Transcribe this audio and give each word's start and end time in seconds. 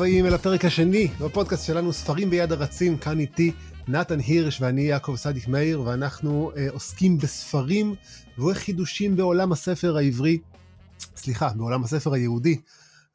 הבאים 0.00 0.26
אל 0.26 0.34
הפרק 0.34 0.64
השני 0.64 1.08
בפודקאסט 1.20 1.66
שלנו, 1.66 1.92
ספרים 1.92 2.30
ביד 2.30 2.52
הרצים, 2.52 2.98
כאן 2.98 3.20
איתי 3.20 3.52
נתן 3.88 4.18
הירש 4.20 4.60
ואני 4.60 4.82
יעקב 4.82 5.16
סדיק 5.16 5.48
מאיר, 5.48 5.80
ואנחנו 5.80 6.52
אה, 6.56 6.70
עוסקים 6.70 7.18
בספרים 7.18 7.94
וחידושים 8.38 9.16
בעולם 9.16 9.52
הספר 9.52 9.96
העברי, 9.96 10.38
סליחה, 11.16 11.48
בעולם 11.56 11.84
הספר 11.84 12.14
היהודי. 12.14 12.60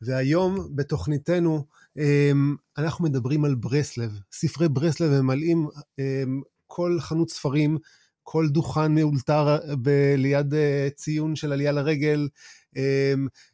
והיום 0.02 0.68
בתוכניתנו 0.76 1.66
אה, 1.98 2.32
אנחנו 2.78 3.06
מדברים 3.06 3.46
על 3.46 3.56
ברסלב. 3.56 4.12
ספרי 4.32 4.70
ברסלב 4.70 5.22
ממלאים 5.22 5.68
אה, 6.00 6.24
כל 6.68 6.98
חנות 7.00 7.30
ספרים, 7.30 7.78
כל 8.24 8.48
דוכן 8.50 8.96
מאולתר 8.96 9.58
ב- 9.82 10.16
ליד 10.18 10.54
אה, 10.54 10.88
ציון 10.96 11.36
של 11.36 11.52
עלייה 11.52 11.72
לרגל, 11.72 12.20
אמ, 12.20 12.30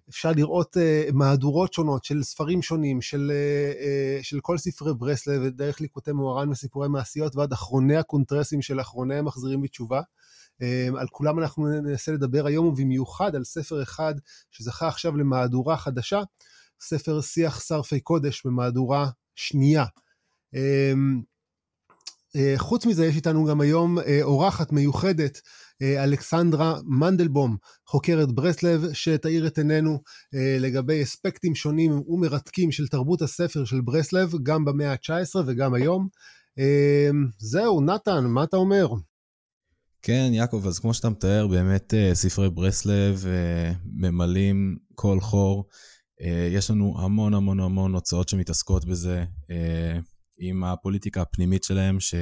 אפשר 0.09 0.31
לראות 0.31 0.77
אה, 0.77 1.05
מהדורות 1.13 1.73
שונות 1.73 2.03
של 2.03 2.23
ספרים 2.23 2.61
שונים, 2.61 3.02
של, 3.02 3.31
אה, 3.34 3.71
אה, 3.85 4.20
של 4.23 4.39
כל 4.41 4.57
ספרי 4.57 4.94
ברסלב, 4.94 5.47
דרך 5.47 5.81
ליקוטי 5.81 6.11
מוהר"ן 6.11 6.49
וסיפורי 6.49 6.88
מעשיות 6.88 7.35
ועד 7.35 7.53
אחרוני 7.53 7.97
הקונטרסים 7.97 8.61
של 8.61 8.81
אחרוני 8.81 9.16
המחזירים 9.16 9.61
בתשובה. 9.61 10.02
אמ, 10.61 10.95
על 10.95 11.07
כולם 11.07 11.39
אנחנו 11.39 11.67
ננסה 11.67 12.11
לדבר 12.11 12.45
היום, 12.45 12.66
ובמיוחד 12.66 13.35
על 13.35 13.44
ספר 13.44 13.84
אחד 13.84 14.16
שזכה 14.52 14.88
עכשיו 14.88 15.17
למהדורה 15.17 15.77
חדשה, 15.77 16.22
ספר 16.81 17.22
שיח 17.22 17.59
שרפי 17.59 17.99
קודש 17.99 18.45
במהדורה 18.45 19.09
שנייה. 19.35 19.85
אמ, 20.53 21.22
חוץ 22.58 22.85
מזה, 22.85 23.05
יש 23.05 23.16
איתנו 23.16 23.45
גם 23.45 23.61
היום 23.61 23.97
אורחת 24.22 24.72
מיוחדת 24.72 25.41
אלכסנדרה 25.81 26.80
מנדלבום, 26.85 27.58
חוקרת 27.88 28.31
ברסלב, 28.31 28.94
שתאיר 28.94 29.47
את 29.47 29.58
עינינו 29.58 30.00
אה, 30.36 30.58
לגבי 30.59 31.03
אספקטים 31.03 31.56
שונים 31.56 32.02
ומרתקים 32.08 32.72
של 32.72 32.88
תרבות 32.88 33.22
הספר 33.22 33.66
של 33.66 33.81
ברסלב, 33.81 34.33
גם 34.44 34.66
במאה 34.66 34.91
ה-19 34.91 35.39
וגם 35.45 35.73
היום. 35.73 36.08
אה, 36.59 37.09
זהו, 37.38 37.81
נתן, 37.81 38.25
מה 38.25 38.44
אתה 38.44 38.58
אומר? 38.58 38.88
כן, 40.02 40.30
יעקב, 40.33 40.64
אז 40.67 40.80
כמו 40.80 40.94
שאתה 40.94 41.09
מתאר, 41.09 41.47
באמת 41.47 41.94
ספרי 42.13 42.50
ברסלב 42.50 43.25
ממלאים 43.86 44.78
כל 44.95 45.19
חור. 45.19 45.66
יש 46.52 46.72
לנו 46.72 46.95
המון 47.00 47.34
המון 47.34 47.59
המון 47.59 47.94
הוצאות 47.94 48.30
שמתעסקות 48.30 48.86
בזה, 48.86 49.23
עם 50.38 50.63
הפוליטיקה 50.63 51.22
הפנימית 51.22 51.63
שלהם, 51.63 52.00
ש... 52.00 52.16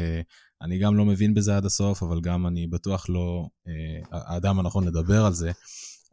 אני 0.62 0.80
גם 0.80 0.98
לא 0.98 1.06
מבין 1.06 1.34
בזה 1.34 1.58
עד 1.58 1.66
הסוף, 1.66 2.04
אבל 2.04 2.22
גם 2.22 2.48
אני 2.48 2.68
בטוח 2.68 3.06
לא 3.10 3.48
אה, 3.68 3.74
האדם 4.12 4.60
הנכון 4.60 4.88
לדבר 4.88 5.26
על 5.26 5.34
זה. 5.34 5.52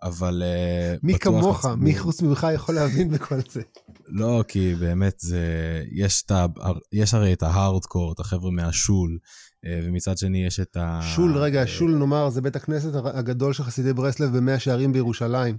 אבל 0.03 0.43
uh, 0.43 0.99
מי 1.03 1.19
כמוך, 1.19 1.57
לצבור... 1.59 1.75
מי 1.75 1.99
חוץ 1.99 2.23
ממך 2.23 2.47
יכול 2.55 2.75
להבין 2.75 3.11
בכל 3.11 3.39
זה? 3.51 3.63
לא, 4.07 4.45
כי 4.49 4.75
באמת 4.75 5.15
זה, 5.19 5.83
יש, 5.93 6.23
את 6.23 6.31
ה, 6.31 6.47
יש 6.93 7.15
הרי 7.15 7.33
את 7.33 7.43
ההארדקור, 7.43 8.13
את 8.13 8.21
החבר'ה 8.21 8.51
מהשול, 8.51 9.19
uh, 9.23 9.69
ומצד 9.85 10.19
שני 10.19 10.47
יש 10.47 10.61
את 10.61 10.77
ה... 10.77 11.01
שול, 11.15 11.39
רגע, 11.39 11.63
שול 11.67 11.95
נאמר, 11.95 12.31
זה 12.31 12.41
בית 12.41 12.57
הכנסת 12.57 12.91
הגדול 13.05 13.53
של 13.53 13.63
חסידי 13.63 13.93
ברסלב 13.93 14.37
במאה 14.37 14.59
שערים 14.59 14.93
בירושלים. 14.93 15.59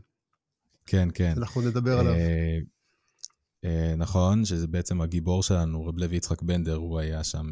כן, 0.85 1.09
כן. 1.13 1.33
אנחנו 1.37 1.61
נדבר 1.61 1.99
עליו. 1.99 2.15
נכון, 3.97 4.45
שזה 4.45 4.67
בעצם 4.67 5.01
הגיבור 5.01 5.43
שלנו, 5.43 5.85
רב 5.85 5.97
לוי 5.97 6.15
יצחק 6.15 6.41
בנדר, 6.41 6.75
הוא 6.75 6.99
היה 6.99 7.23
שם 7.23 7.51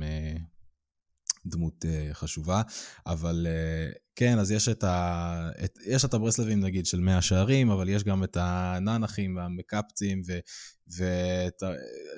דמות 1.45 1.85
uh, 1.85 2.13
חשובה, 2.13 2.61
אבל 3.05 3.47
uh, 3.49 3.97
כן, 4.15 4.39
אז 4.39 4.51
יש 4.51 4.69
את, 4.69 4.83
ה... 4.83 5.49
את... 5.63 5.79
יש 5.85 6.05
את 6.05 6.13
הברסלבים 6.13 6.59
נגיד 6.59 6.85
של 6.85 6.99
מאה 6.99 7.21
שערים, 7.21 7.69
אבל 7.69 7.89
יש 7.89 8.03
גם 8.03 8.23
את 8.23 8.38
הנאנחים 8.39 9.35
והמקפצים 9.35 10.22
ו... 10.28 10.39
ואת 10.88 11.63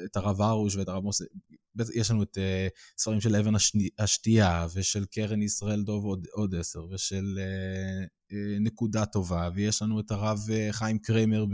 את 0.05 0.17
הרב 0.17 0.41
ארוש 0.41 0.75
ואת 0.75 0.87
הרב 0.87 1.03
מוסי. 1.03 1.23
יש 1.93 2.11
לנו 2.11 2.23
את 2.23 2.37
uh, 2.37 3.01
ספרים 3.01 3.21
של 3.21 3.35
אבן 3.35 3.55
השני... 3.55 3.89
השתייה 3.99 4.67
ושל 4.73 5.05
קרן 5.05 5.41
ישראל 5.41 5.83
דוב 5.83 6.05
עוד, 6.05 6.27
עוד 6.31 6.55
עשר 6.55 6.85
ושל 6.85 7.39
uh, 7.39 8.35
נקודה 8.59 9.05
טובה, 9.05 9.49
ויש 9.55 9.81
לנו 9.81 9.99
את 9.99 10.11
הרב 10.11 10.39
uh, 10.47 10.73
חיים 10.73 10.99
קריימר 10.99 11.45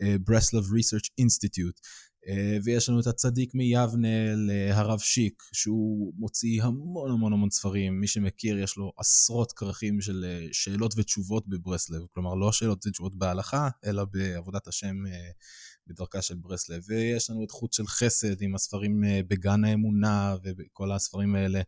בברסלב 0.00 0.72
ריסרצ' 0.72 1.08
אינסטיטוט. 1.18 1.80
אה, 2.28 2.58
ויש 2.64 2.88
לנו 2.88 3.00
את 3.00 3.06
הצדיק 3.06 3.54
מיבנה 3.54 4.34
להרב 4.34 4.98
שיק, 4.98 5.42
שהוא 5.52 6.12
מוציא 6.16 6.62
המון 6.62 7.10
המון 7.10 7.32
המון 7.32 7.50
ספרים. 7.50 8.00
מי 8.00 8.06
שמכיר, 8.06 8.58
יש 8.58 8.76
לו 8.76 8.92
עשרות 8.96 9.52
כרכים 9.52 10.00
של 10.00 10.24
אה, 10.28 10.46
שאלות 10.52 10.94
ותשובות 10.96 11.48
בברסלב. 11.48 12.02
כלומר, 12.14 12.34
לא 12.34 12.52
שאלות 12.52 12.86
ותשובות 12.86 13.16
בהלכה, 13.16 13.68
אלא 13.84 14.04
בעבודת 14.04 14.68
השם 14.68 15.06
אה, 15.06 15.30
בדרכה 15.86 16.22
של 16.22 16.34
ברסלב. 16.34 16.82
ויש 16.88 17.30
לנו 17.30 17.44
את 17.44 17.50
חוט 17.50 17.72
של 17.72 17.86
חסד 17.86 18.42
עם 18.42 18.54
הספרים 18.54 19.04
בגן 19.28 19.64
האמונה 19.64 20.36
וכל 20.44 20.92
הספרים 20.92 21.34
האלה 21.34 21.60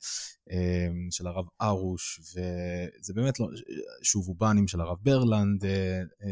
של 1.11 1.27
הרב 1.27 1.45
ארוש, 1.63 2.21
וזה 2.21 3.15
באמת 3.15 3.41
לא, 3.41 3.47
שוב 4.03 4.29
אובנים 4.29 4.69
של 4.69 4.81
הרב 4.81 4.97
ברלנד, 5.03 5.65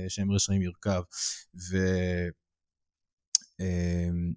שהם 0.08 0.32
רשעים 0.32 0.62
ירכב. 0.62 1.02
ו... 1.70 1.76
אמ, 3.60 4.32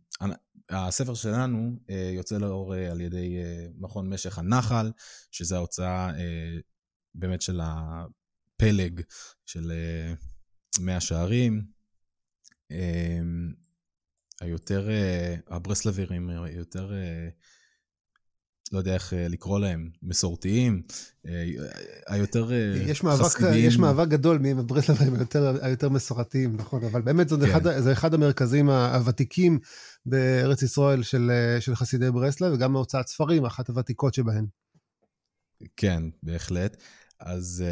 הספר 0.69 1.13
שלנו 1.13 1.79
אה, 1.89 2.11
יוצא 2.15 2.37
לאור 2.37 2.75
אה, 2.75 2.91
על 2.91 3.01
ידי 3.01 3.37
אה, 3.37 3.67
מכון 3.77 4.13
משך 4.13 4.37
הנחל, 4.37 4.91
שזה 5.31 5.55
ההוצאה 5.55 6.11
באמת 7.15 7.41
של 7.41 7.59
הפלג 7.63 9.01
של 9.45 9.71
מאה 10.79 10.99
שערים. 10.99 11.65
אמ, 12.71 13.53
היותר, 14.41 14.89
הברסלבים 15.47 16.29
היותר 16.29 16.91
לא 18.71 18.77
יודע 18.77 18.93
איך 18.93 19.13
אה, 19.13 19.27
לקרוא 19.27 19.59
להם, 19.59 19.89
מסורתיים, 20.03 20.81
אה, 21.25 21.45
היותר 22.07 22.51
אה, 22.51 22.83
יש 22.87 23.03
מאבק, 23.03 23.21
חסידים. 23.21 23.67
יש 23.67 23.77
מאבק 23.77 24.07
גדול 24.07 24.37
מי 24.37 24.51
הברסלבים 24.51 25.15
היותר, 25.15 25.57
היותר 25.61 25.89
מסורתיים, 25.89 26.55
נכון, 26.55 26.83
אבל 26.83 27.01
באמת 27.01 27.29
זה, 27.29 27.35
כן. 27.35 27.43
אחד, 27.45 27.79
זה 27.79 27.91
אחד 27.91 28.13
המרכזים 28.13 28.69
הוותיקים 28.69 29.59
בארץ 30.05 30.61
ישראל 30.61 31.03
של, 31.03 31.31
של 31.59 31.75
חסידי 31.75 32.11
ברסלב, 32.11 32.53
וגם 32.53 32.73
מהוצאת 32.73 33.07
ספרים, 33.07 33.45
אחת 33.45 33.69
הוותיקות 33.69 34.13
שבהן. 34.13 34.45
כן, 35.77 36.03
בהחלט. 36.23 36.77
אז, 37.19 37.63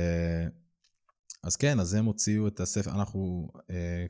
אז 1.43 1.55
כן, 1.55 1.79
אז 1.79 1.93
הם 1.93 2.05
הוציאו 2.05 2.47
את 2.47 2.59
הספר, 2.59 2.91
אנחנו, 2.91 3.49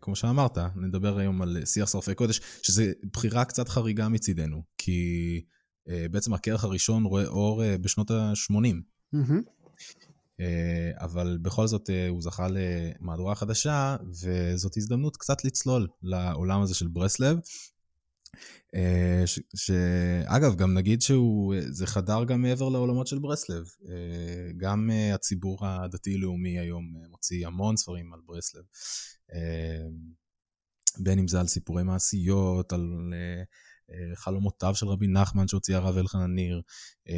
כמו 0.02 0.16
שאמרת, 0.16 0.58
נדבר 0.76 1.18
היום 1.18 1.42
על 1.42 1.66
שיח 1.66 1.90
שרפי 1.90 2.16
קודש, 2.16 2.42
שזו 2.62 2.84
בחירה 3.14 3.46
קצת 3.46 3.70
חריגה 3.70 4.10
מצידנו, 4.10 4.64
כי... 4.78 5.42
אה, 5.90 6.06
בעצם 6.12 6.34
הכרך 6.34 6.64
הראשון 6.64 7.04
רואה 7.04 7.26
אור 7.26 7.64
אה, 7.64 7.78
בשנות 7.78 8.12
ה-80. 8.12 8.76
Mm-hmm. 9.16 9.42
אבל 11.00 11.38
בכל 11.42 11.68
זאת 11.68 11.90
הוא 12.10 12.22
זכה 12.22 12.48
למהדורה 12.52 13.36
חדשה, 13.36 13.96
וזאת 14.24 14.78
הזדמנות 14.78 15.18
קצת 15.18 15.46
לצלול 15.46 15.88
לעולם 16.04 16.62
הזה 16.62 16.76
של 16.76 16.88
ברסלב. 16.88 17.38
שאגב, 19.56 20.56
גם 20.56 20.74
נגיד 20.74 21.02
שזה 21.02 21.88
חדר 21.88 22.24
גם 22.24 22.42
מעבר 22.42 22.70
לעולמות 22.70 23.08
של 23.08 23.20
ברסלב. 23.20 23.66
גם 24.58 24.90
הציבור 25.14 25.68
הדתי-לאומי 25.68 26.60
היום 26.60 26.94
מוציא 27.10 27.48
המון 27.48 27.78
ספרים 27.78 28.14
על 28.14 28.20
ברסלב. 28.26 28.64
בין 31.00 31.20
אם 31.20 31.28
זה 31.28 31.40
על 31.40 31.48
סיפורי 31.48 31.84
מעשיות, 31.84 32.74
על 32.74 33.14
אה, 33.14 33.44
חלומותיו 34.16 34.76
של 34.76 34.88
רבי 34.88 35.08
נחמן 35.08 35.48
שהוציא 35.48 35.76
הרב 35.76 35.98
אלחנן 35.98 36.36
ניר, 36.36 36.62
אמ, 37.08 37.16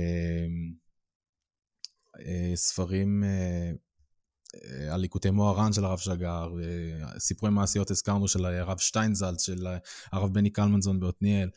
אה, 2.20 2.52
ספרים 2.56 3.24
אה, 3.24 3.72
על 4.94 5.02
ליקוטי 5.02 5.30
מוהר"ן 5.30 5.74
של 5.74 5.86
הרב 5.86 5.98
שגר, 5.98 6.50
סיפורי 7.20 7.52
מעשיות 7.52 7.92
הזכרנו 7.92 8.28
של 8.28 8.46
הרב 8.46 8.78
שטיינזלץ, 8.78 9.42
של 9.46 9.68
הרב 10.12 10.34
בני 10.34 10.50
קלמנזון 10.50 11.00
בעתניאל. 11.00 11.50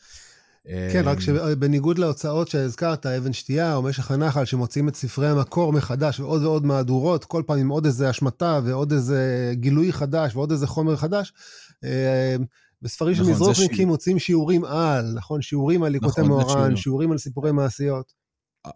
כן, 0.93 1.01
רק 1.05 1.19
שבניגוד 1.19 1.99
להוצאות 1.99 2.47
שהזכרת, 2.47 3.05
אבן 3.05 3.33
שתייה 3.33 3.75
או 3.75 3.81
משך 3.81 4.11
הנחל, 4.11 4.45
שמוציאים 4.45 4.87
את 4.89 4.95
ספרי 4.95 5.27
המקור 5.27 5.73
מחדש 5.73 6.19
ועוד 6.19 6.43
ועוד 6.43 6.65
מהדורות, 6.65 7.25
כל 7.25 7.43
פעם 7.47 7.59
עם 7.59 7.69
עוד 7.69 7.85
איזה 7.85 8.09
השמטה 8.09 8.59
ועוד 8.63 8.91
איזה 8.91 9.51
גילוי 9.53 9.93
חדש 9.93 10.35
ועוד 10.35 10.51
איזה 10.51 10.67
חומר 10.67 10.95
חדש, 10.95 11.33
בספרים 12.83 13.13
נכון, 13.13 13.25
של 13.25 13.31
מזרוחניקים 13.31 13.87
ש... 13.87 13.91
מוצאים 13.91 14.19
שיעורים 14.19 14.65
על, 14.65 15.13
נכון? 15.15 15.41
שיעורים 15.41 15.83
על 15.83 15.91
ליקוטי 15.91 16.21
נכון, 16.21 16.31
מוהר"ן, 16.31 16.75
שיעורים 16.75 17.11
על 17.11 17.17
סיפורי 17.17 17.51
מעשיות. 17.51 18.13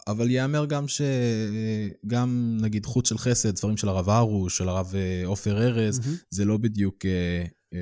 אבל 0.08 0.30
ייאמר 0.30 0.66
גם 0.66 0.86
שגם 0.88 2.58
נגיד 2.62 2.86
חוט 2.86 3.06
של 3.06 3.18
חסד, 3.18 3.56
ספרים 3.56 3.78
של 3.78 3.90
הרב 3.90 4.10
ארוש, 4.10 4.58
של 4.58 4.70
הרב 4.70 4.94
אה, 4.96 5.22
עופר 5.26 5.58
ארז, 5.58 6.00
mm-hmm. 6.00 6.26
זה 6.30 6.46
לא 6.46 6.58
בדיוק 6.58 7.06
אה, 7.06 7.46
אה, 7.74 7.80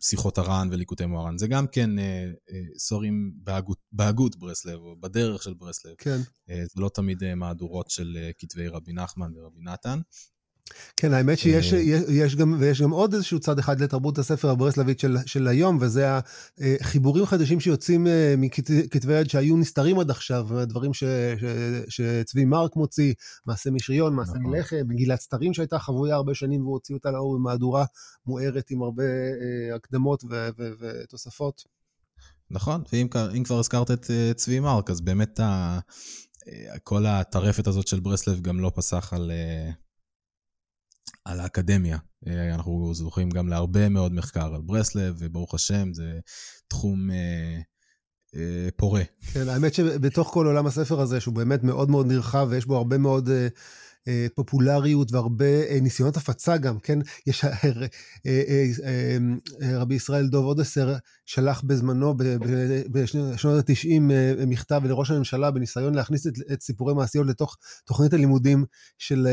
שיחות 0.00 0.38
הר"ן 0.38 0.68
וליקוטי 0.72 1.06
מוהר"ן, 1.06 1.38
זה 1.38 1.46
גם 1.46 1.66
כן 1.66 1.98
אה, 1.98 2.04
אה, 2.50 2.60
סורים 2.78 3.32
בהגות, 3.36 3.78
בהגות 3.92 4.36
ברסלב, 4.36 4.80
או 4.80 4.96
בדרך 5.00 5.42
של 5.42 5.54
ברסלב. 5.54 5.94
כן. 5.98 6.18
אה, 6.50 6.62
זה 6.74 6.80
לא 6.82 6.88
תמיד 6.94 7.22
אה, 7.22 7.34
מהדורות 7.34 7.90
של 7.90 8.16
אה, 8.16 8.30
כתבי 8.38 8.68
רבי 8.68 8.92
נחמן 8.92 9.30
ורבי 9.36 9.60
נתן. 9.62 10.00
כן, 10.96 11.12
האמת 11.12 11.38
שיש 11.38 11.74
אה, 11.74 11.80
יש 12.08 12.36
גם, 12.36 12.56
ויש 12.58 12.82
גם 12.82 12.90
עוד 12.90 13.14
איזשהו 13.14 13.40
צד 13.40 13.58
אחד 13.58 13.80
לתרבות 13.80 14.18
הספר 14.18 14.50
הברסלבית 14.50 15.00
של, 15.00 15.16
של 15.26 15.48
היום, 15.48 15.78
וזה 15.80 16.06
החיבורים 16.80 17.26
חדשים 17.26 17.60
שיוצאים 17.60 18.06
אה, 18.06 18.34
מכתבי 18.38 19.12
יד 19.12 19.30
שהיו 19.30 19.56
נסתרים 19.56 19.98
עד 19.98 20.10
עכשיו, 20.10 20.48
דברים 20.66 20.94
ש, 20.94 21.04
ש, 21.38 21.44
שצבי 21.88 22.44
מרק 22.44 22.76
מוציא, 22.76 23.14
מעשה 23.46 23.70
משריון, 23.70 24.14
מעשה 24.14 24.32
נכון. 24.32 24.50
מלחם, 24.50 24.76
מגילת 24.88 25.20
סתרים 25.20 25.54
שהייתה 25.54 25.78
חבויה 25.78 26.14
הרבה 26.14 26.34
שנים 26.34 26.62
והוא 26.62 26.72
הוציא 26.72 26.94
אותה 26.94 27.10
לאור 27.10 27.38
במהדורה 27.38 27.84
מוארת 28.26 28.70
עם 28.70 28.82
הרבה 28.82 29.04
אה, 29.04 29.76
הקדמות 29.76 30.24
ו, 30.24 30.48
ו, 30.58 30.70
ותוספות. 30.80 31.62
נכון, 32.50 32.82
ואם 32.92 33.42
כבר 33.44 33.58
הזכרת 33.58 33.90
את 33.90 34.10
צבי 34.36 34.60
מרק, 34.60 34.90
אז 34.90 35.00
באמת 35.00 35.40
ה... 35.40 35.78
כל 36.84 37.06
הטרפת 37.06 37.66
הזאת 37.66 37.86
של 37.86 38.00
ברסלב 38.00 38.40
גם 38.40 38.60
לא 38.60 38.72
פסח 38.74 39.12
על... 39.12 39.30
על 41.26 41.40
האקדמיה. 41.40 41.98
אה, 42.26 42.54
אנחנו 42.54 42.94
זוכים 42.94 43.30
גם 43.30 43.48
להרבה 43.48 43.88
מאוד 43.88 44.12
מחקר 44.12 44.54
על 44.54 44.60
ברסלב, 44.60 45.14
וברוך 45.18 45.54
השם, 45.54 45.92
זה 45.92 46.18
תחום 46.68 47.10
אה, 47.10 47.60
אה, 48.36 48.68
פורה. 48.76 49.02
כן, 49.32 49.48
האמת 49.48 49.74
שבתוך 49.74 50.28
כל 50.28 50.46
עולם 50.46 50.66
הספר 50.66 51.00
הזה, 51.00 51.20
שהוא 51.20 51.34
באמת 51.34 51.62
מאוד 51.62 51.90
מאוד 51.90 52.06
נרחב, 52.06 52.46
ויש 52.50 52.66
בו 52.66 52.76
הרבה 52.76 52.98
מאוד... 52.98 53.28
אה, 53.28 53.48
אה 54.08 54.26
פופולריות 54.34 55.12
והרה 55.12 55.28
אה, 55.40 55.78
ניסיונות 55.82 56.16
הפצה 56.16 56.56
גם, 56.56 56.78
כן? 56.78 56.98
יש, 57.26 57.44
רבי 59.62 59.94
ישראל 59.94 60.26
דוב 60.26 60.44
אודסר 60.44 60.96
שלח 61.26 61.62
בזמנו, 61.66 62.14
בשנות 62.90 63.68
ה-90, 63.68 64.00
מכתב 64.46 64.80
לראש 64.84 65.10
הממשלה 65.10 65.50
בניסיון 65.50 65.94
להכניס 65.94 66.26
את, 66.26 66.32
את 66.52 66.62
סיפורי 66.62 66.94
מעשיות 66.94 67.26
לתוך 67.26 67.56
תוכנית 67.84 68.12
הלימודים 68.12 68.64
של, 68.98 69.26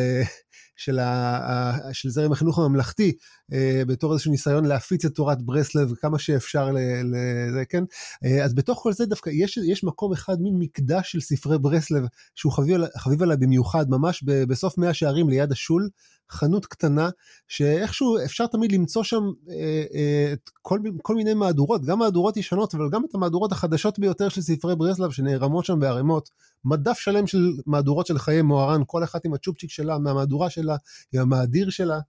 של, 0.75 0.99
ה, 0.99 1.77
של 1.93 2.09
זרם 2.09 2.31
החינוך 2.31 2.59
הממלכתי, 2.59 3.13
אה, 3.53 3.81
בתור 3.87 4.13
איזשהו 4.13 4.31
ניסיון 4.31 4.65
להפיץ 4.65 5.05
את 5.05 5.15
תורת 5.15 5.41
ברסלב 5.41 5.93
כמה 5.95 6.19
שאפשר 6.19 6.71
לזה, 6.71 7.65
כן? 7.69 7.83
אה, 8.25 8.43
אז 8.43 8.53
בתוך 8.53 8.79
כל 8.83 8.93
זה 8.93 9.05
דווקא 9.05 9.29
יש, 9.33 9.57
יש 9.57 9.83
מקום 9.83 10.13
אחד, 10.13 10.41
מין 10.41 10.55
מקדש 10.59 11.11
של 11.11 11.21
ספרי 11.21 11.59
ברסלב, 11.59 12.03
שהוא 12.35 12.51
חביב, 12.51 12.81
חביב 12.97 13.23
עליי 13.23 13.37
במיוחד, 13.37 13.85
ממש 13.89 14.23
בסוף 14.23 14.77
מאה 14.77 14.93
שערים 14.93 15.29
ליד 15.29 15.51
השול, 15.51 15.89
חנות 16.33 16.65
קטנה, 16.65 17.09
שאיכשהו 17.47 18.17
אפשר 18.25 18.47
תמיד 18.47 18.71
למצוא 18.71 19.03
שם 19.03 19.23
אה, 19.49 19.83
אה, 19.93 20.33
כל, 20.61 20.79
כל 21.01 21.15
מיני 21.15 21.33
מהדורות, 21.33 21.85
גם 21.85 21.99
מהדורות 21.99 22.37
ישנות, 22.37 22.75
אבל 22.75 22.89
גם 22.89 23.05
את 23.09 23.15
המהדורות 23.15 23.51
החדשות 23.51 23.99
ביותר 23.99 24.29
של 24.29 24.41
ספרי 24.41 24.75
ברסלב 24.75 25.11
שנערמות 25.11 25.65
שם 25.65 25.79
בערימות. 25.79 26.29
מדף 26.65 26.99
שלם 26.99 27.27
של 27.27 27.51
מהדורות 27.65 28.07
של 28.07 28.19
חיי 28.19 28.41
מוהר"ן, 28.41 28.81
כל 28.87 29.03
אחת 29.03 29.25
עם 29.25 29.33
הצ'ופצ'יק 29.33 29.69
שלה, 29.69 29.97
מהמהדורה 29.97 30.49
שלה, 30.49 30.75
עם 31.13 31.21
המאדיר 31.21 31.69
שלה. 31.69 31.99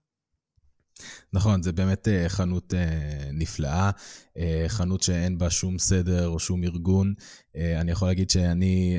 נכון, 1.33 1.63
זה 1.63 1.71
באמת 1.71 2.07
אה, 2.07 2.29
חנות 2.29 2.73
אה, 2.73 3.29
נפלאה, 3.33 3.91
אה, 4.37 4.65
חנות 4.67 5.01
שאין 5.03 5.37
בה 5.37 5.49
שום 5.49 5.79
סדר 5.79 6.27
או 6.27 6.39
שום 6.39 6.63
ארגון. 6.63 7.13
אני 7.55 7.91
יכול 7.91 8.07
להגיד 8.07 8.29
שאני 8.29 8.97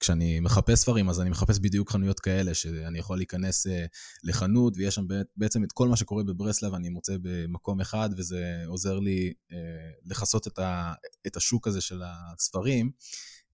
כשאני 0.00 0.40
מחפש 0.40 0.78
ספרים, 0.78 1.08
אז 1.08 1.20
אני 1.20 1.30
מחפש 1.30 1.58
בדיוק 1.58 1.90
חנויות 1.90 2.20
כאלה, 2.20 2.54
שאני 2.54 2.98
יכול 2.98 3.16
להיכנס 3.16 3.66
אה, 3.66 3.86
לחנות, 4.24 4.74
ויש 4.76 4.94
שם 4.94 5.04
בעצם 5.36 5.64
את 5.64 5.72
כל 5.72 5.88
מה 5.88 5.96
שקורה 5.96 6.24
בברסלב, 6.24 6.74
אני 6.74 6.88
מוצא 6.88 7.16
במקום 7.22 7.80
אחד, 7.80 8.10
וזה 8.16 8.62
עוזר 8.66 8.98
לי 8.98 9.32
אה, 9.52 9.58
לכסות 10.04 10.46
את, 10.46 10.58
את 11.26 11.36
השוק 11.36 11.66
הזה 11.66 11.80
של 11.80 12.02
הספרים. 12.04 12.90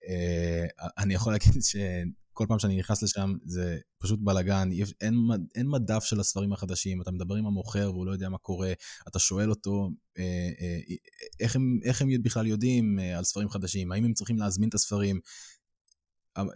אה, 0.08 0.66
אני 0.98 1.14
יכול 1.14 1.32
להגיד 1.32 1.62
שכל 1.62 2.44
פעם 2.48 2.58
שאני 2.58 2.76
נכנס 2.76 3.02
לשם, 3.02 3.34
זה 3.44 3.78
פשוט 3.98 4.20
בלאגן, 4.22 4.70
אין, 5.00 5.14
אין 5.54 5.68
מדף 5.68 6.04
של 6.04 6.20
הספרים 6.20 6.52
החדשים, 6.52 7.02
אתה 7.02 7.10
מדבר 7.10 7.34
עם 7.34 7.46
המוכר 7.46 7.90
והוא 7.92 8.06
לא 8.06 8.12
יודע 8.12 8.28
מה 8.28 8.38
קורה, 8.38 8.72
אתה 9.08 9.18
שואל 9.18 9.50
אותו 9.50 9.90
איך 11.40 11.56
הם, 11.56 11.78
איך 11.84 12.02
הם 12.02 12.08
בכלל 12.22 12.46
יודעים 12.46 12.98
על 13.16 13.24
ספרים 13.24 13.48
חדשים, 13.48 13.92
האם 13.92 14.04
הם 14.04 14.12
צריכים 14.12 14.38
להזמין 14.38 14.68
את 14.68 14.74
הספרים. 14.74 15.20
אמ, 16.38 16.46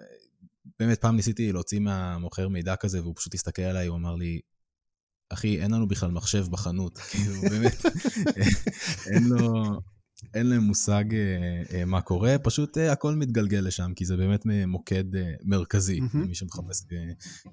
באמת, 0.79 1.01
פעם 1.01 1.17
ניסיתי 1.17 1.53
להוציא 1.53 1.79
מהמוכר 1.79 2.49
מידע 2.49 2.77
כזה, 2.77 3.03
והוא 3.03 3.15
פשוט 3.17 3.35
הסתכל 3.35 3.63
עליי, 3.63 3.87
הוא 3.87 3.97
אמר 3.97 4.15
לי, 4.15 4.41
אחי, 5.29 5.63
אין 5.63 5.71
לנו 5.71 5.89
בכלל 5.89 6.11
מחשב 6.11 6.47
בחנות. 6.51 6.99
כאילו, 7.11 7.35
באמת, 7.51 7.87
אין 9.13 9.25
לו... 9.29 9.81
אין 10.35 10.47
להם 10.47 10.63
מושג 10.63 11.05
אה, 11.15 11.79
אה, 11.79 11.85
מה 11.85 12.01
קורה, 12.01 12.39
פשוט 12.39 12.79
אה, 12.79 12.93
הכל 12.93 13.15
מתגלגל 13.15 13.59
לשם, 13.59 13.93
כי 13.97 14.05
זה 14.05 14.17
באמת 14.17 14.47
מוקד 14.67 15.17
אה, 15.17 15.33
מרכזי, 15.45 16.01
mm-hmm. 16.01 16.19
למי 16.19 16.35
שמחפש 16.35 16.83
אה, 16.93 16.99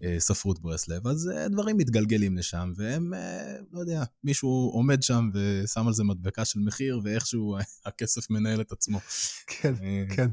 אה, 0.04 0.20
ספרות 0.20 0.62
ברסלב, 0.62 1.08
אז 1.08 1.30
אה, 1.36 1.48
דברים 1.48 1.78
מתגלגלים 1.78 2.38
לשם, 2.38 2.72
והם, 2.76 3.14
אה, 3.14 3.56
לא 3.72 3.80
יודע, 3.80 4.04
מישהו 4.24 4.72
עומד 4.74 5.04
שם 5.04 5.30
ושם 5.34 5.88
על 5.88 5.94
זה 5.94 6.04
מדבקה 6.04 6.46
של 6.46 6.60
מחיר, 6.60 7.00
ואיכשהו 7.04 7.58
הכסף 7.86 8.30
מנהל 8.30 8.62
את 8.62 8.72
עצמו. 8.72 9.00
כן, 9.48 9.74
אה, 9.84 10.06
כן. 10.16 10.30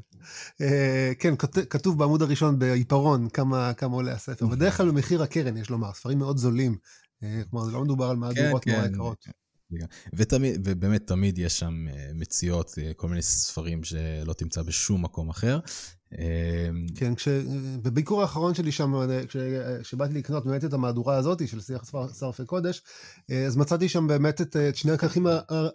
אה, 0.60 1.12
כן, 1.18 1.34
כתוב 1.70 1.98
בעמוד 1.98 2.22
הראשון 2.22 2.58
בעיפרון 2.58 3.28
כמה, 3.28 3.74
כמה 3.74 3.94
עולה 3.94 4.12
הספר, 4.12 4.46
בדרך 4.46 4.76
כלל 4.76 4.88
במחיר 4.88 5.22
הקרן, 5.22 5.56
יש 5.56 5.70
לומר, 5.70 5.92
ספרים 5.92 6.18
מאוד 6.18 6.36
זולים. 6.36 6.76
אה, 7.22 7.42
כלומר, 7.50 7.64
זה 7.64 7.72
לא 7.72 7.84
מדובר 7.84 8.04
על 8.04 8.16
מהדורות 8.16 8.64
כן, 8.64 8.70
נורא 8.70 8.82
כן. 8.82 8.94
יקרות. 8.94 9.39
ותמיד, 10.14 10.60
ובאמת 10.64 11.06
תמיד 11.06 11.38
יש 11.38 11.58
שם 11.58 11.86
אה, 11.88 12.10
מציאות, 12.14 12.74
אה, 12.78 12.94
כל 12.96 13.08
מיני 13.08 13.22
ספרים 13.22 13.84
שלא 13.84 14.32
תמצא 14.32 14.62
בשום 14.62 15.04
מקום 15.04 15.30
אחר. 15.30 15.58
אמ, 16.18 16.86
כן, 16.94 17.14
כש... 17.14 17.28
בביקור 17.82 18.22
האחרון 18.22 18.54
שלי 18.54 18.72
שם, 18.72 18.94
אה, 18.94 19.26
כש... 19.26 19.36
כשבאתי 19.82 20.14
לקנות 20.14 20.46
באמת 20.46 20.64
את 20.64 20.72
המהדורה 20.72 21.16
הזאת 21.16 21.48
של 21.48 21.60
שיח 21.60 21.84
שרפי 22.18 22.44
קודש, 22.44 22.82
אז 23.46 23.56
מצאתי 23.56 23.88
שם 23.88 24.06
באמת 24.06 24.40
את, 24.40 24.56
את 24.56 24.76
שני 24.76 24.92
הכרכים 24.92 25.26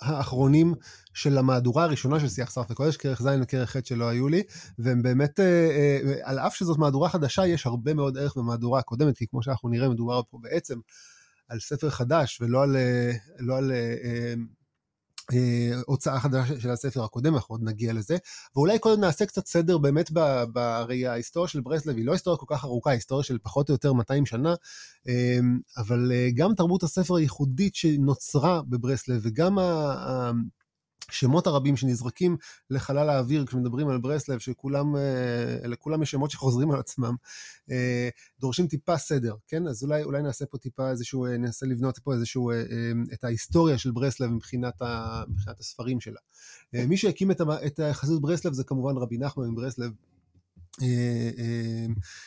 האחרונים 0.01 0.74
של 1.13 1.38
המהדורה 1.38 1.83
הראשונה 1.83 2.19
של 2.19 2.27
שיח 2.30 2.51
שרפי 2.51 2.74
קודש, 2.74 2.98
כרך 2.98 3.21
ז' 3.21 3.27
וכרך 3.41 3.77
ח' 3.77 3.86
שלא 3.86 4.09
היו 4.09 4.27
לי, 4.27 4.44
והם 4.80 5.03
באמת, 5.03 5.39
על 6.24 6.39
אף 6.39 6.56
שזאת 6.56 6.77
מהדורה 6.77 7.09
חדשה, 7.09 7.48
יש 7.48 7.65
הרבה 7.65 7.94
מאוד 7.94 8.18
ערך 8.18 8.38
במהדורה 8.38 8.80
הקודמת, 8.80 9.18
כי 9.18 9.27
כמו 9.27 9.44
שאנחנו 9.44 9.69
נראה, 9.69 9.89
מדובר 9.89 10.21
פה 10.30 10.39
בעצם 10.41 10.80
על 11.47 11.59
ספר 11.59 11.89
חדש 11.89 12.42
ולא 12.42 12.63
על, 12.63 12.75
אה, 12.75 13.12
לא 13.39 13.57
על 13.57 13.71
אה, 13.71 13.95
אה, 14.03 14.33
אה, 15.33 15.71
הוצאה 15.86 16.19
חדשה 16.19 16.59
של 16.59 16.69
הספר 16.69 17.03
הקודם, 17.03 17.36
אנחנו 17.36 17.56
עוד 17.56 17.63
נגיע 17.63 17.94
לזה. 17.94 18.18
ואולי 18.56 18.80
קודם 18.80 19.01
נעשה 19.01 19.25
קצת 19.25 19.47
סדר 19.47 19.77
באמת 19.77 20.12
בראייה, 20.53 21.12
ההיסטוריה 21.12 21.47
של 21.47 21.62
ברסלב 21.62 21.97
היא 21.97 22.06
לא 22.06 22.12
היסטוריה 22.12 22.38
כל 22.38 22.45
כך 22.50 22.65
ארוכה, 22.65 22.92
היסטוריה 22.92 23.24
של 23.24 23.38
פחות 23.44 23.69
או 23.69 23.74
יותר 23.74 23.93
200 23.93 24.25
שנה, 24.25 24.55
אה, 25.08 25.39
אבל 25.77 26.12
אה, 26.12 26.29
גם 26.36 26.55
תרבות 26.55 26.84
הספר 26.84 27.15
הייחודית 27.15 27.75
שנוצרה 27.75 28.62
בברסלב 28.70 29.22
וגם 29.24 29.60
ה... 29.60 30.31
השמות 31.10 31.48
הרבים 31.48 31.78
שנזרקים 31.78 32.38
לחלל 32.70 33.10
האוויר 33.10 33.46
כשמדברים 33.46 33.88
על 33.88 33.98
ברסלב, 33.98 34.40
שכולם, 34.40 34.96
אה, 34.96 35.68
לכולם 35.68 36.04
יש 36.04 36.12
שמות 36.12 36.32
שחוזרים 36.32 36.72
על 36.72 36.80
עצמם, 36.80 37.16
אה, 37.72 38.10
דורשים 38.40 38.68
טיפה 38.68 38.98
סדר, 38.98 39.36
כן? 39.48 39.68
אז 39.68 39.84
אולי, 39.84 40.04
אולי 40.04 40.22
נעשה 40.22 40.46
פה 40.46 40.58
טיפה 40.58 40.90
איזשהו, 40.90 41.25
אה, 41.25 41.38
ננסה 41.38 41.66
לבנות 41.66 42.00
פה 42.00 42.14
איזשהו, 42.14 42.52
את 43.14 43.24
ההיסטוריה 43.24 43.78
של 43.78 43.92
ברסלב 43.92 44.30
מבחינת, 44.30 44.82
ה, 44.82 45.24
מבחינת 45.28 45.60
הספרים 45.60 46.00
שלה. 46.00 46.20
מי 46.74 46.98
שהקים 46.98 47.32
את, 47.32 47.42
את 47.66 47.80
חסידות 47.92 48.22
ברסלב 48.22 48.54
זה 48.54 48.64
כמובן 48.64 48.98
רבי 48.98 49.18
נחמן 49.18 49.50
מברסלב, 49.50 49.92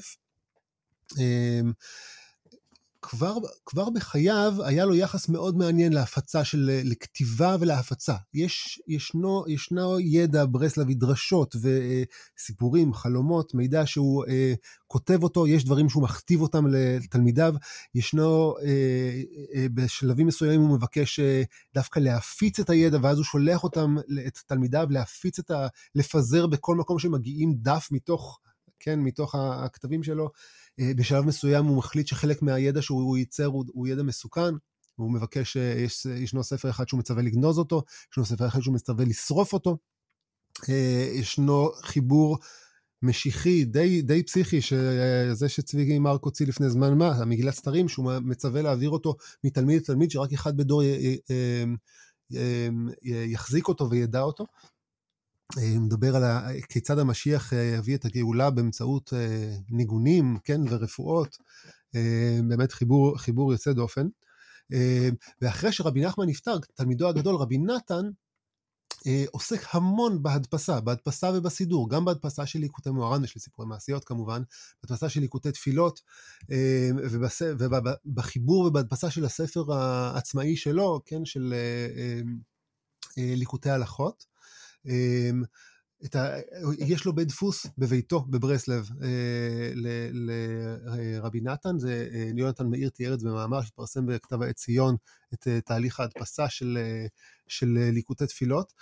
כבר, 3.01 3.37
כבר 3.65 3.89
בחייו 3.89 4.53
היה 4.65 4.85
לו 4.85 4.95
יחס 4.95 5.29
מאוד 5.29 5.57
מעניין 5.57 5.93
להפצה 5.93 6.43
של, 6.43 6.81
לכתיבה 6.83 7.55
ולהפצה. 7.59 8.15
יש, 8.33 8.81
ישנו, 8.87 9.43
ישנו 9.47 9.99
ידע 9.99 10.45
ברסלבי, 10.49 10.93
דרשות 10.93 11.55
וסיפורים, 11.55 12.93
חלומות, 12.93 13.53
מידע 13.53 13.85
שהוא 13.85 14.25
אה, 14.25 14.53
כותב 14.87 15.23
אותו, 15.23 15.47
יש 15.47 15.65
דברים 15.65 15.89
שהוא 15.89 16.03
מכתיב 16.03 16.41
אותם 16.41 16.65
לתלמידיו, 16.67 17.53
ישנו, 17.95 18.55
אה, 18.63 19.21
אה, 19.55 19.65
בשלבים 19.73 20.27
מסוימים 20.27 20.61
הוא 20.61 20.75
מבקש 20.75 21.19
אה, 21.19 21.43
דווקא 21.73 21.99
להפיץ 21.99 22.59
את 22.59 22.69
הידע, 22.69 22.97
ואז 23.01 23.17
הוא 23.17 23.25
שולח 23.25 23.63
אותם, 23.63 23.95
את 24.27 24.37
תלמידיו, 24.47 24.87
להפיץ 24.89 25.39
את 25.39 25.51
ה... 25.51 25.67
לפזר 25.95 26.47
בכל 26.47 26.75
מקום 26.75 26.99
שמגיעים 26.99 27.53
דף 27.57 27.87
מתוך, 27.91 28.39
כן, 28.79 28.99
מתוך 28.99 29.35
הכתבים 29.35 30.03
שלו. 30.03 30.23
אה, 30.23 30.29
בשלב 30.79 31.25
מסוים 31.25 31.65
הוא 31.65 31.77
מחליט 31.77 32.07
שחלק 32.07 32.41
מהידע 32.41 32.81
שהוא 32.81 33.17
ייצר 33.17 33.45
הוא, 33.45 33.65
הוא 33.73 33.87
ידע 33.87 34.03
מסוכן, 34.03 34.53
והוא 34.97 35.11
מבקש, 35.11 35.57
אה, 35.57 35.73
יש, 35.77 36.05
ישנו 36.05 36.43
ספר 36.43 36.69
אחד 36.69 36.87
שהוא 36.87 36.99
מצווה 36.99 37.23
לגנוז 37.23 37.57
אותו, 37.59 37.83
ישנו 38.11 38.25
ספר 38.25 38.47
אחד 38.47 38.61
שהוא 38.61 38.75
מצווה 38.75 39.05
לשרוף 39.05 39.53
אותו. 39.53 39.77
ישנו 41.13 41.71
חיבור 41.83 42.37
משיחי, 43.01 43.65
די, 43.65 44.01
די 44.01 44.23
פסיכי, 44.23 44.61
שזה 44.61 45.49
שצבי 45.49 45.99
מרק 45.99 46.23
הוציא 46.23 46.47
לפני 46.47 46.69
זמן 46.69 46.97
מה, 46.97 47.07
המגילת 47.07 47.53
סתרים, 47.53 47.89
שהוא 47.89 48.11
מצווה 48.21 48.61
להעביר 48.61 48.89
אותו 48.89 49.15
מתלמיד 49.43 49.81
לתלמיד, 49.81 50.11
שרק 50.11 50.33
אחד 50.33 50.57
בדור 50.57 50.81
יחזיק 53.03 53.67
אותו 53.67 53.89
וידע 53.89 54.21
אותו. 54.21 54.45
מדבר 55.79 56.15
על 56.15 56.23
כיצד 56.69 56.99
המשיח 56.99 57.53
יביא 57.53 57.95
את 57.95 58.05
הגאולה 58.05 58.49
באמצעות 58.49 59.13
ניגונים, 59.69 60.37
כן, 60.43 60.61
ורפואות. 60.69 61.37
באמת 62.47 62.71
חיבור, 62.71 63.17
חיבור 63.17 63.51
יוצא 63.51 63.73
דופן. 63.73 64.07
ואחרי 65.41 65.71
שרבי 65.71 66.01
נחמן 66.01 66.25
נפטר, 66.27 66.57
תלמידו 66.75 67.09
הגדול, 67.09 67.35
רבי 67.35 67.57
נתן, 67.57 68.09
אה, 69.07 69.25
עוסק 69.31 69.61
המון 69.71 70.23
בהדפסה, 70.23 70.81
בהדפסה 70.81 71.31
ובסידור, 71.33 71.89
גם 71.89 72.05
בהדפסה 72.05 72.45
של 72.45 72.59
ליקוטי 72.59 72.89
מוהר"ן 72.89 73.23
ושל 73.23 73.39
סיפורי 73.39 73.67
מעשיות 73.67 74.05
כמובן, 74.05 74.41
בהדפסה 74.83 75.09
של 75.09 75.19
ליקוטי 75.19 75.51
תפילות, 75.51 76.01
אה, 76.51 76.89
ובחיבור 78.05 78.65
ובהדפסה 78.65 79.09
של 79.09 79.25
הספר 79.25 79.73
העצמאי 79.73 80.55
שלו, 80.55 81.01
כן, 81.05 81.25
של 81.25 81.53
אה, 81.53 82.21
ליקוטי 83.17 83.69
הלכות. 83.69 84.36
את 86.05 86.15
ה... 86.15 86.35
יש 86.77 87.05
לו 87.05 87.15
בית 87.15 87.27
דפוס 87.27 87.67
בביתו 87.77 88.21
בברסלב 88.21 88.89
אה, 89.03 89.71
לרבי 90.13 91.41
נתן, 91.41 91.79
זה 91.79 92.07
אה, 92.13 92.29
יונתן 92.35 92.67
מאיר 92.67 92.89
תיאר 92.89 93.13
את 93.13 93.19
זה 93.19 93.29
במאמר 93.29 93.61
שהתפרסם 93.61 94.05
בכתב 94.05 94.41
העת 94.41 94.55
ציון, 94.55 94.95
את 95.33 95.47
אה, 95.47 95.61
תהליך 95.61 95.99
ההדפסה 95.99 96.49
של, 96.49 96.77
של 97.47 97.67
ליקוטי 97.93 98.27
תפילות. 98.27 98.73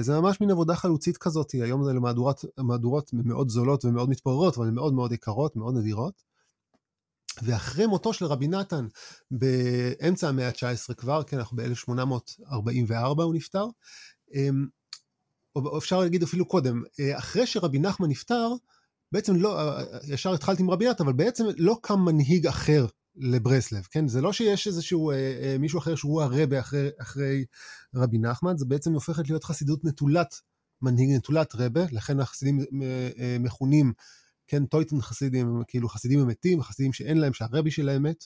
זה 0.00 0.20
ממש 0.20 0.40
מין 0.40 0.50
עבודה 0.50 0.76
חלוצית 0.76 1.16
כזאת, 1.16 1.50
היום 1.52 1.84
זה 1.84 1.92
למהדורות 1.92 2.44
מהדורות 2.58 3.10
מאוד 3.12 3.48
זולות 3.48 3.84
ומאוד 3.84 4.10
מתפוררות, 4.10 4.56
אבל 4.56 4.70
מאוד 4.70 4.94
מאוד 4.94 5.12
יקרות, 5.12 5.56
מאוד 5.56 5.74
נדירות. 5.76 6.22
ואחרי 7.42 7.86
מותו 7.86 8.12
של 8.12 8.24
רבי 8.24 8.48
נתן 8.48 8.86
באמצע 9.30 10.28
המאה 10.28 10.48
ה-19 10.48 10.94
כבר, 10.94 11.22
כן, 11.22 11.38
אנחנו 11.38 11.56
ב-1844 11.56 13.22
הוא 13.22 13.34
נפטר, 13.34 13.66
אמ, 14.34 14.66
או 15.64 15.78
אפשר 15.78 16.00
להגיד 16.00 16.22
אפילו 16.22 16.44
קודם, 16.44 16.82
אה, 17.00 17.18
אחרי 17.18 17.46
שרבי 17.46 17.78
נחמן 17.78 18.08
נפטר, 18.08 18.48
בעצם 19.12 19.36
לא, 19.36 19.58
אה, 19.58 19.80
אה, 19.80 19.98
ישר 20.08 20.34
התחלתי 20.34 20.62
עם 20.62 20.70
רבי 20.70 20.88
נתן, 20.88 21.04
אבל 21.04 21.12
בעצם 21.12 21.44
לא 21.56 21.78
קם 21.82 22.00
מנהיג 22.00 22.46
אחר 22.46 22.86
לברסלב, 23.16 23.82
כן? 23.90 24.08
זה 24.08 24.20
לא 24.20 24.32
שיש 24.32 24.66
איזשהו 24.66 25.12
מישהו 25.58 25.78
אחר 25.78 25.94
שהוא 25.94 26.22
הרבה 26.22 26.60
אחרי, 26.60 26.88
אחרי 26.98 27.44
רבי 27.94 28.18
נחמן, 28.18 28.56
זה 28.56 28.64
בעצם 28.64 28.92
הופכת 28.92 29.28
להיות 29.28 29.44
חסידות 29.44 29.84
נטולת 29.84 30.34
מנהיג, 30.82 31.10
נטולת 31.10 31.54
רבה, 31.54 31.84
לכן 31.92 32.20
החסידים 32.20 32.64
מכונים, 33.40 33.92
כן, 34.46 34.66
טויטן 34.66 35.00
חסידים, 35.00 35.62
כאילו 35.68 35.88
חסידים 35.88 36.20
אמיתיים, 36.20 36.62
חסידים 36.62 36.92
שאין 36.92 37.18
להם, 37.18 37.32
שהרבי 37.32 37.70
שלהם 37.70 38.02
מת, 38.02 38.24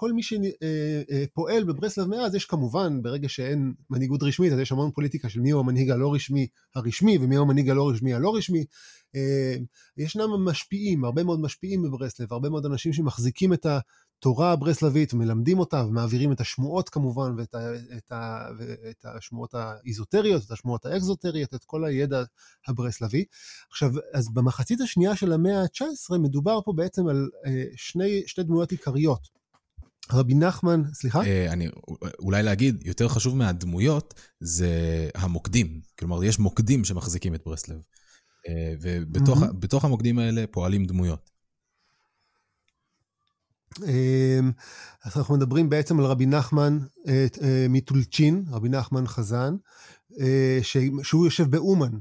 כל 0.00 0.12
מי 0.12 0.22
שפועל 0.22 1.54
אה, 1.54 1.58
אה, 1.58 1.64
בברסלב 1.64 2.06
מאז, 2.06 2.34
יש 2.34 2.44
כמובן, 2.44 3.02
ברגע 3.02 3.28
שאין 3.28 3.72
מנהיגות 3.90 4.22
רשמית, 4.22 4.52
אז 4.52 4.58
יש 4.58 4.72
המון 4.72 4.90
פוליטיקה 4.90 5.28
של 5.28 5.40
מיהו 5.40 5.60
המנהיג 5.60 5.90
הלא 5.90 6.14
רשמי 6.14 6.46
הרשמי 6.74 7.18
ומיהו 7.18 7.42
המנהיג 7.42 7.70
הלא 7.70 7.88
רשמי 7.90 8.14
הלא 8.14 8.36
רשמי. 8.36 8.64
אה, 9.16 9.56
ישנם 9.96 10.44
משפיעים, 10.44 11.04
הרבה 11.04 11.24
מאוד 11.24 11.40
משפיעים 11.40 11.82
בברסלב, 11.82 12.32
הרבה 12.32 12.48
מאוד 12.48 12.66
אנשים 12.66 12.92
שמחזיקים 12.92 13.52
את 13.52 13.66
התורה 13.66 14.52
הברסלבית 14.52 15.14
ומלמדים 15.14 15.58
אותה 15.58 15.84
ומעבירים 15.84 16.32
את 16.32 16.40
השמועות 16.40 16.88
כמובן 16.88 17.34
ואת 17.38 17.54
ה, 17.54 17.58
את 17.96 18.12
ה, 18.12 18.48
את 18.90 19.04
השמועות 19.04 19.54
האיזוטריות, 19.54 20.42
את 20.46 20.50
השמועות 20.50 20.86
האקזוטריות, 20.86 21.54
את 21.54 21.64
כל 21.64 21.84
הידע 21.84 22.22
הברסלבי. 22.68 23.24
עכשיו, 23.70 23.90
אז 24.14 24.28
במחצית 24.34 24.80
השנייה 24.80 25.16
של 25.16 25.32
המאה 25.32 25.62
ה-19 25.62 26.18
מדובר 26.18 26.60
פה 26.64 26.72
בעצם 26.72 27.08
על 27.08 27.28
שני, 27.76 28.22
שתי 28.26 28.42
דמויות 28.42 28.70
עיקריות. 28.70 29.37
רבי 30.12 30.34
נחמן, 30.34 30.82
סליחה? 30.92 31.24
אה, 31.24 31.52
אני, 31.52 31.68
אולי 32.18 32.42
להגיד, 32.42 32.86
יותר 32.86 33.08
חשוב 33.08 33.36
מהדמויות, 33.36 34.14
זה 34.40 34.70
המוקדים. 35.14 35.80
כלומר, 35.98 36.24
יש 36.24 36.38
מוקדים 36.38 36.84
שמחזיקים 36.84 37.34
את 37.34 37.42
ברסלב. 37.46 37.78
אה, 38.48 38.74
ובתוך 38.80 39.84
mm-hmm. 39.84 39.86
המוקדים 39.86 40.18
האלה 40.18 40.44
פועלים 40.50 40.84
דמויות. 40.84 41.30
אמ, 43.86 44.52
אז 45.04 45.16
אנחנו 45.16 45.34
מדברים 45.36 45.68
בעצם 45.68 45.98
על 45.98 46.04
רבי 46.04 46.26
נחמן 46.26 46.78
אה, 47.08 47.26
מטולצ'ין, 47.68 48.44
רבי 48.50 48.68
נחמן 48.68 49.06
חזן, 49.06 49.56
שהוא 51.02 51.26
יושב 51.26 51.50
באומן, 51.50 51.98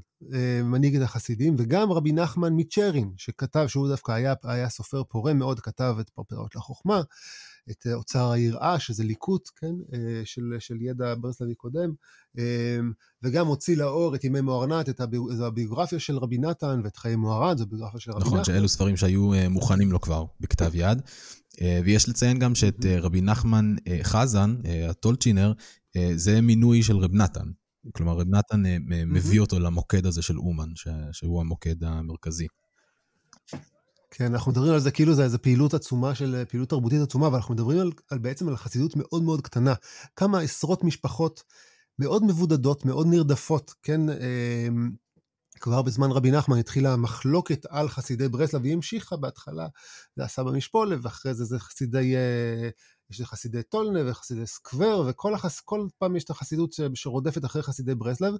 מנהיג 0.63 0.95
את 0.95 1.01
החסידים, 1.01 1.55
וגם 1.57 1.91
רבי 1.91 2.11
נחמן 2.11 2.53
מצ'רין, 2.55 3.13
שכתב, 3.17 3.65
שהוא 3.67 3.87
דווקא 3.87 4.11
היה, 4.11 4.33
היה 4.43 4.69
סופר 4.69 5.03
פורה 5.03 5.33
מאוד, 5.33 5.59
כתב 5.59 5.95
את 5.99 6.09
פרפרות 6.09 6.55
לחוכמה, 6.55 7.01
את 7.71 7.87
אוצר 7.93 8.31
היראה, 8.31 8.79
שזה 8.79 9.03
ליקוט, 9.03 9.49
כן, 9.55 9.75
אה, 9.93 10.21
של, 10.25 10.43
של 10.59 10.81
ידע 10.81 11.13
ברסלבי 11.19 11.55
קודם, 11.55 11.91
אה, 12.37 12.79
וגם 13.23 13.47
הוציא 13.47 13.77
לאור 13.77 14.15
את 14.15 14.23
ימי 14.23 14.41
מוהרנת, 14.41 14.89
את 14.89 15.01
הביוגרפיה 15.45 15.99
של 15.99 16.17
רבי 16.17 16.37
נתן, 16.37 16.81
ואת 16.83 16.95
חיי 16.95 17.15
מוהר"ן, 17.15 17.57
זו 17.57 17.65
ביוגרפיה 17.65 17.99
של 17.99 18.11
רבי 18.11 18.21
נכון, 18.21 18.39
נתן. 18.39 18.41
נכון, 18.41 18.55
שאלו 18.55 18.69
ספרים 18.69 18.97
שהיו 18.97 19.33
אה, 19.33 19.49
מוכנים 19.49 19.91
לו 19.91 20.01
כבר 20.01 20.25
בכתב 20.39 20.71
יד. 20.73 21.01
ויש 21.85 22.09
לציין 22.09 22.39
גם 22.39 22.55
שאת 22.55 22.85
רבי 23.01 23.21
נחמן 23.21 23.75
חזן, 24.03 24.55
הטולצ'ינר, 24.89 25.53
זה 26.15 26.41
מינוי 26.41 26.83
של 26.83 26.97
רב 26.97 27.13
נתן. 27.13 27.45
כלומר, 27.93 28.17
רב 28.17 28.27
נתן 28.29 28.63
מביא 28.87 29.39
אותו 29.39 29.59
למוקד 29.59 30.05
הזה 30.05 30.21
של 30.21 30.37
אומן, 30.37 30.69
שהוא 31.11 31.41
המוקד 31.41 31.83
המרכזי. 31.83 32.47
כן, 34.11 34.33
אנחנו 34.33 34.51
מדברים 34.51 34.73
על 34.73 34.79
זה 34.79 34.91
כאילו 34.91 35.13
זה 35.13 35.23
איזו 35.23 35.41
פעילות 35.41 35.73
עצומה 35.73 36.15
של, 36.15 36.43
פעילות 36.49 36.69
תרבותית 36.69 37.01
עצומה, 37.01 37.27
אבל 37.27 37.35
אנחנו 37.35 37.53
מדברים 37.53 37.79
על, 37.79 37.91
על 38.11 38.17
בעצם 38.17 38.47
על 38.47 38.57
חסידות 38.57 38.95
מאוד 38.95 39.23
מאוד 39.23 39.41
קטנה. 39.41 39.73
כמה 40.15 40.39
עשרות 40.39 40.83
משפחות 40.83 41.43
מאוד 41.99 42.23
מבודדות, 42.23 42.85
מאוד 42.85 43.07
נרדפות, 43.07 43.73
כן? 43.83 44.09
אה, 44.09 44.67
כבר 45.59 45.81
בזמן 45.81 46.11
רבי 46.11 46.31
נחמן 46.31 46.57
התחילה 46.57 46.93
המחלוקת 46.93 47.65
על 47.69 47.89
חסידי 47.89 48.27
ברסלב, 48.27 48.61
והיא 48.61 48.73
המשיכה 48.73 49.17
בהתחלה, 49.17 49.67
זה 50.15 50.23
הסבא 50.23 50.51
משפולב, 50.51 50.99
ואחרי 51.03 51.33
זה 51.33 51.45
זה 51.45 51.59
חסידי 51.59 52.15
אה, 52.15 52.69
יש 53.11 53.21
את 53.21 53.25
חסידי 53.25 53.63
טולנה 53.63 54.11
וחסידי 54.11 54.47
סקוור, 54.47 55.05
וכל 55.09 55.33
החס... 55.33 55.59
כל 55.59 55.87
פעם 55.97 56.15
יש 56.15 56.23
את 56.23 56.29
החסידות 56.29 56.73
ש... 56.73 56.81
שרודפת 56.93 57.45
אחרי 57.45 57.63
חסידי 57.63 57.95
ברסלב. 57.95 58.33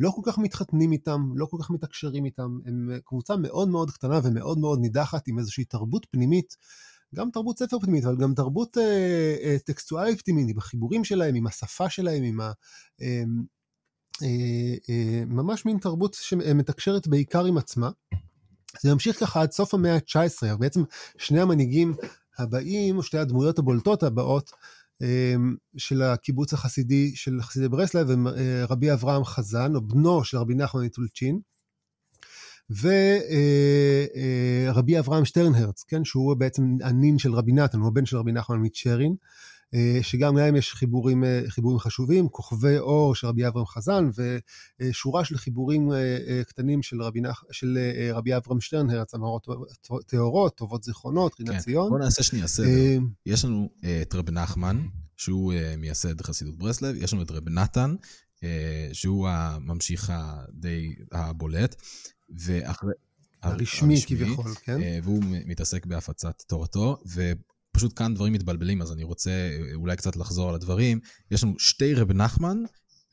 לא 0.00 0.10
כל 0.10 0.22
כך 0.24 0.38
מתחתנים 0.38 0.92
איתם, 0.92 1.30
לא 1.34 1.46
כל 1.46 1.56
כך 1.62 1.70
מתקשרים 1.70 2.24
איתם, 2.24 2.58
הם 2.66 2.90
קבוצה 3.04 3.36
מאוד 3.36 3.68
מאוד 3.68 3.90
קטנה 3.90 4.20
ומאוד 4.24 4.58
מאוד 4.58 4.78
נידחת 4.80 5.28
עם 5.28 5.38
איזושהי 5.38 5.64
תרבות 5.64 6.06
פנימית. 6.10 6.56
גם 7.14 7.30
תרבות 7.30 7.58
ספר 7.58 7.78
פנימית, 7.78 8.04
אבל 8.04 8.16
גם 8.16 8.34
תרבות 8.34 8.78
אה, 8.78 9.36
אה, 9.42 9.56
טקסטואלית 9.64 10.22
פנימית, 10.22 10.48
עם 10.50 10.58
החיבורים 10.58 11.04
שלהם, 11.04 11.34
עם 11.34 11.46
השפה 11.46 11.90
שלהם, 11.90 12.22
עם 12.22 12.40
ה... 12.40 12.52
אה, 13.02 13.22
אה, 14.22 14.74
אה, 14.90 15.24
ממש 15.26 15.64
מין 15.64 15.78
תרבות 15.78 16.14
שמתקשרת 16.14 17.08
בעיקר 17.08 17.44
עם 17.44 17.58
עצמה. 17.58 17.90
זה 18.82 18.92
ממשיך 18.92 19.20
ככה 19.20 19.42
עד 19.42 19.50
סוף 19.52 19.74
המאה 19.74 19.94
ה-19, 19.94 20.56
בעצם 20.56 20.82
שני 21.18 21.40
המנהיגים 21.40 21.94
הבאים, 22.40 22.96
או 22.96 23.02
שתי 23.02 23.18
הדמויות 23.18 23.58
הבולטות 23.58 24.02
הבאות 24.02 24.50
אמ, 25.02 25.54
של 25.76 26.02
הקיבוץ 26.02 26.52
החסידי 26.52 27.12
של 27.14 27.42
חסידי 27.42 27.68
ברסלב, 27.68 28.10
הם 28.10 28.26
אה, 28.26 28.64
רבי 28.68 28.92
אברהם 28.92 29.24
חזן, 29.24 29.74
או 29.74 29.80
בנו 29.80 30.24
של 30.24 30.38
רבי 30.38 30.54
נחמן 30.54 30.84
מטולצ'ין, 30.84 31.40
ורבי 32.70 32.92
אה, 34.92 34.96
אה, 34.96 35.00
אברהם 35.00 35.24
שטרנהרץ, 35.24 35.84
כן, 35.88 36.04
שהוא 36.04 36.34
בעצם 36.34 36.62
הנין 36.82 37.18
של 37.18 37.34
רבי 37.34 37.52
נתן, 37.52 37.78
הוא 37.78 37.88
הבן 37.88 38.06
של 38.06 38.16
רבי 38.16 38.32
נחמן 38.32 38.58
מצ'רין. 38.62 39.14
אה, 39.74 39.98
שגם 40.02 40.36
להם 40.36 40.56
יש 40.56 40.74
חיבורים, 40.74 41.24
אה, 41.24 41.42
חיבורים 41.48 41.78
חשובים, 41.78 42.28
כוכבי 42.28 42.78
אור 42.78 43.14
של 43.14 43.26
רבי 43.26 43.46
אברהם 43.46 43.66
חזן, 43.66 44.10
ושורה 44.80 45.24
של 45.24 45.36
חיבורים 45.36 45.92
אה, 45.92 46.42
קטנים 46.46 46.82
של 46.82 47.02
רבי, 47.02 47.20
נח, 47.20 47.44
של 47.50 47.78
רבי 48.14 48.36
אברהם 48.36 48.60
שטרנהרץ, 48.60 49.14
אמרות 49.14 49.46
טהורות, 50.06 50.56
טובות 50.56 50.84
זכרונות, 50.84 51.40
רינת 51.40 51.52
כן. 51.52 51.58
ציון. 51.58 51.90
בוא 51.90 51.98
נעשה 51.98 52.22
שנייה 52.22 52.46
סדר. 52.46 52.66
יש 53.26 53.44
לנו 53.44 53.68
את 54.02 54.14
רבי 54.14 54.32
נחמן, 54.32 54.86
שהוא 55.16 55.54
מייסד 55.78 56.22
חסידות 56.22 56.58
ברסלב, 56.58 56.96
יש 56.96 57.12
לנו 57.12 57.22
את 57.22 57.30
רבי 57.30 57.50
נתן, 57.50 57.94
שהוא 58.92 59.28
הממשיך 59.28 60.12
הדי 60.14 60.94
הבולט, 61.12 61.74
ואחרי... 62.30 62.92
הרשמי, 63.42 63.94
הרשמי 63.94 64.16
כביכול, 64.16 64.54
כן. 64.54 64.80
והוא 65.02 65.22
מתעסק 65.28 65.86
בהפצת 65.86 66.42
תורתו, 66.46 66.96
ו... 67.06 67.32
פשוט 67.72 67.92
כאן 67.98 68.14
דברים 68.14 68.32
מתבלבלים, 68.32 68.82
אז 68.82 68.92
אני 68.92 69.04
רוצה 69.04 69.30
אה, 69.30 69.74
אולי 69.74 69.96
קצת 69.96 70.16
לחזור 70.16 70.48
על 70.48 70.54
הדברים. 70.54 71.00
יש 71.30 71.44
לנו 71.44 71.58
שתי 71.58 71.94
רב 71.94 72.12
נחמן, 72.12 72.58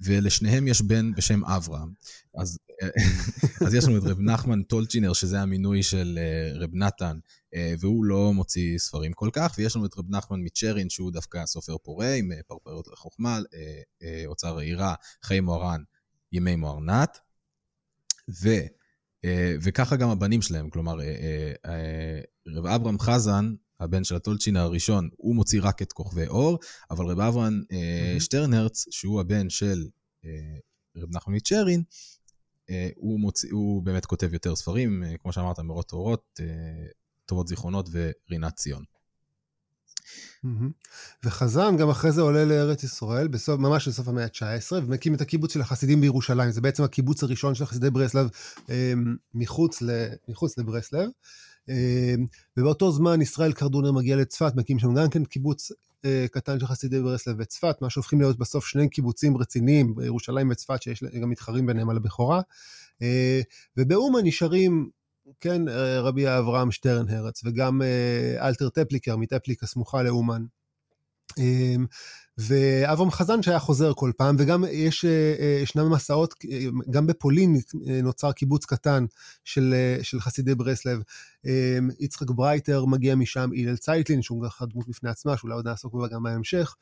ולשניהם 0.01 0.67
יש 0.67 0.81
בן 0.81 1.11
בשם 1.15 1.45
אברהם. 1.45 1.89
אז, 2.37 2.57
אה, 2.81 2.87
אז 3.67 3.73
יש 3.73 3.85
לנו 3.85 3.97
את 3.97 4.03
רב 4.03 4.19
נחמן 4.19 4.63
טולצ'ינר, 4.63 5.13
שזה 5.13 5.41
המינוי 5.41 5.83
של 5.83 6.19
אה, 6.21 6.59
רב 6.59 6.69
נתן, 6.73 7.17
והוא 7.79 8.05
לא 8.05 8.33
מוציא 8.33 8.77
ספרים 8.77 9.13
כל 9.13 9.29
כך, 9.33 9.55
ויש 9.57 9.75
לנו 9.75 9.85
את 9.85 9.97
רב 9.97 10.05
נחמן 10.09 10.39
מצ'רין, 10.43 10.89
שהוא 10.89 11.11
דווקא 11.11 11.45
סופר 11.45 11.77
פורה, 11.77 12.13
עם 12.13 12.31
פרפרות 12.47 12.87
לחוכמה, 12.87 13.39
אוצר 14.25 14.57
העירה, 14.57 14.95
חיי 15.23 15.39
מוהר"ן, 15.39 15.81
ימי 16.31 16.55
מוהרנת. 16.55 17.17
ו, 18.43 18.49
וככה 19.61 19.95
גם 19.95 20.09
הבנים 20.09 20.41
שלהם, 20.41 20.69
כלומר, 20.69 20.95
רב 22.47 22.65
אברהם 22.65 22.99
חזן, 22.99 23.53
הבן 23.79 24.03
של 24.03 24.15
הטולצ'ין 24.15 24.55
הראשון, 24.55 25.09
הוא 25.17 25.35
מוציא 25.35 25.59
רק 25.63 25.81
את 25.81 25.93
כוכבי 25.93 26.27
אור, 26.27 26.59
אבל 26.91 27.05
רב 27.05 27.19
אברהם 27.19 27.61
mm-hmm. 27.63 28.19
שטרנהרץ, 28.19 28.85
שהוא 28.89 29.21
הבן 29.21 29.49
של 29.49 29.87
רב 30.97 31.09
נחמן 31.15 31.35
מצ'רין, 31.35 31.83
הוא, 32.95 33.19
מוציא, 33.19 33.49
הוא 33.51 33.83
באמת 33.83 34.05
כותב 34.05 34.33
יותר 34.33 34.55
ספרים, 34.55 35.03
כמו 35.21 35.33
שאמרת, 35.33 35.59
מורות 35.59 35.87
טהורות, 35.87 36.39
טובות 37.25 37.47
זיכרונות 37.47 37.89
ורינת 37.91 38.55
ציון. 38.55 38.83
וחזן 41.23 41.77
גם 41.77 41.89
אחרי 41.89 42.11
זה 42.11 42.21
עולה 42.21 42.45
לארץ 42.45 42.83
ישראל, 42.83 43.27
בסוף, 43.27 43.59
ממש 43.59 43.87
בסוף 43.87 44.07
המאה 44.07 44.23
ה-19, 44.23 44.71
ומקים 44.71 45.15
את 45.15 45.21
הקיבוץ 45.21 45.53
של 45.53 45.61
החסידים 45.61 46.01
בירושלים. 46.01 46.51
זה 46.51 46.61
בעצם 46.61 46.83
הקיבוץ 46.83 47.23
הראשון 47.23 47.55
של 47.55 47.65
חסידי 47.65 47.89
ברסלב 47.89 48.29
אה, 48.69 48.93
מחוץ, 49.33 49.81
ל, 49.81 49.89
מחוץ 50.27 50.57
לברסלב. 50.57 51.09
אה, 51.69 52.15
ובאותו 52.57 52.91
זמן 52.91 53.21
ישראל 53.21 53.53
קרדונר 53.53 53.91
מגיע 53.91 54.15
לצפת, 54.15 54.53
מקים 54.55 54.79
שם 54.79 54.93
גם 54.95 55.09
כן 55.09 55.25
קיבוץ 55.25 55.71
אה, 56.05 56.25
קטן 56.31 56.59
של 56.59 56.67
חסידי 56.67 57.01
ברסלב 57.01 57.35
וצפת, 57.39 57.81
מה 57.81 57.89
שהופכים 57.89 58.21
להיות 58.21 58.37
בסוף 58.37 58.65
שני 58.65 58.89
קיבוצים 58.89 59.37
רציניים, 59.37 59.95
בירושלים 59.95 60.49
וצפת, 60.49 60.81
שיש 60.81 61.03
גם 61.03 61.29
מתחרים 61.29 61.65
ביניהם 61.65 61.89
על 61.89 61.97
הבכורה. 61.97 62.41
אה, 63.01 63.41
ובאומן 63.77 64.19
נשארים 64.23 64.89
כן, 65.39 65.67
אה, 65.67 66.01
רבי 66.01 66.27
אברהם 66.27 66.71
שטרנהרץ, 66.71 67.41
וגם 67.45 67.81
אה, 67.81 68.47
אלתר 68.47 68.69
טפליקר 68.69 69.17
מטפליק 69.17 69.63
הסמוכה 69.63 70.03
לאומן. 70.03 70.45
אמ, 71.37 71.85
ואברהם 72.37 73.11
חזן 73.11 73.41
שהיה 73.41 73.59
חוזר 73.59 73.93
כל 73.95 74.11
פעם, 74.17 74.35
וגם 74.39 74.63
יש, 74.71 75.05
אה, 75.05 75.59
ישנם 75.63 75.91
מסעות, 75.91 76.33
גם 76.89 77.07
בפולין 77.07 77.55
נוצר 78.03 78.31
קיבוץ 78.31 78.65
קטן 78.65 79.05
של, 79.43 79.73
של 80.01 80.19
חסידי 80.19 80.55
ברסלב. 80.55 81.01
אמ, 81.45 81.89
יצחק 81.99 82.29
ברייטר 82.29 82.85
מגיע 82.85 83.15
משם, 83.15 83.49
הלל 83.57 83.77
צייטלין, 83.77 84.21
שהוא 84.21 84.43
גם 84.43 84.67
דמות 84.69 84.87
בפני 84.89 85.09
עצמה, 85.09 85.37
שאולי 85.37 85.55
עוד 85.55 85.67
נעסוק 85.67 85.93
בה 85.93 86.07
גם 86.07 86.23
בהמשך. 86.23 86.75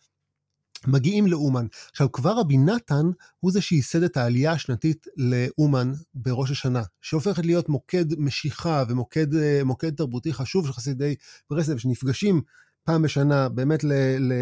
מגיעים 0.88 1.28
לאומן. 1.28 1.66
עכשיו, 1.92 2.12
כבר 2.12 2.40
רבי 2.40 2.58
נתן 2.58 3.06
הוא 3.40 3.52
זה 3.52 3.62
שייסד 3.62 4.04
את 4.04 4.18
העלייה 4.18 4.52
השנתית 4.52 5.08
לאומן 5.18 5.94
בראש 6.14 6.52
השנה, 6.52 6.84
שהופכת 7.02 7.46
להיות 7.46 7.70
מוקד 7.70 8.06
משיכה 8.20 8.84
ומוקד 8.90 9.36
אה, 9.36 9.92
תרבותי 9.98 10.34
חשוב 10.34 10.68
של 10.68 10.74
חסידי 10.74 11.16
ברסלב, 11.50 11.78
שנפגשים 11.78 12.42
פעם 12.84 13.02
בשנה 13.02 13.50
באמת 13.50 13.84
ל, 13.84 13.94
ל, 14.20 14.34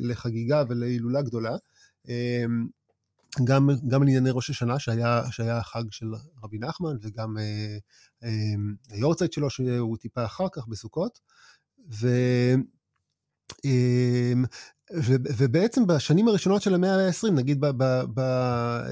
לחגיגה 0.00 0.62
ולהילולה 0.68 1.22
גדולה. 1.22 1.56
אמ, 2.08 2.66
גם, 3.44 3.70
גם 3.88 4.02
לענייני 4.02 4.30
ראש 4.32 4.50
השנה, 4.50 4.78
שהיה, 4.78 5.22
שהיה 5.30 5.58
החג 5.58 5.82
של 5.90 6.06
רבי 6.44 6.58
נחמן, 6.58 6.96
וגם 7.02 7.38
אה, 7.38 7.76
אה, 8.24 8.54
היורצייט 8.90 9.32
שלו, 9.32 9.50
שהוא 9.50 9.96
טיפה 9.96 10.24
אחר 10.24 10.46
כך 10.52 10.68
בסוכות. 10.68 11.18
ו... 11.92 12.08
אמ, 13.64 14.44
ובעצם 15.36 15.86
בשנים 15.86 16.28
הראשונות 16.28 16.62
של 16.62 16.74
המאה 16.74 17.06
ה-20, 17.06 17.30
נגיד 17.30 17.60
ב- 17.60 17.66
ב- 17.66 18.04
ב- 18.14 18.20
אה, 18.20 18.88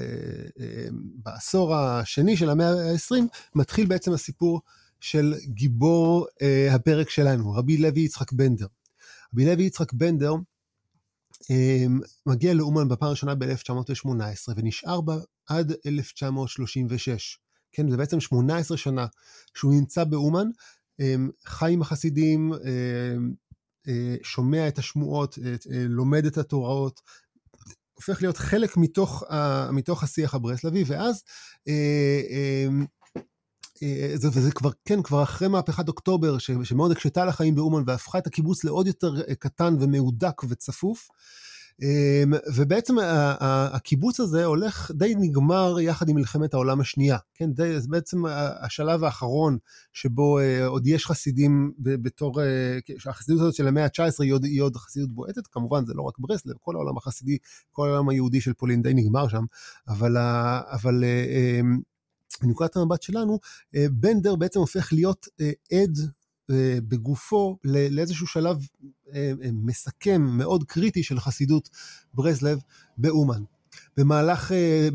אה, 0.59 0.87
בעשור 1.23 1.75
השני 1.75 2.37
של 2.37 2.49
המאה 2.49 2.69
ה-20, 2.69 3.15
מתחיל 3.55 3.85
בעצם 3.87 4.13
הסיפור 4.13 4.61
של 4.99 5.33
גיבור 5.45 6.27
אה, 6.41 6.75
הפרק 6.75 7.09
שלנו, 7.09 7.51
רבי 7.51 7.77
לוי 7.77 8.01
יצחק 8.01 8.31
בנדר. 8.31 8.65
רבי 9.33 9.45
לוי 9.45 9.63
יצחק 9.63 9.93
בנדר 9.93 10.33
מגיע 12.25 12.53
לאומן 12.53 12.87
בפעם 12.87 13.07
הראשונה 13.07 13.35
ב-1918 13.35 14.53
ונשאר 14.55 15.01
בה 15.01 15.17
עד 15.47 15.73
1936. 15.85 17.39
כן, 17.71 17.89
זה 17.89 17.97
בעצם 17.97 18.19
18 18.19 18.77
שנה 18.77 19.05
שהוא 19.55 19.73
נמצא 19.73 20.03
באומן, 20.03 20.47
חי 21.45 21.73
עם 21.73 21.81
החסידים, 21.81 22.53
אה, 23.87 24.15
שומע 24.23 24.67
את 24.67 24.77
השמועות, 24.77 25.37
אה, 25.45 25.85
לומד 25.89 26.25
את 26.25 26.37
התוראות, 26.37 27.01
הופך 27.93 28.21
להיות 28.21 28.37
חלק 28.37 28.77
מתוך, 28.77 29.23
מתוך 29.71 30.03
השיח 30.03 30.35
הברסלבי, 30.35 30.83
ואז 30.87 31.23
אה, 31.67 32.67
זה, 34.15 34.29
וזה 34.33 34.51
כבר, 34.51 34.69
כן, 34.85 35.01
כבר 35.01 35.23
אחרי 35.23 35.47
מהפכת 35.47 35.87
אוקטובר, 35.87 36.37
שמאוד 36.37 36.91
הקשתה 36.91 37.21
על 37.21 37.29
החיים 37.29 37.55
באומן 37.55 37.83
והפכה 37.87 38.17
את 38.17 38.27
הקיבוץ 38.27 38.63
לעוד 38.63 38.87
יותר 38.87 39.21
קטן 39.39 39.75
ומהודק 39.79 40.41
וצפוף, 40.49 41.09
אמ, 41.81 42.33
ובעצם 42.55 42.95
הקיבוץ 43.73 44.19
הזה 44.19 44.45
הולך, 44.45 44.91
די 44.93 45.13
נגמר 45.17 45.79
יחד 45.79 46.09
עם 46.09 46.15
מלחמת 46.15 46.53
העולם 46.53 46.81
השנייה, 46.81 47.17
כן, 47.33 47.53
די, 47.53 47.79
זה 47.79 47.87
בעצם 47.89 48.23
השלב 48.61 49.03
האחרון 49.03 49.57
שבו 49.93 50.39
אה, 50.39 50.65
עוד 50.65 50.87
יש 50.87 51.05
חסידים 51.05 51.71
בתור, 51.79 52.41
אה, 52.41 52.77
החסידות 53.05 53.41
הזאת 53.41 53.55
של 53.55 53.67
המאה 53.67 53.83
ה-19 53.83 54.23
היא, 54.23 54.33
היא 54.43 54.61
עוד 54.61 54.75
חסידות 54.75 55.11
בועטת, 55.11 55.47
כמובן 55.47 55.85
זה 55.85 55.93
לא 55.93 56.01
רק 56.01 56.13
ברסלב, 56.19 56.55
כל 56.61 56.75
העולם 56.75 56.97
החסידי, 56.97 57.37
כל 57.71 57.87
העולם 57.87 58.09
היהודי 58.09 58.41
של 58.41 58.53
פולין 58.53 58.81
די 58.81 58.93
נגמר 58.93 59.27
שם, 59.27 59.43
אבל, 59.87 60.17
אבל 60.71 61.03
אה, 61.03 61.59
אמ, 61.59 61.79
מנקודת 62.43 62.75
המבט 62.75 63.01
שלנו, 63.01 63.39
בנדר 63.73 64.35
בעצם 64.35 64.59
הופך 64.59 64.93
להיות 64.93 65.27
עד 65.71 65.97
בגופו 66.87 67.57
לאיזשהו 67.63 68.27
שלב 68.27 68.57
אה, 69.13 69.31
אה, 69.43 69.49
מסכם 69.53 70.21
מאוד 70.21 70.63
קריטי 70.63 71.03
של 71.03 71.19
חסידות 71.19 71.69
ברסלב 72.13 72.59
באומן. 72.97 73.43
במהלך 73.97 74.51
אה, 74.51 74.89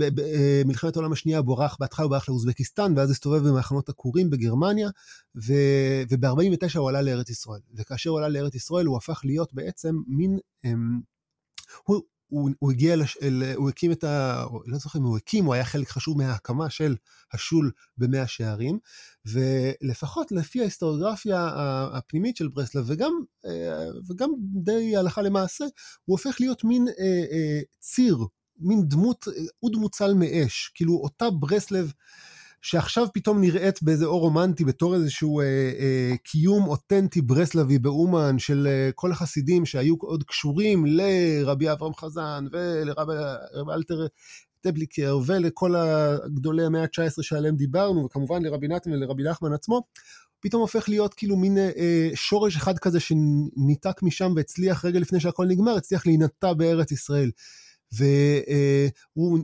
מלחמת 0.64 0.96
העולם 0.96 1.12
השנייה 1.12 1.42
בורח, 1.42 1.76
בהתחלה 1.80 2.04
הוא 2.04 2.10
ברח 2.10 2.28
לאוזבקיסטן, 2.28 2.92
ואז 2.96 3.10
הסתובב 3.10 3.48
במחנות 3.48 3.88
עקורים 3.88 4.30
בגרמניה, 4.30 4.88
וב-49 5.34 6.78
הוא 6.78 6.88
עלה 6.88 7.02
לארץ 7.02 7.30
ישראל. 7.30 7.60
וכאשר 7.74 8.10
הוא 8.10 8.18
עלה 8.18 8.28
לארץ 8.28 8.54
ישראל 8.54 8.86
הוא 8.86 8.96
הפך 8.96 9.20
להיות 9.24 9.54
בעצם 9.54 9.96
מין... 10.06 10.38
אמ, 10.64 11.00
הוא, 11.84 12.00
הוא, 12.30 12.50
הוא 12.58 12.72
הגיע, 12.72 12.96
לש, 12.96 13.18
אל, 13.22 13.42
הוא 13.54 13.68
הקים 13.68 13.92
את 13.92 14.04
ה... 14.04 14.44
לא 14.66 14.78
זוכר 14.78 14.98
אם 14.98 15.04
הוא 15.04 15.16
הקים, 15.16 15.44
הוא 15.44 15.54
היה 15.54 15.64
חלק 15.64 15.88
חשוב 15.88 16.18
מההקמה 16.18 16.70
של 16.70 16.96
השול 17.32 17.70
במאה 17.98 18.26
שערים, 18.26 18.78
ולפחות 19.26 20.32
לפי 20.32 20.60
ההיסטוריוגרפיה 20.60 21.50
הפנימית 21.92 22.36
של 22.36 22.48
ברסלב, 22.48 22.84
וגם, 22.86 23.12
אה, 23.46 23.88
וגם 24.10 24.30
די 24.64 24.96
הלכה 24.96 25.22
למעשה, 25.22 25.64
הוא 26.04 26.14
הופך 26.14 26.40
להיות 26.40 26.64
מין 26.64 26.88
אה, 26.88 27.24
אה, 27.32 27.60
ציר, 27.80 28.18
מין 28.58 28.88
דמות, 28.88 29.24
אוד 29.62 29.76
מוצל 29.76 30.14
מאש, 30.14 30.72
כאילו 30.74 30.94
אותה 30.94 31.30
ברסלב 31.30 31.92
שעכשיו 32.62 33.06
פתאום 33.14 33.40
נראית 33.40 33.82
באיזה 33.82 34.04
אור 34.04 34.20
רומנטי 34.20 34.64
בתור 34.64 34.94
איזשהו 34.94 35.40
אה, 35.40 35.44
אה, 35.78 36.16
קיום 36.24 36.68
אותנטי 36.68 37.22
ברסלבי 37.22 37.78
באומן 37.78 38.38
של 38.38 38.66
אה, 38.70 38.90
כל 38.94 39.12
החסידים 39.12 39.66
שהיו 39.66 39.94
עוד 40.00 40.24
קשורים 40.24 40.84
לרבי 40.86 41.72
אברהם 41.72 41.94
חזן 41.94 42.44
ולרבי 42.52 43.12
אלתר 43.74 44.06
טבליקר 44.60 45.18
ולכל 45.26 45.74
הגדולי 45.76 46.64
המאה 46.64 46.82
ה-19 46.82 47.22
שעליהם 47.22 47.56
דיברנו 47.56 48.04
וכמובן 48.04 48.42
לרבי 48.42 48.68
נתן 48.68 48.92
ולרבי 48.92 49.22
נחמן 49.22 49.52
עצמו. 49.52 49.82
פתאום 50.40 50.60
הופך 50.62 50.88
להיות 50.88 51.14
כאילו 51.14 51.36
מין 51.36 51.58
אה, 51.58 52.10
שורש 52.14 52.56
אחד 52.56 52.78
כזה 52.78 53.00
שניתק 53.00 54.02
משם 54.02 54.32
והצליח 54.36 54.84
רגע 54.84 55.00
לפני 55.00 55.20
שהכל 55.20 55.46
נגמר, 55.46 55.76
הצליח 55.76 56.06
להינטע 56.06 56.52
בארץ 56.52 56.92
ישראל. 56.92 57.30
והוא 57.92 59.38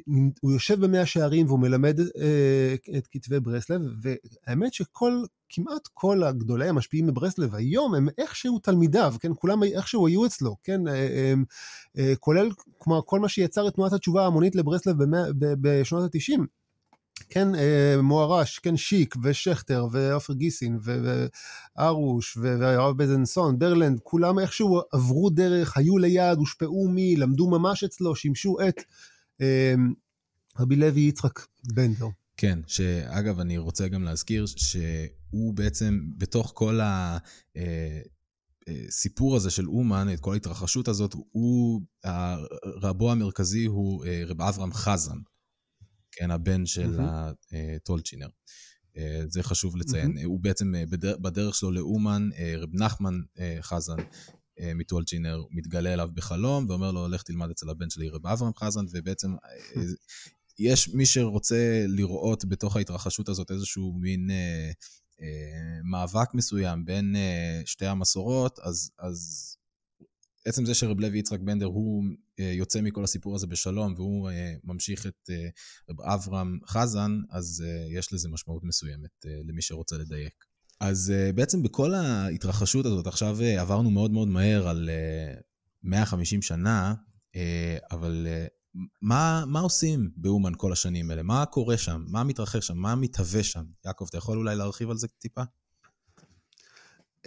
יושב 0.52 0.80
במאה 0.80 1.06
שערים 1.06 1.46
והוא 1.46 1.58
מלמד 1.58 2.00
אה, 2.00 2.74
את 2.98 3.06
כתבי 3.10 3.40
ברסלב, 3.40 3.80
והאמת 4.02 4.74
שכל, 4.74 5.22
כמעט 5.48 5.88
כל 5.94 6.22
הגדולי 6.22 6.68
המשפיעים 6.68 7.06
בברסלב 7.06 7.54
היום 7.54 7.94
הם 7.94 8.08
איכשהו 8.18 8.58
תלמידיו, 8.58 9.14
כן, 9.20 9.32
כולם 9.34 9.62
איכשהו 9.62 10.06
היו 10.06 10.26
אצלו, 10.26 10.56
כן, 10.62 10.88
אה, 10.88 11.34
אה, 11.98 12.16
כולל 12.20 12.50
כמו 12.80 13.02
כל 13.06 13.20
מה 13.20 13.28
שיצר 13.28 13.68
את 13.68 13.74
תנועת 13.74 13.92
התשובה 13.92 14.22
ההמונית 14.22 14.54
לברסלב 14.56 14.96
בשנות 15.38 16.14
ה-90. 16.14 16.40
כן, 17.28 17.54
אה, 17.54 18.02
מוהר"ש, 18.02 18.58
כן, 18.58 18.76
שיק 18.76 19.14
ושכטר 19.22 19.86
ועופר 19.90 20.32
גיסין 20.32 20.78
וארוש 20.82 22.36
והרב 22.36 22.96
בזנסון, 22.96 23.58
ברלנד, 23.58 24.00
כולם 24.02 24.38
איכשהו 24.38 24.80
עברו 24.92 25.30
דרך, 25.30 25.76
היו 25.76 25.98
ליד, 25.98 26.38
הושפעו 26.38 26.88
מי, 26.88 27.16
למדו 27.16 27.50
ממש 27.50 27.84
אצלו, 27.84 28.16
שימשו 28.16 28.56
את 28.68 28.82
אה, 29.40 29.74
רבי 30.58 30.76
לוי 30.76 31.00
יצחק 31.00 31.40
בנדר. 31.74 32.06
כן, 32.36 32.58
שאגב, 32.66 33.40
אני 33.40 33.58
רוצה 33.58 33.88
גם 33.88 34.02
להזכיר 34.02 34.46
שהוא 34.46 35.54
בעצם, 35.54 36.00
בתוך 36.18 36.52
כל 36.54 36.80
הסיפור 38.66 39.32
אה, 39.32 39.36
הזה 39.36 39.50
של 39.50 39.68
אומן, 39.68 40.08
את 40.14 40.20
כל 40.20 40.32
ההתרחשות 40.32 40.88
הזאת, 40.88 41.14
הוא, 41.32 41.80
רבו 42.64 43.12
המרכזי 43.12 43.64
הוא 43.64 44.04
רב 44.26 44.42
אברהם 44.42 44.72
חזן. 44.72 45.18
כן, 46.16 46.30
הבן 46.30 46.66
של 46.66 46.98
הטולצ'ינר. 47.00 48.28
אה, 48.96 49.22
זה 49.28 49.42
חשוב 49.42 49.76
לציין. 49.76 50.18
הוא 50.24 50.40
בעצם 50.40 50.74
אה, 50.74 50.84
בדרך 51.20 51.54
שלו 51.54 51.70
לאומן, 51.70 52.28
אה, 52.38 52.54
רב 52.56 52.70
נחמן 52.72 53.20
חזן 53.60 53.96
מטולצ'ינר 54.74 55.42
מתגלה 55.50 55.92
אליו 55.92 56.08
בחלום 56.14 56.66
ואומר 56.68 56.90
לו, 56.90 57.08
לך 57.08 57.22
תלמד 57.22 57.50
אצל 57.50 57.70
הבן 57.70 57.90
שלי 57.90 58.08
רב 58.08 58.26
אברהם 58.26 58.52
חזן, 58.54 58.84
ובעצם 58.92 59.28
יש 60.58 60.88
מי 60.88 61.06
שרוצה 61.06 61.84
לראות 61.88 62.44
בתוך 62.44 62.76
ההתרחשות 62.76 63.28
הזאת 63.28 63.50
איזשהו 63.50 63.92
מין 63.92 64.30
אה, 64.30 64.70
אה, 65.20 65.80
מאבק 65.84 66.34
מסוים 66.34 66.84
בין 66.84 67.16
אה, 67.16 67.62
שתי 67.64 67.86
המסורות, 67.86 68.58
אז, 68.58 68.90
אז 68.98 69.52
עצם 70.44 70.66
זה 70.66 70.74
שרב 70.74 71.00
לוי 71.00 71.18
יצחק 71.18 71.40
בנדר 71.40 71.66
הוא 71.66 72.04
יוצא 72.38 72.80
מכל 72.80 73.04
הסיפור 73.04 73.34
הזה 73.34 73.46
בשלום 73.46 73.94
והוא 73.96 74.30
אה, 74.30 74.54
ממשיך 74.64 75.06
את 75.06 75.30
אה, 75.30 76.14
אברהם 76.14 76.58
חזן, 76.66 77.20
אז 77.30 77.64
יש 77.90 78.12
לזה 78.12 78.28
משמעות 78.28 78.64
מסוימת 78.64 79.10
למי 79.44 79.62
שרוצה 79.62 79.96
לדייק. 79.96 80.44
אז 80.80 81.12
בעצם 81.34 81.62
בכל 81.62 81.94
ההתרחשות 81.94 82.86
הזאת, 82.86 83.06
עכשיו 83.06 83.38
עברנו 83.58 83.90
מאוד 83.90 84.10
מאוד 84.10 84.28
מהר 84.28 84.68
על 84.68 84.90
150 85.82 86.42
שנה, 86.42 86.94
אבל 87.90 88.26
מה, 89.02 89.44
מה 89.46 89.60
עושים 89.60 90.10
באומן 90.16 90.52
כל 90.56 90.72
השנים 90.72 91.10
האלה? 91.10 91.22
מה 91.22 91.46
קורה 91.46 91.78
שם? 91.78 92.04
מה 92.08 92.24
מתרחש 92.24 92.66
שם? 92.66 92.76
מה 92.76 92.94
מתהווה 92.94 93.42
שם? 93.42 93.64
יעקב, 93.84 94.06
אתה 94.08 94.18
יכול 94.18 94.38
אולי 94.38 94.56
להרחיב 94.56 94.90
על 94.90 94.96
זה 94.96 95.08
טיפה? 95.08 95.42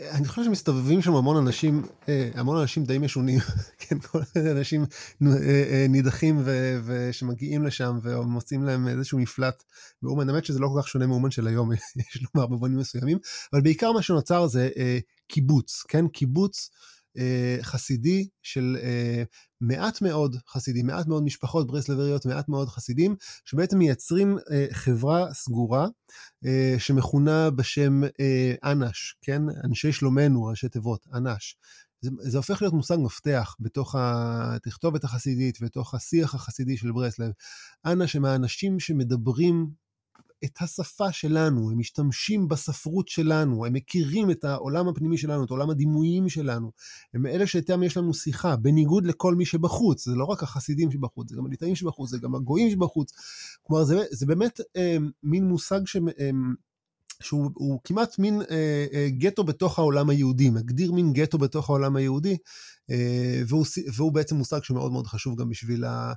אני 0.08 0.28
חושב 0.28 0.44
שמסתובבים 0.44 1.02
שם 1.02 1.16
המון 1.16 1.38
אנשים, 1.38 1.86
אה, 2.10 2.30
המון 2.34 2.58
אנשים 2.58 2.84
די 2.84 2.98
משונים, 2.98 3.40
כן, 3.80 4.00
כל 4.00 4.20
אנשים 4.36 4.86
אה, 5.28 5.28
אה, 5.72 5.86
נידחים 5.90 6.42
ושמגיעים 6.86 7.64
לשם 7.64 8.00
ומוצאים 8.04 8.64
להם 8.64 8.88
איזשהו 8.88 9.20
מפלט 9.20 9.64
באומן. 10.02 10.30
האמת 10.30 10.46
שזה 10.46 10.60
לא 10.60 10.68
כל 10.74 10.82
כך 10.82 10.88
שונה 10.88 11.08
מאומן 11.08 11.32
של 11.32 11.48
היום, 11.48 11.72
יש 11.98 12.24
לומר 12.36 12.48
במובנים 12.48 12.78
מסוימים, 12.78 13.18
אבל 13.54 13.62
בעיקר 13.62 13.92
מה 13.92 14.02
שנוצר 14.02 14.48
זה 14.48 14.70
קיבוץ, 15.28 15.84
כן, 15.88 16.08
קיבוץ 16.08 16.70
חסידי 17.62 18.28
של 18.41 18.78
מעט 19.62 20.02
מאוד 20.02 20.36
חסידים, 20.48 20.88
מעט 20.88 21.08
מאוד 21.08 21.24
משפחות 21.24 21.67
ברסלבריות, 21.67 22.26
מעט 22.26 22.50
מאוד 22.50 22.69
חסידים, 22.69 23.15
שבעצם 23.45 23.78
מייצרים 23.78 24.38
אה, 24.52 24.65
חברה 24.72 25.34
סגורה 25.34 25.88
אה, 26.45 26.76
שמכונה 26.78 27.50
בשם 27.50 28.04
אה, 28.04 28.72
אנש, 28.72 29.15
כן? 29.22 29.41
אנשי 29.63 29.91
שלומנו, 29.91 30.43
ראשי 30.43 30.69
תיבות, 30.69 31.08
אנש. 31.13 31.58
זה, 32.02 32.10
זה 32.19 32.38
הופך 32.38 32.62
להיות 32.62 32.74
מושג 32.74 32.98
מפתח 33.00 33.56
בתוך 33.60 33.95
התכתובת 33.98 35.04
החסידית, 35.04 35.62
בתוך 35.62 35.93
השיח 35.93 36.36
החסידי 36.36 36.78
של 36.78 36.91
ברסלב. 36.91 37.32
אנש 37.86 38.15
הם 38.15 38.26
האנשים 38.26 38.80
שמדברים 38.80 39.69
את 40.45 40.62
השפה 40.62 41.12
שלנו, 41.12 41.71
הם 41.71 41.78
משתמשים 41.80 42.47
בספרות 42.47 43.08
שלנו, 43.08 43.65
הם 43.65 43.73
מכירים 43.73 44.32
את 44.32 44.43
העולם 44.43 44.88
הפנימי 44.88 45.17
שלנו, 45.17 45.43
את 45.43 45.49
עולם 45.49 45.69
הדימויים 45.69 46.30
שלנו. 46.30 46.71
הם 47.13 47.25
אלה 47.25 47.47
שאיתם 47.47 47.84
יש 47.84 47.97
לנו 47.97 48.13
שיחה, 48.13 48.56
בניגוד 48.56 49.06
לכל 49.06 49.36
מי 49.36 49.45
שבחוץ. 49.45 50.06
זה 50.06 50.15
לא 50.15 50.25
רק 50.25 50.43
החסידים 50.43 50.91
שבחוץ, 50.91 51.30
זה 51.30 51.36
גם 51.36 51.45
הליטאים 51.45 51.75
שבחוץ, 51.75 52.10
זה 52.10 52.17
גם 52.17 52.36
הגויים 52.36 52.71
שבחוץ. 52.71 53.12
כלומר, 53.63 53.84
זה, 53.84 54.04
זה 54.12 54.25
באמת 54.25 54.60
אה, 54.78 54.97
מין 55.23 55.43
מושג 55.43 55.80
ש... 55.86 55.95
אה, 55.95 56.30
שהוא 57.23 57.80
כמעט 57.84 58.19
מין 58.19 58.41
אה, 58.41 58.86
אה, 58.93 59.08
גטו 59.10 59.43
בתוך 59.43 59.80
העולם 59.80 60.10
היהודי, 60.10 60.49
מגדיר 60.49 60.91
מין 60.91 61.13
גטו 61.13 61.38
בתוך 61.38 61.69
העולם 61.69 61.95
היהודי, 61.95 62.38
אה, 62.91 63.41
והוא, 63.47 63.65
והוא 63.95 64.12
בעצם 64.12 64.36
מושג 64.36 64.63
שמאוד 64.63 64.91
מאוד 64.91 65.08
חשוב 65.08 65.41
גם 65.41 65.49
בשביל 65.49 65.86
ה, 65.86 66.13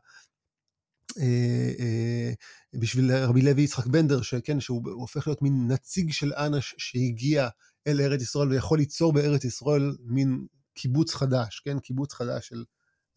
בשביל 2.75 3.13
רבי 3.13 3.43
לוי 3.43 3.63
יצחק 3.63 3.87
בנדר, 3.87 4.23
שכן, 4.23 4.61
שהוא 4.61 4.83
הופך 4.91 5.27
להיות 5.27 5.43
מין 5.43 5.67
נציג 5.69 6.13
של 6.13 6.33
אנש 6.33 6.75
שהגיע 6.79 7.49
אל 7.87 8.01
ארץ 8.01 8.23
ישראל 8.23 8.49
ויכול 8.49 8.79
ליצור 8.79 9.13
בארץ 9.13 9.45
ישראל 9.45 9.97
מין 10.05 10.47
קיבוץ 10.75 11.15
חדש, 11.15 11.63
כן? 11.65 11.79
קיבוץ 11.79 12.13
חדש 12.13 12.49
של 12.49 12.65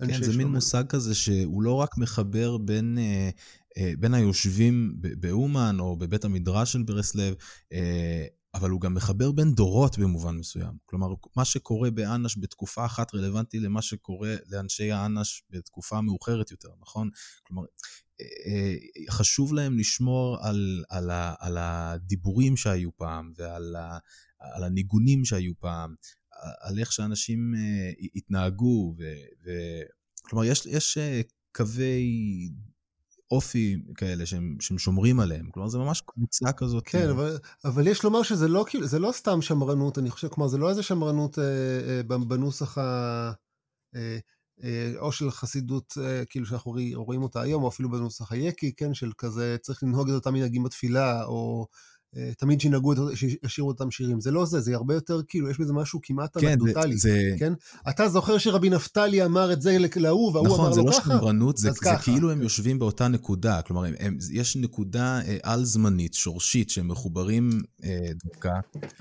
אנשי 0.02 0.14
שלום. 0.14 0.26
כן, 0.26 0.32
זה 0.32 0.38
מין 0.38 0.48
מושג 0.48 0.84
כזה 0.90 1.16
שהוא 1.16 1.64
לא 1.64 1.74
רק 1.74 1.98
מחבר 1.98 2.58
בין, 2.58 2.98
אה, 3.78 3.92
בין 4.00 4.14
היושבים 4.14 4.96
באומן 4.98 5.78
או 5.80 5.98
בבית 5.98 6.26
המדרש 6.26 6.74
של 6.74 6.84
ברסלב, 6.84 7.36
אבל 8.56 8.70
הוא 8.70 8.82
גם 8.82 8.94
מחבר 8.94 9.32
בין 9.32 9.54
דורות 9.54 9.98
במובן 9.98 10.36
מסוים. 10.36 10.78
כלומר, 10.86 11.08
מה 11.36 11.46
שקורה 11.46 11.92
באנש 11.92 12.38
בתקופה 12.40 12.86
אחת 12.86 13.16
רלוונטי 13.16 13.60
למה 13.60 13.82
שקורה 13.82 14.36
לאנשי 14.48 14.92
האנש 14.92 15.44
בתקופה 15.50 16.02
מאוחרת 16.02 16.52
יותר, 16.52 16.70
נכון? 16.82 17.10
כלומר, 17.44 17.64
אה, 18.22 18.26
אה, 18.26 18.76
חשוב 19.10 19.54
להם 19.54 19.78
לשמור 19.78 20.38
על, 20.42 20.84
על, 20.90 21.10
ה, 21.10 21.34
על 21.40 21.58
הדיבורים 21.58 22.58
שהיו 22.58 22.98
פעם 22.98 23.34
ועל 23.38 23.76
ה, 23.76 23.98
על 24.40 24.64
הניגונים 24.64 25.26
שהיו 25.26 25.54
פעם, 25.60 25.96
על 26.62 26.80
איך 26.80 26.92
שאנשים 26.92 27.54
אה, 27.56 27.92
התנהגו, 28.16 28.96
ו, 29.00 29.04
ו, 29.46 29.52
כלומר, 30.22 30.46
יש, 30.46 30.66
יש 30.66 30.98
קווי 31.56 32.50
אופי 33.32 33.78
כאלה 33.96 34.26
שהם, 34.26 34.58
שהם 34.60 34.78
שומרים 34.78 35.20
עליהם. 35.20 35.50
כלומר, 35.52 35.70
זה 35.70 35.78
ממש 35.78 36.02
קבוצה 36.06 36.52
כזאת. 36.52 36.84
כן, 36.86 37.10
אבל, 37.10 37.38
אבל 37.66 37.88
יש 37.88 38.04
לומר 38.04 38.24
שזה 38.24 38.48
לא, 38.48 38.66
כאילו, 38.68 38.88
זה 38.88 39.00
לא 39.00 39.12
סתם 39.12 39.42
שמרנות, 39.42 39.98
אני 39.98 40.10
חושב, 40.10 40.28
כלומר, 40.28 40.48
זה 40.48 40.58
לא 40.58 40.70
איזה 40.70 40.84
שמרנות 40.84 41.40
אה, 41.40 41.44
אה, 41.88 42.04
בנוסח 42.04 42.78
ה... 42.78 43.32
אה, 43.96 44.18
אה, 44.64 44.94
או 45.00 45.12
של 45.12 45.32
חסידות, 45.32 45.98
אה, 46.02 46.26
כאילו 46.26 46.46
שאנחנו 46.46 46.76
רואים 46.96 47.24
אותה 47.24 47.42
היום, 47.42 47.64
או 47.64 47.68
אפילו 47.68 47.92
בנוסח 47.92 48.32
היקי, 48.32 48.76
כן, 48.76 48.94
של 48.94 49.12
כזה, 49.18 49.58
צריך 49.62 49.84
לנהוג 49.84 50.10
את 50.10 50.16
אותם 50.16 50.34
מנהגים 50.34 50.64
בתפילה, 50.64 51.26
או 51.26 51.68
אה, 51.70 51.76
תמיד 52.38 52.62
שינהגו, 52.62 52.94
שישירו 53.16 53.68
אותם 53.68 53.92
שירים. 53.92 54.22
זה 54.22 54.32
לא 54.32 54.46
זה, 54.46 54.60
זה 54.60 54.76
הרבה 54.76 54.94
יותר, 54.94 55.22
כאילו, 55.28 55.50
יש 55.50 55.60
בזה 55.60 55.74
משהו 55.74 56.00
כמעט 56.04 56.38
כן, 56.38 56.48
אנקדוטלי. 56.48 56.98
זה... 56.98 57.36
כן? 57.40 57.54
אתה 57.90 58.10
זוכר 58.10 58.38
שרבי 58.38 58.70
נפתלי 58.70 59.26
אמר 59.26 59.54
את 59.54 59.62
זה 59.62 59.78
להוא, 59.96 60.32
והוא 60.32 60.48
נכון, 60.48 60.66
אמר 60.66 60.76
לו 60.76 60.86
לא 60.86 60.92
ככה? 60.92 61.00
נכון, 61.00 61.08
זה 61.08 61.14
לא 61.14 61.20
שמרנות, 61.20 61.58
זה, 61.58 61.72
זה 61.72 61.90
כאילו 62.04 62.32
הם 62.32 62.42
יושבים 62.42 62.80
באותה 62.80 63.08
נקודה. 63.08 63.62
כלומר, 63.62 63.86
הם, 63.86 63.94
הם, 64.00 64.18
יש 64.32 64.56
נקודה 64.56 65.22
אה, 65.22 65.38
על-זמנית, 65.44 66.14
שורשית, 66.14 66.70
שהם 66.70 66.88
מחוברים 66.88 67.50
אה, 67.84 68.10
דווקא. 68.26 68.50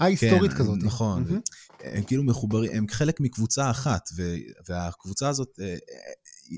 אה-היסטורית 0.00 0.52
כן, 0.52 0.58
כזאת. 0.58 0.78
נכון. 0.82 1.24
Mm-hmm. 1.24 1.84
הם 1.84 2.02
כאילו 2.02 2.22
מחוברים, 2.22 2.70
הם 2.74 2.86
חלק 2.90 3.20
מקבוצה 3.20 3.70
אחת, 3.70 4.02
ו, 4.16 4.34
והקבוצה 4.68 5.28
הזאת, 5.28 5.48
אה, 5.60 5.76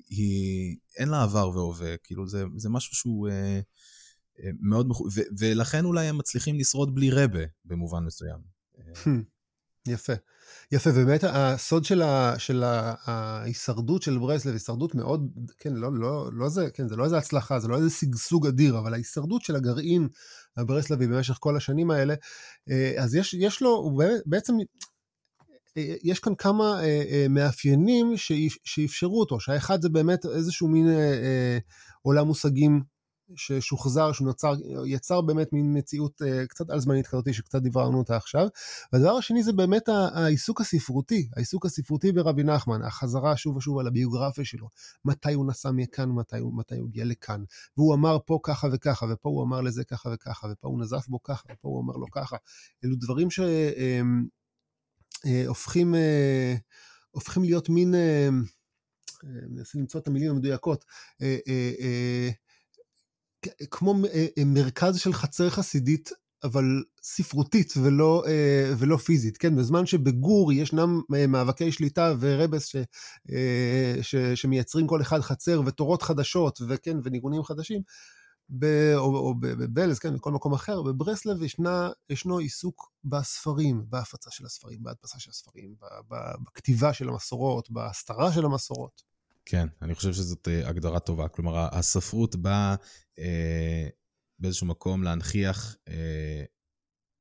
היא, 0.09 0.77
אין 0.99 1.09
לה 1.09 1.23
עבר 1.23 1.49
והווה. 1.49 1.97
כאילו, 2.05 2.29
זה, 2.29 2.45
זה 2.57 2.69
משהו 2.69 2.95
שהוא... 2.95 3.29
אה, 3.29 3.61
מאוד, 4.61 4.91
ו- 4.91 5.29
ולכן 5.39 5.85
אולי 5.85 6.07
הם 6.07 6.19
מצליחים 6.19 6.59
לשרוד 6.59 6.95
בלי 6.95 7.11
רבה 7.11 7.45
במובן 7.65 8.05
מסוים. 8.05 8.39
Hmm. 8.79 9.09
יפה. 9.87 10.13
יפה, 10.73 10.91
ובאמת 10.91 11.25
הסוד 11.25 11.85
של, 11.85 12.03
ה, 12.03 12.39
של 12.39 12.63
ההישרדות 12.65 14.03
של 14.03 14.19
ברסלב, 14.19 14.53
הישרדות 14.53 14.95
מאוד, 14.95 15.31
כן, 15.59 15.73
לא, 15.73 15.93
לא, 15.95 16.31
לא 16.33 16.49
זה, 16.49 16.71
כן, 16.75 16.89
זה 16.89 16.97
לא 16.97 17.05
איזה 17.05 17.19
הצלחה, 17.19 17.61
זה 17.61 17.69
לא 17.69 17.77
איזה 17.77 17.91
שגשוג 17.91 18.47
אדיר, 18.47 18.79
אבל 18.79 18.93
ההישרדות 18.95 19.43
של 19.43 19.57
הגרעין 19.57 20.09
הברסלבי 20.57 21.07
במשך 21.07 21.37
כל 21.41 21.57
השנים 21.57 21.91
האלה, 21.91 22.15
אה, 22.71 22.95
אז 22.99 23.15
יש, 23.15 23.35
יש 23.35 23.63
לו, 23.63 23.71
הוא 23.71 24.03
בעצם, 24.27 24.55
אה, 25.77 25.95
יש 26.03 26.21
כאן 26.21 26.35
כמה 26.39 26.85
אה, 26.85 27.27
מאפיינים 27.31 28.13
שאפשרו 28.65 29.21
אותו, 29.21 29.41
שהאחד 29.41 29.83
זה 29.83 29.89
באמת 29.89 30.27
איזשהו 30.27 30.69
מין 30.69 30.87
עולם 32.03 32.27
מושגים 32.27 32.83
ששוחזר, 33.35 34.13
שהוא 34.13 34.27
נוצר, 34.27 34.55
יצר 34.87 35.21
באמת 35.21 35.53
מין 35.53 35.79
מציאות 35.79 36.23
uh, 36.23 36.47
קצת 36.47 36.71
על 36.71 36.81
זמנית 36.81 37.07
כזאת 37.07 37.35
שקצת 37.35 37.63
דיברנו 37.63 37.99
אותה 37.99 38.17
עכשיו. 38.17 38.47
והדבר 38.93 39.11
השני 39.11 39.43
זה 39.43 39.53
באמת 39.53 39.89
העיסוק 39.89 40.61
הספרותי, 40.61 41.29
העיסוק 41.37 41.67
הספרותי 41.67 42.13
ברבי 42.13 42.43
נחמן, 42.43 42.83
החזרה 42.83 43.37
שוב 43.37 43.57
ושוב 43.57 43.79
על 43.79 43.87
הביוגרפיה 43.87 44.45
שלו, 44.45 44.69
מתי 45.05 45.33
הוא 45.33 45.47
נסע 45.47 45.71
מכאן, 45.71 46.09
מתי 46.11 46.37
מתי 46.53 46.77
הוא 46.77 46.89
הגיע 46.89 47.05
לכאן, 47.05 47.45
והוא 47.77 47.95
אמר 47.95 48.19
פה 48.27 48.39
ככה 48.43 48.69
וככה, 48.73 49.07
ופה 49.11 49.29
הוא 49.29 49.45
אמר 49.45 49.61
לזה 49.61 49.85
ככה 49.85 50.09
וככה, 50.15 50.47
ופה 50.53 50.69
הוא 50.69 50.81
נזף 50.81 51.07
בו 51.09 51.23
ככה, 51.23 51.45
ופה 51.53 51.69
הוא 51.69 51.83
אמר 51.83 51.95
לו 51.95 52.07
ככה. 52.11 52.37
אלו 52.85 52.97
דברים 52.97 53.29
שהופכים 55.21 55.95
אמ, 55.95 56.01
אה, 56.01 56.55
uh, 56.57 56.61
הופכים 57.11 57.43
להיות 57.43 57.69
מין, 57.69 57.95
מנסה 59.25 59.79
למצוא 59.79 60.01
את 60.01 60.07
המילים 60.07 60.31
המדויקות, 60.31 60.85
כמו 63.71 63.95
אה, 64.05 64.27
אה, 64.39 64.45
מרכז 64.45 64.99
של 64.99 65.13
חצר 65.13 65.51
חסידית, 65.51 66.11
אבל 66.45 66.65
ספרותית 67.03 67.73
ולא, 67.83 68.25
אה, 68.27 68.73
ולא 68.79 68.97
פיזית, 68.97 69.37
כן? 69.37 69.57
בזמן 69.57 69.87
שבגור 69.87 70.53
ישנם 70.53 71.01
מאבקי 71.29 71.73
שליטה 71.73 72.15
ורבס 72.21 72.67
ש, 72.67 72.77
ש, 74.03 74.17
שמייצרים 74.17 74.87
כל 74.87 75.01
אחד 75.01 75.21
חצר 75.21 75.63
ותורות 75.67 76.03
חדשות, 76.03 76.61
וכן, 76.69 76.97
וניגונים 77.03 77.43
חדשים, 77.43 77.83
ב, 78.51 78.93
או, 78.95 79.17
או 79.17 79.35
בבלז, 79.41 79.99
כן, 79.99 80.15
בכל 80.15 80.33
מקום 80.33 80.53
אחר, 80.53 80.83
בברסלב 80.83 81.43
ישנה, 81.43 81.91
ישנו 82.11 82.39
עיסוק 82.39 82.93
בספרים, 83.05 83.85
בהפצה 83.89 84.31
של 84.31 84.47
הספרים, 84.47 84.83
בהדפסה 84.83 85.19
של 85.19 85.31
הספרים, 85.31 85.75
בכתיבה 86.45 86.93
של 86.93 87.09
המסורות, 87.09 87.71
בהסתרה 87.71 88.33
של 88.33 88.45
המסורות. 88.45 89.16
כן, 89.49 89.67
אני 89.83 89.95
חושב 89.95 90.13
שזאת 90.13 90.49
אה, 90.49 90.69
הגדרה 90.69 91.01
טובה. 91.01 91.29
כלומר, 91.29 91.69
הספרות 91.73 92.37
באה 92.37 92.75
אה, 93.19 93.89
באיזשהו 94.39 94.67
מקום 94.67 95.03
להנכיח, 95.03 95.77
אה, 95.89 96.45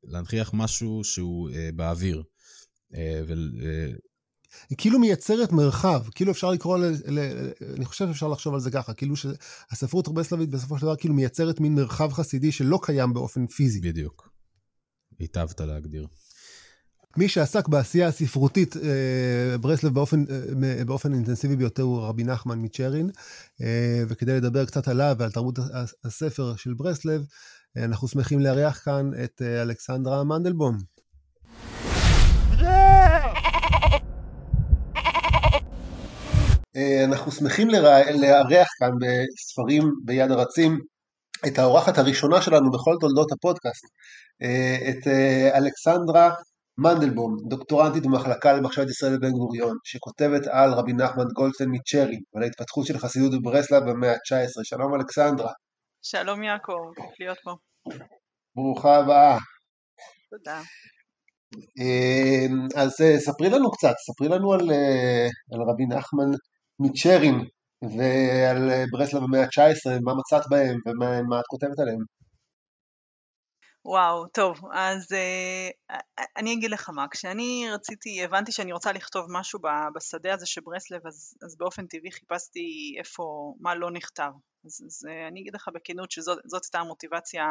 להנכיח 0.04 0.52
משהו 0.54 1.04
שהוא 1.04 1.50
אה, 1.50 1.70
באוויר. 1.76 2.24
אה, 2.96 3.22
ו, 3.28 3.34
אה, 3.66 3.92
היא 4.70 4.78
כאילו 4.78 5.00
מייצרת 5.00 5.52
מרחב, 5.52 6.04
כאילו 6.16 6.32
אפשר 6.32 6.52
לקרוא, 6.52 6.78
ל, 6.78 6.84
ל, 7.06 7.20
אני 7.76 7.86
חושב 7.86 8.08
שאפשר 8.08 8.28
לחשוב 8.28 8.54
על 8.54 8.60
זה 8.60 8.72
ככה, 8.72 8.94
כאילו 8.94 9.16
שהספרות 9.16 10.08
הברסלבית 10.08 10.50
בסופו 10.50 10.78
של 10.78 10.82
דבר 10.82 10.96
כאילו 10.96 11.14
מייצרת 11.14 11.60
מין 11.60 11.76
מרחב 11.76 12.12
חסידי 12.14 12.52
שלא 12.52 12.80
קיים 12.84 13.14
באופן 13.14 13.48
פיזי. 13.48 13.82
בדיוק. 13.82 14.30
היטבת 15.20 15.62
להגדיר. 15.62 16.08
מי 17.18 17.28
שעסק 17.28 17.68
בעשייה 17.68 18.08
הספרותית 18.08 18.76
אה, 18.78 19.58
ברסלב 19.58 19.94
באופן, 19.94 20.24
אה, 20.30 20.86
באופן 20.86 21.14
אינטנסיבי 21.14 21.56
ביותר 21.56 21.84
הוא 21.84 22.02
רבי 22.02 22.24
נחמן 22.24 22.62
מצ'רין, 22.62 23.10
אה, 23.62 24.04
וכדי 24.08 24.34
לדבר 24.34 24.66
קצת 24.66 24.88
עליו 24.88 25.16
ועל 25.20 25.32
תרבות 25.32 25.56
הספר 26.06 26.56
של 26.56 26.74
ברסלב, 26.74 27.22
אנחנו 27.78 28.08
שמחים 28.08 28.40
לארח 28.40 28.82
כאן 28.86 29.12
את 29.24 29.42
אלכסנדרה 29.42 30.24
מנדלבום. 30.24 30.78
אנחנו 37.06 37.32
שמחים 37.32 37.70
לארח 38.22 38.68
כאן 38.80 38.92
בספרים 39.02 39.92
ביד 40.06 40.32
הרצים 40.32 40.80
את 41.48 41.60
האורחת 41.60 41.98
הראשונה 41.98 42.42
שלנו 42.42 42.72
בכל 42.72 42.96
תולדות 43.00 43.32
הפודקאסט, 43.32 43.86
את 44.90 45.08
אלכסנדרה 45.56 46.32
מנדלבום, 46.78 47.38
דוקטורנטית 47.50 48.04
במחלקה 48.04 48.54
למחשבת 48.54 48.90
ישראל 48.90 49.18
בבן 49.18 49.32
גוריון, 49.32 49.78
שכותבת 49.84 50.48
על 50.48 50.74
רבי 50.74 50.94
נחמן 50.94 51.24
גולדשטיין 51.36 51.70
מצ'רי, 51.74 52.20
ועל 52.34 52.44
ההתפתחות 52.44 52.86
של 52.86 52.98
חסידות 52.98 53.42
בברסלב 53.42 53.84
במאה 53.90 54.12
ה-19. 54.12 54.64
שלום 54.64 54.96
אלכסנדרה. 54.96 55.52
שלום 56.02 56.44
יעקב, 56.44 56.92
כיף 56.96 57.20
להיות 57.20 57.38
פה. 57.44 57.52
ברוכה 58.56 58.98
הבאה. 58.98 59.38
תודה. 60.30 60.62
אמ, 61.80 62.68
אז 62.76 63.02
אה, 63.02 63.20
ספרי 63.20 63.50
לנו 63.50 63.72
קצת, 63.72 63.94
ספרי 64.06 64.28
לנו 64.28 64.54
על, 64.54 64.72
אה, 64.72 65.28
על 65.54 65.62
רבי 65.70 65.86
נחמן 65.86 66.32
מצ'רין 66.80 67.36
ועל 67.98 68.72
אה, 68.72 68.84
ברסלב 68.92 69.22
במאה 69.24 69.42
ה-19, 69.42 70.00
מה 70.02 70.14
מצאת 70.20 70.50
בהם 70.50 70.78
ומה 70.86 71.40
את 71.40 71.46
כותבת 71.48 71.80
עליהם. 71.80 72.00
וואו, 73.88 74.28
טוב, 74.28 74.60
אז 74.74 75.08
uh, 75.12 75.96
אני 76.38 76.54
אגיד 76.54 76.72
לך 76.72 76.90
מה, 76.90 77.06
כשאני 77.12 77.66
רציתי, 77.74 78.24
הבנתי 78.24 78.52
שאני 78.52 78.72
רוצה 78.72 78.92
לכתוב 78.92 79.26
משהו 79.30 79.60
בשדה 79.96 80.34
הזה 80.34 80.46
של 80.46 80.62
ברסלב, 80.62 81.08
אז, 81.08 81.38
אז 81.46 81.58
באופן 81.58 81.88
טבעי 81.88 82.12
חיפשתי 82.12 82.96
איפה, 83.00 83.54
מה 83.60 83.76
לא 83.76 83.92
נכתב. 83.92 84.32
אז, 84.66 84.84
אז 84.88 85.08
uh, 85.08 85.28
אני 85.28 85.42
אגיד 85.42 85.56
לך 85.56 85.70
בכנות 85.74 86.12
שזאת 86.12 86.64
הייתה 86.64 86.80
המוטיבציה 86.80 87.46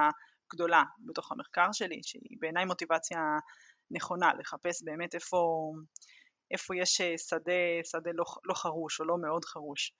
הגדולה 0.47 0.83
בתוך 0.99 1.33
המחקר 1.33 1.73
שלי, 1.73 2.01
שהיא 2.03 2.39
בעיניי 2.41 2.65
מוטיבציה 2.65 3.19
נכונה, 3.91 4.31
לחפש 4.39 4.83
באמת 4.85 5.15
איפה, 5.15 5.73
איפה 6.51 6.77
יש 6.77 7.01
שדה, 7.01 7.53
שדה 7.85 8.11
לא, 8.15 8.25
לא 8.45 8.55
חרוש 8.55 9.01
או 9.01 9.05
לא 9.05 9.19
מאוד 9.19 9.45
חרוש. 9.45 9.93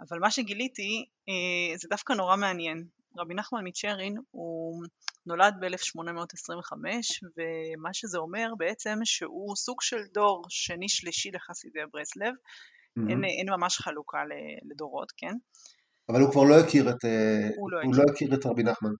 אבל 0.00 0.18
מה 0.18 0.30
שגיליתי 0.30 1.04
uh, 1.30 1.78
זה 1.78 1.88
דווקא 1.90 2.12
נורא 2.12 2.36
מעניין. 2.36 2.84
רבי 3.18 3.34
נחמן 3.34 3.60
מצ'רין 3.64 4.16
הוא 4.30 4.84
נולד 5.26 5.54
ב-1825 5.60 6.72
ומה 7.36 7.94
שזה 7.94 8.18
אומר 8.18 8.48
בעצם 8.58 8.98
שהוא 9.04 9.56
סוג 9.56 9.82
של 9.82 10.02
דור 10.14 10.44
שני 10.48 10.88
שלישי 10.88 11.30
לחסידי 11.30 11.80
ברסלב, 11.92 12.34
mm-hmm. 12.34 13.10
אין, 13.10 13.24
אין 13.24 13.50
ממש 13.50 13.78
חלוקה 13.78 14.18
לדורות, 14.70 15.12
כן? 15.16 15.34
אבל 16.08 16.20
הוא 16.20 16.30
כבר 16.30 16.44
לא 16.44 16.54
הכיר 16.60 16.90
את, 16.90 17.04
אה, 17.04 17.48
הוא 17.56 17.70
לא, 17.70 17.80
הוא 17.82 17.92
הכיר. 17.92 18.04
לא 18.04 18.12
הכיר 18.12 18.34
את 18.34 18.46
רבי 18.46 18.62
נחמן. 18.62 18.90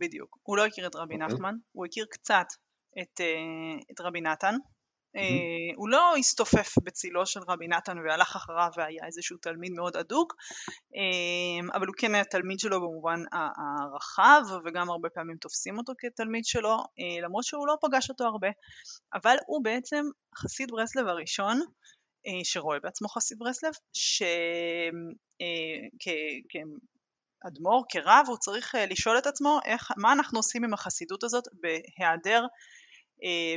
בדיוק, 0.00 0.38
הוא 0.42 0.56
לא 0.56 0.66
הכיר 0.66 0.86
את 0.86 0.96
רבי 0.96 1.14
okay. 1.14 1.22
אוקיי. 1.22 1.34
נחמן, 1.34 1.54
הוא 1.72 1.86
הכיר 1.86 2.06
קצת 2.10 2.46
את, 3.02 3.20
אה, 3.20 3.80
את 3.92 4.00
רבי 4.00 4.20
נתן, 4.20 4.54
אה, 5.16 5.74
הוא 5.76 5.88
לא 5.88 6.16
הסתופף 6.16 6.74
בצילו 6.82 7.26
של 7.26 7.40
רבי 7.48 7.68
נתן 7.68 7.98
והלך 7.98 8.36
אחריו 8.36 8.70
והיה 8.76 9.06
איזשהו 9.06 9.36
תלמיד 9.36 9.72
מאוד 9.72 9.96
אדוק, 9.96 10.34
אה, 10.96 11.76
אבל 11.78 11.86
הוא 11.86 11.94
כן 11.98 12.14
היה 12.14 12.24
תלמיד 12.24 12.60
שלו 12.60 12.80
במובן 12.80 13.22
הרחב 13.32 14.42
וגם 14.64 14.90
הרבה 14.90 15.08
פעמים 15.08 15.36
תופסים 15.36 15.78
אותו 15.78 15.92
כתלמיד 15.98 16.44
שלו, 16.44 16.76
אה, 16.76 17.20
למרות 17.22 17.44
שהוא 17.44 17.66
לא 17.66 17.76
פגש 17.82 18.10
אותו 18.10 18.24
הרבה, 18.24 18.48
אבל 19.14 19.36
הוא 19.46 19.64
בעצם 19.64 20.04
חסיד 20.36 20.70
ברסלב 20.70 21.06
הראשון 21.06 21.60
שרואה 22.44 22.78
בעצמו 22.80 23.08
חסיד 23.08 23.38
ברסלב, 23.38 23.72
כאדמו"ר, 27.42 27.84
כרב, 27.88 28.24
הוא 28.28 28.36
צריך 28.36 28.74
לשאול 28.90 29.18
את 29.18 29.26
עצמו 29.26 29.58
איך, 29.64 29.92
מה 29.96 30.12
אנחנו 30.12 30.38
עושים 30.38 30.64
עם 30.64 30.74
החסידות 30.74 31.24
הזאת 31.24 31.44
בהיעדר 31.52 32.44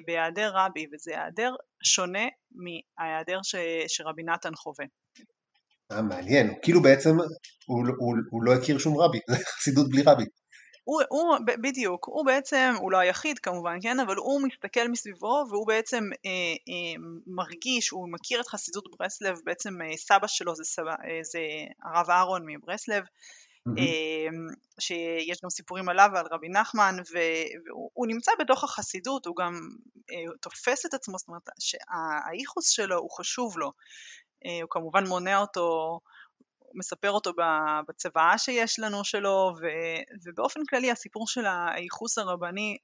בהיעדר 0.05 0.51
רבי, 0.55 0.85
וזה 0.93 1.11
היעדר 1.11 1.55
שונה 1.83 2.27
מההיעדר 2.51 3.39
ש, 3.43 3.55
שרבי 3.87 4.23
נתן 4.23 4.55
חווה. 4.55 4.85
אה, 5.91 6.01
מעניין, 6.01 6.53
כאילו 6.61 6.81
בעצם 6.81 7.17
הוא, 7.65 7.83
הוא, 7.97 8.15
הוא 8.31 8.43
לא 8.43 8.53
הכיר 8.53 8.77
שום 8.77 8.97
רבי, 8.97 9.19
זה 9.29 9.35
חסידות 9.57 9.89
בלי 9.89 10.01
רבי. 10.05 10.23
הוא, 10.83 11.01
הוא 11.09 11.37
בדיוק, 11.61 12.07
הוא 12.07 12.25
בעצם, 12.25 12.73
הוא 12.79 12.91
לא 12.91 12.97
היחיד 12.97 13.39
כמובן, 13.39 13.77
כן, 13.81 13.99
אבל 13.99 14.15
הוא 14.15 14.41
מסתכל 14.41 14.87
מסביבו 14.87 15.45
והוא 15.49 15.67
בעצם 15.67 16.03
אה, 16.25 16.29
אה, 16.69 17.01
מרגיש, 17.27 17.89
הוא 17.89 18.09
מכיר 18.11 18.41
את 18.41 18.47
חסידות 18.47 18.85
ברסלב, 18.99 19.37
בעצם 19.45 19.81
אה, 19.81 19.97
סבא 19.97 20.27
שלו 20.27 20.55
זה, 20.55 20.63
סבא, 20.63 20.91
אה, 20.91 21.19
זה 21.23 21.39
הרב 21.83 22.09
אהרון 22.09 22.41
מברסלב, 22.45 23.03
אמ, 23.77 24.47
שיש 24.79 25.41
גם 25.43 25.49
סיפורים 25.49 25.89
עליו 25.89 26.09
ועל 26.13 26.25
רבי 26.31 26.49
נחמן, 26.49 26.95
והוא 27.11 28.07
נמצא 28.07 28.31
בתוך 28.39 28.63
החסידות, 28.63 29.25
הוא 29.25 29.35
גם 29.35 29.53
אה, 30.11 30.37
תופס 30.41 30.85
את 30.85 30.93
עצמו, 30.93 31.17
זאת 31.17 31.27
אומרת 31.27 31.49
שהייחוס 31.59 32.69
שלו 32.69 32.97
הוא 32.97 33.09
חשוב 33.11 33.57
לו, 33.57 33.71
אה, 34.45 34.59
הוא 34.61 34.69
כמובן 34.69 35.07
מונע 35.07 35.37
אותו 35.37 35.99
מספר 36.73 37.11
אותו 37.11 37.31
בצוואה 37.87 38.37
שיש 38.37 38.79
לנו 38.79 39.03
שלו, 39.03 39.53
ובאופן 40.25 40.59
כללי 40.69 40.91
הסיפור 40.91 41.27
של 41.27 41.45
הייחוס 41.75 42.17
הרבני, 42.17 42.77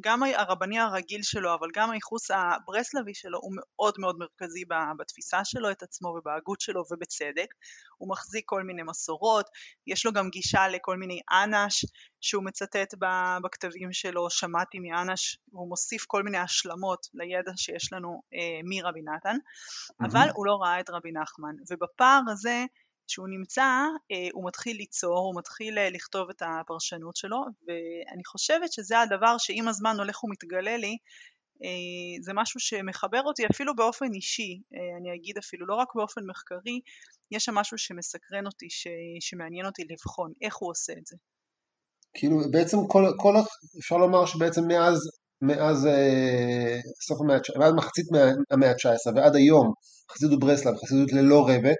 גם 0.00 0.22
הרבני 0.22 0.78
הרגיל 0.78 1.22
שלו, 1.22 1.54
אבל 1.54 1.68
גם 1.74 1.90
הייחוס 1.90 2.30
הברסלבי 2.30 3.14
שלו 3.14 3.38
הוא 3.42 3.52
מאוד 3.56 3.94
מאוד 3.98 4.18
מרכזי 4.18 4.64
בתפיסה 4.98 5.44
שלו 5.44 5.70
את 5.70 5.82
עצמו 5.82 6.08
ובהגות 6.08 6.60
שלו, 6.60 6.84
ובצדק. 6.90 7.54
הוא 7.98 8.10
מחזיק 8.10 8.44
כל 8.46 8.62
מיני 8.62 8.82
מסורות, 8.82 9.46
יש 9.86 10.06
לו 10.06 10.12
גם 10.12 10.30
גישה 10.30 10.68
לכל 10.68 10.96
מיני 10.96 11.20
אנש 11.44 11.84
שהוא 12.20 12.44
מצטט 12.44 12.94
בכתבים 13.44 13.92
שלו, 13.92 14.30
שמעתי 14.30 14.78
מאנש, 14.78 15.38
והוא 15.52 15.68
מוסיף 15.68 16.04
כל 16.06 16.22
מיני 16.22 16.38
השלמות 16.38 17.06
לידע 17.14 17.52
שיש 17.56 17.92
לנו 17.92 18.22
אה, 18.34 18.60
מרבי 18.64 19.02
נתן. 19.02 19.36
אבל 20.00 20.28
הוא 20.34 20.46
לא 20.46 20.58
ראה 20.62 20.80
את 20.80 20.90
רבי 20.90 21.12
נחמן, 21.12 21.54
ובפער 21.70 22.20
הזה 22.32 22.64
כשהוא 23.06 23.28
נמצא 23.28 23.62
אה, 24.12 24.28
הוא 24.32 24.46
מתחיל 24.46 24.76
ליצור, 24.76 25.18
הוא 25.18 25.38
מתחיל 25.38 25.78
אה, 25.78 25.90
לכתוב 25.90 26.30
את 26.30 26.42
הפרשנות 26.42 27.16
שלו 27.16 27.44
ואני 27.66 28.24
חושבת 28.24 28.72
שזה 28.72 29.00
הדבר 29.00 29.38
שעם 29.38 29.68
הזמן 29.68 29.96
הולך 29.98 30.24
ומתגלה 30.24 30.76
לי 30.76 30.96
אה, 31.64 32.22
זה 32.22 32.32
משהו 32.34 32.60
שמחבר 32.60 33.22
אותי 33.22 33.42
אפילו 33.52 33.76
באופן 33.76 34.06
אישי, 34.14 34.60
אני 35.00 35.14
אגיד 35.14 35.38
אפילו 35.38 35.66
לא 35.66 35.74
רק 35.74 35.88
באופן 35.94 36.20
מחקרי, 36.30 36.80
יש 37.30 37.44
שם 37.44 37.54
משהו 37.54 37.78
שמסקרן 37.78 38.46
אותי, 38.46 38.66
ש... 38.70 38.86
שמעניין 39.20 39.66
אותי 39.66 39.82
לבחון 39.90 40.32
איך 40.42 40.56
הוא 40.56 40.70
עושה 40.70 40.92
את 40.92 41.06
זה. 41.06 41.16
כאילו 42.14 42.36
בעצם 42.50 42.76
כל, 42.88 43.04
כל 43.16 43.34
אפשר 43.78 43.96
לומר 43.96 44.26
שבעצם 44.26 44.60
מאז, 44.68 44.98
מאז 45.42 45.88
סוף 47.08 47.20
המאה, 47.20 47.38
מאז 47.58 47.72
מחצית 47.76 48.06
המאה 48.50 48.70
ה-19 48.70 49.16
ועד 49.16 49.36
היום 49.36 49.72
חסידות 50.12 50.40
ברסלב, 50.40 50.74
חסידות 50.76 51.12
ללא 51.12 51.46
רבה, 51.48 51.72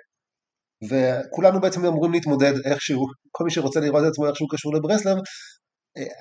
וכולנו 0.85 1.61
בעצם 1.61 1.85
אמורים 1.85 2.13
להתמודד 2.13 2.53
איכשהו, 2.65 3.07
כל 3.31 3.45
מי 3.45 3.51
שרוצה 3.51 3.81
לראות 3.81 4.03
את 4.05 4.09
עצמו 4.09 4.27
איכשהו 4.27 4.49
קשור 4.49 4.75
לברסלב, 4.75 5.17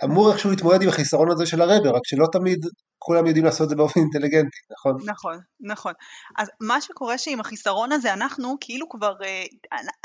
אמור 0.04 0.32
איכשהו 0.32 0.50
להתמודד 0.50 0.82
עם 0.82 0.90
החיסרון 0.90 1.32
הזה 1.32 1.46
של 1.46 1.62
הרבר, 1.62 1.90
רק 1.90 2.02
שלא 2.06 2.26
תמיד 2.32 2.60
כולם 2.98 3.26
יודעים 3.28 3.46
לעשות 3.46 3.66
את 3.66 3.70
זה 3.70 3.76
באופן 3.76 4.00
אינטליגנטי, 4.00 4.58
נכון? 4.72 4.98
נכון, 5.06 5.40
נכון. 5.60 5.94
אז 6.38 6.48
מה 6.62 6.82
שקורה 6.82 7.18
שעם 7.18 7.40
החיסרון 7.40 7.92
הזה 7.92 8.14
אנחנו 8.14 8.58
כאילו 8.62 8.90
כבר, 8.90 9.14
אה, 9.24 9.44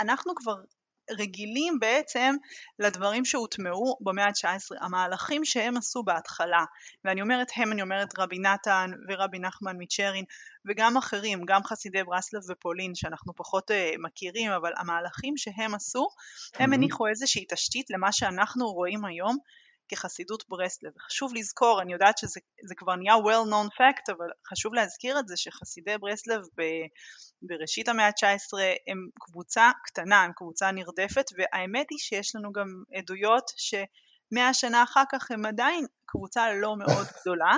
אנחנו 0.01 0.33
כבר 0.37 0.55
רגילים 1.19 1.79
בעצם 1.81 2.35
לדברים 2.79 3.25
שהוטמעו 3.25 3.97
במאה 4.01 4.27
ה-19, 4.27 4.85
המהלכים 4.85 5.45
שהם 5.45 5.77
עשו 5.77 6.03
בהתחלה, 6.03 6.65
ואני 7.05 7.23
אומרת 7.23 7.49
הם, 7.57 7.73
אני 7.73 7.83
אומרת 7.83 8.19
רבי 8.19 8.39
נתן 8.39 8.91
ורבי 9.09 9.39
נחמן 9.39 9.77
מצ'רין 9.79 10.25
וגם 10.69 10.97
אחרים, 10.97 11.45
גם 11.45 11.65
חסידי 11.65 12.05
ברסלב 12.05 12.41
ופולין 12.51 12.95
שאנחנו 12.95 13.33
פחות 13.37 13.71
uh, 13.71 13.75
מכירים, 13.99 14.51
אבל 14.51 14.73
המהלכים 14.77 15.37
שהם 15.37 15.75
עשו, 15.75 16.09
הם 16.55 16.73
הניחו 16.73 17.07
איזושהי 17.07 17.45
תשתית 17.51 17.87
למה 17.91 18.13
שאנחנו 18.13 18.67
רואים 18.67 19.05
היום 19.05 19.39
כחסידות 19.91 20.45
ברסלב. 20.49 20.93
חשוב 21.07 21.35
לזכור, 21.35 21.83
אני 21.83 21.93
יודעת 21.93 22.19
שזה 22.19 22.75
כבר 22.77 22.97
נהיה 22.97 23.15
well 23.15 23.47
known 23.51 23.69
fact, 23.79 24.13
אבל 24.17 24.27
חשוב 24.51 24.75
להזכיר 24.75 25.19
את 25.19 25.29
זה 25.29 25.37
שחסידי 25.37 25.99
ברסלב 25.99 26.41
ב, 26.57 26.63
בראשית 27.43 27.89
המאה 27.89 28.07
ה-19 28.07 28.59
הם 28.89 29.09
קבוצה 29.21 29.71
קטנה, 29.85 30.23
הם 30.23 30.33
קבוצה 30.37 30.71
נרדפת, 30.71 31.27
והאמת 31.39 31.87
היא 31.91 31.99
שיש 31.99 32.37
לנו 32.37 32.53
גם 32.53 32.69
עדויות 32.95 33.51
ש... 33.57 33.75
מאה 34.33 34.55
שנה 34.55 34.83
אחר 34.83 35.03
כך 35.13 35.31
הם 35.31 35.47
עדיין 35.47 35.87
קבוצה 36.07 36.55
לא 36.55 36.77
מאוד 36.77 37.07
גדולה. 37.21 37.57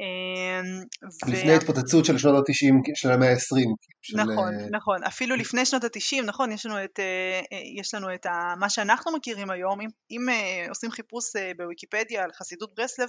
אמ, 0.00 0.84
לפני 1.32 1.52
התפוצצות 1.52 2.04
של 2.04 2.18
שנות 2.18 2.48
ה-90 2.48 2.92
של 2.94 3.10
המאה 3.10 3.30
ה-20. 3.30 3.74
נכון, 4.16 4.52
של... 4.60 4.66
נכון, 4.70 5.04
אפילו 5.04 5.36
לפני 5.36 5.66
שנות 5.66 5.84
ה-90, 5.84 6.22
נכון, 6.24 6.52
יש 6.52 6.66
לנו 6.66 6.84
את, 6.84 7.00
אה, 7.00 7.40
אה, 7.52 7.80
יש 7.80 7.94
לנו 7.94 8.14
את 8.14 8.26
ה, 8.26 8.54
מה 8.58 8.70
שאנחנו 8.70 9.12
מכירים 9.12 9.50
היום, 9.50 9.80
אם, 9.80 9.88
אם 10.10 10.28
אה, 10.28 10.66
עושים 10.68 10.90
חיפוש 10.90 11.24
בוויקיפדיה 11.56 12.24
על 12.24 12.30
חסידות 12.32 12.74
ברסלב, 12.74 13.08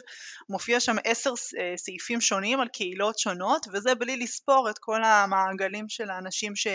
מופיע 0.49 0.80
שם 0.80 0.95
עשר 1.04 1.34
סעיפים 1.75 2.21
שונים 2.21 2.60
על 2.60 2.67
קהילות 2.67 3.19
שונות, 3.19 3.67
וזה 3.73 3.95
בלי 3.95 4.17
לספור 4.17 4.69
את 4.69 4.75
כל 4.80 5.04
המעגלים 5.04 5.86
של 5.89 6.10
האנשים 6.10 6.56
ש, 6.56 6.67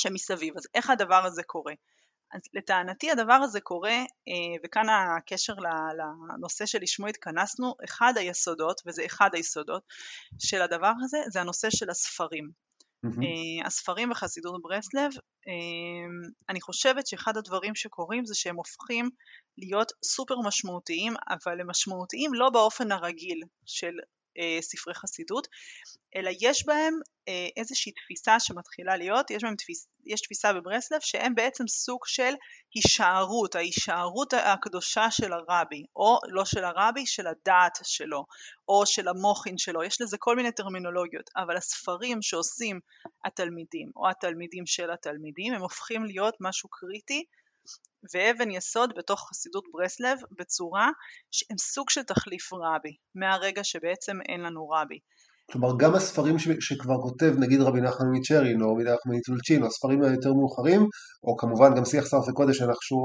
שמסביב. 0.00 0.54
אז 0.56 0.66
איך 0.74 0.90
הדבר 0.90 1.26
הזה 1.26 1.42
קורה? 1.42 1.72
אז 2.32 2.40
לטענתי 2.54 3.10
הדבר 3.10 3.32
הזה 3.32 3.60
קורה, 3.60 3.98
אה, 4.28 4.62
וכאן 4.64 4.86
הקשר 4.88 5.54
לנושא 5.54 6.66
שלשמו 6.66 7.06
התכנסנו, 7.06 7.74
אחד 7.84 8.12
היסודות, 8.16 8.80
וזה 8.86 9.06
אחד 9.06 9.30
היסודות 9.32 9.82
של 10.38 10.62
הדבר 10.62 10.92
הזה, 11.04 11.18
זה 11.28 11.40
הנושא 11.40 11.68
של 11.70 11.90
הספרים. 11.90 12.50
Mm-hmm. 13.06 13.66
הספרים 13.66 14.10
בחסידות 14.10 14.62
ברסלב, 14.62 15.10
אה, 15.48 16.32
אני 16.48 16.60
חושבת 16.60 17.06
שאחד 17.06 17.36
הדברים 17.36 17.74
שקורים 17.74 18.26
זה 18.26 18.34
שהם 18.34 18.56
הופכים 18.56 19.10
להיות 19.58 19.92
סופר 20.04 20.34
משמעותיים, 20.46 21.14
אבל 21.30 21.60
הם 21.60 21.70
משמעותיים 21.70 22.34
לא 22.34 22.50
באופן 22.50 22.92
הרגיל 22.92 23.40
של 23.66 23.92
ספרי 24.60 24.94
חסידות, 24.94 25.48
אלא 26.16 26.30
יש 26.40 26.66
בהם 26.66 26.94
אה, 27.28 27.48
איזושהי 27.56 27.92
תפיסה 27.92 28.40
שמתחילה 28.40 28.96
להיות, 28.96 29.30
יש 29.30 29.42
בהם 29.42 29.56
תפיס, 29.56 29.86
יש 30.06 30.20
תפיסה 30.20 30.52
בברסלב 30.52 31.00
שהם 31.00 31.34
בעצם 31.34 31.68
סוג 31.68 32.00
של 32.06 32.34
הישארות, 32.74 33.54
ההישארות 33.54 34.34
הקדושה 34.34 35.10
של 35.10 35.32
הרבי, 35.32 35.84
או 35.96 36.18
לא 36.28 36.44
של 36.44 36.64
הרבי, 36.64 37.06
של 37.06 37.26
הדעת 37.26 37.78
שלו, 37.82 38.24
או 38.68 38.86
של 38.86 39.08
המוחין 39.08 39.58
שלו, 39.58 39.84
יש 39.84 40.00
לזה 40.00 40.16
כל 40.20 40.36
מיני 40.36 40.52
טרמינולוגיות, 40.52 41.30
אבל 41.36 41.56
הספרים 41.56 42.22
שעושים 42.22 42.80
התלמידים, 43.24 43.90
או 43.96 44.08
התלמידים 44.08 44.66
של 44.66 44.90
התלמידים, 44.90 45.54
הם 45.54 45.60
הופכים 45.60 46.04
להיות 46.04 46.34
משהו 46.40 46.68
קריטי 46.68 47.24
ואבן 48.14 48.50
יסוד 48.50 48.90
בתוך 48.96 49.28
חסידות 49.30 49.64
ברסלב 49.72 50.18
בצורה 50.38 50.88
שהם 51.30 51.58
סוג 51.58 51.90
של 51.90 52.02
תחליף 52.02 52.52
רבי, 52.52 52.96
מהרגע 53.14 53.64
שבעצם 53.64 54.16
אין 54.28 54.40
לנו 54.40 54.68
רבי. 54.68 54.98
כלומר 55.52 55.68
גם 55.78 55.94
הספרים 55.94 56.38
ש... 56.38 56.48
שכבר 56.60 57.02
כותב 57.02 57.32
נגיד 57.38 57.60
רבי 57.60 57.80
נחמן 57.80 58.06
מצ'רין 58.12 58.62
או 58.62 58.72
רבי 58.72 58.82
נחמן 58.82 59.14
מטולצ'ין 59.16 59.62
או 59.62 59.66
הספרים 59.66 60.02
היותר 60.02 60.32
מאוחרים 60.32 60.80
או 61.24 61.36
כמובן 61.36 61.74
גם 61.76 61.84
שיח 61.84 62.06
שרף 62.06 62.28
וקודש 62.28 62.58
שאנחנו 62.58 62.96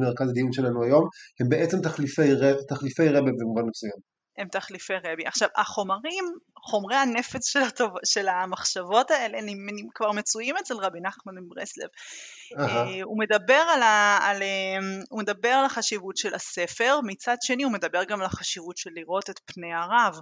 מרכז 0.00 0.28
הדיון 0.30 0.52
שלנו 0.52 0.84
היום 0.84 1.04
הם 1.40 1.48
בעצם 1.48 1.80
תחליפי, 1.82 2.28
תחליפי 2.68 3.08
רבי 3.08 3.30
במובן 3.38 3.62
מסוים. 3.70 4.12
הם 4.42 4.48
תחליפי 4.48 4.94
רבי. 5.04 5.26
עכשיו, 5.26 5.48
החומרים, 5.56 6.24
חומרי 6.56 6.96
הנפץ 6.96 7.46
של, 7.48 7.62
הטוב, 7.62 7.90
של 8.04 8.28
המחשבות 8.28 9.10
האלה, 9.10 9.38
הם, 9.38 9.46
הם 9.48 9.88
כבר 9.94 10.12
מצויים 10.12 10.56
אצל 10.56 10.74
רבי 10.74 11.00
נחמן 11.00 11.34
מברסלב. 11.38 11.88
Uh-huh. 11.88 13.02
הוא, 13.02 13.18
מדבר 13.18 13.64
על 13.74 13.82
ה, 13.82 14.18
על, 14.22 14.42
אמ, 14.42 15.00
הוא 15.10 15.20
מדבר 15.20 15.48
על 15.48 15.64
החשיבות 15.64 16.16
של 16.16 16.34
הספר, 16.34 17.00
מצד 17.04 17.36
שני 17.42 17.62
הוא 17.62 17.72
מדבר 17.72 18.04
גם 18.04 18.20
על 18.20 18.26
החשיבות 18.26 18.76
של 18.76 18.90
לראות 18.94 19.30
את 19.30 19.40
פני 19.44 19.74
הרב. 19.74 20.20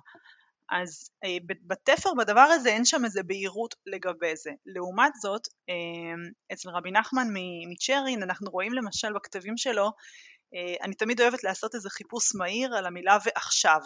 אז 0.71 1.11
אה, 1.25 1.37
בתפר 1.67 2.11
בדבר 2.19 2.41
הזה 2.41 2.69
אין 2.69 2.85
שם 2.85 3.05
איזה 3.05 3.23
בהירות 3.23 3.75
לגבי 3.87 4.37
זה. 4.37 4.51
לעומת 4.67 5.13
זאת, 5.23 5.43
אמ, 5.69 6.31
אצל 6.53 6.69
רבי 6.71 6.91
נחמן 6.91 7.29
מצ'רין 7.71 8.23
אנחנו 8.23 8.51
רואים 8.51 8.73
למשל 8.73 9.13
בכתבים 9.13 9.57
שלו 9.57 9.91
אה, 10.55 10.75
אני 10.85 10.95
תמיד 10.95 11.21
אוהבת 11.21 11.45
לעשות 11.45 11.75
איזה 11.75 11.91
חיפוש 11.91 12.35
מהיר 12.35 12.75
על 12.75 12.87
המילה 12.87 13.19
ועכשיו. 13.25 13.81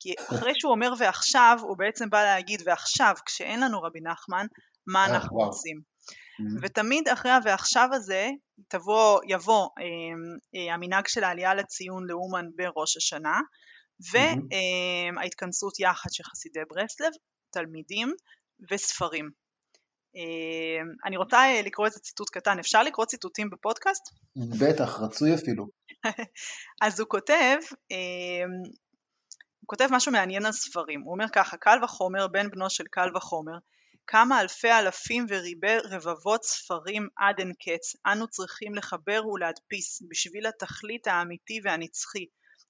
כי 0.00 0.14
אחרי 0.30 0.52
שהוא 0.58 0.72
אומר 0.72 0.92
ועכשיו, 0.98 1.58
הוא 1.62 1.78
בעצם 1.78 2.10
בא 2.10 2.22
להגיד 2.24 2.62
ועכשיו, 2.66 3.14
כשאין 3.26 3.60
לנו 3.60 3.82
רבי 3.82 4.00
נחמן, 4.00 4.46
מה 4.86 5.00
אה, 5.00 5.06
אנחנו 5.06 5.42
עושים. 5.42 5.80
ותמיד 6.62 7.08
אחרי 7.08 7.30
ה"ועכשיו" 7.30 7.88
הזה 7.92 8.30
תבוא, 8.68 9.20
יבוא 9.28 9.68
אה, 9.78 9.84
אה, 10.56 10.74
המנהג 10.74 11.06
של 11.06 11.24
העלייה 11.24 11.54
לציון 11.54 12.06
לאומן 12.06 12.46
בראש 12.56 12.96
השנה, 12.96 13.40
וההתכנסות. 14.12 15.72
אה, 15.80 15.90
יחד 15.90 16.10
של 16.12 16.24
חסידי 16.24 16.60
ברסלב, 16.70 17.12
תלמידים 17.50 18.12
וספרים. 18.70 19.30
אה, 20.16 20.82
אני 21.06 21.16
רוצה 21.16 21.36
אה, 21.36 21.62
לקרוא 21.62 21.86
איזה 21.86 22.00
ציטוט 22.00 22.30
קטן, 22.30 22.58
אפשר 22.58 22.82
לקרוא 22.82 23.06
ציטוטים 23.06 23.50
בפודקאסט? 23.50 24.02
בטח, 24.60 25.00
רצוי 25.00 25.34
אפילו. 25.34 25.66
אז 26.84 27.00
הוא 27.00 27.08
כותב, 27.08 27.56
אה, 27.92 28.44
הוא 29.66 29.70
כותב 29.70 29.88
משהו 29.90 30.12
מעניין 30.12 30.46
על 30.46 30.52
ספרים, 30.52 31.00
הוא 31.00 31.12
אומר 31.12 31.24
ככה, 31.32 31.56
קל 31.56 31.78
וחומר, 31.84 32.26
בן 32.28 32.50
בנו 32.50 32.70
של 32.70 32.84
קל 32.90 33.16
וחומר, 33.16 33.58
כמה 34.06 34.40
אלפי 34.40 34.72
אלפים 34.72 35.26
וריבי 35.28 35.78
רבבות 35.90 36.44
ספרים 36.44 37.08
עד 37.16 37.34
אין 37.38 37.52
קץ 37.52 37.96
אנו 38.06 38.28
צריכים 38.28 38.74
לחבר 38.74 39.20
ולהדפיס 39.26 40.02
בשביל 40.10 40.46
התכלית 40.46 41.06
האמיתי 41.06 41.60
והנצחי 41.64 42.26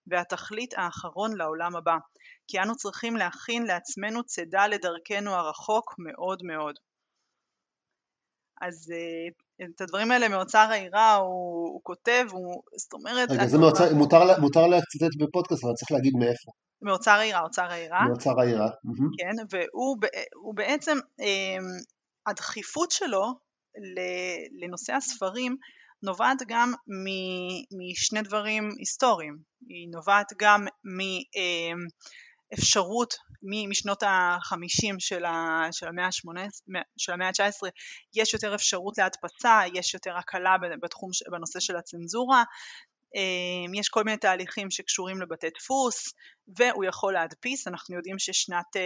והתכלית 0.06 0.74
האחרון 0.76 1.36
לעולם 1.36 1.76
הבא 1.76 1.96
כי 2.48 2.60
אנו 2.62 2.76
צריכים 2.76 3.16
להכין 3.16 3.66
לעצמנו 3.66 4.24
צידה 4.24 4.66
לדרכנו 4.66 5.30
הרחוק 5.30 5.94
מאוד 5.98 6.42
מאוד. 6.42 6.74
אז 8.60 8.92
uh, 8.92 9.64
את 9.74 9.80
הדברים 9.80 10.10
האלה 10.10 10.28
מאוצר 10.28 10.68
העירה 10.70 11.14
הוא, 11.14 11.68
הוא 11.68 11.80
כותב, 11.82 12.26
הוא, 12.30 12.62
זאת 12.78 12.92
אומרת... 12.92 13.30
רגע, 13.30 13.46
זה 13.46 13.58
מאוצר, 13.58 13.94
מותר, 13.94 14.40
מותר 14.40 14.66
לצטט 14.66 15.16
בפודקאסט, 15.20 15.64
אבל 15.64 15.72
צריך 15.74 15.92
להגיד 15.92 16.12
מאיפה. 16.18 16.50
מאוצר 16.82 17.10
העירה, 17.10 17.40
אוצר 17.40 17.64
העירה. 17.64 18.08
מאוצר 18.08 18.40
העירה. 18.40 18.68
כן, 19.18 19.58
והוא 20.34 20.54
בעצם, 20.54 20.98
um, 20.98 21.64
הדחיפות 22.26 22.90
שלו 22.90 23.24
לנושא 24.62 24.92
הספרים 24.92 25.56
נובעת 26.02 26.38
גם 26.48 26.72
משני 27.78 28.22
דברים 28.22 28.70
היסטוריים. 28.78 29.38
היא 29.68 29.88
נובעת 29.92 30.32
גם 30.38 30.64
מ... 30.64 31.00
Um, 31.00 31.88
אפשרות 32.54 33.14
משנות 33.68 34.02
החמישים 34.06 35.00
של, 35.00 35.24
של 35.70 35.86
המאה 37.12 37.28
ה-19 37.28 37.68
יש 38.14 38.34
יותר 38.34 38.54
אפשרות 38.54 38.98
להדפסה, 38.98 39.60
יש 39.74 39.94
יותר 39.94 40.16
הקלה 40.16 40.56
בתחום, 40.82 41.10
בנושא 41.30 41.60
של 41.60 41.76
הצנזורה, 41.76 42.38
אמ, 42.38 42.44
יש 43.74 43.88
כל 43.88 44.04
מיני 44.04 44.16
תהליכים 44.16 44.70
שקשורים 44.70 45.20
לבתי 45.20 45.46
דפוס 45.58 46.12
והוא 46.56 46.84
יכול 46.84 47.12
להדפיס, 47.12 47.68
אנחנו 47.68 47.96
יודעים 47.96 48.18
ששנת 48.18 48.76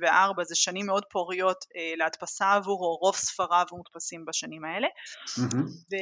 1876-74 0.00 0.04
אה, 0.04 0.44
זה 0.44 0.54
שנים 0.54 0.86
מאוד 0.86 1.04
פוריות 1.10 1.64
אה, 1.76 1.92
להדפסה 1.96 2.52
עבורו, 2.52 2.96
רוב 2.96 3.16
ספריו 3.16 3.66
מודפסים 3.72 4.24
בשנים 4.24 4.64
האלה. 4.64 4.88
mm-hmm. 4.88 5.56
ו... 5.92 5.96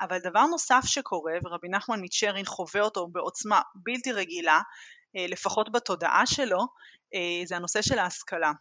אבל 0.00 0.18
דבר 0.18 0.46
נוסף 0.46 0.82
שקורה 0.84 1.32
ורבי 1.44 1.68
נחמן 1.68 2.00
מצ'רין 2.02 2.44
חווה 2.44 2.80
אותו 2.80 3.06
בעוצמה 3.12 3.60
בלתי 3.74 4.12
רגילה 4.12 4.60
אה, 5.16 5.26
לפחות 5.28 5.72
בתודעה 5.72 6.26
שלו 6.26 6.58
זה 7.44 7.56
הנושא 7.56 7.82
של 7.82 7.98
ההשכלה 7.98 8.52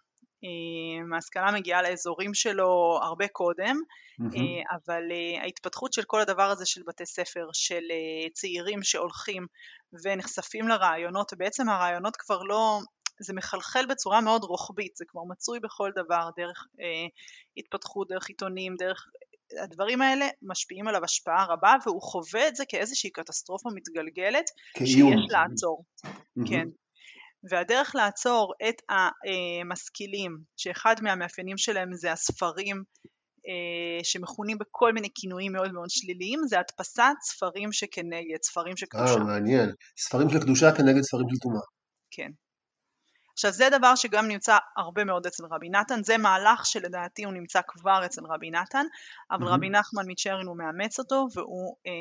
ההשכלה 1.13 1.51
מגיעה 1.51 1.81
לאזורים 1.81 2.33
שלו 2.33 2.99
הרבה 3.01 3.27
קודם, 3.27 3.75
mm-hmm. 4.21 4.75
אבל 4.75 5.03
אה, 5.11 5.41
ההתפתחות 5.41 5.93
של 5.93 6.03
כל 6.03 6.21
הדבר 6.21 6.49
הזה 6.49 6.65
של 6.65 6.81
בתי 6.87 7.05
ספר, 7.05 7.47
של 7.53 7.83
אה, 7.91 8.29
צעירים 8.33 8.83
שהולכים 8.83 9.47
ונחשפים 10.03 10.67
לרעיונות, 10.67 11.33
ובעצם 11.33 11.69
הרעיונות 11.69 12.15
כבר 12.15 12.43
לא, 12.43 12.79
זה 13.19 13.33
מחלחל 13.33 13.85
בצורה 13.85 14.21
מאוד 14.21 14.43
רוחבית, 14.43 14.95
זה 14.95 15.05
כבר 15.07 15.21
מצוי 15.29 15.59
בכל 15.59 15.91
דבר, 15.95 16.29
דרך 16.37 16.67
אה, 16.81 17.07
התפתחות, 17.57 18.07
דרך 18.07 18.29
עיתונים, 18.29 18.75
דרך... 18.75 19.07
הדברים 19.63 20.01
האלה 20.01 20.27
משפיעים 20.41 20.87
עליו 20.87 21.03
השפעה 21.03 21.45
רבה 21.45 21.75
והוא 21.85 22.01
חווה 22.01 22.47
את 22.47 22.55
זה 22.55 22.63
כאיזושהי 22.69 23.09
קטסטרופה 23.09 23.69
מתגלגלת 23.75 24.45
שיש 24.77 25.25
לעצור. 25.29 25.83
Mm-hmm. 26.05 26.49
כן. 26.49 26.67
והדרך 27.49 27.95
לעצור 27.95 28.53
את 28.69 28.81
המשכילים, 28.89 30.37
שאחד 30.57 30.95
מהמאפיינים 31.01 31.57
שלהם 31.57 31.93
זה 31.93 32.11
הספרים 32.11 32.83
אה, 33.47 34.03
שמכונים 34.03 34.57
בכל 34.57 34.93
מיני 34.93 35.07
כינויים 35.15 35.51
מאוד 35.51 35.71
מאוד 35.73 35.89
שליליים, 35.89 36.39
זה 36.47 36.59
הדפסת 36.59 37.15
ספרים 37.21 37.71
שכנגד, 37.71 38.43
ספרים 38.43 38.77
של 38.77 38.85
קדושה. 38.85 39.13
אה, 39.13 39.23
מעניין. 39.23 39.69
ספרים 39.97 40.29
של 40.29 40.39
קדושה 40.39 40.71
כנגד 40.77 41.01
ספרים 41.01 41.27
של 41.29 41.39
טומאה. 41.41 41.61
כן. 42.11 42.31
עכשיו 43.33 43.51
זה 43.51 43.69
דבר 43.77 43.95
שגם 43.95 44.27
נמצא 44.27 44.57
הרבה 44.77 45.03
מאוד 45.03 45.27
אצל 45.27 45.43
רבי 45.51 45.69
נתן, 45.69 46.03
זה 46.03 46.17
מהלך 46.17 46.65
שלדעתי 46.65 47.23
הוא 47.23 47.33
נמצא 47.33 47.59
כבר 47.67 48.05
אצל 48.05 48.21
רבי 48.29 48.51
נתן, 48.51 48.85
אבל 49.31 49.47
mm-hmm. 49.47 49.49
רבי 49.49 49.69
נחמן 49.69 50.03
מצ'רין 50.07 50.47
הוא 50.47 50.57
מאמץ 50.57 50.99
אותו, 50.99 51.27
והוא, 51.35 51.75
אה, 51.87 51.91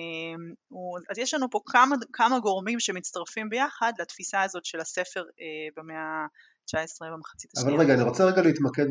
הוא, 0.69 0.99
אז 1.11 1.19
יש 1.19 1.35
לנו 1.35 1.51
פה 1.51 1.61
כמה, 1.67 1.97
כמה 2.13 2.39
גורמים 2.39 2.81
שמצטרפים 2.81 3.49
ביחד 3.49 3.93
לתפיסה 3.99 4.43
הזאת 4.43 4.65
של 4.65 4.81
הספר 4.81 5.21
אה, 5.21 5.69
במאה 5.77 5.97
ה-19 5.97 7.13
במחצית 7.13 7.51
השנייה. 7.57 7.77
אבל 7.77 7.85
רגע, 7.85 7.95
אני 7.95 8.03
רוצה 8.03 8.25
רגע 8.25 8.43
להתמקד 8.43 8.87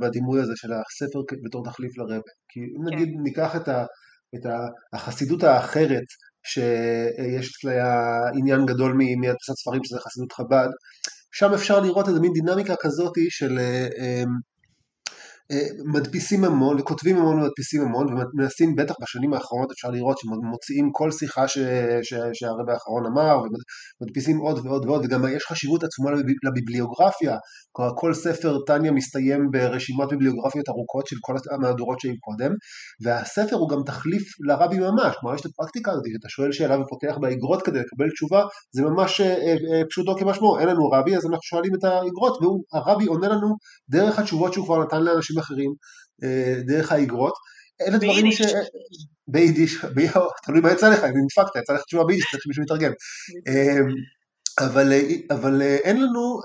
בדימוי 0.00 0.40
הזה 0.40 0.52
של 0.56 0.72
הספר 0.72 1.18
בתור 1.44 1.64
תחליף 1.64 1.98
לרבה, 1.98 2.14
כי 2.48 2.60
אם 2.60 2.90
כן. 2.90 2.94
נגיד 2.94 3.08
ניקח 3.22 3.56
את, 3.56 3.68
ה, 3.68 3.84
את 4.34 4.46
החסידות 4.92 5.42
האחרת 5.42 6.08
שיש 6.46 7.50
אצלה 7.50 8.20
עניין 8.34 8.66
גדול 8.66 8.92
מהדפסת 9.20 9.54
ספרים 9.54 9.84
שזה 9.84 9.98
חסידות 10.00 10.32
חב"ד, 10.32 10.68
שם 11.36 11.54
אפשר 11.54 11.80
לראות 11.80 12.08
איזה 12.08 12.20
מין 12.20 12.32
דינמיקה 12.32 12.74
כזאת 12.80 13.12
של 13.30 13.58
אה, 13.58 14.24
מדפיסים 15.84 16.44
המון 16.44 16.80
וכותבים 16.80 17.16
המון 17.16 17.38
ומדפיסים 17.40 17.82
המון 17.82 18.06
ומנסים 18.12 18.76
בטח 18.76 18.94
בשנים 19.02 19.34
האחרונות 19.34 19.70
אפשר 19.72 19.90
לראות 19.90 20.18
שמוציאים 20.18 20.90
כל 20.92 21.10
שיחה 21.10 21.48
שהרבי 22.32 22.72
האחרון 22.72 23.06
אמר 23.06 23.38
ומדפיסים 24.00 24.38
עוד 24.38 24.66
ועוד 24.66 24.86
ועוד 24.86 25.04
וגם 25.04 25.24
יש 25.36 25.44
חשיבות 25.48 25.84
עצומה 25.84 26.10
לביבליוגרפיה. 26.44 27.36
כלומר 27.72 27.92
כל 27.96 28.14
ספר 28.14 28.58
טניה 28.66 28.92
מסתיים 28.92 29.50
ברשימת 29.50 30.08
ביבליוגרפיות 30.08 30.68
ארוכות 30.68 31.06
של 31.06 31.16
כל 31.20 31.34
המהדורות 31.54 32.00
שהיו 32.00 32.14
קודם 32.20 32.52
והספר 33.04 33.56
הוא 33.56 33.68
גם 33.68 33.78
תחליף 33.86 34.22
לרבי 34.48 34.78
ממש. 34.78 35.14
כלומר 35.20 35.34
יש 35.34 35.40
את 35.40 35.46
הפרקטיקה 35.46 35.92
הזאת 35.92 36.04
שאתה 36.12 36.28
שואל 36.28 36.52
שאלה 36.52 36.80
ופותח 36.80 37.16
באגרות 37.20 37.62
כדי 37.62 37.78
לקבל 37.78 38.10
תשובה 38.10 38.42
זה 38.74 38.82
ממש 38.82 39.20
אה, 39.20 39.26
אה, 39.26 39.82
פשוטו 39.90 40.16
כמשמעו. 40.16 40.58
אין 40.58 40.68
לנו 40.68 40.88
רבי 40.90 41.16
אז 41.16 41.26
אנחנו 41.26 41.42
שואלים 41.42 41.74
את 41.74 41.84
האגרות 41.84 42.38
והרבי 42.42 43.06
עונה 43.06 43.28
לנו 43.28 43.48
דרך 43.90 44.18
התשובות 44.18 44.52
שהוא 44.52 44.66
כבר 44.66 44.84
נתן 44.84 45.02
לאנשים 45.02 45.38
אחרים 45.44 45.74
אה, 46.24 46.54
דרך 46.66 46.92
האגרות. 46.92 47.34
אלה 47.80 47.98
דברים 47.98 48.32
ש... 48.32 48.42
ביידיש, 49.28 49.78
תלוי 50.44 50.60
מה 50.60 50.72
יצא 50.72 50.88
לך, 50.88 51.04
אם 51.04 51.24
נדפקת, 51.24 51.56
יצא 51.56 51.72
לך 51.72 51.82
תשובה 51.82 52.04
ביידיש, 52.04 52.26
צריך 52.30 52.42
שמישהו 52.42 52.62
יתרגם. 52.62 52.92
אמ, 53.48 53.88
אבל, 54.60 54.92
אה, 54.92 55.00
אבל 55.30 55.62
אה, 55.62 55.76
אין, 55.76 56.02
לנו, 56.02 56.40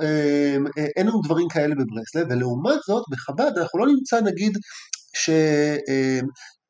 אין 0.96 1.08
לנו 1.08 1.22
דברים 1.26 1.48
כאלה 1.48 1.76
בברסלב, 1.76 2.28
ולעומת 2.30 2.80
זאת 2.88 3.04
בחב"ד 3.10 3.52
אנחנו 3.58 3.80
לא 3.80 3.88
נמצא 3.88 4.22
נגיד 4.22 4.58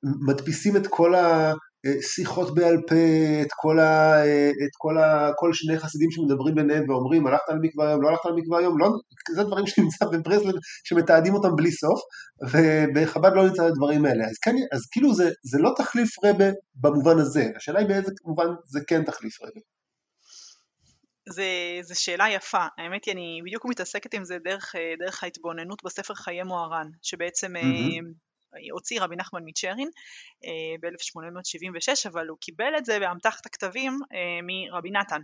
שמדפיסים 0.05 0.77
את 0.77 0.87
כל 0.87 1.15
ה... 1.15 1.53
אה, 1.85 2.01
שיחות 2.01 2.55
בעל 2.55 2.77
פה, 2.87 2.95
את 3.41 3.47
כל, 3.55 3.79
ה, 3.79 4.23
אה, 4.25 4.49
את 4.49 4.75
כל, 4.77 4.97
ה, 4.97 5.31
כל 5.35 5.53
שני 5.53 5.79
חסידים 5.79 6.11
שמדברים 6.11 6.55
ביניהם 6.55 6.89
ואומרים 6.89 7.27
הלכת 7.27 7.43
למקווה 7.49 7.89
היום, 7.89 8.01
לא 8.01 8.09
הלכת 8.09 8.25
למקווה 8.25 8.59
היום, 8.59 8.79
לא, 8.79 8.89
זה 9.35 9.43
דברים 9.43 9.67
שנמצא 9.67 10.05
בברסלב 10.05 10.55
שמתעדים 10.83 11.33
אותם 11.33 11.55
בלי 11.55 11.71
סוף, 11.71 11.99
ובחב"ד 12.51 13.31
לא 13.35 13.47
נמצא 13.47 13.67
את 13.67 13.71
הדברים 13.71 14.05
האלה. 14.05 14.23
אז, 14.25 14.37
כן, 14.37 14.55
אז 14.71 14.81
כאילו 14.91 15.13
זה, 15.13 15.29
זה 15.43 15.57
לא 15.59 15.73
תחליף 15.77 16.09
רבה 16.25 16.49
במובן 16.75 17.19
הזה, 17.19 17.45
השאלה 17.57 17.79
היא 17.79 17.87
באיזה 17.87 18.11
מובן 18.25 18.47
זה 18.65 18.79
כן 18.87 19.03
תחליף 19.03 19.41
רבה. 19.41 19.61
זו 21.81 22.01
שאלה 22.01 22.29
יפה, 22.29 22.65
האמת 22.77 23.05
היא 23.05 23.13
אני 23.13 23.41
בדיוק 23.45 23.65
מתעסקת 23.65 24.13
עם 24.13 24.23
זה 24.23 24.37
דרך, 24.43 24.75
אה, 24.75 24.93
דרך 25.05 25.23
ההתבוננות 25.23 25.83
בספר 25.83 26.13
חיי 26.13 26.43
מוהר"ן, 26.43 26.87
שבעצם 27.01 27.55
mm-hmm. 27.55 28.28
הוציא 28.71 29.01
רבי 29.01 29.15
נחמן 29.15 29.41
מצ'רין 29.45 29.89
אה, 30.45 30.75
ב-1876, 30.81 32.09
אבל 32.09 32.27
הוא 32.27 32.37
קיבל 32.41 32.73
את 32.77 32.85
זה 32.85 32.99
באמתחת 32.99 33.45
הכתבים 33.45 33.99
אה, 34.13 34.39
מרבי 34.43 34.91
נתן. 34.91 35.21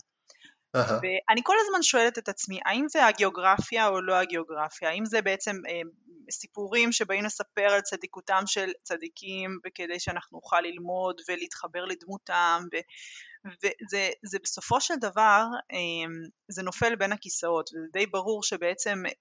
Uh-huh. 0.78 0.94
ואני 0.94 1.42
כל 1.44 1.56
הזמן 1.66 1.84
שואלת 1.84 2.18
את 2.18 2.30
עצמי, 2.30 2.60
האם 2.66 2.86
זה 2.88 3.06
הגיאוגרפיה 3.06 3.88
או 3.88 4.02
לא 4.02 4.16
הגיאוגרפיה? 4.16 4.90
האם 4.90 5.06
זה 5.06 5.22
בעצם 5.22 5.56
אה, 5.70 5.82
סיפורים 6.32 6.92
שבאים 6.92 7.26
לספר 7.26 7.72
על 7.72 7.82
צדיקותם 7.82 8.42
של 8.46 8.72
צדיקים 8.84 9.60
וכדי 9.66 10.00
שאנחנו 10.00 10.38
נוכל 10.38 10.62
ללמוד 10.62 11.22
ולהתחבר 11.30 11.86
לדמותם 11.86 12.64
ו, 12.74 12.78
וזה 13.46 14.38
בסופו 14.43 14.82
של 14.82 14.93
דבר 14.96 15.46
אמ, 15.72 16.12
זה 16.48 16.64
נופל 16.64 16.96
בין 16.96 17.12
הכיסאות 17.12 17.70
וזה 17.70 17.88
די 17.93 18.06
ברור 18.06 18.43
שבעצם 18.43 19.04
אה, 19.06 19.12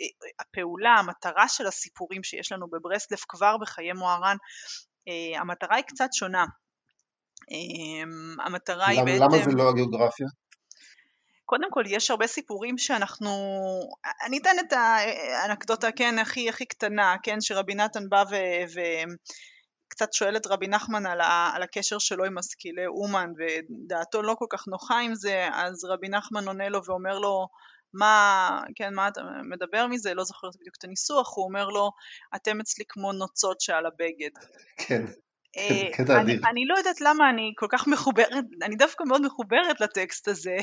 אה, 0.00 0.28
הפעולה 0.40 0.90
המטרה 0.98 1.48
של 1.48 1.66
הסיפורים 1.66 2.22
שיש 2.22 2.52
לנו 2.52 2.66
בברסלב 2.70 3.18
כבר 3.28 3.56
בחיי 3.56 3.92
מוהר"ן 3.92 4.36
אה, 5.08 5.40
המטרה 5.40 5.76
היא 5.76 5.84
קצת 5.84 6.08
שונה 6.12 6.44
אמ, 7.50 8.40
המטרה 8.40 8.86
היא 8.86 9.02
בעצם... 9.02 9.24
למה 9.24 9.44
זה 9.44 9.50
לא 9.56 9.70
הגיאוגרפיה? 9.70 10.26
קודם 11.46 11.70
כל 11.70 11.82
יש 11.86 12.10
הרבה 12.10 12.26
סיפורים 12.26 12.78
שאנחנו, 12.78 13.30
אני 14.26 14.38
אתן 14.38 14.56
את 14.60 14.72
האנקדוטה 14.72 15.92
כן 15.92 16.18
הכי 16.18 16.48
הכי 16.48 16.66
קטנה, 16.66 17.16
כן 17.22 17.40
שרבי 17.40 17.74
נתן 17.74 18.08
בא 18.08 18.24
ו... 18.30 18.34
וקצת 19.90 20.12
שואל 20.12 20.36
את 20.36 20.46
רבי 20.46 20.68
נחמן 20.68 21.06
על, 21.06 21.20
ה, 21.20 21.50
על 21.54 21.62
הקשר 21.62 21.98
שלו 21.98 22.24
עם 22.24 22.38
משכילי 22.38 22.86
אומן 22.86 23.32
ודעתו 23.38 24.22
לא 24.22 24.34
כל 24.38 24.46
כך 24.50 24.68
נוחה 24.68 25.00
עם 25.00 25.14
זה, 25.14 25.48
אז 25.52 25.84
רבי 25.84 26.08
נחמן 26.08 26.46
עונה 26.46 26.68
לו 26.68 26.84
ואומר 26.84 27.18
לו 27.18 27.48
מה, 27.94 28.62
כן, 28.74 28.94
מה 28.94 29.08
אתה 29.08 29.20
מדבר 29.44 29.86
מזה, 29.86 30.14
לא 30.14 30.24
זוכרת 30.24 30.56
בדיוק 30.60 30.74
את 30.78 30.84
הניסוח, 30.84 31.36
הוא 31.36 31.44
אומר 31.44 31.68
לו, 31.68 31.90
אתם 32.36 32.60
אצלי 32.60 32.84
כמו 32.88 33.12
נוצות 33.12 33.60
שעל 33.60 33.86
הבגד. 33.86 34.30
כן. 34.76 35.04
קטע 35.92 36.16
אה, 36.16 36.20
אדיר. 36.20 36.40
אני 36.50 36.64
לא 36.66 36.78
יודעת 36.78 37.00
למה 37.00 37.30
אני 37.30 37.52
כל 37.56 37.66
כך 37.70 37.86
מחוברת, 37.86 38.44
אני 38.62 38.76
דווקא 38.76 39.04
מאוד 39.04 39.26
מחוברת 39.26 39.80
לטקסט 39.80 40.28
הזה. 40.28 40.56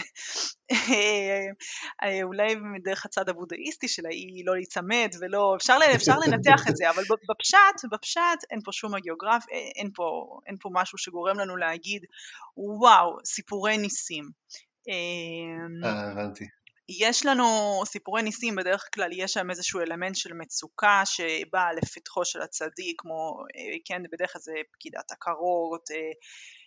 אה, 2.03 2.23
אולי 2.23 2.55
דרך 2.83 3.05
הצד 3.05 3.29
הבודהיסטי 3.29 3.87
שלה 3.87 4.09
היא 4.09 4.45
לא 4.45 4.55
להיצמד 4.55 5.09
ולא, 5.21 5.55
אפשר, 5.55 5.77
אפשר 5.95 6.19
לנתח 6.19 6.69
את 6.69 6.77
זה, 6.77 6.89
אבל 6.89 7.03
בפשט, 7.29 7.91
בפשט 7.91 8.43
אין 8.51 8.59
פה 8.63 8.71
שום 8.71 8.95
הגיאוגרף, 8.95 9.45
אה, 9.51 9.57
אין 9.75 9.89
פה, 9.95 10.39
אין 10.47 10.55
פה 10.61 10.69
משהו 10.73 10.97
שגורם 10.97 11.39
לנו 11.39 11.57
להגיד, 11.57 12.05
וואו, 12.57 13.17
סיפורי 13.25 13.77
ניסים. 13.77 14.29
אה, 14.89 16.11
הבנתי. 16.11 16.45
יש 16.89 17.25
לנו 17.25 17.45
סיפורי 17.85 18.21
ניסים, 18.23 18.55
בדרך 18.55 18.89
כלל 18.93 19.09
יש 19.13 19.33
שם 19.33 19.49
איזשהו 19.49 19.79
אלמנט 19.81 20.15
של 20.15 20.33
מצוקה 20.33 21.01
שבאה 21.05 21.73
לפתחו 21.73 22.25
של 22.25 22.41
הצדיק, 22.41 23.01
כמו, 23.01 23.43
אה, 23.55 23.77
כן, 23.85 24.01
בדרך 24.11 24.33
כלל 24.33 24.41
זה 24.41 24.53
פקידת 24.73 25.11
עקרות, 25.11 25.91
אה, 25.91 26.11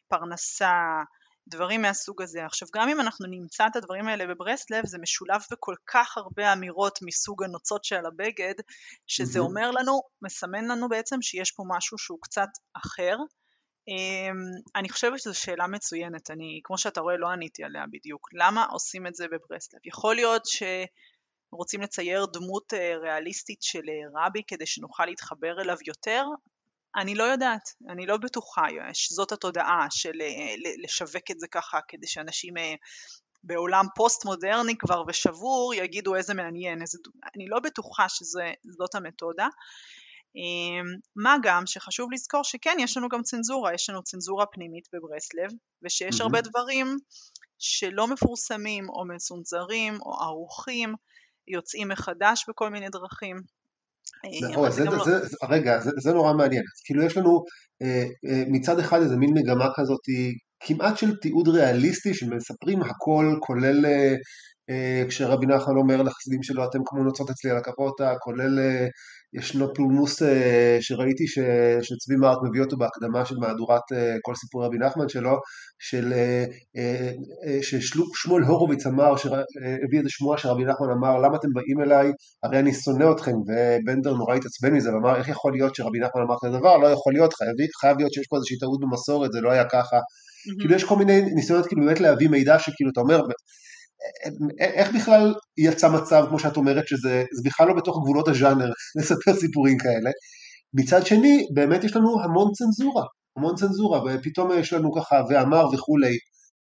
פרנסה, 0.08 1.02
דברים 1.48 1.82
מהסוג 1.82 2.22
הזה. 2.22 2.44
עכשיו 2.46 2.68
גם 2.74 2.88
אם 2.88 3.00
אנחנו 3.00 3.26
נמצא 3.26 3.66
את 3.66 3.76
הדברים 3.76 4.08
האלה 4.08 4.26
בברסלב 4.26 4.86
זה 4.86 4.98
משולב 4.98 5.40
בכל 5.52 5.74
כך 5.86 6.16
הרבה 6.16 6.52
אמירות 6.52 6.98
מסוג 7.02 7.42
הנוצות 7.42 7.84
שעל 7.84 8.06
הבגד 8.06 8.54
שזה 9.06 9.38
mm-hmm. 9.38 9.42
אומר 9.42 9.70
לנו, 9.70 10.00
מסמן 10.22 10.64
לנו 10.64 10.88
בעצם 10.88 11.22
שיש 11.22 11.50
פה 11.50 11.62
משהו 11.66 11.98
שהוא 11.98 12.18
קצת 12.22 12.48
אחר 12.76 13.16
אני 14.76 14.88
חושבת 14.88 15.20
שזו 15.20 15.41
שאלה 15.41 15.66
מצוינת, 15.66 16.30
אני, 16.30 16.61
כמו 16.64 16.78
שאתה 16.78 17.01
רואה, 17.01 17.16
לא 17.16 17.28
עניתי 17.28 17.64
עליה 17.64 17.84
בדיוק. 17.93 18.28
למה 18.32 18.64
עושים 18.64 19.07
את 19.07 19.14
זה 19.14 19.26
בברסלב? 19.28 19.80
יכול 19.84 20.14
להיות 20.14 20.43
שרוצים 20.47 21.80
לצייר 21.80 22.26
דמות 22.32 22.74
אה, 22.74 22.97
ריאליסטית 23.03 23.62
של 23.62 23.82
אה, 23.88 24.26
רבי 24.26 24.43
כדי 24.47 24.66
שנוכל 24.66 25.07
להתחבר 25.07 25.61
אליו 25.61 25.76
יותר? 25.86 26.24
אני 26.97 27.14
לא 27.14 27.24
יודעת, 27.24 27.68
אני 27.88 28.07
לא 28.07 28.16
בטוחה, 28.16 28.62
זאת 29.11 29.32
התודעה 29.32 29.86
של 29.91 30.20
אה, 30.20 30.55
לשווק 30.84 31.30
את 31.30 31.41
זה 31.41 31.47
ככה 31.49 31.78
כדי 31.88 32.07
שאנשים 32.07 32.55
בעולם 33.45 33.84
פוסט 33.97 34.24
מודרני 34.24 34.78
כבר 34.78 35.03
ושבור 35.09 35.74
יגידו 35.74 36.14
איזה 36.14 36.34
מעניין, 36.34 36.82
איזה... 36.82 36.99
אני 37.36 37.47
לא 37.49 37.61
בטוחה 37.61 38.09
שזאת 38.09 38.95
המתודה. 38.95 39.49
אמ, 40.37 40.87
מה 41.16 41.37
גם 41.43 41.62
שחשוב 41.66 42.12
לזכור 42.12 42.45
שכן 42.45 42.76
יש 42.81 42.97
לנו 42.97 43.09
גם 43.09 43.22
צנזורה, 43.22 43.74
יש 43.74 43.91
לנו 43.91 44.03
צנזורה 44.03 44.47
פנימית 44.47 44.85
בברסלב 44.93 45.51
ושיש 45.83 46.20
mm-hmm. 46.20 46.22
הרבה 46.22 46.41
דברים 46.41 46.97
שלא 47.59 48.07
מפורסמים 48.07 48.89
או 48.89 49.05
מצונזרים 49.05 49.95
או 50.03 50.14
ערוכים, 50.14 50.95
יוצאים 51.49 51.89
מחדש 51.89 52.45
בכל 52.49 52.70
מיני 52.70 52.89
דרכים. 52.89 53.37
אה, 54.24 54.51
נכון, 54.51 54.70
זה, 54.70 54.83
זה, 54.83 54.85
לא... 54.85 55.05
זה, 55.05 55.37
רגע, 55.49 55.81
זה, 55.81 55.91
זה 55.99 56.12
נורא 56.12 56.33
מעניין, 56.33 56.62
אז 56.62 56.83
כאילו 56.85 57.03
יש 57.03 57.16
לנו 57.16 57.45
אה, 57.83 58.05
אה, 58.31 58.43
מצד 58.47 58.78
אחד 58.78 59.01
איזה 59.01 59.16
מין 59.16 59.31
מגמה 59.35 59.66
כזאת 59.76 60.01
כמעט 60.61 60.99
של 60.99 61.16
תיעוד 61.16 61.49
ריאליסטי 61.49 62.14
שמספרים 62.14 62.83
הכל 62.83 63.37
כולל 63.41 63.87
אה, 64.70 65.05
כשרבי 65.09 65.47
נחמן 65.47 65.76
אומר 65.76 66.03
לחסידים 66.03 66.43
שלו 66.43 66.64
אתם 66.64 66.78
כמו 66.85 67.05
נוצות 67.05 67.31
אצלי 67.31 67.51
על 67.51 67.57
הקפוטה, 67.57 68.14
כולל 68.20 68.59
ישנו 69.35 69.74
פולמוס 69.74 70.22
אה, 70.22 70.76
שראיתי 70.81 71.26
ש, 71.26 71.39
שצבי 71.83 72.16
מרק 72.16 72.39
מביא 72.49 72.61
אותו 72.61 72.76
בהקדמה 72.76 73.24
של 73.24 73.35
מהדורת 73.39 73.83
כל 74.22 74.35
סיפור 74.35 74.64
רבי 74.64 74.78
נחמן 74.78 75.09
שלו, 75.09 75.37
של, 75.78 76.12
ששמואל 77.62 78.43
הורוביץ 78.43 78.87
אמר, 78.87 79.12
הביא 79.85 79.99
איזה 79.99 80.09
שמועה 80.11 80.39
שרבי 80.39 80.64
נחמן 80.64 80.91
אמר 80.99 81.18
למה 81.18 81.37
אתם 81.37 81.49
באים 81.55 81.81
אליי, 81.83 82.12
הרי 82.43 82.59
אני 82.59 82.72
שונא 82.74 83.12
אתכם, 83.12 83.33
ובנדר 83.33 84.14
נורא 84.14 84.35
התעצבן 84.35 84.72
מזה 84.72 84.95
ואמר 84.95 85.16
איך 85.16 85.28
יכול 85.28 85.53
להיות 85.53 85.74
שרבי 85.74 85.99
נחמן 85.99 86.22
אמר 86.22 86.35
כזה 86.41 86.59
דבר, 86.59 86.76
לא 86.76 86.87
יכול 86.87 87.12
להיות, 87.12 87.35
חייב, 87.35 87.51
חייב 87.81 87.97
להיות 87.99 88.12
שיש 88.12 88.26
פה 88.31 88.37
איזושהי 88.37 88.59
טעות 88.59 88.81
במסורת, 88.81 89.33
זה 89.33 89.41
לא 89.41 89.51
היה 89.51 89.64
ככה, 89.64 89.97
mm-hmm. 89.97 90.61
כאילו 90.61 90.74
יש 90.74 90.85
כל 90.85 90.97
מיני 90.97 91.20
ניסיונות 91.20 91.66
כאילו 91.66 91.83
באמת 91.83 92.01
להביא 92.01 92.28
מידע 92.28 92.59
שכאילו 92.59 92.91
אתה 92.93 93.01
אומר 93.01 93.20
איך 94.61 94.94
בכלל 94.94 95.34
יצא 95.59 95.88
מצב, 95.88 96.24
כמו 96.28 96.38
שאת 96.38 96.57
אומרת, 96.57 96.88
שזה 96.88 97.24
בכלל 97.44 97.68
לא 97.68 97.74
בתוך 97.74 97.96
גבולות 98.03 98.28
הז'אנר 98.28 98.70
לספר 98.98 99.34
סיפורים 99.34 99.78
כאלה. 99.78 100.11
מצד 100.74 101.07
שני, 101.07 101.46
באמת 101.55 101.84
יש 101.84 101.96
לנו 101.96 102.22
המון 102.22 102.53
צנזורה, 102.53 103.05
המון 103.36 103.57
צנזורה, 103.57 104.01
ופתאום 104.07 104.51
יש 104.59 104.72
לנו 104.72 104.92
ככה, 104.92 105.22
ואמר 105.28 105.66
וכולי, 105.72 106.16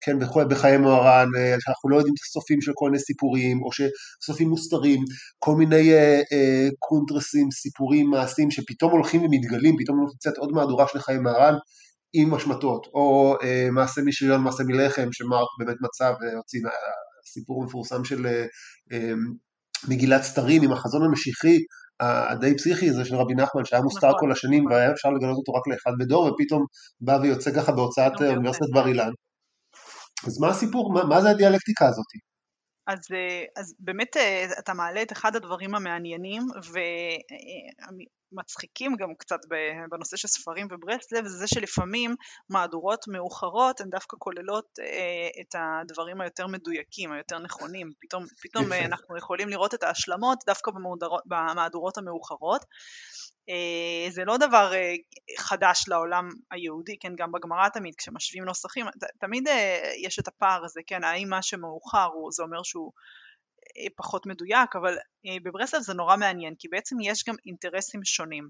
כן, 0.03 0.17
וכולי, 0.21 0.45
בחיי 0.45 0.77
מוהר"ן, 0.77 1.27
שאנחנו 1.59 1.89
לא 1.89 1.95
יודעים 1.95 2.13
את 2.13 2.23
הסופים 2.29 2.61
של 2.61 2.71
כל 2.75 2.85
מיני 2.85 2.99
סיפורים, 2.99 3.61
או 3.63 3.69
שסופים 3.71 4.49
מוסתרים, 4.49 4.99
כל 5.39 5.55
מיני 5.55 5.93
אה, 5.93 6.21
אה, 6.33 6.67
קונטרסים, 6.79 7.51
סיפורים, 7.51 8.09
מעשים, 8.09 8.51
שפתאום 8.51 8.91
הולכים 8.91 9.21
ומתגלים, 9.21 9.75
פתאום 9.79 9.99
נמצאת 9.99 10.37
עוד 10.37 10.51
מהדורה 10.51 10.85
של 10.87 10.99
חיי 10.99 11.19
מוהר"ן, 11.19 11.53
עם 12.13 12.33
השמטות, 12.33 12.87
או 12.93 13.35
אה, 13.43 13.67
מעשה 13.71 14.01
משריון, 14.01 14.41
מעשה 14.41 14.63
מלחם, 14.63 15.07
שמרק 15.11 15.47
באמת 15.59 15.77
מצא 15.81 16.11
והוציא 16.21 16.59
הסיפור 17.27 17.63
המפורסם 17.63 18.05
של 18.05 18.25
אה, 18.25 18.45
אה, 18.91 19.13
מגילת 19.89 20.21
סתרים 20.21 20.63
עם 20.63 20.71
החזון 20.71 21.03
המשיחי 21.03 21.57
הדי 21.99 22.57
פסיכי 22.57 22.89
הזה 22.89 23.05
של 23.05 23.15
רבי 23.15 23.33
נחמן 23.33 23.65
שהיה 23.65 23.81
מוסתר 23.81 24.07
נכון, 24.07 24.19
כל 24.19 24.31
השנים. 24.31 24.65
והיה 24.65 24.91
אפשר 24.91 25.09
לגלות 25.09 25.37
אותו 25.37 25.53
רק 25.53 25.67
לאחד 25.67 25.91
בדור 25.99 26.23
ופתאום 26.23 26.65
בא 27.01 27.19
ויוצא 27.21 27.51
ככה 27.55 27.71
בהוצאת 27.71 28.11
נכון, 28.13 28.27
אוניברסיטת 28.27 28.69
בר 28.73 28.87
אילן. 28.87 29.11
אז 30.27 30.39
מה 30.39 30.49
הסיפור, 30.49 30.93
מה, 30.93 31.03
מה 31.03 31.21
זה 31.21 31.29
הדיאלקטיקה 31.29 31.87
הזאת? 31.87 32.05
אז, 32.87 32.99
אה, 33.13 33.61
אז 33.61 33.73
באמת 33.79 34.17
אה, 34.17 34.45
אתה 34.59 34.73
מעלה 34.73 35.01
את 35.01 35.11
אחד 35.11 35.35
הדברים 35.35 35.75
המעניינים 35.75 36.41
ומצחיקים 38.31 38.95
גם 38.95 39.15
קצת 39.17 39.39
בנושא 39.91 40.17
של 40.17 40.27
ספרים 40.27 40.67
וברסלב, 40.71 41.27
זה 41.27 41.47
שלפעמים 41.47 42.15
מהדורות 42.49 43.05
מאוחרות 43.07 43.81
הן 43.81 43.89
דווקא 43.89 44.17
כוללות 44.19 44.65
אה, 44.79 45.41
את 45.41 45.55
הדברים 45.59 46.21
היותר 46.21 46.47
מדויקים, 46.47 47.11
היותר 47.11 47.39
נכונים, 47.39 47.91
פתאום, 48.01 48.25
פתאום 48.41 48.73
אנחנו 48.73 49.17
יכולים 49.17 49.49
לראות 49.49 49.73
את 49.73 49.83
ההשלמות 49.83 50.43
דווקא 50.47 50.71
במהדורות 51.25 51.97
המאוחרות. 51.97 52.65
אה, 53.49 54.11
זה 54.11 54.25
לא 54.25 54.37
דבר 54.37 54.73
אה, 54.73 54.93
חדש 55.37 55.85
לעולם 55.87 56.29
היהודי, 56.51 56.97
כן, 56.99 57.15
גם 57.15 57.31
בגמרא 57.31 57.69
תמיד 57.69 57.95
כשמשווים 57.97 58.45
נוסחים, 58.45 58.85
תמיד 59.19 59.47
אה, 59.47 59.93
יש 59.97 60.19
את 60.19 60.27
הפער 60.27 60.65
הזה, 60.65 60.81
כן, 60.87 61.03
האם 61.03 61.29
מה 61.29 61.41
שמאוחר 61.41 62.09
הוא, 62.13 62.31
זה 62.31 62.43
אומר 62.43 62.63
שהוא 62.63 62.91
פחות 63.95 64.25
מדויק, 64.25 64.75
אבל 64.75 64.97
בברסלב 65.43 65.81
זה 65.81 65.93
נורא 65.93 66.17
מעניין, 66.17 66.53
כי 66.59 66.67
בעצם 66.67 66.95
יש 67.01 67.23
גם 67.27 67.35
אינטרסים 67.45 68.01
שונים. 68.03 68.49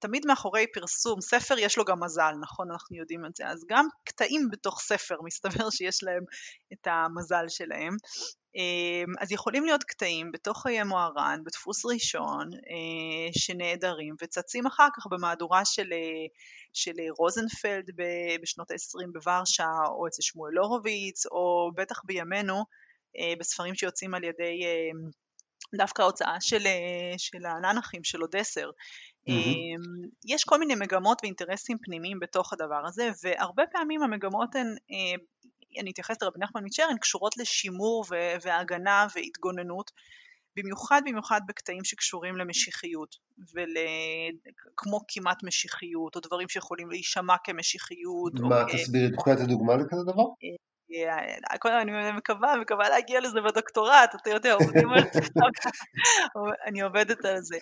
תמיד 0.00 0.26
מאחורי 0.26 0.66
פרסום 0.74 1.20
ספר 1.20 1.58
יש 1.58 1.78
לו 1.78 1.84
גם 1.84 2.02
מזל, 2.04 2.32
נכון? 2.40 2.70
אנחנו 2.70 2.96
יודעים 2.96 3.26
את 3.26 3.36
זה. 3.36 3.48
אז 3.48 3.64
גם 3.68 3.86
קטעים 4.04 4.48
בתוך 4.50 4.80
ספר 4.80 5.16
מסתבר 5.24 5.70
שיש 5.70 6.02
להם 6.02 6.24
את 6.72 6.86
המזל 6.86 7.44
שלהם. 7.48 7.96
אמ, 8.56 9.12
אז 9.20 9.32
יכולים 9.32 9.64
להיות 9.64 9.84
קטעים 9.84 10.32
בתוך 10.32 10.62
חיי 10.62 10.82
מוהר"ן, 10.82 11.40
בדפוס 11.44 11.86
ראשון, 11.86 12.50
אה, 12.52 13.32
שנעדרים 13.38 14.14
וצצים 14.22 14.66
אחר 14.66 14.88
כך 14.96 15.06
במהדורה 15.10 15.64
של, 15.64 15.92
אה, 15.92 16.26
של 16.72 16.92
רוזנפלד 17.18 17.90
בשנות 18.42 18.70
ה-20 18.70 19.12
בוורשה, 19.12 19.68
או 19.88 20.06
אצל 20.06 20.22
שמואל 20.22 20.58
הורוביץ, 20.58 21.26
או 21.26 21.70
בטח 21.76 22.00
בימינו 22.04 22.56
אה, 22.56 22.62
בספרים 23.38 23.74
שיוצאים 23.74 24.14
על 24.14 24.24
ידי 24.24 24.60
דווקא 25.76 26.02
ההוצאה 26.02 26.36
של, 26.40 26.62
של 27.16 27.46
הננחים, 27.46 28.04
של 28.04 28.22
אודסר. 28.22 28.70
Mm-hmm. 28.70 29.32
יש 30.26 30.44
כל 30.44 30.58
מיני 30.58 30.74
מגמות 30.74 31.18
ואינטרסים 31.22 31.76
פנימיים 31.82 32.20
בתוך 32.20 32.52
הדבר 32.52 32.86
הזה, 32.86 33.10
והרבה 33.22 33.62
פעמים 33.72 34.02
המגמות 34.02 34.54
הן 34.54 34.74
אני 35.80 35.90
אתייחס 35.90 36.22
לרבי 36.22 36.38
נחמן 36.40 36.62
מצ'ר, 36.64 36.82
הן 36.90 36.98
קשורות 36.98 37.36
לשימור 37.36 38.04
והגנה 38.42 39.06
והתגוננות, 39.14 39.90
במיוחד 40.56 41.02
במיוחד 41.06 41.40
בקטעים 41.48 41.84
שקשורים 41.84 42.36
למשיחיות, 42.36 43.16
וכמו 43.38 45.00
כמעט 45.08 45.42
משיחיות, 45.44 46.16
או 46.16 46.20
דברים 46.20 46.48
שיכולים 46.48 46.90
להישמע 46.90 47.34
כמשיחיות. 47.44 48.32
מה, 48.34 48.62
או... 48.62 48.68
תסבירי, 48.72 49.10
תוכלי 49.16 49.32
לתת 49.32 49.48
דוגמה 49.48 49.76
לכזה 49.76 50.02
דבר? 50.02 50.22
אה, 50.94 51.82
אני 51.82 51.92
מקווה, 52.12 52.56
מקווה 52.56 52.88
להגיע 52.88 53.20
לזה 53.20 53.40
בדוקטורט, 53.40 54.14
אתה 54.22 54.30
יודע, 54.30 54.52
עובדים 54.52 54.90
על 54.92 55.02
זה, 55.12 55.20
אני 56.66 56.80
עובדת 56.80 57.24
על 57.24 57.42
זה. 57.42 57.56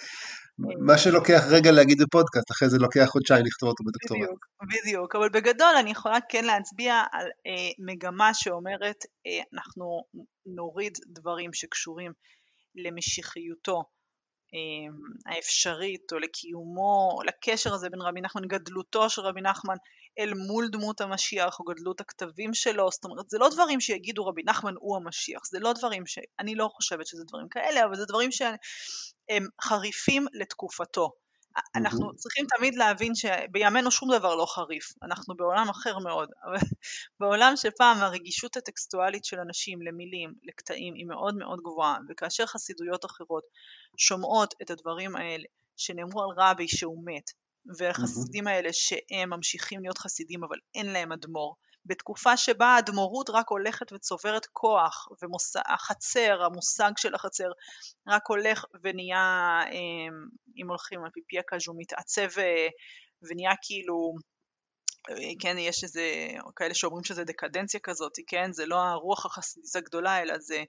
מה 0.59 0.99
שלוקח 0.99 1.43
רגע 1.51 1.70
להגיד 1.70 1.99
בפודקאסט, 2.03 2.51
אחרי 2.51 2.68
זה 2.68 2.79
לוקח 2.79 3.05
חודשיים 3.07 3.47
לכתוב 3.47 3.68
אותו 3.68 3.85
בדוקטורט. 3.85 4.20
בדיוק, 4.20 4.47
בדיוק, 4.83 5.16
אבל 5.16 5.29
בגדול 5.29 5.74
אני 5.81 5.91
יכולה 5.91 6.18
כן 6.29 6.45
להצביע 6.45 7.03
על 7.12 7.27
אה, 7.47 7.70
מגמה 7.87 8.35
שאומרת, 8.35 8.97
אה, 9.27 9.43
אנחנו 9.55 10.05
נוריד 10.47 10.99
דברים 11.07 11.53
שקשורים 11.53 12.12
למשיחיותו 12.74 13.85
האפשרית, 15.26 16.12
או 16.12 16.18
לקיומו, 16.18 17.11
או 17.12 17.22
לקשר 17.22 17.74
הזה 17.74 17.90
בין 17.90 18.01
רבי 18.01 18.20
נחמן, 18.20 18.42
גדלותו 18.49 19.11
של 19.11 19.22
רבי 19.22 19.40
נחמן 19.40 19.76
אל 20.18 20.34
מול 20.34 20.68
דמות 20.68 21.01
המשיח, 21.01 21.61
או 21.61 21.64
גדלות 21.64 22.01
הכתבים 22.01 22.55
שלו, 22.55 22.90
זאת 22.90 23.05
אומרת, 23.05 23.30
זה 23.30 23.38
לא 23.38 23.49
דברים 23.49 23.80
שיגידו 23.80 24.26
רבי 24.26 24.42
נחמן 24.47 24.74
הוא 24.78 24.97
המשיח, 24.97 25.40
זה 25.51 25.59
לא 25.61 25.72
דברים 25.72 26.07
ש... 26.07 26.18
אני 26.40 26.55
לא 26.55 26.68
חושבת 26.72 27.07
שזה 27.07 27.24
דברים 27.28 27.49
כאלה, 27.49 27.84
אבל 27.84 27.97
זה 27.97 28.05
דברים 28.09 28.32
שהם 28.32 29.47
חריפים 29.62 30.26
לתקופתו. 30.32 31.26
אנחנו 31.74 32.16
צריכים 32.16 32.46
תמיד 32.57 32.74
להבין 32.74 33.12
שבימינו 33.14 33.90
שום 33.90 34.09
דבר 34.18 34.34
לא 34.34 34.46
חריף, 34.46 34.84
אנחנו 35.02 35.36
בעולם 35.36 35.68
אחר 35.68 35.98
מאוד, 35.98 36.28
אבל 36.46 36.59
בעולם 37.20 37.52
שפעם 37.57 37.96
הרגישות 37.98 38.57
הטקסטואלית 38.57 39.24
של 39.24 39.40
אנשים 39.40 39.82
למילים, 39.82 40.34
לקטעים, 40.42 40.94
היא 40.94 41.07
מאוד 41.07 41.36
מאוד 41.36 41.61
גבוהה, 41.61 41.98
וכאשר 42.09 42.46
חסידויות 42.46 43.04
אחרות 43.04 43.44
שומעות 43.96 44.54
את 44.62 44.70
הדברים 44.70 45.16
האלה 45.16 45.44
שנאמרו 45.76 46.22
על 46.22 46.28
רבי 46.36 46.68
שהוא 46.68 47.02
מת, 47.04 47.30
והחסידים 47.78 48.46
האלה 48.46 48.68
שהם 48.72 49.30
ממשיכים 49.30 49.82
להיות 49.82 49.98
חסידים 49.98 50.44
אבל 50.44 50.57
אין 50.74 50.86
להם 50.86 51.12
אדמו"ר, 51.12 51.57
בתקופה 51.87 52.37
שבה 52.37 52.66
האדמו"רות 52.66 53.30
רק 53.30 53.49
הולכת 53.49 53.93
וצוברת 53.93 54.47
כוח, 54.47 55.09
והחצר, 55.22 56.43
המושג 56.45 56.91
של 56.97 57.14
החצר, 57.14 57.49
רק 58.09 58.22
הולך 58.28 58.64
ונהיה, 58.82 59.61
אמ, 59.72 60.28
אם 60.57 60.68
הולכים 60.68 61.05
על 61.05 61.11
פי 61.11 61.20
פי 61.28 61.39
הקז'ו, 61.39 61.74
מתעצב 61.76 62.39
אה, 62.39 62.68
ונהיה 63.22 63.53
כאילו, 63.62 64.14
אה, 65.11 65.32
כן, 65.41 65.59
יש 65.59 65.84
איזה, 65.84 66.28
כאלה 66.57 66.74
שאומרים 66.74 67.05
שזה 67.05 67.24
דקדנציה 67.24 67.80
כזאת, 67.82 68.12
כן, 68.26 68.53
זה 68.53 68.66
לא 68.66 68.76
הרוח 68.76 69.26
החסידית 69.26 69.76
הגדולה, 69.76 70.22
אלא 70.22 70.39
זה, 70.39 70.62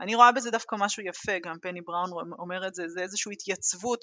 אני 0.00 0.14
רואה 0.14 0.32
בזה 0.32 0.50
דווקא 0.50 0.76
משהו 0.78 1.02
יפה, 1.02 1.38
גם 1.44 1.56
פני 1.62 1.80
בראון 1.80 2.10
אומר 2.38 2.66
את 2.66 2.74
זה, 2.74 2.88
זה 2.88 3.02
איזושהי 3.02 3.32
התייצבות 3.32 4.00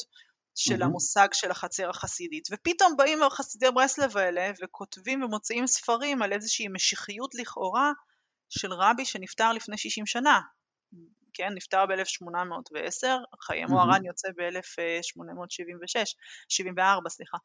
של 0.59 0.81
mm-hmm. 0.81 0.85
המושג 0.85 1.27
של 1.33 1.51
החצר 1.51 1.89
החסידית. 1.89 2.47
ופתאום 2.51 2.97
באים 2.97 3.19
חסידי 3.29 3.71
ברסלב 3.71 4.17
האלה 4.17 4.51
וכותבים 4.63 5.23
ומוציאים 5.23 5.67
ספרים 5.67 6.21
על 6.21 6.33
איזושהי 6.33 6.67
משיחיות 6.67 7.35
לכאורה 7.35 7.91
של 8.49 8.73
רבי 8.73 9.05
שנפטר 9.05 9.53
לפני 9.53 9.77
60 9.77 10.05
שנה. 10.05 10.41
כן, 11.33 11.53
נפטר 11.55 11.85
ב-1810, 11.85 13.07
חיי 13.41 13.63
mm-hmm. 13.63 13.67
מוהר"ן 13.69 14.05
יוצא 14.05 14.27
ב-1876, 14.37 16.15
74 16.49 17.09
סליחה. 17.09 17.37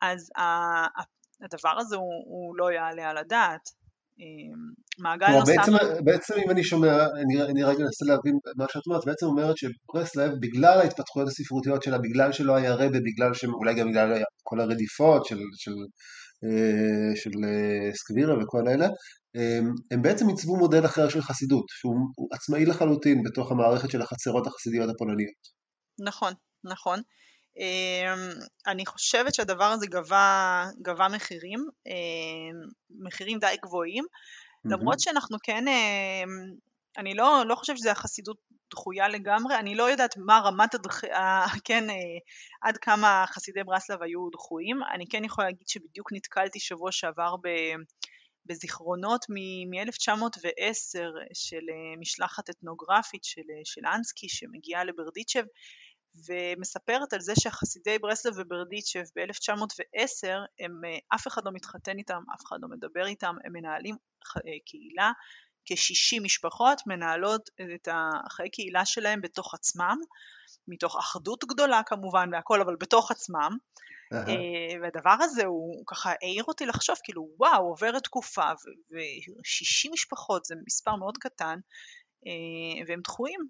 אז 0.00 0.30
הדבר 1.44 1.78
הזה 1.78 1.96
הוא, 1.96 2.24
הוא 2.26 2.56
לא 2.56 2.72
יעלה 2.72 3.10
על 3.10 3.16
הדעת. 3.16 3.79
אמ, 4.20 4.72
מעגל 4.98 5.26
נוסף... 5.28 5.52
בעצם, 5.56 5.72
בעצם 6.04 6.34
אם 6.44 6.50
אני 6.50 6.64
שומע, 6.64 7.04
אני, 7.04 7.42
אני 7.42 7.62
רגע 7.62 7.84
אנסה 7.84 8.04
להבין 8.06 8.38
מה 8.56 8.64
שאת 8.72 8.82
אומרת, 8.86 9.04
בעצם 9.06 9.26
אומרת 9.26 9.56
שברסלב, 9.56 10.32
בגלל 10.40 10.78
ההתפתחויות 10.80 11.28
הספרותיות 11.28 11.82
שלה, 11.82 11.98
בגלל 11.98 12.32
שלא 12.32 12.56
היה 12.56 12.74
רבה, 12.74 12.98
בגלל 13.00 13.34
שאולי 13.34 13.74
גם 13.74 13.90
בגלל 13.90 14.22
כל 14.42 14.60
הרדיפות 14.60 15.24
של, 15.24 15.38
של, 15.54 15.74
אה, 16.44 17.16
של, 17.16 17.30
של 17.30 17.44
אה, 17.44 17.94
סקווירה 17.94 18.34
וכל 18.42 18.68
אלה, 18.68 18.88
אמ, 19.36 19.74
הם 19.90 20.02
בעצם 20.02 20.28
עיצבו 20.28 20.56
מודל 20.56 20.84
אחר 20.84 21.08
של 21.08 21.22
חסידות, 21.22 21.64
שהוא 21.68 22.28
עצמאי 22.32 22.64
לחלוטין 22.64 23.22
בתוך 23.22 23.52
המערכת 23.52 23.90
של 23.90 24.02
החצרות 24.02 24.46
החסידיות 24.46 24.90
הפולניות. 24.94 25.40
נכון, 26.06 26.32
נכון. 26.64 27.00
אמ, 27.60 28.30
אני 28.66 28.86
חושבת 28.86 29.34
שהדבר 29.34 29.64
הזה 29.64 29.86
גבה, 29.86 30.64
גבה 30.82 31.08
מחירים, 31.08 31.68
אמ, 31.86 32.60
מחירים 32.90 33.38
די 33.38 33.56
גבוהים, 33.62 34.04
mm-hmm. 34.04 34.72
למרות 34.72 35.00
שאנחנו 35.00 35.36
כן, 35.42 35.68
אמ, 35.68 36.54
אני 36.98 37.14
לא, 37.14 37.42
לא 37.46 37.54
חושבת 37.54 37.78
שזו 37.78 37.90
החסידות 37.90 38.36
דחויה 38.70 39.08
לגמרי, 39.08 39.56
אני 39.56 39.74
לא 39.74 39.90
יודעת 39.90 40.16
מה 40.16 40.40
רמת 40.44 40.74
הדח... 40.74 41.00
כן, 41.64 41.90
אה, 41.90 41.94
עד 42.62 42.76
כמה 42.76 43.24
חסידי 43.28 43.64
ברסלב 43.64 44.02
היו 44.02 44.30
דחויים, 44.32 44.80
אני 44.94 45.04
כן 45.10 45.24
יכולה 45.24 45.46
להגיד 45.46 45.68
שבדיוק 45.68 46.12
נתקלתי 46.12 46.60
שבוע 46.60 46.92
שעבר 46.92 47.36
ב... 47.36 47.48
בזיכרונות 48.46 49.26
מ-1910 49.28 50.98
של 51.34 51.56
אה, 51.70 51.96
משלחת 52.00 52.50
אתנוגרפית 52.50 53.24
של, 53.24 53.40
אה, 53.40 53.60
של 53.64 53.80
אנסקי 53.94 54.28
שמגיעה 54.28 54.84
לברדיצ'ב 54.84 55.44
ומספרת 56.28 57.12
על 57.12 57.20
זה 57.20 57.32
שהחסידי 57.40 57.98
ברסלב 57.98 58.34
וברדיצ'ב 58.36 59.04
ב-1910, 59.16 60.28
הם, 60.60 60.84
אה, 60.84 60.98
אף 61.14 61.26
אחד 61.26 61.44
לא 61.44 61.52
מתחתן 61.52 61.98
איתם, 61.98 62.22
אף 62.34 62.44
אחד 62.46 62.56
לא 62.62 62.68
מדבר 62.68 63.06
איתם, 63.06 63.34
הם 63.44 63.52
מנהלים 63.52 63.96
אה, 64.36 64.42
קהילה, 64.66 65.12
כ-60 65.64 66.22
משפחות 66.22 66.82
מנהלות 66.86 67.50
את 67.74 67.88
החיי 67.92 68.50
קהילה 68.50 68.84
שלהם 68.84 69.20
בתוך 69.20 69.54
עצמם, 69.54 69.96
מתוך 70.68 70.96
אחדות 70.96 71.44
גדולה 71.44 71.82
כמובן 71.86 72.30
והכל, 72.32 72.60
אבל 72.60 72.76
בתוך 72.76 73.10
עצמם. 73.10 73.56
Uh-huh. 74.14 74.30
והדבר 74.82 75.16
הזה 75.20 75.44
הוא 75.44 75.84
ככה 75.86 76.12
העיר 76.22 76.44
אותי 76.44 76.66
לחשוב, 76.66 76.96
כאילו 77.04 77.28
וואו, 77.38 77.62
עוברת 77.62 78.04
תקופה 78.04 78.50
ו-60 78.92 79.92
משפחות 79.92 80.44
זה 80.44 80.54
מספר 80.66 80.96
מאוד 80.96 81.18
קטן, 81.18 81.58
והם 82.86 83.00
דחויים, 83.00 83.40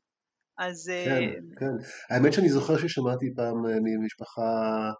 אז... 0.60 0.90
כן, 1.04 1.40
כן. 1.58 2.14
האמת 2.14 2.32
שאני 2.32 2.48
זוכר 2.48 2.78
ששמעתי 2.78 3.26
פעם 3.36 3.66
אה, 3.66 3.78
ממשפחה 3.82 4.90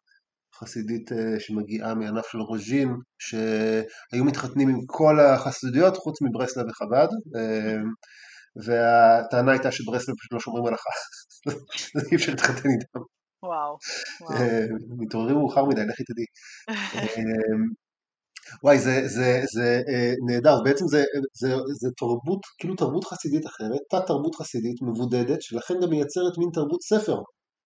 חסידית 0.55 1.11
שמגיעה 1.39 1.95
מענף 1.95 2.27
של 2.27 2.39
רוז'ין, 2.39 2.89
שהיו 3.19 4.25
מתחתנים 4.25 4.69
עם 4.69 4.79
כל 4.87 5.21
החסידויות 5.21 5.97
חוץ 5.97 6.23
מברסלב 6.23 6.67
וחב"ד, 6.69 7.09
והטענה 8.65 9.53
הייתה 9.53 9.73
שברסלב 9.73 10.15
פשוט 10.17 10.33
לא 10.33 10.41
שומרים 10.41 10.67
הלכה, 10.67 10.91
אז 11.97 12.13
אי 12.13 12.17
אפשר 12.17 12.33
להתחתן 12.33 12.69
איתם. 12.69 13.01
וואו. 13.43 13.77
מתעוררים 14.99 15.37
מאוחר 15.37 15.65
מדי, 15.65 15.81
לכי 15.87 16.03
תדעי. 16.05 16.25
וואי, 18.65 18.79
זה, 18.79 19.09
זה, 19.09 19.41
זה 19.55 19.83
אה, 19.89 20.13
נהדר, 20.27 20.57
בעצם 20.65 20.89
זה, 20.89 21.05
זה, 21.41 21.55
זה 21.81 21.89
תרבות, 21.97 22.41
כאילו 22.59 22.75
תרבות 22.77 23.05
חסידית 23.05 23.47
אחרת, 23.47 23.81
תת 23.91 24.07
תרבות 24.07 24.35
חסידית 24.35 24.83
מבודדת, 24.83 25.43
שלכן 25.43 25.75
גם 25.83 25.91
מייצרת 25.91 26.39
מין 26.39 26.49
תרבות 26.53 26.83
ספר 26.83 27.17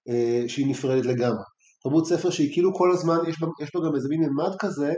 אה, 0.09 0.43
שהיא 0.49 0.67
נפרדת 0.67 1.07
לגמרי. 1.07 1.45
תרבות 1.83 2.07
ספר 2.07 2.31
שהיא 2.31 2.53
כאילו 2.53 2.75
כל 2.75 2.93
הזמן, 2.93 3.19
יש 3.29 3.41
בה, 3.41 3.47
יש 3.63 3.71
בה 3.75 3.81
גם 3.89 3.95
איזה 3.95 4.09
מין 4.09 4.21
ממד 4.23 4.57
כזה, 4.59 4.93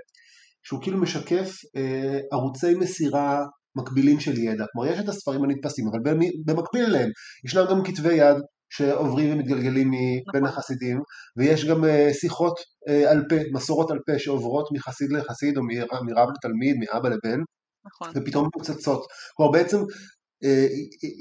שהוא 0.62 0.82
כאילו 0.82 0.98
משקף 0.98 1.50
אה, 1.76 2.18
ערוצי 2.32 2.74
מסירה 2.74 3.44
מקבילים 3.76 4.20
של 4.20 4.38
ידע. 4.38 4.64
כלומר, 4.72 4.92
יש 4.92 4.98
את 5.00 5.08
הספרים 5.08 5.44
הנתפסים, 5.44 5.84
אבל 5.88 6.14
במקביל 6.46 6.84
אליהם 6.84 7.10
ישנם 7.44 7.64
גם 7.70 7.84
כתבי 7.84 8.14
יד 8.14 8.36
שעוברים 8.70 9.32
ומתגלגלים 9.32 9.88
מבין 9.88 10.22
נכון. 10.26 10.44
החסידים, 10.44 11.00
ויש 11.36 11.64
גם 11.64 11.84
uh, 11.84 12.14
שיחות 12.20 12.58
uh, 12.58 13.10
על 13.10 13.22
פה, 13.28 13.36
מסורות 13.52 13.90
על 13.90 13.98
פה 14.06 14.18
שעוברות 14.18 14.68
מחסיד 14.72 15.12
לחסיד 15.12 15.56
או 15.56 15.62
מרב 16.02 16.28
לתלמיד, 16.36 16.76
מאבא 16.78 17.08
לבן, 17.08 17.40
נכון. 17.86 18.10
ופתאום 18.14 18.48
מפוצצות. 18.48 19.06
כלומר 19.36 19.52
בעצם, 19.52 19.78
uh, 19.78 20.46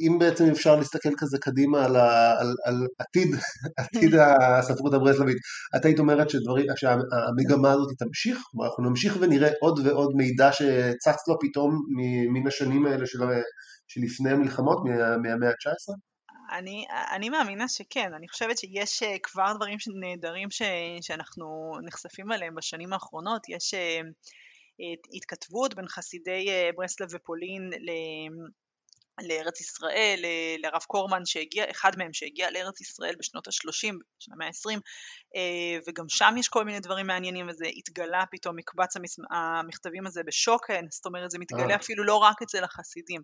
אם 0.07 0.19
בעצם 0.19 0.45
אפשר 0.45 0.75
להסתכל 0.75 1.09
כזה 1.17 1.37
קדימה 1.41 1.85
על, 1.85 1.95
ה, 1.95 2.31
על, 2.39 2.53
על 2.65 2.87
עתיד, 2.99 3.35
עתיד 3.77 4.15
הספרות 4.59 4.93
הברסלבית, 4.93 5.37
את 5.75 5.85
היית 5.85 5.99
אומרת 5.99 6.29
שדברים, 6.29 6.65
שהמגמה 6.75 7.71
הזאת 7.71 7.89
תמשיך? 7.99 8.37
כלומר 8.51 8.67
אנחנו 8.67 8.89
נמשיך 8.89 9.17
ונראה 9.19 9.49
עוד 9.61 9.79
ועוד 9.87 10.11
מידע 10.15 10.51
שצץ 10.51 11.27
לו 11.27 11.35
פתאום 11.41 11.81
מן 12.33 12.47
השנים 12.47 12.85
האלה 12.85 13.05
של, 13.05 13.19
שלפני 13.87 14.31
המלחמות, 14.31 14.77
מהמאה 15.21 15.49
ה-19? 15.49 16.14
אני, 16.51 16.85
אני 17.11 17.29
מאמינה 17.29 17.67
שכן, 17.67 18.13
אני 18.13 18.29
חושבת 18.29 18.57
שיש 18.57 19.03
אה, 19.03 19.15
כבר 19.23 19.53
דברים 19.55 19.77
נהדרים 19.99 20.51
ש, 20.51 20.61
שאנחנו 21.01 21.73
נחשפים 21.83 22.31
אליהם 22.31 22.55
בשנים 22.55 22.93
האחרונות, 22.93 23.49
יש 23.49 23.73
אה, 23.73 24.01
התכתבות 25.13 25.73
בין 25.73 25.87
חסידי 25.87 26.49
אה, 26.49 26.69
ברסלב 26.75 27.07
ופולין 27.11 27.69
לארץ 29.21 29.61
ישראל, 29.61 30.19
לרב 30.57 30.81
קורמן 30.87 31.25
שהגיע, 31.25 31.71
אחד 31.71 31.91
מהם 31.97 32.13
שהגיע 32.13 32.51
לארץ 32.51 32.81
ישראל 32.81 33.15
בשנות 33.19 33.47
ה-30, 33.47 33.95
של 34.19 34.31
המאה 34.33 34.47
ה-20, 34.47 34.79
וגם 35.87 36.05
שם 36.09 36.35
יש 36.37 36.47
כל 36.47 36.65
מיני 36.65 36.79
דברים 36.79 37.07
מעניינים, 37.07 37.47
וזה 37.49 37.65
התגלה 37.75 38.23
פתאום 38.31 38.55
מקבץ 38.55 38.93
המכתבים 39.31 40.07
הזה 40.07 40.23
בשוקן, 40.23 40.85
זאת 40.89 41.05
אומרת 41.05 41.31
זה 41.31 41.39
מתגלה 41.39 41.75
אפילו 41.75 42.03
לא 42.03 42.15
רק 42.15 42.41
אצל 42.41 42.63
החסידים. 42.63 43.21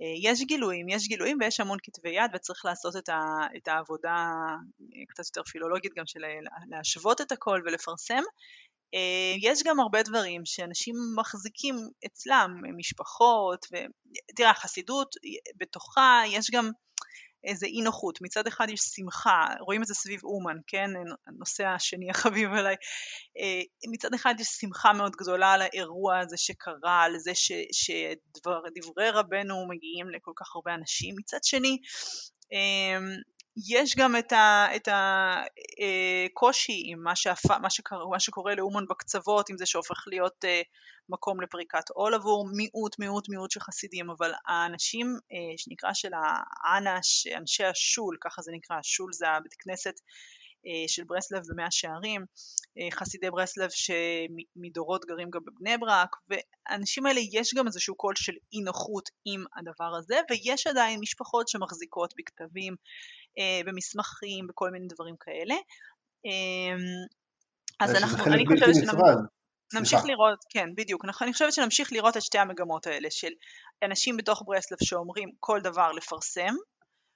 אה, 0.00 0.30
יש 0.30 0.42
גילויים, 0.42 0.88
יש 0.88 1.08
גילויים 1.08 1.38
ויש 1.40 1.60
המון 1.60 1.78
כתבי 1.82 2.10
יד 2.10 2.30
וצריך 2.34 2.64
לעשות 2.64 2.96
את, 2.96 3.08
ה, 3.08 3.20
את 3.56 3.68
העבודה 3.68 4.26
אה, 4.80 5.02
קצת 5.08 5.24
יותר 5.26 5.42
פילולוגית 5.42 5.92
גם 5.96 6.06
של 6.06 6.20
להשוות 6.68 7.20
את 7.20 7.32
הכל 7.32 7.60
ולפרסם. 7.64 8.22
אה, 8.94 9.34
יש 9.40 9.62
גם 9.62 9.80
הרבה 9.80 10.02
דברים 10.02 10.42
שאנשים 10.44 10.94
מחזיקים 11.16 11.76
אצלם, 12.06 12.54
משפחות, 12.76 13.66
ותראה, 14.32 14.50
החסידות 14.50 15.14
בתוכה 15.56 16.22
יש 16.26 16.50
גם 16.50 16.70
איזה 17.44 17.66
אי 17.66 17.82
נוחות, 17.82 18.18
מצד 18.22 18.46
אחד 18.46 18.66
יש 18.70 18.80
שמחה, 18.80 19.46
רואים 19.60 19.82
את 19.82 19.86
זה 19.86 19.94
סביב 19.94 20.24
אומן, 20.24 20.56
כן, 20.66 20.90
הנושא 21.26 21.66
השני 21.66 22.10
החביב 22.10 22.52
עליי, 22.52 22.76
אה, 23.38 23.62
מצד 23.92 24.14
אחד 24.14 24.34
יש 24.38 24.48
שמחה 24.48 24.92
מאוד 24.92 25.12
גדולה 25.16 25.52
על 25.52 25.62
האירוע 25.62 26.18
הזה 26.18 26.36
שקרה, 26.36 27.02
על 27.02 27.18
זה 27.18 27.32
שדברי 27.72 29.10
רבנו 29.10 29.68
מגיעים 29.68 30.10
לכל 30.10 30.32
כך 30.36 30.56
הרבה 30.56 30.74
אנשים, 30.74 31.14
מצד 31.18 31.44
שני 31.44 31.78
אמ, 32.52 33.16
יש 33.56 33.96
גם 33.96 34.16
את 34.76 34.88
הקושי 34.88 36.72
אה, 36.72 36.92
עם 36.92 37.02
מה, 37.02 37.16
שהפ... 37.16 37.50
מה, 37.50 37.70
שקרה, 37.70 38.08
מה 38.10 38.20
שקורה 38.20 38.54
לאומן 38.54 38.84
בקצוות, 38.90 39.50
עם 39.50 39.56
זה 39.58 39.66
שהופך 39.66 40.04
להיות 40.06 40.44
אה, 40.44 40.62
מקום 41.08 41.40
לפריקת 41.40 41.90
עול 41.90 42.14
עבור 42.14 42.48
מיעוט, 42.56 42.98
מיעוט, 42.98 43.28
מיעוט 43.28 43.50
של 43.50 43.60
חסידים, 43.60 44.10
אבל 44.10 44.32
האנשים 44.46 45.06
אה, 45.32 45.56
שנקרא 45.56 45.92
של 45.92 46.10
האנש, 46.14 47.26
אנשי 47.26 47.64
השול, 47.64 48.16
ככה 48.20 48.42
זה 48.42 48.52
נקרא, 48.54 48.76
השול 48.76 49.12
זה 49.12 49.28
הבית 49.28 49.54
כנסת 49.54 49.94
של 50.86 51.04
ברסלב 51.04 51.42
במאה 51.48 51.70
שערים, 51.70 52.24
חסידי 52.92 53.30
ברסלב 53.30 53.70
שמדורות 53.70 55.04
גרים 55.04 55.30
גם 55.30 55.40
בבני 55.46 55.78
ברק, 55.78 56.16
והאנשים 56.28 57.06
האלה 57.06 57.20
יש 57.32 57.54
גם 57.54 57.66
איזשהו 57.66 57.94
קול 57.94 58.14
של 58.16 58.32
אי 58.52 58.60
נוחות 58.60 59.08
עם 59.24 59.44
הדבר 59.56 59.96
הזה, 59.98 60.20
ויש 60.30 60.66
עדיין 60.66 61.00
משפחות 61.00 61.48
שמחזיקות 61.48 62.14
בכתבים 62.18 62.74
אה, 63.38 63.60
במסמכים, 63.66 64.46
בכל 64.46 64.70
מיני 64.70 64.86
דברים 64.88 65.14
כאלה. 65.20 65.54
אמ, 66.24 66.78
אז 67.80 67.94
אנחנו, 67.94 68.24
אני 68.24 68.44
חושבת 68.46 68.74
שנמשיך 69.72 70.04
לראות, 70.04 70.38
כן, 70.48 70.68
בדיוק, 70.76 71.04
אני 71.04 71.32
חושבת 71.32 71.52
שנמשיך 71.52 71.92
לראות 71.92 72.16
את 72.16 72.22
שתי 72.22 72.38
המגמות 72.38 72.86
האלה 72.86 73.08
של 73.10 73.32
אנשים 73.82 74.16
בתוך 74.16 74.42
ברסלב 74.46 74.78
שאומרים 74.82 75.28
כל 75.40 75.60
דבר 75.60 75.92
לפרסם, 75.92 76.54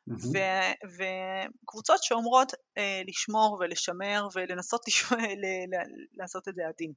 ו- 0.09 0.75
וקבוצות 0.97 2.03
שאומרות 2.03 2.53
אה, 2.79 3.03
לשמור 3.09 3.59
ולשמר 3.61 4.27
ולנסות 4.35 4.81
לשמור, 4.89 5.21
לעשות 6.19 6.49
את 6.49 6.55
זה 6.55 6.63
עדין. 6.69 6.93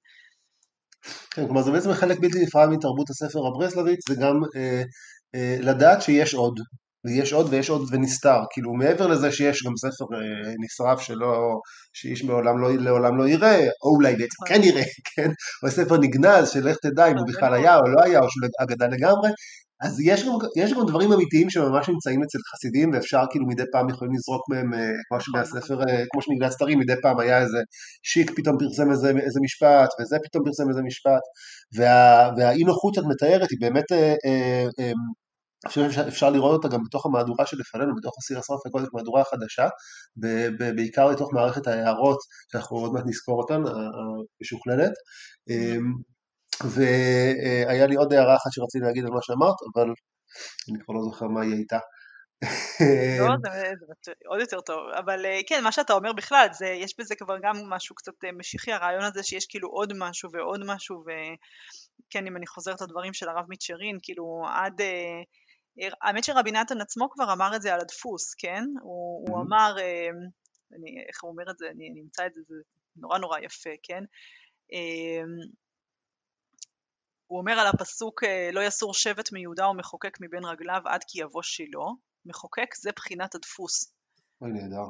כן, 1.32 1.46
כלומר 1.46 1.62
זה 1.62 1.72
בעצם 1.72 1.94
חלק 1.94 2.20
בלתי 2.20 2.44
נפרד 2.44 2.70
מתרבות 2.70 3.10
הספר 3.10 3.40
הברסלבית, 3.48 4.00
זה 4.10 4.16
גם 4.16 4.40
אה, 4.56 4.82
אה, 5.36 5.58
לדעת 5.60 6.02
שיש 6.02 6.34
עוד, 6.34 6.60
ויש 7.06 7.34
עוד 7.34 7.48
ויש 7.54 7.70
עוד 7.70 7.90
ונסתר, 7.92 8.40
כאילו 8.52 8.74
מעבר 8.74 9.08
לזה 9.08 9.32
שיש 9.32 9.64
גם 9.66 9.74
ספר 9.78 10.06
אה, 10.16 10.54
נשרף 10.66 11.02
שלא, 11.02 11.60
שאיש 11.94 12.24
מעולם 12.24 12.62
לא, 12.62 12.74
לעולם 12.78 13.18
לא 13.18 13.28
יראה, 13.28 13.60
או 13.84 13.96
אולי 13.96 14.16
בעצם 14.16 14.46
כן 14.48 14.62
יראה, 14.64 14.84
כן, 15.16 15.30
או 15.64 15.72
ספר 15.72 15.98
נגנז 15.98 16.50
של 16.50 16.70
לך 16.70 16.78
תדע 16.82 17.08
אם 17.08 17.18
הוא 17.18 17.28
בכלל 17.28 17.54
היה 17.54 17.76
או 17.76 17.88
לא 17.88 18.04
היה 18.04 18.20
או 18.20 18.30
שהוא 18.30 18.50
אגדה 18.64 18.86
לגמרי, 18.86 19.30
אז 19.82 20.00
יש 20.00 20.26
גם, 20.26 20.32
יש 20.56 20.74
גם 20.74 20.86
דברים 20.88 21.12
אמיתיים 21.14 21.50
שממש 21.50 21.90
נמצאים 21.90 22.24
אצל 22.24 22.38
חסידים 22.52 22.92
ואפשר 22.94 23.24
כאילו 23.32 23.46
מדי 23.48 23.64
פעם 23.72 23.90
יכולים 23.90 24.14
לזרוק 24.14 24.50
מהם, 24.50 24.74
אה, 24.74 24.80
כמו 25.08 25.22
שמהספר, 25.22 25.82
אה, 25.82 26.04
כמו 26.12 26.22
שמגלת 26.22 26.52
סתרים, 26.52 26.80
מדי 26.80 26.94
פעם 27.02 27.20
היה 27.20 27.42
איזה 27.42 27.58
שיק 28.04 28.32
פתאום 28.36 28.58
פרסם 28.60 28.92
איזה, 28.92 29.10
איזה 29.10 29.40
משפט 29.44 29.90
וזה 30.02 30.18
פתאום 30.24 30.44
פרסם 30.46 30.70
איזה 30.70 30.82
משפט 30.82 31.22
וה, 31.76 32.30
והאי 32.38 32.64
נוחות 32.64 32.94
שאת 32.94 33.04
מתארת 33.10 33.52
היא 33.52 33.60
באמת 33.62 33.92
אה, 33.92 34.16
אה, 34.26 34.66
אה, 34.80 34.92
אני 35.66 35.70
חושב 35.70 35.92
שאפשר 35.92 36.30
לראות 36.30 36.54
אותה 36.54 36.76
גם 36.76 36.84
בתוך 36.84 37.06
המהדורה 37.06 37.46
שלפנינו, 37.46 37.96
בתוך 37.96 38.14
הסיר 38.18 38.40
הסוף 38.40 38.66
הקודם, 38.66 38.86
מהדורה 38.94 39.24
חדשה, 39.24 39.68
בעיקר 40.76 41.12
בתוך 41.14 41.34
מערכת 41.34 41.68
ההערות, 41.68 42.18
שאנחנו 42.52 42.78
עוד 42.78 42.94
מעט 42.94 43.04
נזכור 43.08 43.42
אותן, 43.42 43.62
המשוכללת. 44.42 44.92
אמ, 45.50 45.94
והיה 46.66 47.88
לי 47.88 47.96
עוד 47.96 48.14
הערה 48.14 48.36
אחת 48.36 48.52
שרציתי 48.52 48.86
להגיד 48.86 49.06
על 49.06 49.12
מה 49.12 49.22
שאמרת, 49.22 49.56
אבל 49.74 49.88
אני 50.70 50.80
כבר 50.84 50.94
לא 50.94 51.02
זוכר 51.02 51.28
מה 51.28 51.42
היא 51.42 51.54
הייתה. 51.54 51.80
לא, 53.20 53.36
זה 54.06 54.12
עוד 54.26 54.40
יותר 54.40 54.62
טוב, 54.62 54.80
אבל 54.98 55.26
אה, 55.26 55.40
כן, 55.48 55.64
מה 55.64 55.72
שאתה 55.72 55.94
אומר 55.94 56.14
בכלל, 56.14 56.48
זה, 56.52 56.68
יש 56.68 56.94
בזה 57.00 57.16
כבר 57.16 57.38
גם 57.44 57.56
משהו 57.70 57.96
קצת 57.96 58.24
אה, 58.26 58.32
משיחי, 58.32 58.72
הרעיון 58.72 59.04
הזה 59.04 59.24
שיש 59.24 59.46
כאילו 59.50 59.70
עוד 59.70 59.94
משהו 59.98 60.30
ועוד 60.34 60.62
משהו, 60.66 61.04
וכן, 61.04 62.28
אם 62.28 62.38
אני 62.38 62.48
חוזרת 62.48 62.82
לדברים 62.82 63.14
של 63.14 63.30
הרב 63.30 63.46
מיטשרין, 63.50 63.98
כאילו 64.02 64.42
עד... 64.54 64.82
אה, 64.82 65.22
האמת 66.02 66.24
שרבי 66.24 66.52
נתן 66.52 66.82
עצמו 66.82 67.10
כבר 67.10 67.34
אמר 67.34 67.56
את 67.56 67.62
זה 67.62 67.74
על 67.74 67.80
הדפוס, 67.80 68.34
כן? 68.34 68.64
הוא, 68.82 69.28
mm-hmm. 69.28 69.32
הוא 69.32 69.42
אמר, 69.42 69.76
אני, 70.76 71.04
איך 71.08 71.24
הוא 71.24 71.32
אומר 71.32 71.52
את 71.52 71.58
זה, 71.58 71.66
אני 71.70 72.02
אמצא 72.06 72.26
את 72.26 72.34
זה, 72.34 72.42
זה 72.48 72.56
נורא 72.96 73.18
נורא 73.18 73.40
יפה, 73.40 73.70
כן? 73.84 74.04
הוא 77.30 77.40
אומר 77.40 77.60
על 77.60 77.68
הפסוק 77.68 78.24
אה, 78.24 78.50
לא 78.54 78.62
יסור 78.62 78.94
שבט 78.94 79.32
מיהודה 79.32 79.68
ומחוקק 79.68 80.18
מבין 80.22 80.46
רגליו 80.46 80.82
עד 80.86 81.04
כי 81.08 81.22
יבוא 81.22 81.42
שילה, 81.42 81.86
מחוקק 82.26 82.76
זה 82.76 82.92
בחינת 82.96 83.36
הדפוס. 83.36 83.94
אוי 84.42 84.52
נהדר. 84.52 84.86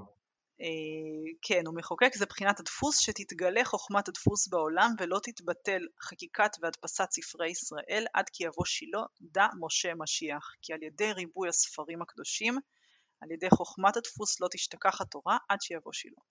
אה, 0.61 1.31
כן, 1.41 1.65
הוא 1.65 1.75
מחוקק 1.75 2.15
זה 2.15 2.25
בחינת 2.25 2.59
הדפוס 2.59 2.99
שתתגלה 2.99 3.65
חוכמת 3.65 4.07
הדפוס 4.07 4.47
בעולם 4.47 4.95
ולא 4.99 5.19
תתבטל 5.23 5.81
חקיקת 6.01 6.51
והדפסת 6.61 7.07
ספרי 7.11 7.49
ישראל 7.49 8.05
עד 8.13 8.25
כי 8.33 8.43
יבוא 8.43 8.65
שילה 8.65 9.01
דע 9.21 9.47
משה 9.59 9.95
משיח 9.95 10.51
כי 10.61 10.73
על 10.73 10.83
ידי 10.83 11.13
ריבוי 11.13 11.49
הספרים 11.49 12.01
הקדושים 12.01 12.57
על 13.21 13.31
ידי 13.31 13.49
חוכמת 13.49 13.97
הדפוס 13.97 14.41
לא 14.41 14.47
תשתכח 14.51 15.01
התורה 15.01 15.37
עד 15.49 15.61
שיבוא 15.61 15.93
שילה. 15.93 16.21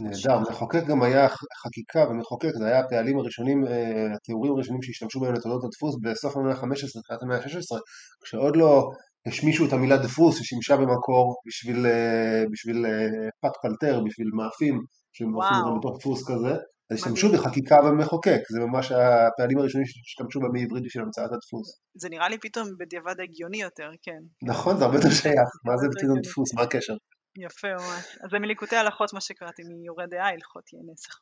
נהדר, 0.00 0.38
מחוקק 0.50 0.84
גם 0.86 1.02
היה 1.02 1.28
חקיקה 1.62 2.08
ומחוקק 2.10 2.50
זה 2.58 2.66
היה 2.66 2.80
הפעלים 2.80 3.18
הראשונים, 3.18 3.66
אה, 3.66 4.14
התיאורים 4.14 4.52
הראשונים 4.52 4.82
שהשתמשו 4.82 5.20
בהם 5.20 5.34
לתולדות 5.34 5.64
הדפוס 5.64 5.96
בסוף 6.02 6.36
המאה 6.36 6.52
ה-15, 6.52 7.02
תחילת 7.02 7.22
המאה 7.22 7.36
ה-16 7.36 7.78
כשעוד 8.24 8.56
לא 8.56 8.90
השמישו 9.26 9.66
את 9.66 9.72
המילה 9.72 9.96
דפוס 9.96 10.38
ששימשה 10.38 10.76
במקור 10.76 11.36
בשביל, 11.46 11.86
אה, 11.86 12.44
בשביל 12.52 12.86
אה, 12.86 13.28
פת 13.40 13.52
פלטר, 13.62 14.00
בשביל 14.06 14.28
מאפים, 14.34 14.80
שהם 15.12 15.28
את 15.28 15.64
זה 15.64 15.78
בתוך 15.78 15.98
דפוס 15.98 16.24
כזה, 16.28 16.54
אז 16.90 16.96
השתמשו 16.98 17.32
בחקיקה 17.32 17.82
במחוקק, 17.82 18.40
זה 18.52 18.60
ממש 18.60 18.92
הפעלים 18.92 19.58
הראשונים 19.58 19.86
שהשתמשו 19.86 20.40
בה 20.40 20.48
מעברית 20.52 20.84
בשביל 20.84 21.02
המצאת 21.04 21.30
הדפוס. 21.32 21.80
זה 21.94 22.08
נראה 22.08 22.28
לי 22.28 22.38
פתאום 22.38 22.66
בדיעבד 22.78 23.20
הגיוני 23.20 23.60
יותר, 23.62 23.90
כן. 24.02 24.20
נכון, 24.42 24.76
זה 24.76 24.84
הרבה 24.84 24.96
יותר 24.96 25.10
שייך, 25.10 25.48
מה 25.64 25.76
זה 25.76 25.86
פתאום 25.94 26.20
דפוס, 26.20 26.54
מה 26.54 26.62
הקשר? 26.62 26.94
יפה 27.38 27.68
ממש. 27.68 28.18
אז 28.24 28.30
זה 28.30 28.38
מליקוטי 28.38 28.76
הלכות 28.76 29.12
מה 29.12 29.20
שקראתי, 29.20 29.62
מיורה 29.62 30.06
דעה, 30.06 30.28
הלכות 30.28 30.72
יהיה 30.72 30.82
נסח. 30.92 31.20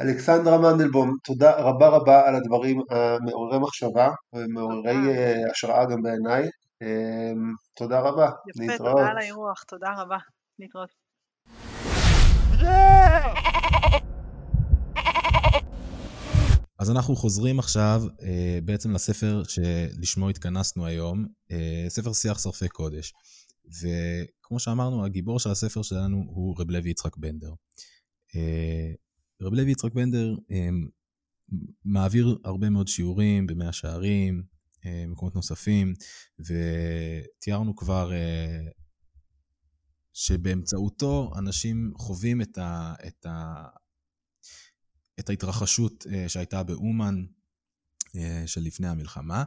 אלכסנדרה 0.00 0.58
מנדלבום, 0.58 1.16
תודה 1.24 1.52
רבה 1.56 1.88
רבה 1.88 2.28
על 2.28 2.34
הדברים 2.34 2.80
המעוררי 2.90 3.58
מחשבה 3.58 4.10
ומעוררי 4.32 5.16
אה, 5.16 5.50
השראה 5.50 5.84
גם 5.84 6.02
בעיניי. 6.02 6.48
אמ, 6.82 7.52
תודה 7.74 8.00
רבה, 8.00 8.30
יפה, 8.48 8.72
להתראות. 8.72 8.96
תודה 8.96 9.10
על 9.10 9.18
האירוח, 9.18 9.62
תודה 9.62 9.88
רבה, 9.98 10.16
להתראות. 10.58 10.90
אז 16.78 16.90
אנחנו 16.90 17.16
חוזרים 17.16 17.58
עכשיו 17.58 18.02
אה, 18.22 18.58
בעצם 18.64 18.92
לספר 18.92 19.42
שלשמו 19.44 20.28
התכנסנו 20.28 20.86
היום, 20.86 21.26
אה, 21.50 21.84
ספר 21.88 22.12
שיח 22.12 22.38
שרפי 22.38 22.68
קודש. 22.68 23.12
וכמו 23.68 24.58
שאמרנו, 24.58 25.04
הגיבור 25.04 25.38
של 25.38 25.50
הספר 25.50 25.82
שלנו 25.82 26.24
הוא 26.28 26.56
רב 26.58 26.70
לוי 26.70 26.90
יצחק 26.90 27.16
בנדר. 27.16 27.52
אה, 28.36 28.92
רב 29.42 29.52
לוי 29.52 29.70
יצחק 29.70 29.92
בנדר 29.92 30.34
אה, 30.50 30.68
מעביר 31.84 32.38
הרבה 32.44 32.70
מאוד 32.70 32.88
שיעורים 32.88 33.46
במאה 33.46 33.72
שערים, 33.72 34.42
אה, 34.86 35.04
מקומות 35.06 35.34
נוספים, 35.34 35.94
ותיארנו 36.38 37.76
כבר 37.76 38.10
שבאמצעותו 40.12 41.32
אנשים 41.38 41.92
חווים 41.96 42.42
את, 42.42 42.58
ה, 42.58 42.94
את, 43.06 43.26
ה, 43.26 43.64
את 45.20 45.28
ההתרחשות 45.28 46.06
שהייתה 46.28 46.62
באומן 46.62 47.24
של 48.46 48.60
לפני 48.60 48.88
המלחמה, 48.88 49.44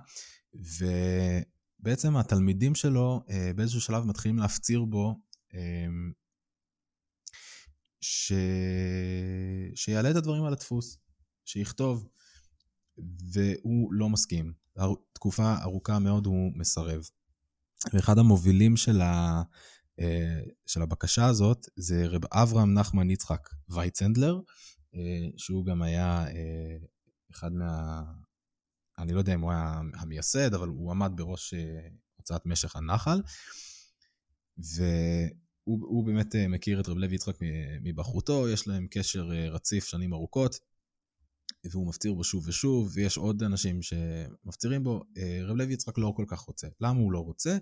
ובעצם 1.81 2.17
התלמידים 2.17 2.75
שלו 2.75 3.23
באיזשהו 3.55 3.81
שלב 3.81 4.03
מתחילים 4.03 4.37
להפציר 4.37 4.85
בו 4.85 5.15
ש... 8.01 8.33
שיעלה 9.75 10.11
את 10.11 10.15
הדברים 10.15 10.43
על 10.43 10.53
הדפוס, 10.53 10.97
שיכתוב, 11.45 12.07
והוא 13.33 13.93
לא 13.93 14.09
מסכים. 14.09 14.53
תקופה 15.13 15.55
ארוכה 15.61 15.99
מאוד 15.99 16.25
הוא 16.25 16.51
מסרב. 16.55 17.01
ואחד 17.93 18.17
המובילים 18.17 18.77
של, 18.77 19.01
ה... 19.01 19.43
אה, 19.99 20.39
של 20.67 20.81
הבקשה 20.81 21.25
הזאת 21.25 21.65
זה 21.75 22.07
רב 22.07 22.21
אברהם 22.33 22.73
נחמן 22.73 23.09
יצחק 23.09 23.49
וייצנדלר, 23.69 24.39
אה, 24.95 25.29
שהוא 25.37 25.65
גם 25.65 25.81
היה 25.81 26.27
אה, 26.27 26.77
אחד 27.31 27.51
מה... 27.53 28.03
אני 29.01 29.13
לא 29.13 29.19
יודע 29.19 29.33
אם 29.33 29.41
הוא 29.41 29.51
היה 29.51 29.81
המייסד, 29.93 30.53
אבל 30.53 30.67
הוא 30.67 30.91
עמד 30.91 31.11
בראש 31.15 31.53
הוצאת 32.17 32.45
משך 32.45 32.75
הנחל. 32.75 33.21
ו... 34.57 34.83
הוא, 35.63 35.79
הוא 35.81 36.05
באמת 36.05 36.35
אה, 36.35 36.47
מכיר 36.47 36.79
את 36.79 36.89
רב 36.89 36.97
לוי 36.97 37.15
יצחק 37.15 37.37
מבחרותו, 37.81 38.49
יש 38.49 38.67
להם 38.67 38.87
קשר 38.91 39.31
אה, 39.33 39.49
רציף 39.49 39.85
שנים 39.85 40.13
ארוכות, 40.13 40.59
והוא 41.71 41.87
מפציר 41.87 42.13
בו 42.13 42.23
שוב 42.23 42.47
ושוב, 42.47 42.91
ויש 42.93 43.17
עוד 43.17 43.43
אנשים 43.43 43.81
שמפצירים 43.81 44.83
בו. 44.83 45.03
אה, 45.17 45.39
רב 45.43 45.55
לוי 45.55 45.73
יצחק 45.73 45.97
לא 45.97 46.13
כל 46.15 46.25
כך 46.27 46.39
רוצה. 46.39 46.67
למה 46.81 46.99
הוא 46.99 47.11
לא 47.11 47.19
רוצה? 47.19 47.57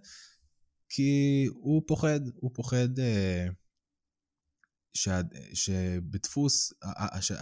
כי 0.89 1.45
הוא 1.53 1.83
פוחד, 1.87 2.19
הוא 2.35 2.51
פוחד 2.53 2.89
שה, 4.93 5.21
שבדפוס, 5.53 6.73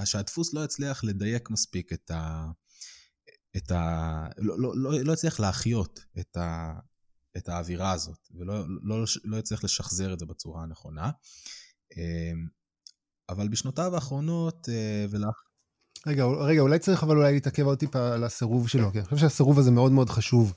שהדפוס 0.06 0.54
לא 0.54 0.64
יצליח 0.64 1.04
לדייק 1.04 1.50
מספיק 1.50 1.94
את 1.94 2.12
ה... 2.12 2.52
את 3.58 3.72
ה... 3.72 4.28
לא, 4.38 4.60
לא, 4.60 4.74
לא, 4.76 5.00
לא 5.00 5.14
יצליח 5.14 5.40
להחיות 5.40 6.00
את, 6.20 6.38
ה, 6.38 6.74
את 7.38 7.50
האווירה 7.50 7.92
הזאת, 7.92 8.20
ולא 8.36 8.66
לא, 8.84 9.04
לא 9.24 9.38
יצליח 9.38 9.64
לשחזר 9.64 10.14
את 10.14 10.20
זה 10.20 10.26
בצורה 10.26 10.64
הנכונה. 10.64 11.12
אמ, 11.98 12.48
אבל 13.30 13.48
בשנותיו 13.48 13.96
האחרונות, 13.96 14.70
אה, 14.70 15.06
ולאח... 15.10 15.44
רגע, 16.08 16.26
רגע, 16.26 16.62
אולי 16.62 16.80
צריך 16.80 17.04
אבל 17.04 17.18
אולי 17.18 17.34
להתעכב 17.34 17.64
עוד 17.64 17.80
טיפה 17.80 18.14
על 18.14 18.24
הסירוב 18.24 18.68
שלו, 18.68 18.92
כי 18.92 18.98
אני 18.98 19.06
חושב 19.06 19.18
שהסירוב 19.18 19.60
הזה 19.60 19.72
מאוד 19.72 19.92
מאוד 19.92 20.10
חשוב. 20.10 20.54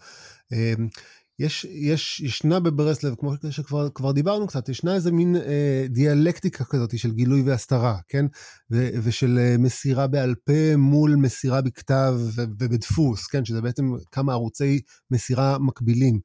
יש, 1.41 1.65
יש, 1.65 2.21
ישנה 2.21 2.61
בברסלב, 2.61 3.15
כמו 3.15 3.33
שכבר 3.51 4.13
דיברנו 4.13 4.47
קצת, 4.47 4.69
ישנה 4.69 4.95
איזה 4.95 5.13
מין 5.13 5.37
אה, 5.37 5.87
דיאלקטיקה 5.89 6.65
כזאת 6.65 6.99
של 6.99 7.13
גילוי 7.13 7.43
והסתרה, 7.43 7.99
כן? 8.09 8.27
ו, 8.71 8.89
ושל 9.03 9.39
אה, 9.39 9.57
מסירה 9.59 10.07
בעל 10.07 10.35
פה 10.45 10.77
מול 10.77 11.17
מסירה 11.17 11.61
בכתב 11.61 12.15
ו, 12.17 12.43
ובדפוס, 12.59 13.27
כן? 13.27 13.45
שזה 13.45 13.61
בעצם 13.61 13.93
כמה 14.13 14.33
ערוצי 14.33 14.81
מסירה 15.11 15.59
מקבילים. 15.59 16.21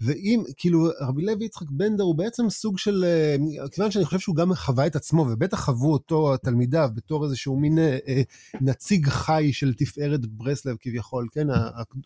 ואם, 0.00 0.42
כאילו, 0.56 0.88
רבי 1.00 1.22
לוי 1.22 1.44
יצחק 1.44 1.70
בנדר 1.70 2.04
הוא 2.04 2.18
בעצם 2.18 2.50
סוג 2.50 2.78
של, 2.78 3.04
אה, 3.04 3.68
כיוון 3.68 3.90
שאני 3.90 4.04
חושב 4.04 4.18
שהוא 4.18 4.36
גם 4.36 4.54
חווה 4.54 4.86
את 4.86 4.96
עצמו, 4.96 5.26
ובטח 5.30 5.64
חוו 5.64 5.92
אותו 5.92 6.34
התלמידיו 6.34 6.88
בתור 6.94 7.24
איזשהו 7.24 7.60
מין 7.60 7.78
אה, 7.78 7.98
אה, 8.08 8.22
נציג 8.60 9.08
חי 9.08 9.50
של 9.52 9.74
תפארת 9.74 10.26
ברסלב 10.26 10.76
כביכול, 10.80 11.26
כן? 11.32 11.46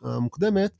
המוקדמת, 0.02 0.70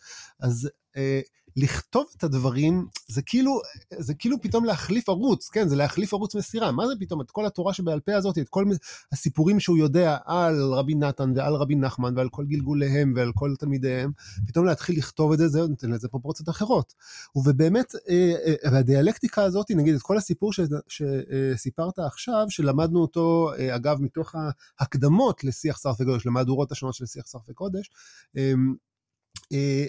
אז... 0.40 0.68
אה, 0.96 1.20
לכתוב 1.56 2.06
את 2.16 2.24
הדברים, 2.24 2.86
זה 3.08 3.22
כאילו, 3.22 3.60
זה 3.98 4.14
כאילו 4.14 4.42
פתאום 4.42 4.64
להחליף 4.64 5.08
ערוץ, 5.08 5.48
כן? 5.48 5.68
זה 5.68 5.76
להחליף 5.76 6.14
ערוץ 6.14 6.34
מסירה. 6.34 6.72
מה 6.72 6.86
זה 6.86 6.92
פתאום? 7.00 7.20
את 7.20 7.30
כל 7.30 7.46
התורה 7.46 7.74
שבעל 7.74 8.00
פה 8.00 8.16
הזאת, 8.16 8.38
את 8.38 8.48
כל 8.48 8.64
הסיפורים 9.12 9.60
שהוא 9.60 9.78
יודע 9.78 10.16
על 10.24 10.72
רבי 10.72 10.94
נתן 10.94 11.32
ועל 11.36 11.54
רבי 11.54 11.74
נחמן 11.74 12.16
ועל 12.16 12.28
כל 12.28 12.44
גלגוליהם 12.44 13.12
ועל 13.16 13.32
כל 13.34 13.54
תלמידיהם, 13.58 14.10
פתאום 14.46 14.66
להתחיל 14.66 14.98
לכתוב 14.98 15.32
את 15.32 15.38
זה, 15.38 15.48
זה 15.48 15.60
נותן 15.60 15.90
לזה 15.90 16.08
פרופורציות 16.08 16.48
אחרות. 16.48 16.94
ובאמת, 17.36 17.94
אה, 18.08 18.34
אה, 18.46 18.72
והדיאלקטיקה 18.72 19.42
הזאת, 19.42 19.70
נגיד, 19.70 19.94
את 19.94 20.02
כל 20.02 20.16
הסיפור 20.16 20.52
שסיפרת 20.88 21.98
עכשיו, 21.98 22.46
שלמדנו 22.48 23.00
אותו, 23.00 23.50
אה, 23.58 23.76
אגב, 23.76 24.00
מתוך 24.00 24.34
ההקדמות 24.80 25.44
לשיח 25.44 25.78
שרפי 25.78 26.04
קודש, 26.04 26.26
למהדורות 26.26 26.72
השונות 26.72 26.94
של 26.94 27.06
שיח 27.06 27.26
שרפי 27.26 27.52
קודש, 27.54 27.90
אמ, 28.36 28.74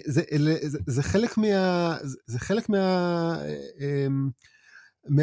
זה, 0.06 0.22
זה, 0.62 0.78
זה 0.86 1.02
חלק 1.02 1.38
מה... 1.38 1.96
זה 2.26 2.38
חלק 2.38 2.68
מה... 2.68 2.78
אה, 3.80 4.06
אמ, 4.06 4.28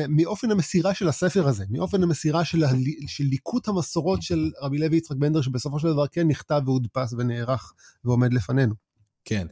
מאופן 0.09 0.51
המסירה 0.51 0.93
של 0.93 1.07
הספר 1.07 1.47
הזה, 1.47 1.65
מאופן 1.69 2.03
המסירה 2.03 2.45
של, 2.45 2.63
ה, 2.63 2.69
של 3.07 3.23
ליקוט 3.23 3.67
המסורות 3.67 4.21
של 4.21 4.51
רבי 4.61 4.77
לוי 4.77 4.97
יצחק 4.97 5.15
בנדר, 5.17 5.41
שבסופו 5.41 5.79
של 5.79 5.87
דבר 5.87 6.07
כן 6.07 6.27
נכתב 6.27 6.61
והודפס 6.65 7.13
ונערך 7.13 7.73
ועומד 8.03 8.33
לפנינו. 8.33 8.75
כן, 9.25 9.47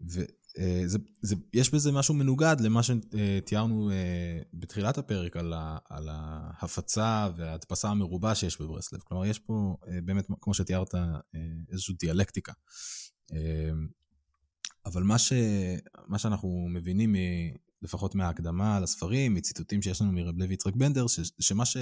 ויש 0.00 1.68
אה, 1.68 1.72
בזה 1.72 1.92
משהו 1.92 2.14
מנוגד 2.14 2.56
למה 2.60 2.80
שתיארנו 2.82 3.90
בתחילת 4.54 4.98
הפרק 4.98 5.36
על, 5.36 5.52
ה, 5.52 5.78
על 5.90 6.08
ההפצה 6.10 7.28
וההדפסה 7.36 7.88
המרובה 7.88 8.34
שיש 8.34 8.60
בברסלב. 8.60 9.00
כלומר, 9.00 9.26
יש 9.26 9.38
פה 9.38 9.76
באמת, 10.04 10.26
כמו 10.40 10.54
שתיארת, 10.54 10.94
איזושהי 11.72 11.94
דיאלקטיקה. 12.00 12.52
אבל 14.86 15.02
מה, 15.02 15.18
ש... 15.18 15.32
מה 16.06 16.18
שאנחנו 16.18 16.66
מבינים, 16.70 17.12
מ... 17.12 17.16
לפחות 17.82 18.14
מההקדמה 18.14 18.80
לספרים, 18.80 19.34
מציטוטים 19.34 19.82
שיש 19.82 20.00
לנו 20.00 20.12
מרב 20.12 20.38
לוי 20.38 20.54
יצחק 20.54 20.76
בנדר, 20.76 21.06
ש... 21.06 21.20
שמה 21.40 21.64
ש... 21.64 21.76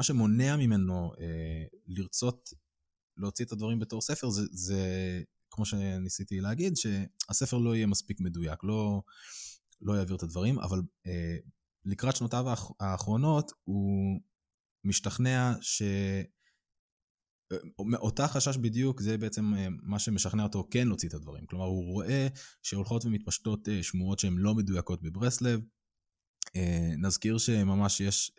שמונע 0.00 0.56
ממנו 0.56 1.12
אה, 1.20 1.64
לרצות 1.86 2.50
להוציא 3.16 3.44
את 3.44 3.52
הדברים 3.52 3.78
בתור 3.78 4.00
ספר, 4.00 4.30
זה, 4.30 4.42
זה, 4.52 4.82
כמו 5.50 5.64
שניסיתי 5.64 6.40
להגיד, 6.40 6.76
שהספר 6.76 7.58
לא 7.58 7.76
יהיה 7.76 7.86
מספיק 7.86 8.20
מדויק, 8.20 8.64
לא, 8.64 9.02
לא 9.80 9.92
יעביר 9.92 10.16
את 10.16 10.22
הדברים, 10.22 10.58
אבל 10.58 10.82
אה, 11.06 11.36
לקראת 11.84 12.16
שנותיו 12.16 12.46
האחרונות 12.80 13.52
הוא 13.64 14.20
משתכנע 14.84 15.52
ש... 15.60 15.82
אותה 17.94 18.28
חשש 18.28 18.56
בדיוק 18.56 19.00
זה 19.00 19.18
בעצם 19.18 19.54
אה, 19.54 19.66
מה 19.82 19.98
שמשכנע 19.98 20.42
אותו 20.42 20.68
כן 20.70 20.88
להוציא 20.88 21.08
את 21.08 21.14
הדברים. 21.14 21.46
כלומר, 21.46 21.64
הוא 21.64 21.84
רואה 21.84 22.28
שהולכות 22.62 23.04
ומתפשטות 23.04 23.68
אה, 23.68 23.82
שמועות 23.82 24.18
שהן 24.18 24.34
לא 24.36 24.54
מדויקות 24.54 25.02
בברסלב. 25.02 25.60
אה, 26.56 26.94
נזכיר 26.98 27.38
שממש 27.38 28.00
יש, 28.00 28.32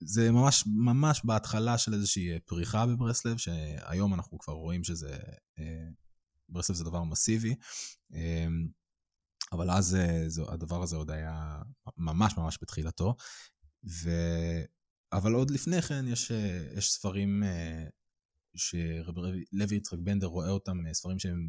זה 0.00 0.30
ממש 0.30 0.64
ממש 0.66 1.20
בהתחלה 1.24 1.78
של 1.78 1.94
איזושהי 1.94 2.40
פריחה 2.40 2.86
בברסלב, 2.86 3.36
שהיום 3.36 4.14
אנחנו 4.14 4.38
כבר 4.38 4.54
רואים 4.54 4.84
שזה, 4.84 5.18
ברסלב 6.48 6.76
זה 6.76 6.84
דבר 6.84 7.04
מסיבי. 7.04 7.54
אבל 9.52 9.70
אז 9.70 9.96
זה, 10.26 10.42
הדבר 10.48 10.82
הזה 10.82 10.96
עוד 10.96 11.10
היה 11.10 11.62
ממש 11.96 12.36
ממש 12.36 12.58
בתחילתו. 12.62 13.14
ו... 13.84 14.10
אבל 15.12 15.32
עוד 15.32 15.50
לפני 15.50 15.82
כן 15.82 16.04
יש, 16.08 16.32
אה, 16.32 16.64
יש 16.76 16.92
ספרים 16.92 17.42
אה, 17.44 17.84
שרבי 18.54 19.44
לוי 19.52 19.76
יצחק 19.76 19.98
בנדר 19.98 20.26
רואה 20.26 20.50
אותם, 20.50 20.86
אה, 20.86 20.94
ספרים 20.94 21.18
שהם 21.18 21.48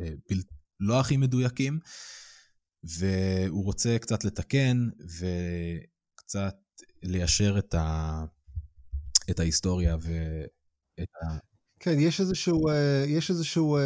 בל, 0.00 0.38
לא 0.80 1.00
הכי 1.00 1.16
מדויקים, 1.16 1.78
והוא 2.84 3.64
רוצה 3.64 3.96
קצת 4.00 4.24
לתקן 4.24 4.88
וקצת 6.18 6.54
ליישר 7.02 7.58
את, 7.58 7.74
ה, 7.74 8.24
את 9.30 9.40
ההיסטוריה 9.40 9.96
ואת 10.00 11.08
ה... 11.22 11.38
כן, 11.80 12.00
יש 12.00 12.20
איזשהו, 12.20 12.60
יש 13.06 13.30
איזשהו 13.30 13.78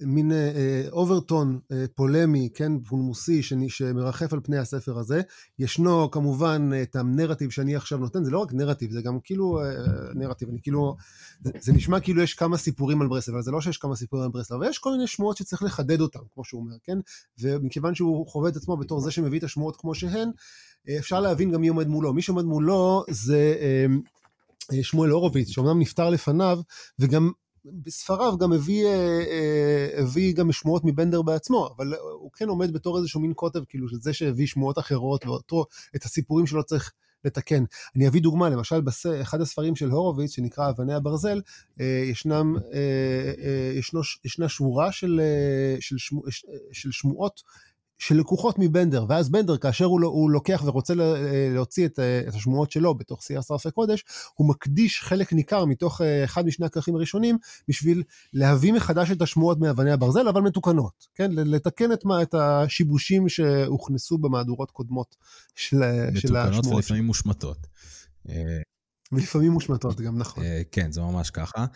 מין 0.00 0.32
אה, 0.32 0.84
אוברטון 0.92 1.58
אה, 1.72 1.84
פולמי, 1.94 2.48
כן, 2.54 2.80
פולמוסי, 2.80 3.42
שמרחף 3.68 4.32
על 4.32 4.40
פני 4.44 4.58
הספר 4.58 4.98
הזה. 4.98 5.20
ישנו 5.58 6.10
כמובן 6.10 6.70
את 6.82 6.96
הנרטיב 6.96 7.50
שאני 7.50 7.76
עכשיו 7.76 7.98
נותן, 7.98 8.24
זה 8.24 8.30
לא 8.30 8.38
רק 8.38 8.52
נרטיב, 8.52 8.92
זה 8.92 9.02
גם 9.02 9.18
כאילו 9.20 9.60
אה, 9.60 9.64
נרטיב, 10.14 10.48
אני 10.48 10.58
כאילו, 10.62 10.96
זה, 11.60 11.72
נשמע 11.72 12.00
כאילו 12.00 12.22
יש 12.22 12.34
כמה 12.34 12.56
סיפורים 12.56 13.02
על 13.02 13.08
ברסלב, 13.08 13.34
אבל 13.34 13.42
זה 13.42 13.50
לא 13.50 13.60
שיש 13.60 13.78
כמה 13.78 13.96
סיפורים 13.96 14.24
על 14.24 14.30
ברסלב, 14.30 14.58
אבל 14.58 14.70
יש 14.70 14.78
כל 14.78 14.92
מיני 14.92 15.06
שמועות 15.06 15.36
שצריך 15.36 15.62
לחדד 15.62 16.00
אותם, 16.00 16.20
כמו 16.34 16.44
שהוא 16.44 16.60
אומר, 16.60 16.76
כן? 16.84 16.98
ומכיוון 17.40 17.94
שהוא 17.94 18.26
חווה 18.26 18.48
את 18.48 18.56
עצמו 18.56 18.76
בתור 18.76 19.00
זה 19.00 19.10
שמביא 19.10 19.38
את 19.38 19.44
השמועות 19.44 19.76
כמו 19.76 19.94
שהן, 19.94 20.30
אה, 20.88 20.98
אפשר 20.98 21.20
להבין 21.20 21.52
גם 21.52 21.60
מי 21.60 21.68
עומד 21.68 21.86
מולו. 21.86 22.12
מי 22.12 22.22
שעומד 22.22 22.44
מולו 22.44 23.04
זה... 23.08 23.56
אה, 23.60 23.86
אה, 24.72 24.82
שמואל 24.82 25.10
הורוביץ, 25.10 25.48
שאומנם 25.48 25.78
נפטר 25.78 26.10
לפניו, 26.10 26.58
וגם 26.98 27.30
בספריו 27.72 28.38
גם 28.38 28.52
הביא, 28.52 28.86
אה, 28.86 29.24
אה, 29.30 30.02
הביא 30.02 30.34
גם 30.34 30.52
שמועות 30.52 30.84
מבנדר 30.84 31.22
בעצמו, 31.22 31.68
אבל 31.76 31.94
הוא 32.20 32.30
כן 32.32 32.48
עומד 32.48 32.72
בתור 32.72 32.98
איזשהו 32.98 33.20
מין 33.20 33.32
קוטב, 33.34 33.64
כאילו, 33.68 33.88
של 33.88 33.96
זה 34.00 34.12
שהביא 34.12 34.46
שמועות 34.46 34.78
אחרות, 34.78 35.26
ואותו, 35.26 35.64
את 35.96 36.04
הסיפורים 36.04 36.46
שלו 36.46 36.64
צריך 36.64 36.92
לתקן. 37.24 37.64
אני 37.96 38.08
אביא 38.08 38.22
דוגמה, 38.22 38.48
למשל, 38.48 38.80
באחד 38.80 39.40
הספרים 39.40 39.76
של 39.76 39.90
הורוביץ, 39.90 40.30
שנקרא 40.30 40.70
אבני 40.70 40.94
הברזל, 40.94 41.40
ישנם, 42.10 42.56
ישנו, 43.74 44.00
ישנה 44.24 44.48
שורה 44.48 44.92
של, 44.92 45.20
של, 45.80 45.98
שמו, 45.98 46.22
של 46.72 46.92
שמועות 46.92 47.42
שלקוחות 47.98 48.56
מבנדר, 48.58 49.06
ואז 49.08 49.28
בנדר, 49.28 49.56
כאשר 49.56 49.84
הוא, 49.84 50.00
לא, 50.00 50.08
הוא 50.08 50.30
לוקח 50.30 50.62
ורוצה 50.64 50.94
להוציא 51.54 51.86
את, 51.86 51.98
את 52.28 52.34
השמועות 52.34 52.70
שלו 52.70 52.94
בתוך 52.94 53.22
שיא 53.22 53.40
שרפי 53.40 53.70
קודש, 53.70 54.04
הוא 54.34 54.48
מקדיש 54.48 55.02
חלק 55.02 55.32
ניכר 55.32 55.64
מתוך 55.64 56.00
אה, 56.00 56.24
אחד 56.24 56.46
משני 56.46 56.66
הכרכים 56.66 56.94
הראשונים, 56.94 57.38
בשביל 57.68 58.02
להביא 58.32 58.72
מחדש 58.72 59.10
את 59.10 59.22
השמועות 59.22 59.60
מאבני 59.60 59.90
הברזל, 59.90 60.28
אבל 60.28 60.40
מתוקנות, 60.40 61.06
כן? 61.14 61.30
לתקן 61.32 61.92
את, 61.92 62.04
את 62.22 62.34
השיבושים 62.34 63.28
שהוכנסו 63.28 64.18
במהדורות 64.18 64.70
קודמות 64.70 65.16
של, 65.54 65.76
של 65.76 66.36
השמועות. 66.36 66.36
מתוקנות 66.36 66.66
ולפעמים 66.66 67.04
מושמטות. 67.04 67.66
אה, 68.28 68.60
ולפעמים 69.12 69.52
מושמטות 69.52 70.00
גם, 70.00 70.18
נכון. 70.18 70.44
אה, 70.44 70.62
כן, 70.72 70.92
זה 70.92 71.00
ממש 71.00 71.30
ככה. 71.30 71.66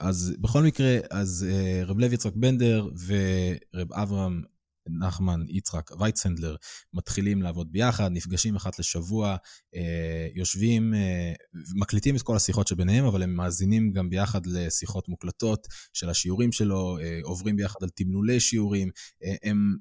אז 0.00 0.34
בכל 0.40 0.62
מקרה, 0.62 0.98
אז 1.10 1.46
uh, 1.48 1.86
רב 1.86 1.98
לב 1.98 2.12
יצחק 2.12 2.32
בנדר 2.34 2.88
ורב 3.06 3.92
אברהם 3.92 4.42
נחמן 4.88 5.40
יצחק 5.48 5.90
וייצנדלר 6.00 6.56
מתחילים 6.94 7.42
לעבוד 7.42 7.72
ביחד, 7.72 8.10
נפגשים 8.12 8.56
אחת 8.56 8.78
לשבוע, 8.78 9.36
uh, 9.74 9.78
יושבים, 10.34 10.94
uh, 10.94 11.58
מקליטים 11.74 12.16
את 12.16 12.22
כל 12.22 12.36
השיחות 12.36 12.68
שביניהם, 12.68 13.04
אבל 13.04 13.22
הם 13.22 13.34
מאזינים 13.34 13.92
גם 13.92 14.10
ביחד 14.10 14.46
לשיחות 14.46 15.08
מוקלטות 15.08 15.66
של 15.92 16.10
השיעורים 16.10 16.52
שלו, 16.52 16.98
uh, 16.98 17.26
עוברים 17.26 17.56
ביחד 17.56 17.82
על 17.82 17.88
תמלולי 17.88 18.40
שיעורים, 18.40 18.88
uh, 18.88 19.26
הם... 19.42 19.76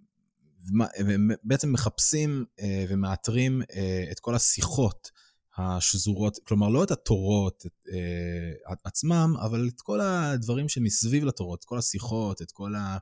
הם 0.98 1.30
בעצם 1.44 1.74
מחפשים 1.74 2.46
uh, 2.60 2.64
ומאתרים 2.90 3.62
uh, 3.62 4.12
את 4.12 4.20
כל 4.20 4.36
השיחות 4.36 5.12
השזורות, 5.58 6.40
כלומר 6.48 6.70
לא 6.70 6.84
את 6.84 6.92
התורות 6.92 7.64
את, 7.66 7.88
אה, 7.94 8.74
עצמם, 8.84 9.34
אבל 9.42 9.70
את 9.76 9.82
כל 9.82 10.02
הדברים 10.02 10.70
שמסביב 10.70 11.24
לתורות, 11.26 11.60
את 11.60 11.66
כל 11.66 11.78
השיחות, 11.78 12.42
את 12.42 12.52
כל 12.52 12.76
ה... 12.76 12.98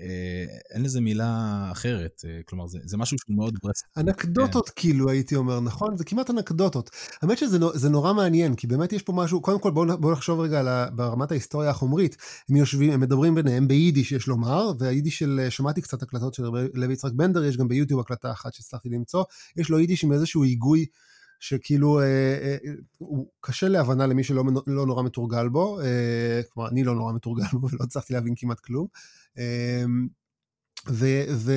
אה, 0.00 0.44
אין 0.74 0.82
לזה 0.82 1.00
מילה 1.00 1.68
אחרת, 1.72 2.22
אה, 2.24 2.40
כלומר 2.46 2.66
זה, 2.66 2.78
זה 2.84 2.96
משהו 2.96 3.18
שהוא 3.18 3.36
מאוד. 3.36 3.54
אנקדוטות 3.96 4.68
כן. 4.68 4.72
כאילו 4.76 5.10
הייתי 5.10 5.36
אומר, 5.36 5.60
נכון? 5.60 5.96
זה 5.96 6.04
כמעט 6.04 6.30
אנקדוטות. 6.30 6.90
האמת 7.22 7.38
שזה 7.38 7.88
נורא 7.90 8.12
מעניין, 8.12 8.54
כי 8.56 8.66
באמת 8.66 8.92
יש 8.92 9.02
פה 9.02 9.12
משהו, 9.12 9.40
קודם 9.40 9.60
כל 9.60 9.70
בואו 9.70 9.98
בוא 9.98 10.12
נחשוב 10.12 10.40
רגע 10.40 10.60
על, 10.60 10.68
ברמת 10.94 11.30
ההיסטוריה 11.30 11.70
החומרית, 11.70 12.16
הם 12.48 12.56
יושבים, 12.56 12.90
הם 12.90 13.00
מדברים 13.00 13.34
ביניהם 13.34 13.68
ביידיש 13.68 14.12
יש 14.12 14.26
לומר, 14.26 14.72
והיידיש 14.78 15.18
של, 15.18 15.46
שמעתי 15.50 15.82
קצת 15.82 16.02
הקלטות 16.02 16.34
של 16.34 16.42
לוי 16.74 16.92
יצחק 16.92 17.12
בנדר, 17.12 17.44
יש 17.44 17.56
גם 17.56 17.68
ביוטיוב 17.68 18.00
הקלטה 18.00 18.32
אחת 18.32 18.54
שהצלחתי 18.54 18.88
למצוא, 18.88 19.24
יש 19.56 19.70
לו 19.70 19.78
יידיש 19.78 20.04
עם 20.04 20.12
איזשהו 20.12 20.44
היגוי. 20.44 20.86
שכאילו 21.42 22.00
אה, 22.00 22.04
אה, 22.04 22.56
הוא 22.98 23.26
קשה 23.40 23.68
להבנה 23.68 24.06
למי 24.06 24.24
שלא 24.24 24.44
לא 24.66 24.86
נורא 24.86 25.02
מתורגל 25.02 25.48
בו, 25.48 25.80
אה, 25.80 26.40
כלומר 26.52 26.68
אני 26.68 26.84
לא 26.84 26.94
נורא 26.94 27.12
מתורגל 27.12 27.44
בו 27.52 27.66
ולא 27.72 27.84
הצלחתי 27.84 28.12
להבין 28.12 28.34
כמעט 28.36 28.60
כלום. 28.60 28.86
אה, 29.38 29.84
ו, 30.90 31.06
ו, 31.34 31.52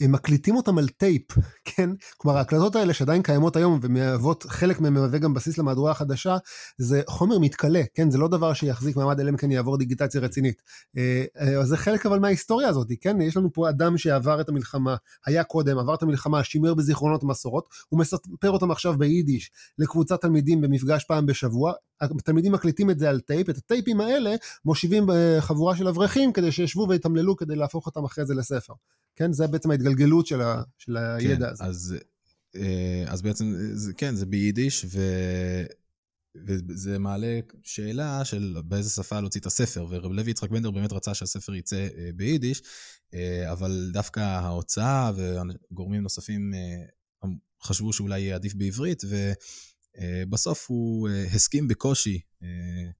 הם 0.00 0.12
מקליטים 0.12 0.56
אותם 0.56 0.78
על 0.78 0.88
טייפ, 0.88 1.22
כן? 1.76 1.90
כלומר, 2.16 2.38
ההקלטות 2.38 2.76
האלה 2.76 2.94
שעדיין 2.94 3.22
קיימות 3.22 3.56
היום 3.56 3.78
ומהוות, 3.82 4.44
חלק 4.48 4.80
מהם 4.80 4.94
מהווה 4.94 5.18
גם 5.18 5.34
בסיס 5.34 5.58
למהדורה 5.58 5.90
החדשה, 5.90 6.36
זה 6.78 7.02
חומר 7.08 7.38
מתכלה, 7.38 7.82
כן? 7.94 8.10
זה 8.10 8.18
לא 8.18 8.28
דבר 8.28 8.52
שיחזיק 8.52 8.96
מעמד 8.96 9.20
אלא 9.20 9.30
אם 9.30 9.36
כן 9.36 9.50
יעבור 9.50 9.78
דיגיטציה 9.78 10.20
רצינית. 10.20 10.62
אה, 10.96 11.24
אה, 11.40 11.58
אז 11.60 11.68
זה 11.68 11.76
חלק 11.76 12.06
אבל 12.06 12.18
מההיסטוריה 12.18 12.68
הזאת, 12.68 12.88
כן? 13.00 13.20
יש 13.20 13.36
לנו 13.36 13.52
פה 13.52 13.68
אדם 13.68 13.98
שעבר 13.98 14.40
את 14.40 14.48
המלחמה, 14.48 14.96
היה 15.26 15.44
קודם, 15.44 15.78
עבר 15.78 15.94
את 15.94 16.02
המלחמה, 16.02 16.44
שימר 16.44 16.74
בזיכרונות 16.74 17.24
ומסורות, 17.24 17.68
הוא 17.88 18.00
מספר 18.00 18.50
אותם 18.50 18.70
עכשיו 18.70 18.98
ביידיש 18.98 19.50
לקבוצת 19.78 20.20
תלמידים 20.20 20.60
במפגש 20.60 21.04
פעם 21.04 21.26
בשבוע, 21.26 21.72
התלמידים 22.18 22.52
מקליטים 22.52 22.90
את 22.90 22.98
זה 22.98 23.10
על 23.10 23.20
טייפ, 23.20 23.50
את 23.50 23.56
הטייפים 23.56 24.00
האלה 24.00 24.34
מושיבים 24.64 25.06
בחבורה 25.06 25.76
של 25.76 25.88
אברכים 25.88 26.32
כדי 26.32 26.52
שישבו 26.52 26.86
ויתמללו 26.88 27.36
כדי 27.36 27.56
להפוך 27.56 27.86
אותם 27.86 28.04
אחרי 28.04 28.26
זה 28.26 28.34
לספר. 28.34 28.72
כן, 29.16 29.32
זה 29.32 29.46
בעצם 29.46 29.70
ההתגלגלות 29.70 30.26
של, 30.26 30.40
ה, 30.40 30.62
של 30.78 30.96
הידע 30.96 31.46
כן, 31.46 31.52
הזה. 31.52 31.64
אז, 31.64 31.96
אה, 32.56 33.04
אז 33.06 33.22
בעצם, 33.22 33.54
כן, 33.96 34.14
זה 34.14 34.26
ביידיש, 34.26 34.86
ו... 34.88 35.00
וזה 36.46 36.98
מעלה 36.98 37.40
שאלה 37.62 38.24
של 38.24 38.56
באיזה 38.64 38.90
שפה 38.90 39.20
להוציא 39.20 39.40
את 39.40 39.46
הספר, 39.46 39.86
ורב 39.90 40.12
לוי 40.12 40.30
יצחק 40.30 40.50
בנדר 40.50 40.70
באמת 40.70 40.92
רצה 40.92 41.14
שהספר 41.14 41.54
יצא 41.54 41.88
אה, 41.98 42.10
ביידיש, 42.16 42.62
אה, 43.14 43.52
אבל 43.52 43.90
דווקא 43.92 44.20
ההוצאה 44.20 45.12
וגורמים 45.16 46.02
נוספים 46.02 46.52
חשבו 47.62 47.92
שאולי 47.92 48.20
יהיה 48.20 48.34
עדיף 48.34 48.54
בעברית, 48.54 49.02
ובסוף 50.02 50.66
הוא 50.68 51.08
הסכים 51.34 51.68
בקושי, 51.68 52.20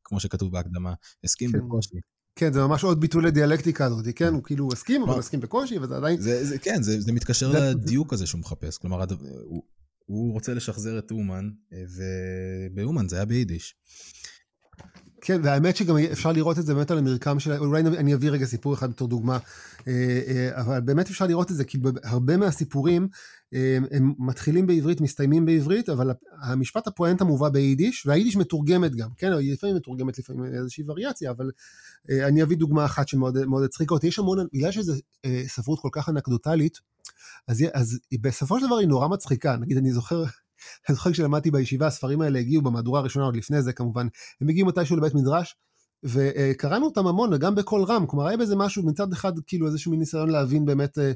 כמו 0.04 0.20
שכתוב 0.20 0.52
בהקדמה, 0.52 0.94
הסכים 1.24 1.52
כן. 1.52 1.58
בקושי 1.58 1.96
כן, 2.36 2.52
זה 2.52 2.60
ממש 2.60 2.84
עוד 2.84 3.00
ביטול 3.00 3.26
לדיאלקטיקה 3.26 3.84
הזאת, 3.84 4.04
כן? 4.16 4.34
הוא 4.34 4.42
כאילו 4.42 4.68
הסכים, 4.72 5.02
אבל 5.02 5.18
הסכים 5.18 5.40
בקושי, 5.40 5.78
וזה 5.78 5.96
עדיין... 5.96 6.20
זה, 6.20 6.44
זה, 6.44 6.58
כן, 6.58 6.82
זה, 6.82 7.00
זה 7.00 7.12
מתקשר. 7.12 7.52
לדיוק 7.52 8.12
הזה 8.12 8.26
שהוא 8.26 8.40
מחפש. 8.40 8.78
כלומר, 8.78 9.04
הוא, 9.44 9.62
הוא 10.06 10.32
רוצה 10.32 10.54
לשחזר 10.54 10.98
את 10.98 11.10
אומן, 11.10 11.50
ובאומן 11.72 13.08
זה 13.08 13.16
היה 13.16 13.24
ביידיש. 13.24 13.74
כן, 15.20 15.40
והאמת 15.44 15.76
שגם 15.76 15.96
אפשר 15.98 16.32
לראות 16.32 16.58
את 16.58 16.66
זה 16.66 16.74
באמת 16.74 16.90
על 16.90 16.98
המרקם 16.98 17.38
של... 17.40 17.52
אולי 17.52 17.80
אני 17.80 18.14
אביא 18.14 18.30
רגע 18.30 18.46
סיפור 18.46 18.74
אחד 18.74 18.90
בתור 18.90 19.08
דוגמה, 19.08 19.38
אה, 19.88 20.20
אה, 20.26 20.60
אבל 20.60 20.80
באמת 20.80 21.10
אפשר 21.10 21.26
לראות 21.26 21.50
את 21.50 21.56
זה, 21.56 21.64
כי 21.64 21.78
הרבה 22.04 22.36
מהסיפורים 22.36 23.02
אה, 23.02 23.08
הם 23.90 24.14
מתחילים 24.18 24.66
בעברית, 24.66 25.00
מסתיימים 25.00 25.46
בעברית, 25.46 25.88
אבל 25.88 26.10
המשפט 26.42 26.86
הפואנטה 26.86 27.24
מובא 27.24 27.48
ביידיש, 27.48 28.06
והיידיש 28.06 28.36
מתורגמת 28.36 28.94
גם, 28.94 29.08
כן? 29.16 29.32
לפעמים 29.32 29.76
מתורגמת 29.76 30.18
לפעמים 30.18 30.54
איזושהי 30.54 30.84
וריאציה, 30.86 31.30
אבל 31.30 31.50
אני 32.10 32.42
אביא 32.42 32.56
דוגמה 32.56 32.84
אחת 32.84 33.08
שמאוד 33.08 33.64
הצחיקה 33.64 33.94
אותי. 33.94 34.06
יש 34.06 34.18
המון, 34.18 34.46
בגלל 34.52 34.70
שזו 34.70 34.92
ספרות 35.46 35.80
כל 35.80 35.88
כך 35.92 36.08
אנקדוטלית, 36.08 36.78
אז, 37.48 37.64
אז 37.74 37.98
בסופו 38.20 38.60
של 38.60 38.66
דבר 38.66 38.76
היא 38.76 38.88
נורא 38.88 39.08
מצחיקה. 39.08 39.56
נגיד, 39.56 39.76
אני 39.76 39.92
זוכר... 39.92 40.24
אני 40.88 40.94
זוכר 40.94 41.12
כשלמדתי 41.12 41.50
בישיבה, 41.50 41.86
הספרים 41.86 42.20
האלה 42.20 42.38
הגיעו 42.38 42.62
במהדורה 42.62 43.00
הראשונה, 43.00 43.26
עוד 43.26 43.36
לפני 43.36 43.62
זה 43.62 43.72
כמובן, 43.72 44.06
הם 44.40 44.48
הגיעו 44.48 44.68
מתישהו 44.68 44.96
לבית 44.96 45.14
מדרש, 45.14 45.56
וקראנו 46.04 46.86
אותם 46.86 47.06
המון, 47.06 47.34
וגם 47.34 47.54
בקול 47.54 47.82
רם, 47.82 48.06
כלומר 48.06 48.26
היה 48.26 48.36
בזה 48.36 48.56
משהו, 48.56 48.86
מצד 48.86 49.12
אחד 49.12 49.32
כאילו 49.46 49.66
איזשהו 49.66 49.90
מין 49.90 50.00
ניסיון 50.00 50.30
להבין 50.30 50.64
באמת 50.64 50.98
אה, 50.98 51.04
אה, 51.04 51.12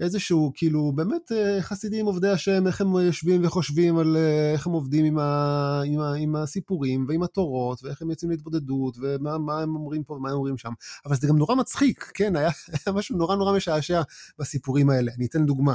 איזשהו 0.00 0.52
כאילו 0.54 0.92
באמת 0.94 1.32
אה, 1.32 1.62
חסידים 1.62 2.06
עובדי 2.06 2.28
השם, 2.28 2.66
איך 2.66 2.80
הם 2.80 2.96
יושבים 2.96 3.44
וחושבים 3.44 3.98
על 3.98 4.16
איך 4.52 4.66
הם 4.66 4.72
עובדים 4.72 5.04
עם, 5.04 5.18
ה, 5.18 5.82
עם, 5.84 6.00
ה, 6.00 6.14
עם 6.14 6.36
הסיפורים 6.36 7.04
ועם 7.08 7.22
התורות, 7.22 7.84
ואיך 7.84 8.02
הם 8.02 8.10
יוצאים 8.10 8.30
להתבודדות, 8.30 8.96
ומה 9.00 9.60
הם 9.62 9.76
אומרים 9.76 10.04
פה 10.04 10.14
ומה 10.14 10.30
הם 10.30 10.36
אומרים 10.36 10.58
שם. 10.58 10.72
אבל 11.06 11.16
זה 11.16 11.26
גם 11.26 11.36
נורא 11.36 11.54
מצחיק, 11.54 12.10
כן, 12.14 12.36
היה, 12.36 12.50
היה 12.86 12.94
משהו 12.94 13.16
נורא 13.16 13.36
נורא 13.36 13.56
משעשע 13.56 14.02
בסיפורים 14.38 14.90
האלה. 14.90 15.12
אני 15.16 15.26
אתן 15.26 15.46
דוגמה. 15.46 15.74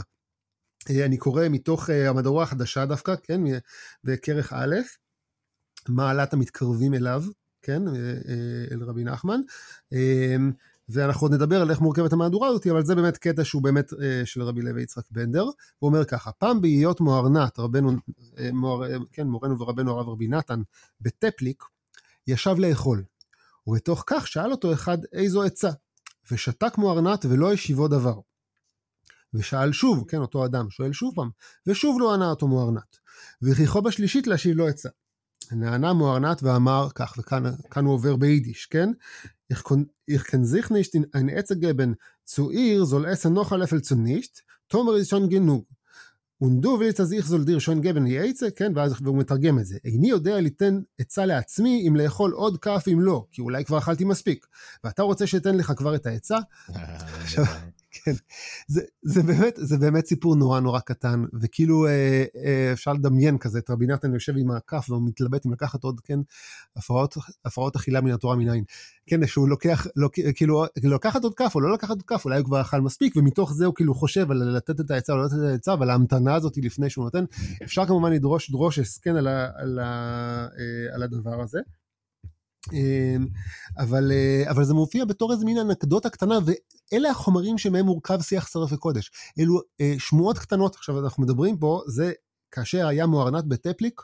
אני 0.89 1.17
קורא 1.17 1.43
מתוך 1.49 1.89
המדורה 1.89 2.43
החדשה 2.43 2.85
דווקא, 2.85 3.15
כן, 3.23 3.41
בכרך 4.03 4.53
א', 4.53 4.75
מעלת 5.89 6.33
המתקרבים 6.33 6.93
אליו, 6.93 7.23
כן, 7.61 7.81
אל 8.71 8.83
רבי 8.83 9.03
נחמן, 9.03 9.39
ואנחנו 10.89 11.25
עוד 11.25 11.33
נדבר 11.33 11.61
על 11.61 11.71
איך 11.71 11.81
מורכבת 11.81 12.13
המהדורה 12.13 12.47
הזאת, 12.47 12.67
אבל 12.67 12.85
זה 12.85 12.95
באמת 12.95 13.17
קטע 13.17 13.43
שהוא 13.43 13.61
באמת 13.61 13.93
של 14.25 14.41
רבי 14.41 14.61
לוי 14.61 14.83
יצחק 14.83 15.03
בנדר, 15.11 15.43
הוא 15.79 15.89
אומר 15.89 16.05
ככה, 16.05 16.31
פעם 16.31 16.61
בהיות 16.61 17.01
מוארנת, 17.01 17.59
רבנו, 17.59 17.91
מואר, 18.53 18.87
כן, 19.11 19.27
מורנו 19.27 19.59
ורבנו 19.59 19.91
הרב 19.91 20.09
רבי 20.09 20.27
נתן, 20.27 20.61
בטפליק, 21.01 21.63
ישב 22.27 22.55
לאכול, 22.57 23.03
ובתוך 23.67 24.03
כך 24.07 24.27
שאל 24.27 24.51
אותו 24.51 24.73
אחד 24.73 24.97
איזו 25.13 25.43
עצה, 25.43 25.69
ושתק 26.31 26.77
מוארנת 26.77 27.25
ולא 27.25 27.53
השיבו 27.53 27.87
דבר. 27.87 28.19
ושאל 29.33 29.71
שוב, 29.71 30.05
כן, 30.07 30.17
אותו 30.17 30.45
אדם 30.45 30.69
שואל 30.69 30.93
שוב 30.93 31.15
פעם, 31.15 31.29
ושוב 31.67 31.97
לא 31.99 32.13
ענה 32.13 32.29
אותו 32.29 32.47
מוארנת. 32.47 32.97
וכיכו 33.41 33.81
בשלישית 33.81 34.27
להשיב 34.27 34.57
לו 34.57 34.67
עצה. 34.67 34.89
נענה 35.51 35.93
מוארנת 35.93 36.43
ואמר 36.43 36.87
כך, 36.95 37.17
וכאן 37.17 37.85
הוא 37.85 37.93
עובר 37.93 38.15
ביידיש, 38.15 38.65
כן? 38.65 38.89
Ich 39.49 40.23
kann 40.23 40.45
sich 40.45 40.69
nicht 40.69 40.93
in 40.95 41.13
eine 41.13 41.33
Etze 41.33 41.57
geben 41.57 41.97
zu 42.25 42.51
ihr, 42.51 42.85
soll 42.85 43.05
essen 43.05 43.33
noch 43.33 43.51
ein 43.51 43.59
Löffel 43.59 43.81
zu 43.81 43.95
nicht, 43.95 44.43
Tomer 44.69 44.95
ist 44.95 45.09
schon 45.09 45.29
genug. 45.29 45.65
Und 46.39 46.61
du 46.61 46.79
willst, 46.79 46.99
אז 46.99 47.11
ich 47.11 47.25
soll 47.25 47.45
dir 47.45 47.59
schon 47.59 47.81
geben 47.81 48.05
die 48.05 48.17
עצה, 48.17 48.51
כן? 48.51 48.71
ואז 48.75 48.93
הוא 49.05 49.17
מתרגם 49.17 49.59
את 49.59 49.65
זה. 49.65 49.77
איני 49.85 50.09
יודע 50.09 50.39
ליתן 50.39 50.79
עצה 50.99 51.25
לעצמי 51.25 51.85
אם 51.87 51.95
לאכול 51.95 52.31
עוד 52.31 52.57
כף 52.57 52.85
אם 52.93 53.01
לא, 53.01 53.25
כי 53.31 53.41
אולי 53.41 53.65
כבר 53.65 53.77
אכלתי 53.77 54.03
מספיק. 54.05 54.45
ואתה 54.83 55.01
רוצה 55.01 55.27
שאתן 55.27 55.55
לך 55.55 55.73
כבר 55.77 55.95
את 55.95 56.05
העצה? 56.05 56.37
כן, 58.03 58.11
זה, 58.67 58.81
זה, 59.01 59.23
באמת, 59.23 59.53
זה 59.57 59.77
באמת 59.77 60.05
סיפור 60.05 60.35
נורא 60.35 60.59
נורא 60.59 60.79
קטן, 60.79 61.23
וכאילו 61.41 61.87
אה, 61.87 62.25
אה, 62.45 62.73
אפשר 62.73 62.93
לדמיין 62.93 63.37
כזה 63.37 63.59
את 63.59 63.69
רבי 63.69 63.87
נתן 63.87 64.13
יושב 64.13 64.33
עם 64.37 64.51
הכף 64.51 64.85
והוא 64.89 65.07
מתלבט 65.07 65.45
אם 65.45 65.51
לקחת 65.51 65.83
עוד, 65.83 65.99
כן, 65.99 66.19
הפרעות, 66.75 67.15
הפרעות 67.45 67.75
אכילה 67.75 68.01
מן 68.01 68.11
התורה 68.11 68.35
מנין. 68.35 68.63
כן, 69.05 69.27
שהוא 69.27 69.49
לוקח, 69.49 69.87
לוק, 69.95 70.13
כאילו, 70.35 70.65
לקחת 70.83 71.23
עוד 71.23 71.33
כף 71.33 71.51
או 71.55 71.61
לא 71.61 71.73
לקחת 71.73 71.89
עוד 71.89 72.03
כף, 72.07 72.25
אולי 72.25 72.37
הוא 72.37 72.45
כבר 72.45 72.61
אכל 72.61 72.81
מספיק, 72.81 73.15
ומתוך 73.15 73.53
זה 73.53 73.65
הוא 73.65 73.75
כאילו 73.75 73.93
חושב 73.93 74.31
על 74.31 74.37
לתת 74.37 74.79
את 74.79 74.91
העצה 74.91 75.13
או 75.13 75.17
לא 75.17 75.25
לתת 75.25 75.33
את 75.33 75.51
העצה, 75.51 75.73
אבל 75.73 75.89
ההמתנה 75.89 76.35
הזאת 76.35 76.57
לפני 76.57 76.89
שהוא 76.89 77.03
נותן, 77.03 77.25
אפשר 77.63 77.85
כמובן 77.85 78.11
לדרוש 78.11 78.51
דרושס, 78.51 78.97
כן, 78.97 79.15
על, 79.15 79.27
ה, 79.27 79.49
על, 79.55 79.79
ה, 79.79 79.83
אה, 80.59 80.95
על 80.95 81.03
הדבר 81.03 81.41
הזה. 81.41 81.59
אמ, 82.73 83.27
אבל, 83.77 84.11
אה, 84.11 84.51
אבל 84.51 84.63
זה 84.63 84.73
מופיע 84.73 85.05
בתור 85.05 85.33
איזה 85.33 85.45
מין 85.45 85.57
אנקדוטה 85.57 86.09
קטנה, 86.09 86.39
ואלה 86.45 87.09
החומרים 87.09 87.57
שמהם 87.57 87.85
מורכב 87.85 88.21
שיח 88.21 88.47
שרף 88.47 88.73
וקודש. 88.73 89.11
אלו 89.39 89.61
אה, 89.81 89.95
שמועות 89.97 90.37
קטנות, 90.37 90.75
עכשיו 90.75 91.03
אנחנו 91.03 91.23
מדברים 91.23 91.57
פה, 91.57 91.81
זה 91.87 92.11
כאשר 92.51 92.87
היה 92.87 93.05
מוארנת 93.05 93.45
בטפליק, 93.45 94.01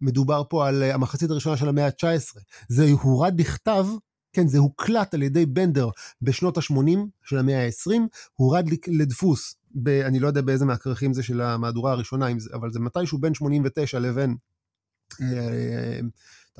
מדובר 0.00 0.42
פה 0.50 0.68
על 0.68 0.82
אה, 0.82 0.94
המחצית 0.94 1.30
הראשונה 1.30 1.56
של 1.56 1.68
המאה 1.68 1.86
ה-19. 1.86 2.40
זה 2.68 2.90
הורד 3.02 3.36
בכתב, 3.36 3.86
כן, 4.32 4.48
זה 4.48 4.58
הוקלט 4.58 5.14
על 5.14 5.22
ידי 5.22 5.46
בנדר 5.46 5.88
בשנות 6.22 6.58
ה-80 6.58 6.98
של 7.24 7.38
המאה 7.38 7.66
ה-20, 7.66 7.92
הורד 8.34 8.66
לדפוס, 8.86 9.54
ב, 9.82 9.88
אני 9.88 10.18
לא 10.18 10.26
יודע 10.26 10.40
באיזה 10.40 10.64
מהכרכים 10.64 11.14
זה 11.14 11.22
של 11.22 11.40
המהדורה 11.40 11.92
הראשונה, 11.92 12.26
אבל 12.54 12.72
זה 12.72 12.80
מתישהו 12.80 13.18
בין 13.18 13.34
89 13.34 13.98
לבין... 13.98 14.36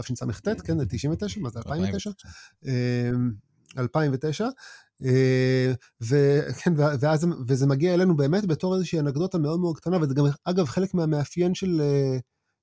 תשס"ט, 0.02 0.48
כן, 0.64 0.78
זה 0.78 0.86
99, 0.86 1.40
מה 1.40 1.50
זה 1.50 1.58
2009? 1.58 2.10
2009. 3.78 4.48
וכן, 6.00 6.72
ואז, 6.76 7.26
וזה 7.48 7.66
מגיע 7.66 7.94
אלינו 7.94 8.16
באמת 8.16 8.46
בתור 8.46 8.74
איזושהי 8.74 9.00
אנקדוטה 9.00 9.38
מאוד 9.38 9.60
מאוד 9.60 9.76
קטנה, 9.76 9.96
וזה 10.02 10.14
גם 10.14 10.24
אגב 10.44 10.66
חלק 10.66 10.94
מהמאפיין 10.94 11.54
של, 11.54 11.80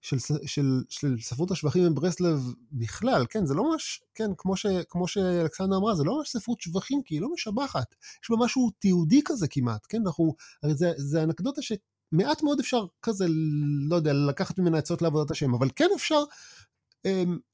של, 0.02 0.20
של, 0.20 0.36
של 0.46 0.82
של 0.90 1.16
ספרות 1.22 1.52
השבחים 1.52 1.96
בברסלב 1.96 2.40
בכלל, 2.72 3.26
כן, 3.30 3.46
זה 3.46 3.54
לא 3.54 3.72
ממש, 3.72 4.02
כן, 4.16 4.32
כמו, 4.38 4.58
ש, 4.58 4.66
כמו 4.90 5.08
שאלכסנדר 5.08 5.78
אמרה, 5.78 5.96
זה 5.96 6.04
לא 6.04 6.18
ממש 6.18 6.30
ספרות 6.30 6.62
שבחים, 6.62 7.02
כי 7.06 7.16
היא 7.16 7.22
לא 7.22 7.34
משבחת, 7.34 7.96
יש 8.24 8.30
בה 8.30 8.36
משהו 8.40 8.70
תיעודי 8.80 9.22
כזה 9.26 9.48
כמעט, 9.48 9.86
כן, 9.90 10.02
אנחנו, 10.06 10.36
הרי 10.64 10.76
זה, 10.76 10.92
זה 10.98 11.24
אנקדוטה 11.24 11.62
שמעט 11.62 12.44
מאוד 12.44 12.60
אפשר 12.60 12.86
כזה, 13.02 13.26
לא 13.90 13.96
יודע, 13.96 14.14
לקחת 14.14 14.60
ממנה 14.60 14.78
עצות 14.78 15.02
לעבודת 15.02 15.32
השם, 15.32 15.54
אבל 15.54 15.70
כן 15.76 15.90
אפשר 15.96 16.24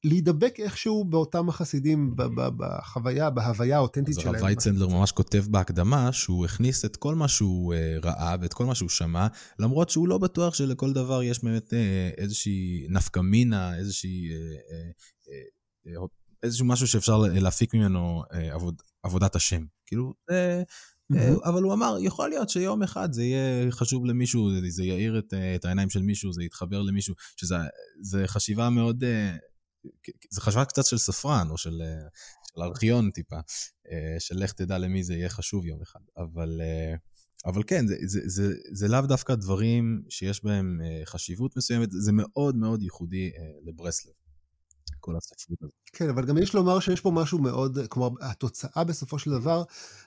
להידבק 0.04 0.60
איכשהו 0.60 1.04
באותם 1.04 1.48
החסידים 1.48 2.14
בחוויה, 2.56 3.30
בהוויה 3.30 3.76
האותנטית 3.76 4.14
שלהם. 4.20 4.34
אז 4.34 4.40
הרב 4.40 4.46
וייצנדלר 4.46 4.88
ממש 4.88 5.12
כותב 5.12 5.44
בהקדמה 5.50 6.12
שהוא 6.12 6.44
הכניס 6.44 6.84
את 6.84 6.96
כל 6.96 7.14
מה 7.14 7.28
שהוא 7.28 7.74
אה, 7.74 7.96
ראה 8.02 8.36
ואת 8.40 8.54
כל 8.54 8.66
מה 8.66 8.74
שהוא 8.74 8.88
שמע, 8.88 9.26
למרות 9.58 9.90
שהוא 9.90 10.08
לא 10.08 10.18
בטוח 10.18 10.54
שלכל 10.54 10.92
דבר 10.92 11.22
יש 11.22 11.44
באמת 11.44 11.74
אה, 11.74 12.10
איזושהי 12.18 12.86
נפקא 12.88 13.20
מינה, 13.20 13.76
איזושהי... 13.76 14.28
אה, 14.30 16.06
איזשהו 16.42 16.66
משהו 16.66 16.86
שאפשר 16.86 17.18
להפיק 17.18 17.74
ממנו 17.74 18.22
עבוד, 18.30 18.82
עבודת 19.02 19.36
השם. 19.36 19.64
כאילו, 19.86 20.14
אבל 21.44 21.62
הוא 21.62 21.72
אמר, 21.72 21.96
יכול 22.00 22.28
להיות 22.28 22.50
שיום 22.50 22.82
אחד 22.82 23.12
זה 23.12 23.24
יהיה 23.24 23.70
חשוב 23.70 24.06
למישהו, 24.06 24.50
זה 24.68 24.84
יאיר 24.84 25.18
את, 25.18 25.34
את 25.54 25.64
העיניים 25.64 25.90
של 25.90 26.02
מישהו, 26.02 26.32
זה 26.32 26.42
יתחבר 26.42 26.82
למישהו, 26.82 27.14
שזה 27.36 28.26
חשיבה 28.26 28.70
מאוד, 28.70 29.04
זה 30.30 30.40
חשיבה 30.40 30.64
קצת 30.64 30.86
של 30.86 30.98
ספרן, 30.98 31.46
או 31.50 31.58
של, 31.58 31.82
של 32.54 32.62
ארכיון 32.62 33.10
טיפה, 33.10 33.38
של 34.18 34.36
לך 34.38 34.52
תדע 34.52 34.78
למי 34.78 35.04
זה 35.04 35.14
יהיה 35.14 35.28
חשוב 35.28 35.66
יום 35.66 35.82
אחד. 35.82 36.00
אבל, 36.16 36.60
אבל 37.46 37.62
כן, 37.66 37.86
זה, 37.86 37.94
זה, 38.06 38.20
זה, 38.24 38.54
זה 38.72 38.88
לאו 38.88 39.00
דווקא 39.00 39.34
דברים 39.34 40.02
שיש 40.08 40.44
בהם 40.44 40.80
חשיבות 41.04 41.56
מסוימת, 41.56 41.88
זה 41.90 42.12
מאוד 42.12 42.56
מאוד 42.56 42.82
ייחודי 42.82 43.30
לברסלב. 43.62 44.12
כל 45.00 45.16
הספרות 45.16 45.58
הזאת. 45.62 45.74
כן, 45.92 46.08
אבל 46.08 46.26
גם 46.26 46.38
יש 46.38 46.54
לומר 46.54 46.80
שיש 46.80 47.00
פה 47.00 47.10
משהו 47.10 47.38
מאוד, 47.38 47.78
כלומר, 47.88 48.08
התוצאה 48.20 48.84
בסופו 48.84 49.18
של 49.18 49.30
דבר 49.30 49.62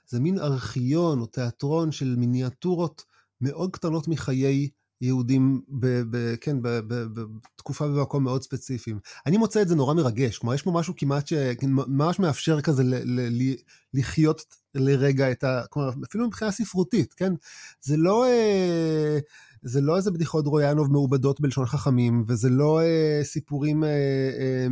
זה 0.07 0.19
מין 0.19 0.39
ארכיון 0.39 1.19
או 1.19 1.25
תיאטרון 1.25 1.91
של 1.91 2.15
מיניאטורות 2.17 3.03
מאוד 3.41 3.71
קטנות 3.71 4.07
מחיי 4.07 4.69
יהודים, 5.01 5.61
ב, 5.69 6.01
ב, 6.09 6.35
כן, 6.35 6.61
ב, 6.61 6.67
ב, 6.67 7.03
בתקופה 7.13 7.85
ובמקום 7.85 8.23
מאוד 8.23 8.43
ספציפיים. 8.43 8.99
אני 9.25 9.37
מוצא 9.37 9.61
את 9.61 9.67
זה 9.67 9.75
נורא 9.75 9.93
מרגש, 9.93 10.37
כלומר, 10.37 10.53
יש 10.53 10.61
פה 10.61 10.71
משהו 10.71 10.93
כמעט 10.97 11.27
שממש 11.27 12.19
מאפשר 12.19 12.61
כזה 12.61 12.83
ל, 12.83 12.95
ל, 12.95 13.19
ל, 13.19 13.55
לחיות 13.93 14.45
לרגע 14.75 15.31
את 15.31 15.43
ה... 15.43 15.63
כלומר, 15.69 15.89
אפילו 16.09 16.27
מבחינה 16.27 16.51
ספרותית, 16.51 17.13
כן? 17.13 17.33
זה 17.81 17.97
לא... 17.97 18.25
אה, 18.25 19.19
זה 19.63 19.81
לא 19.81 19.97
איזה 19.97 20.11
בדיחות 20.11 20.47
רויאנוב 20.47 20.91
מעובדות 20.91 21.41
בלשון 21.41 21.65
חכמים, 21.65 22.23
וזה 22.27 22.49
לא 22.49 22.81
אה, 22.81 23.19
סיפורים 23.23 23.83
אה, 23.83 23.89
אה, 23.89 24.67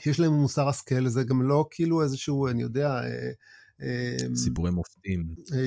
שיש 0.00 0.20
להם 0.20 0.32
מוסר 0.32 0.68
השכל, 0.68 1.08
זה 1.08 1.24
גם 1.24 1.42
לא 1.42 1.66
כאילו 1.70 2.02
איזשהו, 2.02 2.48
אני 2.48 2.62
יודע... 2.62 2.88
אה, 2.88 3.30
אה 3.82 4.16
סיפורי 4.34 4.70
מופתים. 4.70 5.26
אה, 5.52 5.60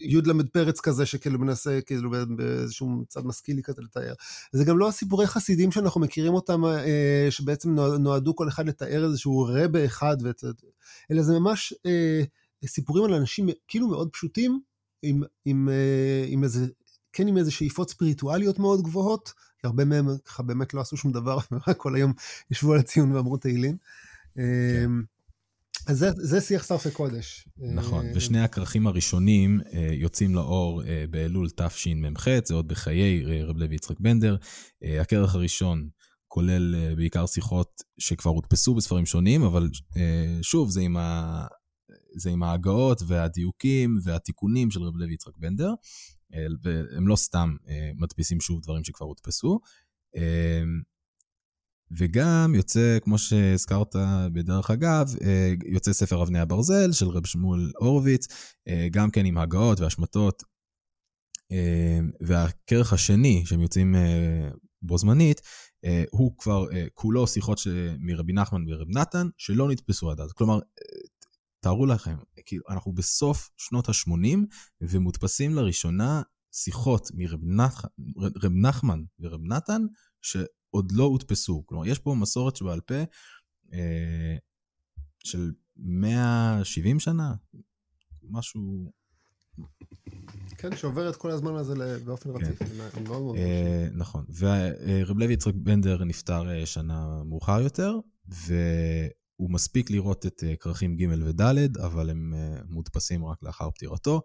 י' 0.00 0.20
ל' 0.26 0.48
פרץ 0.52 0.80
כזה 0.80 1.06
שכאילו 1.06 1.38
מנסה 1.38 1.78
כאילו 1.86 2.10
באיזשהו 2.36 3.04
צד 3.08 3.26
משכילי 3.26 3.62
כזה 3.62 3.82
לתאר. 3.82 4.14
זה 4.52 4.64
גם 4.64 4.78
לא 4.78 4.88
הסיפורי 4.88 5.26
חסידים 5.26 5.72
שאנחנו 5.72 6.00
מכירים 6.00 6.34
אותם, 6.34 6.64
אה, 6.64 7.26
שבעצם 7.30 7.74
נועדו 7.74 8.36
כל 8.36 8.48
אחד 8.48 8.68
לתאר 8.68 9.04
איזשהו 9.04 9.46
רבה 9.48 9.84
אחד, 9.84 10.16
אלא 11.10 11.22
זה 11.22 11.32
ממש 11.32 11.74
סיפורים 12.66 13.04
על 13.04 13.14
אנשים 13.14 13.48
כאילו 13.68 13.88
מאוד 13.88 14.08
פשוטים, 14.12 14.60
עם, 15.02 15.22
עם, 15.44 15.68
עם 16.28 16.44
איזה 16.44 16.66
כן 17.12 17.28
עם 17.28 17.36
איזה 17.36 17.50
שאיפות 17.50 17.90
ספיריטואליות 17.90 18.58
מאוד 18.58 18.82
גבוהות, 18.82 19.32
כי 19.60 19.66
הרבה 19.66 19.84
מהם 19.84 20.08
ככה 20.24 20.42
באמת 20.42 20.74
לא 20.74 20.80
עשו 20.80 20.96
שום 20.96 21.12
דבר, 21.12 21.38
כל 21.76 21.94
היום 21.94 22.12
ישבו 22.50 22.72
על 22.72 22.78
הציון 22.78 23.12
ואמרו 23.12 23.36
תהילים. 23.36 23.76
כן. 24.34 24.42
אמ, 24.84 25.02
אז 25.86 25.98
זה, 25.98 26.10
זה 26.16 26.40
שיח 26.40 26.66
שרפי 26.66 26.90
קודש. 26.90 27.48
נכון, 27.58 28.06
אה, 28.06 28.12
ושני 28.14 28.40
הכרכים 28.40 28.86
הראשונים 28.86 29.60
אה, 29.72 29.88
יוצאים 29.92 30.34
לאור 30.34 30.82
אה, 30.84 31.04
באלול 31.10 31.48
תשמ"ח, 31.50 32.28
זה 32.44 32.54
עוד 32.54 32.68
בחיי 32.68 33.42
רב 33.44 33.56
לוי 33.56 33.74
יצחק 33.74 34.00
בנדר. 34.00 34.36
הכרך 35.00 35.34
הראשון 35.34 35.88
כולל 36.28 36.94
בעיקר 36.96 37.26
שיחות 37.26 37.82
שכבר 37.98 38.30
הודפסו 38.30 38.74
בספרים 38.74 39.06
שונים, 39.06 39.42
אבל 39.42 39.68
שוב, 40.42 40.70
זה 40.70 40.80
עם. 40.80 40.96
זה 42.16 42.30
עם 42.30 42.42
ההגאות 42.42 43.02
והדיוקים 43.06 43.98
והתיקונים 44.02 44.70
של 44.70 44.82
רב 44.82 44.96
לוי 44.96 45.14
יצחק 45.14 45.36
בנדר. 45.36 45.74
והם 46.62 47.08
לא 47.08 47.16
סתם 47.16 47.56
אה, 47.68 47.90
מדפיסים 47.96 48.40
שוב 48.40 48.60
דברים 48.62 48.84
שכבר 48.84 49.06
הודפסו. 49.06 49.60
אה, 50.16 50.62
וגם 51.90 52.52
יוצא, 52.54 52.98
כמו 53.02 53.18
שהזכרת 53.18 53.96
בדרך 54.32 54.70
אגב, 54.70 55.14
אה, 55.22 55.54
יוצא 55.66 55.92
ספר 55.92 56.22
אבני 56.22 56.38
הברזל 56.38 56.92
של 56.92 57.08
רב 57.08 57.26
שמואל 57.26 57.72
הורוביץ, 57.78 58.26
גם 58.90 59.10
כן 59.10 59.24
עם 59.24 59.38
הגאות 59.38 59.80
והשמטות. 59.80 60.42
והכרך 62.20 62.92
השני, 62.92 63.42
שהם 63.46 63.60
יוצאים 63.60 63.94
בו 64.82 64.98
זמנית, 64.98 65.40
הוא 66.10 66.38
כבר 66.38 66.66
כולו 66.94 67.26
שיחות 67.26 67.60
מרבי 67.98 68.32
נחמן 68.32 68.64
ורב 68.68 68.86
נתן, 68.88 69.28
שלא 69.36 69.68
נתפסו 69.68 70.10
עד 70.10 70.20
אז. 70.20 70.32
כלומר, 70.32 70.58
תארו 71.60 71.86
לכם, 71.86 72.16
כאילו, 72.46 72.64
אנחנו 72.68 72.92
בסוף 72.92 73.50
שנות 73.56 73.88
ה-80, 73.88 74.38
ומודפסים 74.80 75.54
לראשונה 75.54 76.22
שיחות 76.52 77.10
מרב 77.14 77.40
נח... 77.42 77.84
נחמן 78.50 79.02
ורב 79.20 79.40
נתן, 79.42 79.82
שעוד 80.22 80.92
לא 80.92 81.04
הודפסו. 81.04 81.62
כלומר, 81.66 81.86
יש 81.86 81.98
פה 81.98 82.14
מסורת 82.20 82.56
שבעל 82.56 82.80
פה 82.80 82.94
אה, 83.72 84.36
של 85.24 85.52
170 85.76 87.00
שנה, 87.00 87.34
משהו... 88.30 88.90
כן, 90.58 90.76
שעוברת 90.76 91.16
כל 91.16 91.30
הזמן 91.30 91.54
הזה 91.54 91.98
באופן 92.04 92.38
כן. 92.38 92.46
רציף. 92.46 92.62
אה, 93.36 93.88
נכון, 93.92 94.24
ורב 94.38 95.18
לוי 95.18 95.32
יצחק 95.34 95.54
בנדר 95.54 96.04
נפטר 96.04 96.50
אה, 96.50 96.66
שנה 96.66 97.22
מאוחר 97.24 97.60
יותר. 97.60 97.94
הוא 99.38 99.50
מספיק 99.50 99.90
לראות 99.90 100.26
את 100.26 100.44
אה, 100.46 100.56
כרכים 100.56 100.96
ג' 100.96 101.06
וד', 101.24 101.76
אבל 101.76 102.10
הם 102.10 102.34
אה, 102.34 102.60
מודפסים 102.68 103.24
רק 103.24 103.38
לאחר 103.42 103.70
פטירתו. 103.70 104.22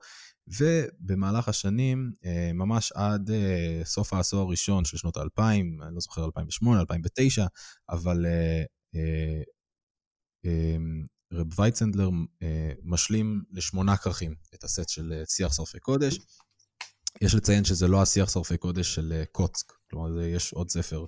ובמהלך 0.48 1.48
השנים, 1.48 2.12
ממש 2.54 2.92
עד 2.92 3.30
סוף 3.84 4.14
העשור 4.14 4.42
הראשון 4.42 4.86
של 4.86 4.98
שנות 4.98 5.18
האלפיים, 5.18 5.82
אני 5.82 5.94
לא 5.96 6.00
זוכר 6.00 6.26
2008, 6.26 6.80
2009, 6.82 7.46
אבל 7.90 8.26
רב 11.34 11.60
וייצנדלר 11.60 12.10
משלים 12.84 13.44
לשמונה 13.52 13.98
כרכים 13.98 14.36
את 14.54 14.64
הסט 14.64 14.90
של 14.90 15.24
שיח 15.28 15.54
שרפי 15.54 15.80
קודש. 15.80 16.20
יש 17.22 17.36
לציין 17.36 17.66
שזה 17.66 17.88
לא 17.88 18.02
השיח 18.02 18.30
שרפי 18.30 18.58
קודש 18.58 18.96
של 18.96 19.24
קוצק, 19.32 19.74
כלומר 19.90 20.22
יש 20.22 20.54
עוד 20.54 20.70
ספר 20.70 21.06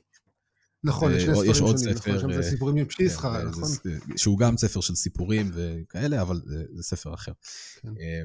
נכון, 0.86 1.12
יש 1.14 1.24
שני 1.24 1.36
ספרים 1.36 1.54
שונים, 1.54 1.96
נכון, 1.96 2.20
שם 2.20 2.34
זה 2.34 2.50
סיפורים 2.50 2.76
עם 2.76 2.86
פשיסחה, 2.86 3.42
כן, 3.42 3.48
נכון? 3.48 3.70
שהוא 4.16 4.38
גם 4.38 4.58
ספר 4.58 4.82
של 4.82 4.96
סיפורים 4.96 5.52
וכאלה, 5.54 6.22
אבל 6.22 6.42
זה 6.74 6.84
ספר 6.84 7.14
אחר. 7.14 7.32
כן. 7.82 7.88
אה, 7.88 8.24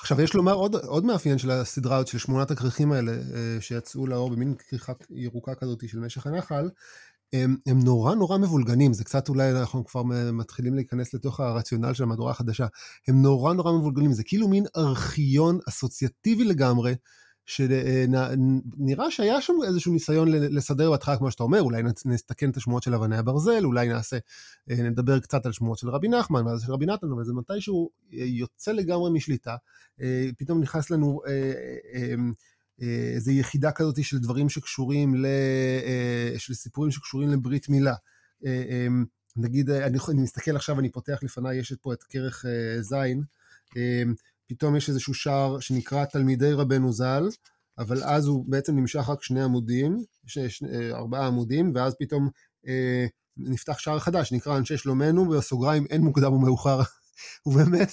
עכשיו, 0.00 0.20
יש 0.20 0.34
לומר 0.34 0.52
עוד, 0.52 0.74
עוד 0.74 1.04
מאפיין 1.04 1.38
של 1.38 1.50
הסדרה 1.50 1.96
הזאת, 1.96 2.08
של 2.08 2.18
שמונת 2.18 2.50
הכרכים 2.50 2.92
האלה, 2.92 3.12
אה, 3.12 3.60
שיצאו 3.60 4.06
לאור 4.06 4.30
במין 4.30 4.54
כריכה 4.54 4.92
ירוקה 5.10 5.54
כזאת 5.54 5.88
של 5.88 5.98
משך 5.98 6.26
הנחל, 6.26 6.70
הם, 7.32 7.56
הם 7.66 7.78
נורא 7.78 8.14
נורא 8.14 8.38
מבולגנים, 8.38 8.92
זה 8.92 9.04
קצת 9.04 9.28
אולי 9.28 9.50
אנחנו 9.50 9.84
כבר 9.84 10.02
מתחילים 10.32 10.74
להיכנס 10.74 11.14
לתוך 11.14 11.40
הרציונל 11.40 11.94
של 11.94 12.02
המהדורה 12.02 12.30
החדשה, 12.30 12.66
הם 13.08 13.22
נורא 13.22 13.54
נורא 13.54 13.72
מבולגנים, 13.72 14.12
זה 14.12 14.22
כאילו 14.24 14.48
מין 14.48 14.64
ארכיון 14.76 15.58
אסוציאטיבי 15.68 16.44
לגמרי, 16.44 16.94
שנראה 17.50 19.10
שהיה 19.10 19.40
שם 19.40 19.52
איזשהו 19.66 19.92
ניסיון 19.92 20.28
לסדר 20.30 20.90
בהתחלה, 20.90 21.16
כמו 21.16 21.30
שאתה 21.30 21.42
אומר, 21.42 21.62
אולי 21.62 21.82
נסתכן 22.04 22.50
את 22.50 22.56
השמועות 22.56 22.82
של 22.82 22.94
אבני 22.94 23.16
הברזל, 23.16 23.64
אולי 23.64 23.88
נעשה, 23.88 24.18
אה, 24.70 24.76
נדבר 24.76 25.20
קצת 25.20 25.46
על 25.46 25.52
שמועות 25.52 25.78
של 25.78 25.88
רבי 25.88 26.08
נחמן 26.08 26.46
ואז 26.46 26.62
של 26.62 26.72
רבי 26.72 26.86
נתן, 26.86 27.06
אבל 27.12 27.24
זה 27.24 27.32
מתישהו 27.32 27.90
אה, 28.12 28.18
יוצא 28.24 28.72
לגמרי 28.72 29.10
משליטה, 29.10 29.56
אה, 30.00 30.28
פתאום 30.38 30.60
נכנס 30.60 30.90
לנו 30.90 31.20
איזו 33.14 33.30
יחידה 33.30 33.72
כזאת 33.72 34.04
של 34.04 34.18
דברים 34.18 34.48
שקשורים, 34.48 35.14
ל, 35.14 35.26
של 36.38 36.54
סיפורים 36.54 36.90
שקשורים 36.90 37.28
לברית 37.28 37.68
מילה. 37.68 37.94
נגיד, 39.36 39.70
אני, 39.70 39.98
אני 40.08 40.22
מסתכל 40.22 40.56
עכשיו, 40.56 40.80
אני 40.80 40.90
פותח 40.90 41.18
לפניי, 41.22 41.56
יש 41.56 41.72
פה 41.72 41.92
את 41.92 42.02
כרך 42.02 42.44
זין, 42.80 43.22
פתאום 44.50 44.76
יש 44.76 44.88
איזשהו 44.88 45.14
שער 45.14 45.60
שנקרא 45.60 46.04
תלמידי 46.04 46.52
רבנו 46.52 46.92
ז"ל, 46.92 47.28
אבל 47.78 48.04
אז 48.04 48.26
הוא 48.26 48.44
בעצם 48.48 48.76
נמשך 48.76 49.08
רק 49.08 49.22
שני 49.22 49.42
עמודים, 49.42 50.04
שני, 50.26 50.50
שני, 50.50 50.68
אה, 50.68 50.96
ארבעה 50.96 51.26
עמודים, 51.26 51.72
ואז 51.74 51.94
פתאום 51.98 52.28
אה, 52.66 53.06
נפתח 53.36 53.78
שער 53.78 53.98
חדש, 53.98 54.28
שנקרא 54.28 54.58
אנשי 54.58 54.76
שלומנו, 54.76 55.28
בסוגריים 55.28 55.86
אין 55.90 56.00
מוקדם 56.00 56.32
ומאוחר. 56.32 56.80
ובאמת, 57.46 57.92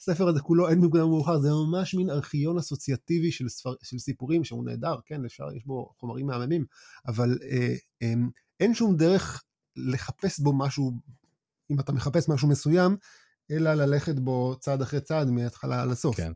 הספר 0.00 0.28
הזה 0.28 0.40
כולו 0.40 0.68
אין 0.68 0.78
מוקדם 0.78 1.04
ומאוחר, 1.04 1.38
זה 1.38 1.48
ממש 1.50 1.94
מין 1.94 2.10
ארכיון 2.10 2.58
אסוציאטיבי 2.58 3.32
של, 3.32 3.48
ספר, 3.48 3.74
של 3.82 3.98
סיפורים 3.98 4.44
שהוא 4.44 4.64
נהדר, 4.64 4.96
כן, 5.06 5.24
אפשר, 5.24 5.44
יש 5.56 5.64
בו 5.66 5.92
חומרים 5.98 6.26
מהממים, 6.26 6.64
אבל 7.06 7.38
אה, 7.42 7.74
אה, 8.02 8.12
אין 8.60 8.74
שום 8.74 8.96
דרך 8.96 9.42
לחפש 9.76 10.40
בו 10.40 10.52
משהו, 10.58 10.92
אם 11.70 11.80
אתה 11.80 11.92
מחפש 11.92 12.28
משהו 12.28 12.48
מסוים, 12.48 12.96
אלא 13.50 13.74
ללכת 13.74 14.18
בו 14.18 14.56
צעד 14.60 14.82
אחרי 14.82 15.00
צעד 15.00 15.30
מההתחלה 15.30 15.82
עד 15.82 15.90
הסוף. 15.90 16.16
כן. 16.16 16.32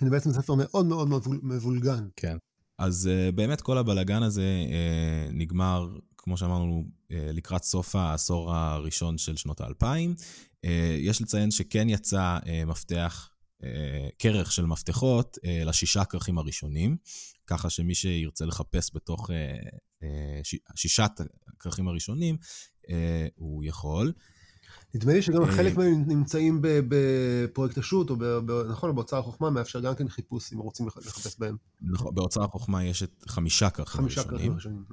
זה 0.00 0.10
בעצם 0.10 0.32
ספר 0.32 0.54
מאוד 0.54 0.86
מאוד 0.86 1.08
מבולגן. 1.42 2.08
כן. 2.16 2.36
אז 2.78 3.10
uh, 3.10 3.32
באמת 3.32 3.60
כל 3.60 3.78
הבלגן 3.78 4.22
הזה 4.22 4.44
uh, 4.66 5.32
נגמר, 5.32 5.88
כמו 6.16 6.36
שאמרנו, 6.36 6.84
uh, 6.86 7.14
לקראת 7.32 7.64
סוף 7.64 7.96
העשור 7.96 8.54
הראשון 8.54 9.18
של 9.18 9.36
שנות 9.36 9.60
האלפיים. 9.60 10.14
Uh, 10.66 10.68
יש 10.98 11.22
לציין 11.22 11.50
שכן 11.50 11.88
יצא 11.88 12.38
uh, 12.42 12.48
מפתח, 12.66 13.30
uh, 13.62 13.64
כרך 14.18 14.52
של 14.52 14.66
מפתחות 14.66 15.38
uh, 15.38 15.68
לשישה 15.68 16.04
כרכים 16.04 16.38
הראשונים, 16.38 16.96
ככה 17.46 17.70
שמי 17.70 17.94
שירצה 17.94 18.44
לחפש 18.44 18.90
בתוך 18.94 19.30
uh, 19.30 19.32
uh, 20.02 20.04
שישת 20.74 21.10
הכרכים 21.48 21.88
הראשונים, 21.88 22.36
uh, 22.86 22.90
הוא 23.34 23.64
יכול. 23.64 24.12
נדמה 24.94 25.12
לי 25.12 25.22
שגם 25.22 25.46
חלק 25.46 25.72
אה, 25.72 25.78
מהם 25.78 26.04
נמצאים 26.06 26.60
בפרויקט 26.62 27.78
השו"ת, 27.78 28.10
או 28.10 28.16
נכון, 28.68 28.94
באוצר 28.94 29.18
החוכמה 29.18 29.50
מאפשר 29.50 29.80
גם 29.80 29.94
כן 29.94 30.08
חיפוש, 30.08 30.52
אם 30.52 30.58
רוצים 30.58 30.86
לחפש 30.86 31.38
בהם. 31.38 31.56
נכון, 31.80 32.14
באוצר 32.14 32.44
החוכמה 32.44 32.84
יש 32.84 33.02
את 33.02 33.24
חמישה 33.28 33.70
כרכים 33.70 34.04
ראשונים. 34.04 34.28
חמישה 34.28 34.38
כרכים 34.38 34.54
ראשונים. 34.54 34.84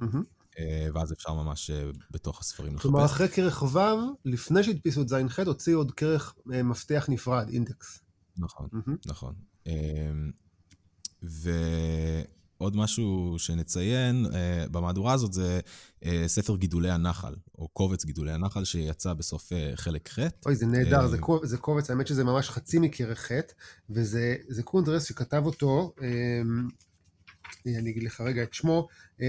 אה, 0.58 0.88
ואז 0.94 1.12
אפשר 1.12 1.34
ממש 1.34 1.70
אה, 1.70 1.90
בתוך 2.10 2.40
הספרים 2.40 2.74
לחפש. 2.74 2.82
כלומר, 2.82 3.04
אחרי 3.04 3.28
כרך 3.28 3.62
ו', 3.62 3.78
לפני 4.24 4.64
שהדפיסו 4.64 5.02
את 5.02 5.08
ז'-ח', 5.08 5.38
הוציאו 5.46 5.78
עוד 5.78 5.90
כרך 5.92 6.34
מפתח 6.46 7.06
נפרד, 7.08 7.48
אינדקס. 7.48 8.00
נכון, 8.36 8.68
נכון. 9.06 9.34
עוד 12.58 12.76
משהו 12.76 13.34
שנציין 13.38 14.26
אה, 14.26 14.28
במהדורה 14.70 15.12
הזאת 15.12 15.32
זה 15.32 15.60
אה, 16.00 16.06
ספר 16.26 16.56
גידולי 16.56 16.90
הנחל, 16.90 17.34
או 17.58 17.68
קובץ 17.68 18.04
גידולי 18.04 18.32
הנחל 18.32 18.64
שיצא 18.64 19.12
בסוף 19.12 19.52
אה, 19.52 19.76
חלק 19.76 20.08
ח'. 20.08 20.18
אוי, 20.46 20.56
זה 20.56 20.66
נהדר, 20.66 21.04
אה, 21.04 21.08
זה, 21.08 21.18
קובץ, 21.18 21.48
זה 21.48 21.56
קובץ, 21.56 21.90
האמת 21.90 22.06
שזה 22.06 22.24
ממש 22.24 22.50
חצי 22.50 22.78
מכרך 22.78 23.32
ח', 23.32 23.32
וזה 23.90 24.62
קונטרס 24.64 25.04
שכתב 25.04 25.42
אותו, 25.46 25.94
אמ, 25.98 26.02
אני 27.66 27.90
אגיד 27.90 28.02
לך 28.02 28.20
רגע 28.20 28.42
את 28.42 28.54
שמו, 28.54 28.88
אמ, 29.18 29.22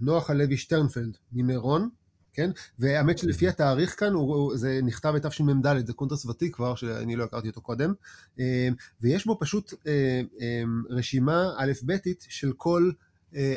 נוח 0.00 0.30
הלוי 0.30 0.56
שטרנפלד 0.56 1.16
ממירון. 1.32 1.88
כן? 2.32 2.50
והאמת 2.78 3.18
שלפי 3.18 3.48
התאריך 3.48 4.00
כאן, 4.00 4.12
הוא, 4.12 4.56
זה 4.56 4.80
נכתב 4.82 5.12
בתשמ"ד, 5.16 5.86
זה 5.86 5.92
קונטרס 5.92 6.26
ותיק 6.26 6.54
כבר, 6.54 6.74
שאני 6.74 7.16
לא 7.16 7.24
הכרתי 7.24 7.48
אותו 7.48 7.60
קודם, 7.60 7.94
אה, 8.40 8.68
ויש 9.00 9.26
בו 9.26 9.38
פשוט 9.40 9.74
אה, 9.86 10.20
אה, 10.40 10.62
רשימה 10.90 11.54
א'-ב'ית 11.58 12.26
של 12.28 12.52
כל 12.56 12.90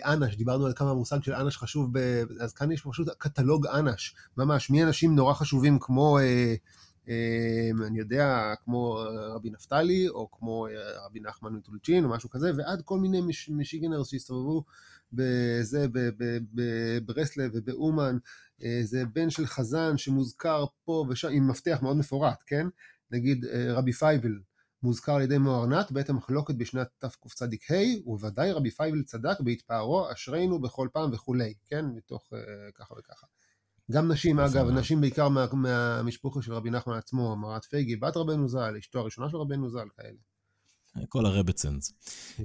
אנש, 0.06 0.36
דיברנו 0.36 0.66
על 0.66 0.74
כמה 0.76 0.92
המושג 0.92 1.24
של 1.24 1.34
אנש 1.34 1.58
חשוב, 1.58 1.90
ב... 1.92 2.24
אז 2.40 2.54
כאן 2.54 2.72
יש 2.72 2.82
פשוט 2.82 3.08
קטלוג 3.18 3.68
אנש, 3.68 4.16
ממש, 4.38 4.70
מאנשים 4.70 5.16
נורא 5.16 5.34
חשובים 5.34 5.78
כמו... 5.82 6.20
אני 7.88 8.00
יודע, 8.00 8.54
כמו 8.64 9.00
רבי 9.36 9.50
נפתלי, 9.50 10.10
או 10.10 10.32
כמו 10.32 10.68
רבי 11.06 11.20
נחמן 11.20 11.54
מטולצ'ין, 11.54 12.06
או 12.06 12.10
משהו 12.10 12.30
כזה, 12.30 12.52
ועד 12.58 12.82
כל 12.82 13.00
מיני 13.00 13.22
משיגנרס 13.50 14.10
שהסתובבו 14.10 14.64
בזה, 15.14 15.88
בברסלב 16.54 17.52
ובאומן, 17.54 18.16
אה, 18.16 18.20
זה 18.84 19.04
בן 19.14 19.30
של 19.30 19.46
חזן 19.46 19.98
שמוזכר 19.98 20.66
פה 20.86 21.06
ושם, 21.10 21.30
עם 21.32 21.48
מפתח 21.48 21.80
מאוד 21.82 21.98
מפורט, 21.98 22.44
כן? 22.48 22.68
נגיד 23.12 23.46
אה, 23.46 23.74
רבי 23.74 23.94
פייבל 23.94 24.40
מוזכר 24.84 25.16
על 25.16 25.22
ידי 25.22 25.38
מוהרנ"ת 25.38 25.92
בעת 25.92 26.10
המחלוקת 26.10 26.56
בשנת 26.56 26.88
תקצ"ה, 26.98 27.46
ובוודאי 28.06 28.52
רבי 28.52 28.72
פייבל 28.72 29.04
צדק 29.04 29.40
בהתפארו 29.40 30.12
אשרינו 30.12 30.62
בכל 30.62 30.88
פעם 30.94 31.14
וכולי, 31.14 31.54
כן? 31.66 31.86
מתוך 31.86 32.30
אה, 32.34 32.38
ככה 32.76 32.94
וככה. 33.00 33.28
גם 33.92 34.12
נשים, 34.12 34.40
אגב, 34.40 34.70
נשים 34.70 35.02
בעיקר 35.02 35.30
מה, 35.30 35.46
מהמשפחה 35.54 36.42
של 36.42 36.54
רבי 36.54 36.70
נחמן 36.70 36.98
עצמו, 36.98 37.36
מרת 37.36 37.66
פייגי, 37.66 37.96
בת 37.96 38.18
רבנו 38.18 38.48
ז"ל, 38.48 38.76
אשתו 38.80 39.00
הראשונה 39.00 39.30
של 39.30 39.38
רבנו 39.38 39.70
ז"ל, 39.70 39.88
כאלה. 39.98 41.06
כל 41.10 41.26
הרביצינס. 41.26 41.94
כן. 42.38 42.44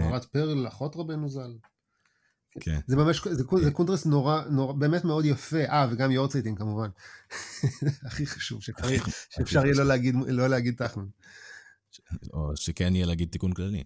מרת 0.00 0.24
פרל, 0.24 0.68
אחות 0.68 0.96
רבנו 0.96 1.28
ז"ל. 1.28 1.56
כן. 2.60 2.80
זה 2.86 2.96
ממש, 2.96 3.28
זה, 3.28 3.34
זה 3.34 3.44
כן. 3.44 3.70
קונטרס 3.70 4.06
נורא, 4.06 4.42
נורא, 4.50 4.72
באמת 4.72 5.04
מאוד 5.04 5.24
יפה, 5.24 5.64
אה, 5.64 5.88
וגם 5.90 6.10
יורצייטים 6.10 6.54
כמובן. 6.54 6.88
הכי 8.06 8.26
חשוב, 8.26 8.62
שצריך, 8.62 9.08
שאפשר 9.30 9.64
יהיה 9.64 9.74
לא 9.74 9.84
להגיד, 9.84 10.14
לא 10.26 10.46
להגיד 10.46 10.74
תחמן. 10.76 11.06
או 12.32 12.56
שכן 12.56 12.94
יהיה 12.94 13.06
להגיד 13.06 13.28
תיקון 13.28 13.52
כללי. 13.52 13.82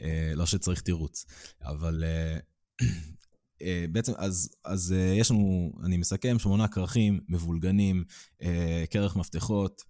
אה, 0.00 0.32
לא 0.34 0.46
שצריך 0.46 0.80
תירוץ. 0.80 1.26
אבל 1.62 2.04
אה, 2.04 2.38
אה, 3.62 3.84
בעצם, 3.92 4.12
אז, 4.16 4.50
אז 4.64 4.94
יש 5.18 5.30
לנו, 5.30 5.72
אני 5.84 5.96
מסכם, 5.96 6.38
שמונה 6.38 6.68
כרכים 6.68 7.20
מבולגנים, 7.28 8.04
כרך 8.90 9.16
מפתחות. 9.16 9.82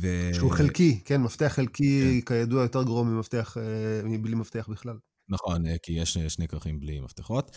ו... 0.00 0.30
שהוא 0.34 0.52
חלקי, 0.52 1.00
כן, 1.04 1.22
מפתח 1.22 1.52
חלקי 1.54 2.22
כן. 2.26 2.34
כידוע 2.34 2.62
יותר 2.62 2.82
גרוע 2.82 3.04
ממפתח, 3.04 3.56
מבלי 4.04 4.34
מפתח 4.34 4.68
בכלל. 4.70 4.96
נכון, 5.28 5.66
אה, 5.66 5.78
כי 5.82 5.92
יש 5.92 6.16
אה, 6.16 6.30
שני 6.30 6.48
כרכים 6.48 6.80
בלי 6.80 7.00
מפתחות. 7.00 7.56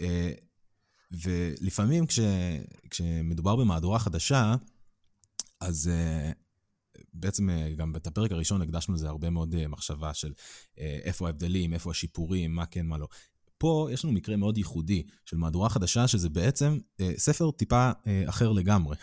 אה, 0.00 0.32
ולפעמים 1.24 2.06
כש, 2.06 2.20
כשמדובר 2.90 3.56
במהדורה 3.56 3.98
חדשה, 3.98 4.54
אז 5.60 5.90
בעצם 7.14 7.48
גם 7.76 7.96
את 7.96 8.06
הפרק 8.06 8.32
הראשון 8.32 8.62
הקדשנו 8.62 8.94
לזה 8.94 9.08
הרבה 9.08 9.30
מאוד 9.30 9.66
מחשבה 9.66 10.14
של 10.14 10.32
איפה 10.78 11.26
ההבדלים, 11.26 11.74
איפה 11.74 11.90
השיפורים, 11.90 12.54
מה 12.54 12.66
כן, 12.66 12.86
מה 12.86 12.98
לא. 12.98 13.08
פה 13.58 13.88
יש 13.92 14.04
לנו 14.04 14.14
מקרה 14.14 14.36
מאוד 14.36 14.58
ייחודי 14.58 15.02
של 15.24 15.36
מהדורה 15.36 15.68
חדשה, 15.68 16.08
שזה 16.08 16.28
בעצם 16.28 16.78
ספר 17.16 17.50
טיפה 17.50 17.90
אחר 18.26 18.52
לגמרי. 18.52 18.96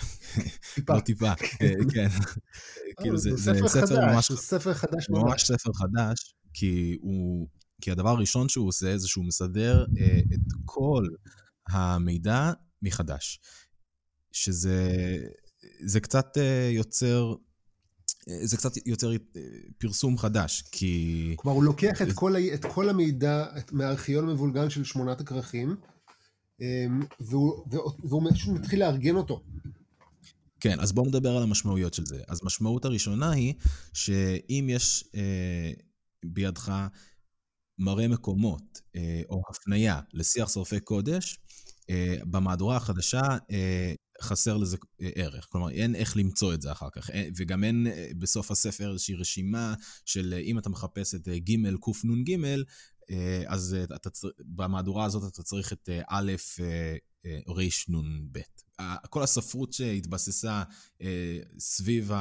טיפה. 0.75 0.95
לא 0.95 0.99
טיפה, 0.99 1.35
כן. 1.93 2.07
כאילו 3.01 3.17
זה, 3.17 3.35
זה 3.35 3.53
ספר 3.53 3.67
חדש, 3.67 3.91
ממש, 3.91 4.31
ספר 4.31 4.73
חדש 4.73 5.09
ממש 5.09 5.43
ספר 5.43 5.73
חדש, 5.73 6.35
כי 6.53 6.97
הוא 7.01 7.47
כי 7.81 7.91
הדבר 7.91 8.09
הראשון 8.09 8.49
שהוא 8.49 8.67
עושה 8.67 8.97
זה 8.97 9.07
שהוא 9.07 9.25
מסדר 9.25 9.85
אה, 9.97 10.19
את 10.33 10.53
כל 10.65 11.07
המידע 11.67 12.51
מחדש. 12.81 13.39
שזה 14.31 14.89
זה 15.85 15.99
קצת 15.99 16.37
אה, 16.37 16.69
יוצר 16.73 17.33
זה 18.43 18.57
קצת 18.57 18.87
יותר 18.87 19.11
פרסום 19.77 20.17
חדש, 20.17 20.63
כי... 20.71 21.33
כלומר, 21.35 21.55
הוא 21.55 21.63
לוקח 21.63 22.01
את 22.01 22.07
כל, 22.13 22.35
את 22.53 22.65
כל 22.65 22.89
המידע 22.89 23.45
מהארכיון 23.71 24.29
המבולגן 24.29 24.69
של 24.69 24.83
שמונת 24.83 25.21
הכרכים, 25.21 25.75
והוא, 27.19 27.65
והוא 28.03 28.31
פשוט 28.31 28.53
מתחיל 28.53 28.79
לארגן 28.79 29.15
אותו. 29.15 29.43
כן, 30.59 30.79
אז 30.79 30.91
בואו 30.91 31.05
נדבר 31.05 31.37
על 31.37 31.43
המשמעויות 31.43 31.93
של 31.93 32.05
זה. 32.05 32.21
אז 32.27 32.39
משמעות 32.43 32.85
הראשונה 32.85 33.31
היא 33.31 33.53
שאם 33.93 34.67
יש 34.69 35.03
אה, 35.15 35.71
בידך 36.25 36.87
מראה 37.79 38.07
מקומות 38.07 38.81
אה, 38.95 39.21
או 39.29 39.41
הפנייה 39.49 39.99
לשיח 40.13 40.49
שורפי 40.49 40.79
קודש, 40.79 41.37
אה, 41.89 42.15
במהדורה 42.23 42.77
החדשה 42.77 43.21
אה, 43.51 43.93
חסר 44.21 44.57
לזה 44.57 44.77
ערך. 44.99 45.47
כלומר, 45.49 45.69
אין 45.69 45.95
איך 45.95 46.17
למצוא 46.17 46.53
את 46.53 46.61
זה 46.61 46.71
אחר 46.71 46.87
כך. 46.93 47.09
וגם 47.37 47.63
אין 47.63 47.87
בסוף 48.17 48.51
הספר 48.51 48.91
איזושהי 48.91 49.15
רשימה 49.15 49.73
של 50.05 50.33
אם 50.43 50.57
אתה 50.59 50.69
מחפש 50.69 51.15
את 51.15 51.27
ג' 51.27 51.55
קנ"ג, 51.81 52.37
אז 53.47 53.75
אתה, 53.95 54.09
במהדורה 54.39 55.05
הזאת 55.05 55.33
אתה 55.33 55.43
צריך 55.43 55.73
את 55.73 55.89
א' 56.07 56.31
רנ"ב. 57.47 58.39
כל 59.09 59.23
הספרות 59.23 59.73
שהתבססה 59.73 60.63
סביב 61.59 62.11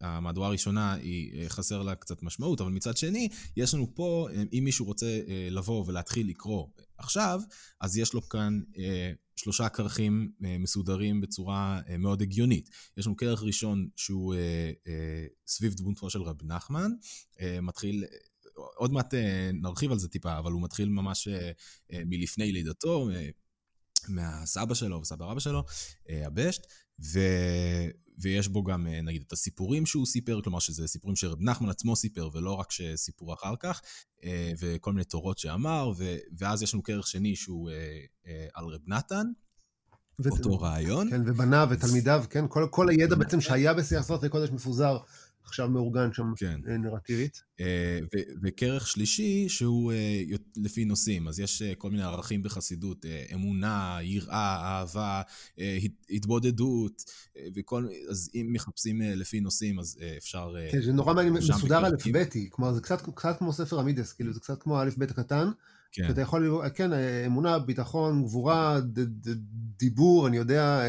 המהדורה 0.00 0.48
הראשונה, 0.48 0.92
היא 0.94 1.48
חסר 1.48 1.82
לה 1.82 1.94
קצת 1.94 2.22
משמעות, 2.22 2.60
אבל 2.60 2.70
מצד 2.70 2.96
שני, 2.96 3.28
יש 3.56 3.74
לנו 3.74 3.94
פה, 3.94 4.28
אם 4.52 4.62
מישהו 4.64 4.86
רוצה 4.86 5.20
לבוא 5.50 5.84
ולהתחיל 5.86 6.28
לקרוא 6.28 6.66
עכשיו, 6.98 7.40
אז 7.80 7.96
יש 7.96 8.12
לו 8.12 8.28
כאן 8.28 8.60
שלושה 9.36 9.68
כרכים 9.68 10.32
מסודרים 10.40 11.20
בצורה 11.20 11.80
מאוד 11.98 12.22
הגיונית. 12.22 12.70
יש 12.96 13.06
לנו 13.06 13.16
כרך 13.16 13.42
ראשון 13.42 13.88
שהוא 13.96 14.34
סביב 15.46 15.74
דמותו 15.74 16.10
של 16.10 16.22
רב 16.22 16.42
נחמן, 16.42 16.90
מתחיל 17.62 18.04
עוד 18.54 18.92
מעט 18.92 19.14
נרחיב 19.52 19.92
על 19.92 19.98
זה 19.98 20.08
טיפה, 20.08 20.38
אבל 20.38 20.52
הוא 20.52 20.62
מתחיל 20.62 20.88
ממש 20.88 21.28
מלפני 21.92 22.52
לידתו, 22.52 23.08
מהסבא 24.08 24.74
שלו 24.74 25.00
וסבא 25.00 25.24
רבא 25.24 25.40
שלו, 25.40 25.64
הבשט, 26.08 26.66
ו... 27.12 27.20
ויש 28.18 28.48
בו 28.48 28.62
גם 28.64 28.86
נגיד 28.86 29.22
את 29.26 29.32
הסיפורים 29.32 29.86
שהוא 29.86 30.06
סיפר, 30.06 30.40
כלומר 30.42 30.58
שזה 30.58 30.86
סיפורים 30.86 31.16
שרב 31.16 31.38
נחמן 31.40 31.68
עצמו 31.68 31.96
סיפר 31.96 32.30
ולא 32.32 32.52
רק 32.52 32.72
שסיפור 32.72 33.34
אחר 33.34 33.54
כך, 33.60 33.80
וכל 34.60 34.92
מיני 34.92 35.04
תורות 35.04 35.38
שאמר, 35.38 35.92
ו... 35.96 36.16
ואז 36.38 36.62
יש 36.62 36.74
לנו 36.74 36.82
כרך 36.82 37.06
שני 37.06 37.36
שהוא 37.36 37.70
על 38.54 38.64
רב 38.64 38.80
נתן, 38.86 39.26
אותו 40.30 40.60
רעיון. 40.60 41.10
כן, 41.10 41.20
ובניו 41.26 41.68
ותלמידיו, 41.70 42.24
כן, 42.30 42.44
כל, 42.48 42.66
כל 42.70 42.88
הידע 42.88 43.14
בעצם 43.16 43.40
שהיה 43.40 43.74
בשיח 43.74 44.02
סרטי 44.02 44.28
קודש 44.28 44.50
מפוזר 44.50 44.98
עכשיו 45.44 45.68
מאורגן 45.68 46.12
שם 46.12 46.32
כן. 46.36 46.60
אה, 46.68 46.76
נרטיבית. 46.76 47.42
אה, 47.60 47.98
וכרך 48.42 48.86
שלישי 48.86 49.48
שהוא 49.48 49.92
אה, 49.92 50.22
לפי 50.56 50.84
נושאים, 50.84 51.28
אז 51.28 51.40
יש 51.40 51.62
כל 51.78 51.90
מיני 51.90 52.02
ערכים 52.02 52.42
בחסידות, 52.42 53.06
אמונה, 53.34 53.98
יראה, 54.02 54.56
אהבה, 54.62 55.22
התבודדות, 56.10 57.04
וכל, 57.54 57.88
אז 58.10 58.30
אם 58.34 58.48
מחפשים 58.52 59.00
לפי 59.02 59.40
נושאים 59.40 59.78
אז 59.78 59.98
אפשר... 60.16 60.54
כן, 60.72 60.82
זה 60.82 60.92
נורא 60.92 61.14
מעניין, 61.14 61.34
מסודר 61.34 61.86
א' 61.86 61.90
ב', 62.12 62.24
כלומר 62.50 62.72
זה 62.72 62.80
קצת, 62.80 63.14
קצת 63.14 63.38
כמו 63.38 63.52
ספר 63.52 63.78
המידס, 63.78 64.12
כאילו 64.12 64.32
זה 64.32 64.40
קצת 64.40 64.62
כמו 64.62 64.82
א' 64.82 64.90
ב' 64.98 65.02
הקטן. 65.02 65.50
כן. 65.94 66.10
אתה 66.10 66.20
יכול 66.20 66.44
לראות, 66.44 66.64
כן, 66.74 66.90
אמונה, 67.26 67.58
ביטחון, 67.58 68.24
גבורה, 68.24 68.80
ד, 68.80 69.00
ד, 69.00 69.36
דיבור, 69.78 70.28
אני 70.28 70.36
יודע, 70.36 70.82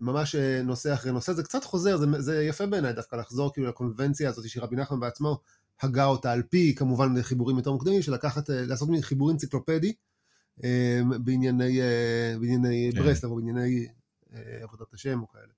ממש 0.00 0.34
אה, 0.34 0.62
נושא 0.62 0.94
אחרי 0.94 1.12
נושא, 1.12 1.32
זה 1.32 1.42
קצת 1.42 1.64
חוזר, 1.64 1.96
זה, 1.96 2.06
זה 2.18 2.44
יפה 2.44 2.66
בעיניי 2.66 2.92
דווקא 2.92 3.16
לחזור 3.16 3.52
כאילו 3.52 3.68
לקונבנציה 3.68 4.28
הזאת 4.28 4.48
שרבי 4.48 4.76
נחמן 4.76 5.00
בעצמו 5.00 5.40
הגה 5.80 6.04
אותה 6.04 6.32
על 6.32 6.42
פי 6.42 6.74
כמובן 6.74 7.22
חיבורים 7.22 7.56
יותר 7.56 7.72
מוקדמים, 7.72 8.02
של 8.02 8.14
לקחת, 8.14 8.50
אה, 8.50 8.66
לעשות 8.66 8.88
מין 8.88 9.02
חיבור 9.02 9.30
אנציקלופדי 9.30 9.92
אה, 10.64 11.00
בענייני, 11.24 11.80
בענייני 12.40 12.90
כן. 12.94 13.02
ברסלב 13.02 13.30
או 13.30 13.36
בענייני 13.36 13.86
עבודת 14.62 14.94
השם 14.94 15.22
או 15.22 15.28
כאלה. 15.28 15.52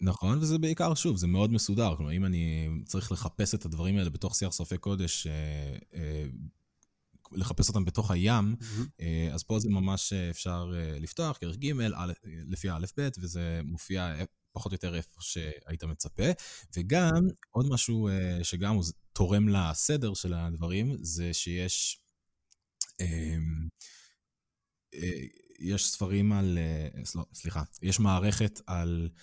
נכון, 0.00 0.38
וזה 0.38 0.58
בעיקר, 0.58 0.94
שוב, 0.94 1.16
זה 1.16 1.26
מאוד 1.26 1.52
מסודר. 1.52 1.94
כלומר, 1.96 2.12
אם 2.12 2.24
אני 2.24 2.68
צריך 2.84 3.12
לחפש 3.12 3.54
את 3.54 3.64
הדברים 3.64 3.96
האלה 3.96 4.10
בתוך 4.10 4.34
שיח 4.34 4.52
שרפי 4.52 4.78
קודש, 4.78 5.26
לחפש 7.34 7.68
אותם 7.68 7.84
בתוך 7.84 8.10
הים, 8.10 8.56
mm-hmm. 8.60 9.04
אז 9.34 9.42
פה 9.42 9.58
זה 9.58 9.68
ממש 9.70 10.12
אה, 10.12 10.30
אפשר 10.30 10.72
אה, 10.74 10.98
לפתוח, 10.98 11.38
כרך 11.40 11.56
ג', 11.56 11.72
לפי 12.24 12.70
א'-ב', 12.70 13.08
וזה 13.18 13.60
מופיע 13.64 14.14
פחות 14.52 14.72
או 14.72 14.74
יותר 14.74 14.94
איפה 14.94 15.20
שהיית 15.20 15.84
מצפה. 15.84 16.22
וגם, 16.76 17.28
עוד 17.50 17.66
משהו 17.70 18.08
שגם 18.42 18.74
הוא 18.74 18.84
תורם 19.12 19.48
לסדר 19.48 20.14
של 20.14 20.34
הדברים, 20.34 20.96
זה 21.00 21.32
שיש... 21.32 22.00
אמ, 23.00 23.68
יש 25.58 25.90
ספרים 25.90 26.32
על, 26.32 26.58
סליחה, 27.34 27.62
יש 27.82 28.00
מערכת 28.00 28.60
על 28.66 29.08
אה, 29.12 29.18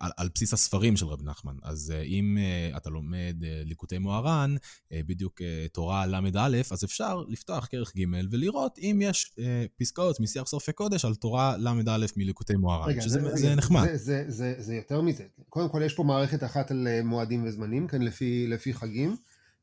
על, 0.00 0.10
על 0.16 0.28
בסיס 0.34 0.52
הספרים 0.52 0.96
של 0.96 1.06
רב 1.06 1.22
נחמן. 1.22 1.56
אז 1.62 1.92
אה, 1.96 2.02
אם 2.02 2.38
אה, 2.40 2.76
אתה 2.76 2.90
לומד 2.90 3.36
ליקוטי 3.40 3.98
מוהר"ן, 3.98 4.56
בדיוק 4.92 5.40
תורה 5.72 6.06
ל"א, 6.06 6.60
אז 6.70 6.84
אפשר 6.84 7.22
לפתוח 7.28 7.66
כרך 7.66 7.96
ג' 7.96 8.04
ולראות 8.30 8.78
אם 8.78 8.98
יש 9.02 9.36
פסקאות 9.76 10.20
משיח 10.20 10.46
שורפי 10.46 10.72
קודש 10.72 11.04
על 11.04 11.14
תורה 11.14 11.56
ל"א 11.56 12.06
מליקוטי 12.16 12.56
מוהר"ן, 12.56 13.00
שזה 13.00 13.20
רגע, 13.20 13.36
זה 13.36 13.54
נחמד. 13.54 13.84
זה, 13.84 13.96
זה, 13.96 14.24
זה, 14.28 14.54
זה 14.58 14.74
יותר 14.74 15.00
מזה. 15.00 15.24
קודם 15.48 15.68
כל, 15.68 15.82
יש 15.84 15.94
פה 15.94 16.02
מערכת 16.02 16.44
אחת 16.44 16.70
על 16.70 16.88
מועדים 17.04 17.44
וזמנים, 17.44 17.86
כאן 17.86 18.02
לפי, 18.02 18.46
לפי 18.46 18.74
חגים. 18.74 19.16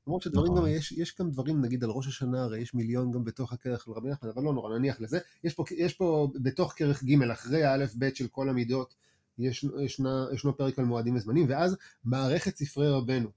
למרות 0.07 0.21
שדברים 0.21 0.51
נכון. 0.53 0.65
גם, 0.65 0.75
יש, 0.75 0.91
יש 0.91 1.15
גם 1.19 1.31
דברים, 1.31 1.61
נגיד 1.61 1.83
על 1.83 1.89
ראש 1.89 2.07
השנה, 2.07 2.43
הרי 2.43 2.59
יש 2.59 2.73
מיליון 2.73 3.11
גם 3.11 3.23
בתוך 3.23 3.53
הכרך 3.53 3.83
של 3.83 3.91
רבי 3.91 4.09
נחמן, 4.09 4.29
אבל 4.29 4.43
לא 4.43 4.53
נורא, 4.53 4.77
נניח 4.77 5.01
לזה. 5.01 5.19
יש 5.43 5.53
פה, 5.53 5.63
יש 5.77 5.93
פה 5.93 6.31
בתוך 6.35 6.73
כרך 6.77 7.03
ג', 7.03 7.31
אחרי 7.31 7.63
האלף-בית 7.63 8.15
של 8.15 8.27
כל 8.27 8.49
המידות, 8.49 8.95
יש, 9.37 9.65
ישנה, 9.83 10.25
ישנו 10.33 10.57
פרק 10.57 10.79
על 10.79 10.85
מועדים 10.85 11.15
וזמנים, 11.15 11.45
ואז 11.49 11.77
מערכת 12.03 12.55
ספרי 12.55 12.89
רבנו. 12.89 13.29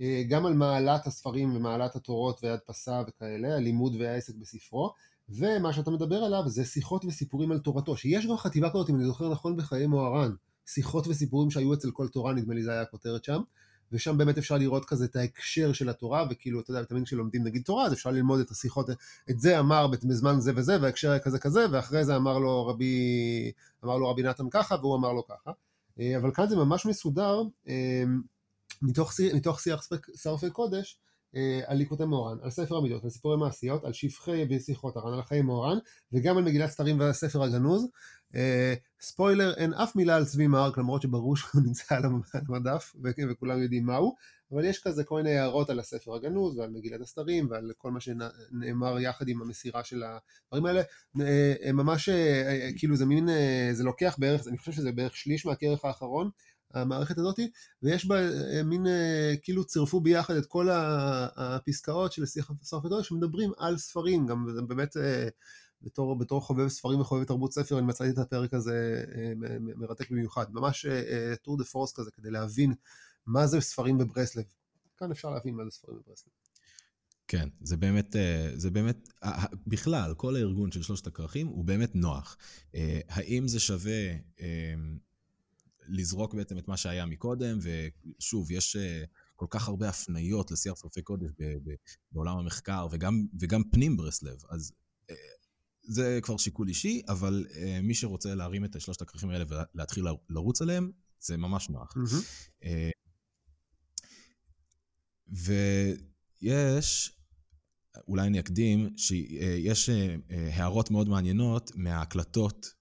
אה, 0.00 0.22
גם 0.28 0.46
על 0.46 0.54
מעלת 0.54 1.06
הספרים 1.06 1.56
ומעלת 1.56 1.96
התורות 1.96 2.40
והדפסה 2.44 3.02
וכאלה, 3.08 3.56
הלימוד 3.56 3.96
והעסק 4.00 4.34
בספרו, 4.34 4.94
ומה 5.28 5.72
שאתה 5.72 5.90
מדבר 5.90 6.16
עליו 6.16 6.42
זה 6.46 6.64
שיחות 6.64 7.04
וסיפורים 7.04 7.52
על 7.52 7.58
תורתו, 7.58 7.96
שיש 7.96 8.26
גם 8.26 8.36
חטיבה 8.36 8.70
כזאת, 8.70 8.90
אם 8.90 8.96
אני 8.96 9.04
זוכר 9.04 9.30
נכון, 9.30 9.56
בחיי 9.56 9.86
מוהר"ן, 9.86 10.32
שיחות 10.66 11.06
וסיפורים 11.06 11.50
שהיו 11.50 11.74
אצל 11.74 11.90
כל 11.90 12.08
תורה, 12.08 12.32
נדמה 12.32 12.54
לי 12.54 12.62
זה 12.62 12.72
היה 12.72 12.82
הכותרת 12.82 13.24
שם, 13.24 13.40
ושם 13.92 14.18
באמת 14.18 14.38
אפשר 14.38 14.58
לראות 14.58 14.84
כזה 14.84 15.04
את 15.04 15.16
ההקשר 15.16 15.72
של 15.72 15.88
התורה, 15.88 16.24
וכאילו, 16.30 16.60
אתה 16.60 16.70
יודע, 16.70 16.84
תמיד 16.84 17.04
כשלומדים 17.04 17.44
נגיד 17.44 17.62
תורה, 17.62 17.86
אז 17.86 17.92
אפשר 17.92 18.10
ללמוד 18.10 18.40
את 18.40 18.50
השיחות, 18.50 18.90
את 19.30 19.40
זה 19.40 19.58
אמר 19.58 19.86
בזמן 19.86 20.40
זה 20.40 20.52
וזה, 20.56 20.82
וההקשר 20.82 21.10
היה 21.10 21.20
כזה 21.20 21.38
כזה, 21.38 21.66
ואחרי 21.70 22.04
זה 22.04 22.16
אמר 22.16 22.38
לו 22.38 22.66
רבי, 22.66 23.52
אמר 23.84 23.96
לו 23.96 24.10
רבי 24.10 24.22
נתן 24.22 24.50
ככה, 24.50 24.74
והוא 24.80 24.96
אמר 24.96 25.12
לו 25.12 25.26
ככה. 25.26 25.50
אה, 26.00 26.16
אבל 26.16 26.30
כאן 26.34 26.48
זה 26.48 26.56
ממש 26.56 26.86
מסודר, 26.86 27.42
אה, 27.68 28.04
מתוך, 28.82 29.12
מתוך 29.34 29.60
שיח 29.60 29.88
שרפי 30.14 30.50
קודש, 30.50 30.98
אה, 31.02 31.07
על 31.66 31.76
ליקוטי 31.76 32.04
מוהר"ן, 32.04 32.38
על 32.42 32.50
ספר 32.50 32.76
המידות, 32.76 33.04
על 33.04 33.10
סיפורי 33.10 33.36
מעשיות, 33.36 33.84
על 33.84 33.92
שפחי 33.92 34.44
ושיחות 34.50 34.96
הר"ן, 34.96 35.14
על 35.14 35.22
חיי 35.22 35.42
מוהר"ן, 35.42 35.78
וגם 36.12 36.36
על 36.36 36.44
מגילת 36.44 36.70
סתרים 36.70 37.00
והספר 37.00 37.42
הגנוז. 37.42 37.88
אה, 38.34 38.74
ספוילר, 39.00 39.54
אין 39.54 39.72
אף 39.72 39.96
מילה 39.96 40.16
על 40.16 40.24
צבי 40.24 40.46
מרק, 40.46 40.78
למרות 40.78 41.02
שברור 41.02 41.36
שהוא 41.36 41.62
נמצא 41.66 41.94
על 41.94 42.02
המדף, 42.48 42.94
וכולם 43.30 43.62
יודעים 43.62 43.86
מהו, 43.86 44.14
אבל 44.52 44.64
יש 44.64 44.82
כזה 44.82 45.04
כל 45.04 45.16
מיני 45.16 45.36
הערות 45.38 45.70
על 45.70 45.78
הספר 45.78 46.14
הגנוז, 46.14 46.58
ועל 46.58 46.70
מגילת 46.70 47.00
הסתרים, 47.00 47.50
ועל 47.50 47.72
כל 47.78 47.90
מה 47.90 48.00
שנאמר 48.00 49.00
יחד 49.00 49.28
עם 49.28 49.42
המסירה 49.42 49.84
של 49.84 50.02
הדברים 50.02 50.66
האלה. 50.66 50.82
אה, 51.20 51.72
ממש, 51.72 52.08
כאילו 52.76 52.96
זה 52.96 53.06
מין, 53.06 53.28
זה 53.72 53.84
לוקח 53.84 54.16
בערך, 54.18 54.48
אני 54.48 54.58
חושב 54.58 54.72
שזה 54.72 54.92
בערך 54.92 55.16
שליש 55.16 55.46
מהכרך 55.46 55.84
האחרון. 55.84 56.30
המערכת 56.74 57.18
הזאתי, 57.18 57.50
ויש 57.82 58.06
בה 58.06 58.16
אה, 58.16 58.62
מין, 58.62 58.86
אה, 58.86 59.34
כאילו 59.42 59.64
צירפו 59.64 60.00
ביחד 60.00 60.34
את 60.34 60.46
כל 60.46 60.68
הפסקאות 61.36 62.12
של 62.12 62.26
שיח 62.26 62.50
הגדול 62.72 63.02
שמדברים 63.02 63.52
על 63.58 63.78
ספרים, 63.78 64.26
גם 64.26 64.46
זה 64.54 64.62
באמת, 64.62 64.96
אה, 64.96 65.28
בתור, 65.82 66.18
בתור 66.18 66.40
חובב 66.40 66.68
ספרים 66.68 67.00
וחובב 67.00 67.24
תרבות 67.24 67.52
ספר, 67.52 67.78
אני 67.78 67.86
מצאתי 67.86 68.10
את 68.10 68.18
הפרק 68.18 68.54
הזה 68.54 69.04
מרתק 69.60 70.10
במיוחד, 70.10 70.46
ממש 70.50 70.86
טור 71.42 71.58
דה 71.58 71.64
פורס 71.64 71.92
כזה, 71.92 72.10
כדי 72.10 72.30
להבין 72.30 72.74
מה 73.26 73.46
זה 73.46 73.60
ספרים 73.60 73.98
בברסלב. 73.98 74.44
כאן 74.96 75.10
אפשר 75.10 75.30
להבין 75.30 75.54
מה 75.54 75.64
זה 75.64 75.70
ספרים 75.70 75.98
בברסלב. 75.98 76.32
כן, 77.28 77.48
זה 77.60 77.76
באמת, 77.76 78.16
זה 78.54 78.70
באמת, 78.70 79.08
בכלל, 79.66 80.14
כל 80.16 80.36
הארגון 80.36 80.72
של 80.72 80.82
שלושת 80.82 81.06
הכרכים 81.06 81.46
הוא 81.46 81.64
באמת 81.64 81.94
נוח. 81.94 82.36
האם 83.08 83.48
זה 83.48 83.60
שווה 83.60 84.12
לזרוק 85.88 86.34
בעצם 86.34 86.58
את 86.58 86.68
מה 86.68 86.76
שהיה 86.76 87.06
מקודם, 87.06 87.58
ושוב, 87.62 88.50
יש 88.50 88.76
אה, 88.76 89.04
כל 89.36 89.46
כך 89.50 89.68
הרבה 89.68 89.88
הפניות 89.88 90.50
לשיח 90.50 90.74
שרפי 90.76 91.02
קודש 91.02 91.30
בעולם 92.12 92.38
המחקר, 92.38 92.86
וגם, 92.90 93.26
וגם 93.40 93.62
פנים 93.70 93.96
ברסלב, 93.96 94.38
אז 94.50 94.72
אה, 95.10 95.14
זה 95.82 96.18
כבר 96.22 96.36
שיקול 96.36 96.68
אישי, 96.68 97.02
אבל 97.08 97.46
אה, 97.56 97.80
מי 97.82 97.94
שרוצה 97.94 98.34
להרים 98.34 98.64
את 98.64 98.80
שלושת 98.80 99.02
הכרכים 99.02 99.30
האלה 99.30 99.44
ולהתחיל 99.74 100.04
לרוץ 100.28 100.62
עליהם, 100.62 100.90
זה 101.20 101.36
ממש 101.36 101.68
נוח. 101.68 101.94
Mm-hmm. 101.96 102.68
ויש, 106.42 107.12
אולי 108.08 108.26
אני 108.26 108.40
אקדים, 108.40 108.96
שיש 108.96 109.90
הערות 110.52 110.90
מאוד 110.90 111.08
מעניינות 111.08 111.70
מההקלטות 111.74 112.77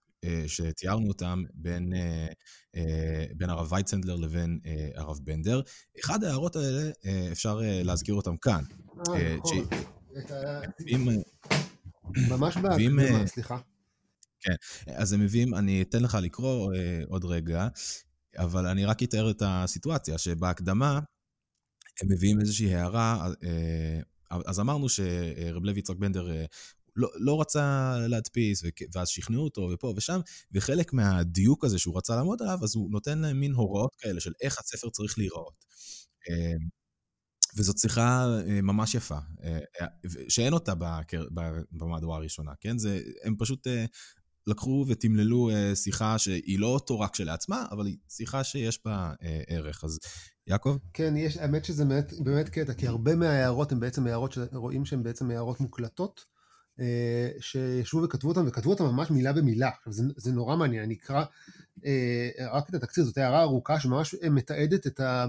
שתיארנו 0.48 1.08
אותן 1.08 1.44
בין, 1.54 1.94
בין 3.36 3.49
הרב 3.49 3.72
וייצנדלר 3.72 4.16
לבין 4.16 4.60
הרב 4.95 5.20
בנדר. 5.24 5.62
אחד 5.99 6.24
ההערות 6.24 6.56
האלה, 6.56 6.91
אפשר 7.32 7.60
להזכיר 7.64 8.16
אותן 8.16 8.38
כאן. 8.41 8.64
נכון. 8.95 9.68
ממש 12.30 12.58
בהקדמה, 12.58 13.28
סליחה. 13.28 13.58
כן, 14.41 14.56
אז 14.88 15.14
הם 15.14 15.20
מביאים, 15.20 15.56
אני 15.56 15.82
אתן 15.82 16.04
לך 16.04 16.18
לקרוא 16.22 16.74
עוד 17.08 17.26
רגע, 17.26 17.68
אבל 18.38 18.66
אני 18.66 18.86
רק 18.86 19.04
אתאר 19.04 19.32
את 19.32 19.41
הסיטואציה, 19.45 20.18
שבהקדמה 20.18 20.99
הם 22.02 22.08
מביאים 22.12 22.40
איזושהי 22.40 22.76
הערה, 22.76 23.28
אז 24.32 24.60
אמרנו 24.60 24.90
שרב 24.90 25.64
לוי 25.64 25.80
יצחק 25.80 25.95
בנדר 25.95 26.30
לא, 26.98 27.10
לא 27.15 27.41
רצה 27.41 27.95
להדפיס, 28.07 28.64
ואז 28.95 29.07
שכנעו 29.07 29.44
אותו 29.44 29.69
ופה 29.74 29.94
ושם, 29.98 30.19
וחלק 30.52 30.94
מהדיוק 30.94 31.65
הזה 31.65 31.80
שהוא 31.80 31.98
רצה 31.98 32.15
לעמוד 32.15 32.41
עליו, 32.41 32.60
אז 32.64 32.76
הוא 32.76 32.91
נותן 32.91 33.19
להם 33.19 33.40
מין 33.40 33.52
הוראות 33.52 33.95
כאלה 33.95 34.19
של 34.19 34.32
איך 34.41 34.60
הספר 34.60 34.90
צריך 34.90 35.18
להיראות. 35.18 35.65
וזאת 37.57 37.78
שיחה 37.78 38.40
ממש 38.64 38.95
יפה, 38.95 39.18
שאין 40.30 40.53
אותה 40.53 40.74
במהדורה 41.72 42.18
הראשונה, 42.18 42.52
כן? 42.60 42.78
זה, 42.78 43.02
הם 43.24 43.36
פשוט 43.40 43.68
לקחו 44.48 44.86
ותמללו 44.88 45.49
שיחה 45.76 46.18
שהיא 46.18 46.60
לא 46.60 46.68
אותו 46.68 46.99
רק 46.99 47.14
כשלעצמה, 47.14 47.65
אבל 47.72 47.86
היא 47.86 47.98
שיחה 48.10 48.44
שיש 48.44 48.80
בה 48.86 49.14
ערך. 49.48 49.84
אז 49.84 49.99
יעקב? 50.48 50.78
כן, 50.94 51.18
יש, 51.18 51.38
האמת 51.38 51.65
שזה 51.65 51.86
באמת, 51.86 52.14
באמת 52.19 52.49
קטע, 52.49 52.74
כי 52.74 52.88
הרבה 52.88 53.15
מההערות 53.15 53.72
הן 53.72 53.80
בעצם 53.80 54.07
הערות 54.07 54.32
שרואים 54.32 54.86
שהן 54.86 55.03
בעצם 55.03 55.32
הערות 55.32 55.60
מוקלטות, 55.60 56.36
שישבו 57.40 58.04
וכתבו 58.04 58.30
אותן, 58.30 58.48
וכתבו 58.48 58.70
אותן 58.70 58.84
ממש 58.84 59.12
מילה 59.12 59.34
במילה. 59.34 59.70
עכשיו, 59.78 59.94
זה, 59.94 60.04
זה 60.16 60.32
נורא 60.32 60.56
מעניין, 60.56 60.84
אני 60.84 60.94
אקרא 60.94 61.24
רק 62.52 62.70
את 62.70 62.76
התקציר, 62.76 63.04
זאת 63.04 63.18
הערה 63.18 63.41
ארוכה 63.41 63.80
שממש 63.80 64.16
מתעדת 64.32 64.88
את 64.88 64.99
ה... 64.99 65.28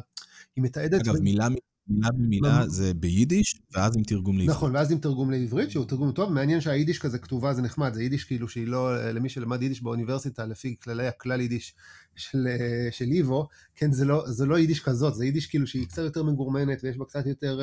היא 0.57 0.65
מתעדת... 0.65 1.01
אגב, 1.01 1.21
מילה 1.21 1.49
מילה 1.91 2.09
במילה 2.13 2.69
זה 2.69 2.95
ביידיש, 2.95 3.61
ואז 3.73 3.97
עם 3.97 4.03
תרגום 4.03 4.39
לעברית. 4.39 4.57
נכון, 4.57 4.77
ואז 4.77 4.93
עם 4.93 4.99
תרגום 4.99 5.31
לעברית, 5.31 5.71
שהוא 5.71 5.85
תרגום 5.85 6.13
טוב. 6.13 6.33
מעניין 6.33 6.61
שהיידיש 6.61 6.99
כזה 6.99 7.19
כתובה 7.19 7.55
זה 7.55 7.63
נחמד, 7.63 7.95
זה 7.95 8.03
יידיש 8.03 8.25
כאילו 8.25 8.49
שהיא 8.49 8.67
לא, 8.67 9.11
למי 9.13 9.29
שלמד 9.29 9.63
יידיש 9.63 9.83
באוניברסיטה, 9.83 10.47
לפי 10.47 10.77
כללי 10.83 11.07
הכלל 11.07 11.41
יידיש 11.41 11.75
של, 12.17 12.47
של 12.91 13.05
איבו, 13.05 13.49
כן, 13.75 13.93
זה 13.93 14.05
לא, 14.05 14.25
זה 14.27 14.47
לא 14.47 14.59
יידיש 14.59 14.81
כזאת, 14.81 15.15
זה 15.15 15.25
יידיש 15.25 15.47
כאילו 15.47 15.67
שהיא 15.67 15.87
קצת 15.87 16.03
יותר 16.03 16.23
מגורמנת, 16.23 16.81
ויש 16.85 16.97
בה 16.97 17.05
קצת 17.05 17.27
יותר, 17.27 17.61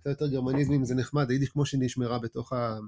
קצת 0.00 0.10
יותר 0.10 0.28
גרמניזמים, 0.28 0.84
זה 0.84 0.94
נחמד, 0.94 1.30
היידיש 1.30 1.48
כמו 1.48 1.66
שנשמרה 1.66 2.18
בתוך 2.18 2.52
ה... 2.52 2.78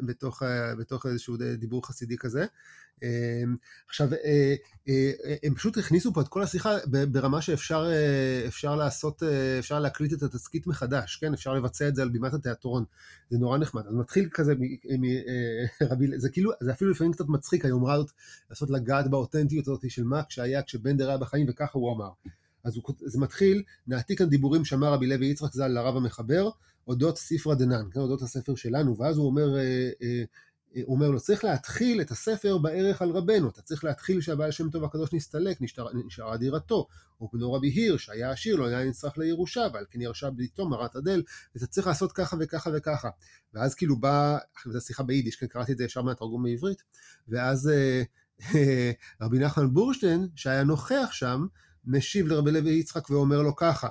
בתוך, 0.00 0.42
בתוך 0.78 1.06
איזשהו 1.06 1.36
דיבור 1.36 1.86
חסידי 1.86 2.16
כזה. 2.16 2.46
אמ, 3.02 3.56
עכשיו, 3.88 4.08
אה, 4.12 4.54
אה, 4.88 5.34
הם 5.42 5.54
פשוט 5.54 5.78
הכניסו 5.78 6.12
פה 6.12 6.20
את 6.20 6.28
כל 6.28 6.42
השיחה 6.42 6.76
ברמה 6.86 7.42
שאפשר 7.42 7.90
אה, 8.64 8.76
לעשות, 8.76 9.22
אפשר 9.58 9.80
להקליט 9.80 10.12
את 10.12 10.22
התסכית 10.22 10.66
מחדש, 10.66 11.16
כן? 11.16 11.34
אפשר 11.34 11.54
לבצע 11.54 11.88
את 11.88 11.94
זה 11.94 12.02
על 12.02 12.08
בימת 12.08 12.34
התיאטרון. 12.34 12.84
זה 13.30 13.38
נורא 13.38 13.58
נחמד. 13.58 13.86
אז 13.86 13.94
מתחיל 13.94 14.28
כזה 14.32 14.54
מרבי, 15.80 16.06
זה 16.22 16.30
כאילו, 16.30 16.50
זה 16.60 16.72
אפילו 16.72 16.90
לפעמים 16.90 17.12
קצת 17.12 17.28
מצחיק 17.28 17.64
היומרה 17.64 17.94
הזאת, 17.94 18.10
לעשות 18.50 18.70
לגעת 18.70 19.10
באותנטיות 19.10 19.68
הזאת 19.68 19.90
של 19.90 20.04
מה 20.04 20.22
כשהיה, 20.28 20.62
כשבנדר 20.62 21.08
היה 21.08 21.18
בחיים, 21.18 21.46
וככה 21.48 21.78
הוא 21.78 21.96
אמר. 21.96 22.10
אז 22.64 22.76
הוא, 22.76 22.84
זה 23.04 23.18
מתחיל, 23.20 23.62
נעתיק 23.86 24.18
כאן 24.18 24.28
דיבורים 24.28 24.64
שאמר 24.64 24.92
רבי 24.92 25.06
לוי 25.06 25.26
יצחק 25.26 25.52
ז"ל 25.52 25.68
לרב 25.68 25.96
המחבר, 25.96 26.50
אודות 26.90 27.18
ספרא 27.18 27.54
דנן, 27.54 27.84
כן, 27.92 28.00
אודות 28.00 28.22
הספר 28.22 28.54
שלנו, 28.54 28.98
ואז 28.98 29.16
הוא 29.16 29.26
אומר, 29.26 29.56
אה, 29.56 29.90
אה, 30.02 30.22
הוא 30.84 30.94
אומר 30.94 31.10
לו, 31.10 31.20
צריך 31.20 31.44
להתחיל 31.44 32.00
את 32.00 32.10
הספר 32.10 32.58
בערך 32.58 33.02
על 33.02 33.10
רבנו, 33.10 33.48
אתה 33.48 33.62
צריך 33.62 33.84
להתחיל 33.84 34.20
שהבעל 34.20 34.50
שם 34.50 34.70
טוב 34.70 34.84
הקדוש 34.84 35.12
נסתלק, 35.12 35.58
נשארה 36.06 36.36
דירתו, 36.36 36.86
או 37.20 37.28
בנו 37.32 37.52
רבי 37.52 37.68
היר, 37.68 37.96
שהיה 37.96 38.30
עשיר, 38.30 38.56
לא 38.56 38.66
היה 38.66 38.84
נצרך 38.84 39.18
לירושה, 39.18 39.66
ועל 39.74 39.84
כן 39.90 40.00
ירשה 40.00 40.30
בליתו 40.30 40.68
מרת 40.68 40.96
הדל, 40.96 41.22
ואתה 41.54 41.66
צריך 41.66 41.86
לעשות 41.86 42.12
ככה 42.12 42.36
וככה 42.40 42.70
וככה. 42.74 43.08
ואז 43.54 43.74
כאילו 43.74 44.00
בא, 44.00 44.38
זו 44.66 44.80
שיחה 44.80 45.02
ביידיש, 45.02 45.36
כן, 45.36 45.46
קראתי 45.46 45.72
את 45.72 45.78
זה 45.78 45.84
ישר 45.84 46.02
מהתרגום 46.02 46.42
בעברית, 46.42 46.82
ואז 47.28 47.68
אה, 47.68 48.02
רבי 49.22 49.38
נחמן 49.38 49.74
בורשטיין, 49.74 50.28
שהיה 50.36 50.64
נוכח 50.64 51.08
שם, 51.12 51.46
משיב 51.84 52.26
לרבי 52.26 52.50
לוי 52.50 52.70
יצחק 52.70 53.10
ואומר 53.10 53.42
לו 53.42 53.56
ככה, 53.56 53.88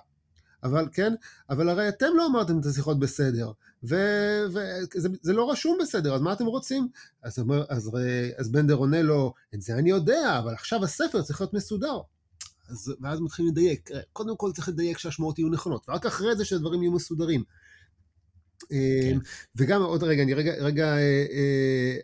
אבל 0.64 0.88
כן, 0.92 1.14
אבל 1.50 1.70
הרי 1.70 1.90
אתם 1.90 2.08
לא 2.16 2.26
אמרתם 2.26 2.60
את 2.60 2.66
השיחות 2.66 3.00
בסדר, 3.00 3.52
וזה 3.84 5.34
לא 5.34 5.52
רשום 5.52 5.78
בסדר, 5.82 6.16
אז 6.16 6.22
מה 6.22 6.34
אתם 6.34 6.46
רוצים? 6.46 6.88
אז, 7.24 7.40
אומר, 7.40 7.66
אז, 7.70 7.92
אז 8.38 8.52
בנדר 8.52 8.74
עונה 8.74 9.02
לו, 9.02 9.34
את 9.56 9.62
זה 9.62 9.74
אני 9.76 9.90
יודע, 9.90 10.40
אבל 10.40 10.54
עכשיו 10.54 10.84
הספר 10.84 11.22
צריך 11.22 11.42
להיות 11.42 11.54
מסודר. 11.54 12.00
אז, 12.70 12.94
ואז 13.02 13.20
מתחילים 13.20 13.52
לדייק, 13.52 13.90
קודם 14.14 14.38
כל 14.38 14.52
צריך 14.52 14.70
לדייק 14.70 14.98
שהשמועות 14.98 15.40
יהיו 15.40 15.50
נכונות, 15.50 15.90
ורק 15.90 16.06
אחרי 16.06 16.36
זה 16.36 16.46
שהדברים 16.46 16.82
יהיו 16.82 16.92
מסודרים. 16.92 17.44
כן. 18.70 18.76
אמ, 18.76 19.20
וגם 19.56 19.82
עוד 19.82 20.04
רגע, 20.04 20.24
אני 20.24 20.34
רגע, 20.34 20.54
רגע, 20.60 20.98
אה, 20.98 21.26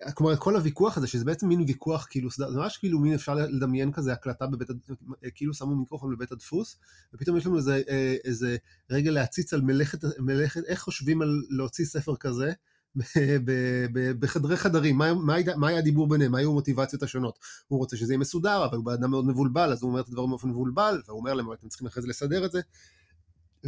אה, 0.06 0.12
כלומר 0.12 0.36
כל 0.36 0.56
הוויכוח 0.56 0.98
הזה, 0.98 1.08
שזה 1.08 1.26
בעצם 1.26 1.48
מין 1.48 1.62
ויכוח 1.68 2.08
כאילו, 2.10 2.30
זה 2.30 2.46
ממש 2.56 2.78
כאילו 2.78 3.00
מין 3.00 3.14
אפשר 3.14 3.36
לדמיין 3.36 3.92
כזה 3.92 4.14
הקלטה 4.14 4.48
בבית, 4.48 4.70
אה, 4.70 5.30
כאילו 5.36 5.54
שמו 5.54 5.76
מיקרופון 5.76 6.16
בבית 6.16 6.32
הדפוס, 6.32 6.78
ופתאום 7.14 7.38
יש 7.38 7.46
לנו 7.46 7.58
איזה, 7.58 7.82
איזה 8.26 8.58
רגע 8.90 9.12
להציץ 9.12 9.54
על 9.54 9.62
מלאכת, 9.62 10.00
מלאכת, 10.20 10.62
איך 10.66 10.80
חושבים 10.80 11.22
על 11.22 11.42
להוציא 11.50 11.86
ספר 11.86 12.16
כזה. 12.16 12.52
בחדרי 14.20 14.58
חדרים, 14.58 14.98
מה, 14.98 15.14
מה, 15.14 15.36
מה 15.56 15.68
היה 15.68 15.78
הדיבור 15.78 16.10
ביניהם, 16.10 16.32
מה 16.32 16.38
היו 16.38 16.50
המוטיבציות 16.50 17.04
השונות. 17.04 17.40
הוא 17.68 17.80
רוצה 17.80 17.98
שזה 17.98 18.14
יהיה 18.14 18.20
מסודר, 18.20 18.66
אבל 18.66 18.78
הוא 18.78 18.94
אדם 18.94 19.12
מאוד 19.12 19.26
מבולבל, 19.26 19.72
אז 19.72 19.84
הוא 19.84 19.90
אומר 19.90 20.02
את 20.02 20.08
הדברים 20.08 20.30
באופן 20.30 20.50
מבולבל, 20.50 21.02
והוא 21.08 21.20
אומר 21.20 21.34
להם, 21.34 21.54
אתם 21.54 21.68
צריכים 21.68 21.88
אחרי 21.88 22.02
זה 22.02 22.08
לסדר 22.08 22.46
את 22.46 22.52
זה. 22.52 22.62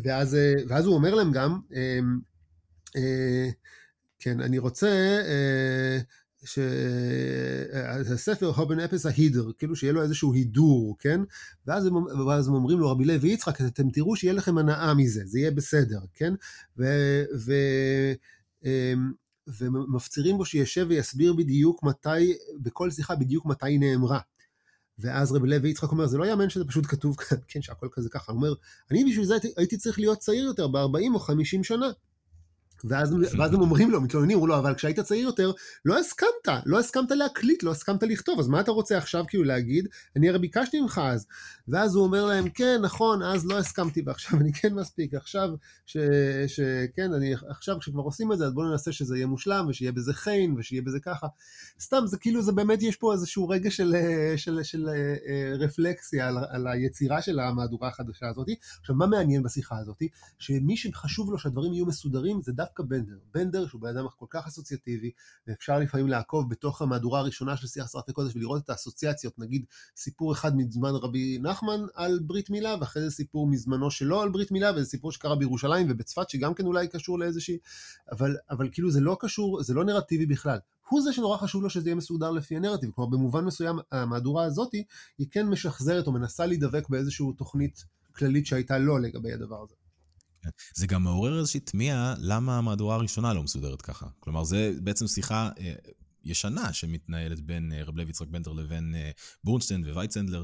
ואז, 0.03 0.37
ואז 0.67 0.85
הוא 0.85 0.95
אומר 0.95 1.15
להם 1.15 1.31
גם, 1.31 1.59
אמ, 1.73 2.19
כן, 4.19 4.41
אני 4.41 4.57
רוצה 4.57 4.87
אה, 5.27 5.99
שהספר 6.45 8.45
הובן 8.45 8.79
אפס 8.79 9.05
ההידר, 9.05 9.51
כאילו 9.57 9.75
שיהיה 9.75 9.93
לו 9.93 10.01
איזשהו 10.01 10.33
הידור, 10.33 10.97
כן? 10.99 11.21
ואז 11.67 11.85
הם, 11.85 11.95
ואז 12.27 12.47
הם 12.47 12.53
אומרים 12.53 12.79
לו, 12.79 12.91
רבי 12.91 13.05
לוי 13.05 13.29
יצחק, 13.29 13.61
אתם 13.61 13.89
תראו 13.89 14.15
שיהיה 14.15 14.33
לכם 14.33 14.57
הנאה 14.57 14.93
מזה, 14.93 15.21
זה 15.25 15.39
יהיה 15.39 15.51
בסדר, 15.51 15.99
כן? 16.13 16.33
ו, 16.77 16.85
ו, 17.37 17.53
אמ, 18.65 19.11
ומפצירים 19.47 20.37
בו 20.37 20.45
שישב 20.45 20.85
ויסביר 20.89 21.33
בדיוק 21.33 21.83
מתי, 21.83 22.33
בכל 22.61 22.91
שיחה 22.91 23.15
בדיוק 23.15 23.45
מתי 23.45 23.67
היא 23.67 23.79
נאמרה. 23.79 24.19
ואז 24.99 25.31
רבי 25.31 25.47
לוי 25.47 25.69
יצחק 25.69 25.91
אומר, 25.91 26.07
זה 26.07 26.17
לא 26.17 26.25
יאמן 26.25 26.49
שזה 26.49 26.65
פשוט 26.65 26.85
כתוב 26.85 27.15
כאן, 27.15 27.37
כן, 27.47 27.61
שהכל 27.61 27.87
כזה 27.91 28.09
ככה. 28.09 28.31
הוא 28.31 28.37
אומר, 28.37 28.53
אני 28.91 29.05
בשביל 29.09 29.25
זה 29.25 29.35
הייתי 29.57 29.77
צריך 29.77 29.99
להיות 29.99 30.17
צעיר 30.17 30.45
יותר, 30.45 30.67
ב-40 30.67 31.13
או 31.13 31.19
50 31.19 31.63
שנה. 31.63 31.87
ואז, 32.85 33.15
ואז 33.37 33.53
הם 33.53 33.61
אומרים 33.61 33.91
לו, 33.91 34.01
מתלוננים, 34.01 34.37
אמרו 34.37 34.47
לו, 34.47 34.57
אבל 34.57 34.75
כשהיית 34.75 34.99
צעיר 34.99 35.25
יותר, 35.25 35.51
לא 35.85 35.99
הסכמת, 35.99 36.63
לא 36.65 36.79
הסכמת 36.79 37.11
להקליט, 37.11 37.63
לא 37.63 37.71
הסכמת 37.71 38.03
לכתוב, 38.03 38.39
אז 38.39 38.47
מה 38.47 38.59
אתה 38.59 38.71
רוצה 38.71 38.97
עכשיו 38.97 39.25
כאילו 39.27 39.43
להגיד? 39.43 39.87
אני 40.15 40.29
הרי 40.29 40.39
ביקשתי 40.39 40.81
ממך 40.81 41.01
אז. 41.03 41.25
ואז 41.67 41.95
הוא 41.95 42.03
אומר 42.03 42.25
להם, 42.25 42.49
כן, 42.49 42.79
נכון, 42.81 43.23
אז 43.23 43.45
לא 43.45 43.57
הסכמתי, 43.57 44.01
ועכשיו 44.05 44.39
אני 44.39 44.53
כן 44.53 44.73
מספיק, 44.73 45.13
עכשיו, 45.13 45.49
ש, 45.85 45.97
שכן, 46.47 47.13
אני, 47.13 47.33
עכשיו 47.49 47.79
כשכבר 47.79 48.01
עושים 48.01 48.31
את 48.31 48.37
זה, 48.37 48.45
אז 48.45 48.53
בואו 48.53 48.71
ננסה 48.71 48.91
שזה 48.91 49.15
יהיה 49.15 49.27
מושלם, 49.27 49.65
ושיהיה 49.69 49.91
בזה 49.91 50.13
חן, 50.13 50.53
ושיהיה 50.57 50.81
בזה 50.81 50.99
ככה. 50.99 51.27
סתם, 51.79 52.01
זה 52.05 52.17
כאילו, 52.17 52.41
זה 52.41 52.51
באמת, 52.51 52.81
יש 52.81 52.95
פה 52.95 53.13
איזשהו 53.13 53.49
רגע 53.49 53.71
של, 53.71 53.95
של, 54.35 54.63
של, 54.63 54.63
של 54.63 54.89
אה, 54.89 55.53
רפלקסיה 55.59 56.27
על, 56.27 56.37
על 56.49 56.67
היצירה 56.67 57.21
של 57.21 57.39
המהדורה 57.39 57.87
החדשה 57.87 58.27
הזאת. 58.29 58.47
עכשיו, 58.79 58.95
מה 58.95 59.07
מעניין 59.07 59.43
בשיחה 59.43 59.77
הזאת? 59.77 60.03
שמי 60.39 60.77
שחשוב 60.77 61.31
לו 61.31 61.39
שהדברים 61.39 61.73
יהיו 61.73 61.85
מסודרים, 61.85 62.41
זה 62.41 62.51
דווקא 62.51 62.66
בנדר. 62.79 63.17
בנדר, 63.33 63.67
שהוא 63.67 63.81
בן 63.81 63.97
אדם 63.97 64.05
כל 64.17 64.25
כך 64.29 64.47
אסוציאטיבי, 64.47 65.11
ואפשר 65.47 65.79
לפעמים 65.79 66.07
לעקוב 66.07 66.49
בתוך 66.49 66.81
המהדורה 66.81 67.19
הראשונה 67.19 67.57
של 67.57 67.67
שיח 67.67 67.91
שרפי 67.91 68.13
קודש 68.13 68.35
ולראות 68.35 68.63
את 68.63 68.69
האסוציאציות, 68.69 69.39
נגיד 69.39 69.65
סיפור 69.95 70.33
אחד 70.33 70.57
מזמן 70.57 70.89
רבי 70.89 71.39
נחמן 71.41 71.79
על 71.93 72.19
ברית 72.19 72.49
מילה, 72.49 72.75
ואחרי 72.79 73.03
זה 73.03 73.11
סיפור 73.11 73.47
מזמנו 73.47 73.91
שלו 73.91 74.21
על 74.21 74.29
ברית 74.29 74.51
מילה, 74.51 74.71
וזה 74.75 74.85
סיפור 74.85 75.11
שקרה 75.11 75.35
בירושלים 75.35 75.87
ובצפת, 75.89 76.29
שגם 76.29 76.53
כן 76.53 76.65
אולי 76.65 76.87
קשור 76.87 77.19
לאיזושהי, 77.19 77.57
אבל, 78.11 78.35
אבל 78.49 78.69
כאילו 78.71 78.91
זה 78.91 78.99
לא 78.99 79.17
קשור, 79.19 79.63
זה 79.63 79.73
לא 79.73 79.85
נרטיבי 79.85 80.25
בכלל. 80.25 80.57
הוא 80.89 81.01
זה 81.01 81.13
שנורא 81.13 81.37
חשוב 81.37 81.63
לו 81.63 81.69
שזה 81.69 81.89
יהיה 81.89 81.95
מסודר 81.95 82.31
לפי 82.31 82.55
הנרטיב, 82.55 82.91
כלומר 82.91 83.09
במובן 83.09 83.45
מסוים 83.45 83.79
המהדורה 83.91 84.43
הזאת 84.43 84.71
היא 85.17 85.27
כן 85.31 85.47
משחזרת 85.47 86.07
או 86.07 86.11
מנסה 86.11 86.45
להידבק 86.45 86.89
באיזושהי 86.89 87.25
תוכנית 87.37 87.85
כללית 88.15 88.45
שהייתה 88.45 88.77
לו 88.77 88.97
לגבי 88.97 89.33
הדבר 89.33 89.63
הזה. 89.63 89.75
זה 90.75 90.87
גם 90.87 91.03
מעורר 91.03 91.39
איזושהי 91.39 91.59
תמיהה 91.59 92.15
למה 92.19 92.57
המהדורה 92.57 92.95
הראשונה 92.95 93.33
לא 93.33 93.43
מסודרת 93.43 93.81
ככה. 93.81 94.07
כלומר, 94.19 94.43
זה 94.43 94.73
בעצם 94.83 95.07
שיחה 95.07 95.49
אה, 95.59 95.73
ישנה 96.23 96.73
שמתנהלת 96.73 97.39
בין 97.39 97.73
אה, 97.73 97.83
רב 97.83 97.97
לוי 97.97 98.09
יצחק 98.09 98.27
בנדר 98.27 98.51
לבין 98.53 98.95
אה, 98.95 99.11
בורנשטיין 99.43 99.83
ווייצנדלר, 99.93 100.43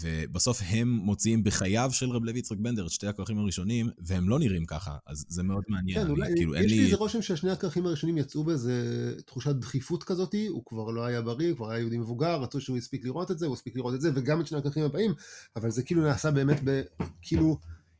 ובסוף 0.00 0.60
הם 0.68 0.88
מוציאים 0.88 1.44
בחייו 1.44 1.90
של 1.92 2.10
רב 2.10 2.24
לוי 2.24 2.38
יצחק 2.38 2.56
בנדר 2.56 2.86
את 2.86 2.90
שתי 2.90 3.06
הכרכים 3.06 3.38
הראשונים, 3.38 3.90
והם 3.98 4.28
לא 4.28 4.38
נראים 4.38 4.66
ככה, 4.66 4.96
אז 5.06 5.24
זה 5.28 5.42
מאוד 5.42 5.64
מעניין. 5.68 6.04
כן, 6.04 6.10
אולי, 6.10 6.32
כאילו, 6.36 6.56
יש 6.56 6.72
לי 6.72 6.84
איזה 6.84 6.96
רושם 6.96 7.22
שהשני 7.22 7.50
הכרכים 7.50 7.86
הראשונים 7.86 8.18
יצאו 8.18 8.44
באיזה 8.44 9.14
תחושת 9.26 9.54
דחיפות 9.54 10.04
כזאת, 10.04 10.34
הוא 10.48 10.62
כבר 10.66 10.90
לא 10.90 11.04
היה 11.04 11.22
בריא, 11.22 11.48
הוא 11.48 11.56
כבר 11.56 11.70
היה 11.70 11.78
יהודי 11.78 11.98
מבוגר, 11.98 12.40
רצו 12.42 12.60
שהוא 12.60 12.76
הספיק 12.76 13.04
לראות 13.04 13.30
את 13.30 13.38
זה, 13.38 13.46
הוא 13.46 13.54
הספיק 13.54 13.76
לראות 13.76 13.94
את 13.94 14.00
זה, 14.00 14.10
וגם 14.14 14.40
את 14.40 14.46
שני 14.46 14.58
הכרכים 14.58 14.84
הבאים, 14.84 15.14
אבל 15.56 15.70
זה 15.70 15.82
כאילו 15.82 16.02
נעשה 16.02 16.30
באמת, 16.30 16.60
ב, 16.64 16.82
כאילו, 17.22 17.58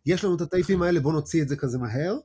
יש 0.09 0.25
לנו 0.25 0.37
את 0.37 0.41
הטייפים 0.41 0.83
האלה, 0.83 1.01
בואו 1.01 1.15
נוציא 1.15 1.43
את 1.43 1.49
זה 1.49 1.57
כזה 1.57 1.79
מהר. 1.79 2.19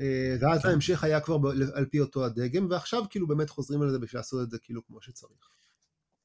אה, 0.00 0.36
ואז 0.40 0.62
כן. 0.62 0.68
ההמשך 0.68 1.04
היה 1.04 1.20
כבר 1.20 1.38
על 1.74 1.86
פי 1.90 2.00
אותו 2.00 2.24
הדגם, 2.24 2.66
ועכשיו 2.70 3.02
כאילו 3.10 3.26
באמת 3.26 3.50
חוזרים 3.50 3.82
על 3.82 3.90
זה 3.90 3.98
בשביל 3.98 4.18
לעשות 4.18 4.42
את 4.42 4.50
זה 4.50 4.58
כאילו 4.62 4.86
כמו 4.86 5.02
שצריך. 5.02 5.48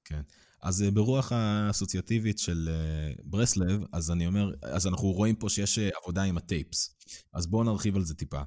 כן. 0.04 0.22
אז 0.62 0.84
אה, 0.84 0.92
ברוח 0.92 1.32
האסוציאטיבית 1.32 2.40
של 2.40 2.70
אה, 2.72 3.14
ברסלב, 3.24 3.82
אז 3.92 4.12
אני 4.12 4.28
אומר, 4.28 4.52
אז 4.62 4.88
אנחנו 4.88 5.12
רואים 5.12 5.36
פה 5.36 5.50
שיש 5.50 5.80
עבודה 5.80 6.24
עם 6.24 6.38
הטייפס. 6.38 6.96
אז 7.34 7.48
בואו 7.48 7.64
נרחיב 7.64 7.96
על 7.96 8.06
זה 8.06 8.14
טיפה. 8.14 8.42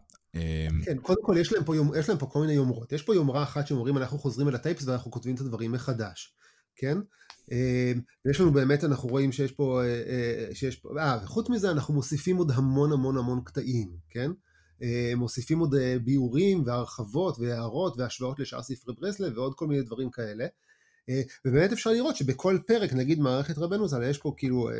כן, 0.84 0.98
קודם 1.02 1.22
כל 1.22 1.36
יש 1.40 1.52
להם, 1.52 1.64
פה 1.64 1.76
יום, 1.76 1.92
יש 1.98 2.08
להם 2.08 2.18
פה 2.18 2.26
כל 2.26 2.40
מיני 2.40 2.52
יומרות. 2.52 2.92
יש 2.92 3.02
פה 3.02 3.14
יומרה 3.14 3.42
אחת 3.42 3.66
שאומרים 3.66 3.98
אנחנו 3.98 4.18
חוזרים 4.18 4.48
אל 4.48 4.54
הטייפס 4.54 4.86
ואנחנו 4.86 5.10
כותבים 5.10 5.34
את 5.34 5.40
הדברים 5.40 5.72
מחדש, 5.72 6.34
כן? 6.76 6.98
ויש 8.24 8.40
לנו 8.40 8.52
באמת, 8.52 8.84
אנחנו 8.84 9.08
רואים 9.08 9.32
שיש 9.32 9.52
פה, 9.52 9.82
שיש 10.52 10.76
פה, 10.76 10.88
אה, 10.98 11.18
וחוץ 11.24 11.48
מזה 11.48 11.70
אנחנו 11.70 11.94
מוסיפים 11.94 12.36
עוד 12.36 12.50
המון 12.54 12.92
המון 12.92 13.16
המון 13.16 13.40
קטעים, 13.44 13.88
כן? 14.10 14.30
אה, 14.82 15.12
מוסיפים 15.16 15.58
עוד 15.58 15.74
אה, 15.74 15.96
ביאורים 16.04 16.62
והרחבות 16.66 17.38
והערות 17.38 17.94
והשוואות 17.98 18.38
לשאר 18.38 18.62
ספרי 18.62 18.94
ברסלב 19.00 19.38
ועוד 19.38 19.54
כל 19.54 19.66
מיני 19.66 19.82
דברים 19.82 20.10
כאלה. 20.10 20.46
אה, 21.08 21.22
ובאמת 21.44 21.72
אפשר 21.72 21.90
לראות 21.90 22.16
שבכל 22.16 22.58
פרק, 22.66 22.92
נגיד 22.92 23.18
מערכת 23.18 23.58
רבנו 23.58 23.88
ז"ל, 23.88 24.02
יש 24.02 24.18
פה 24.18 24.34
כאילו 24.36 24.70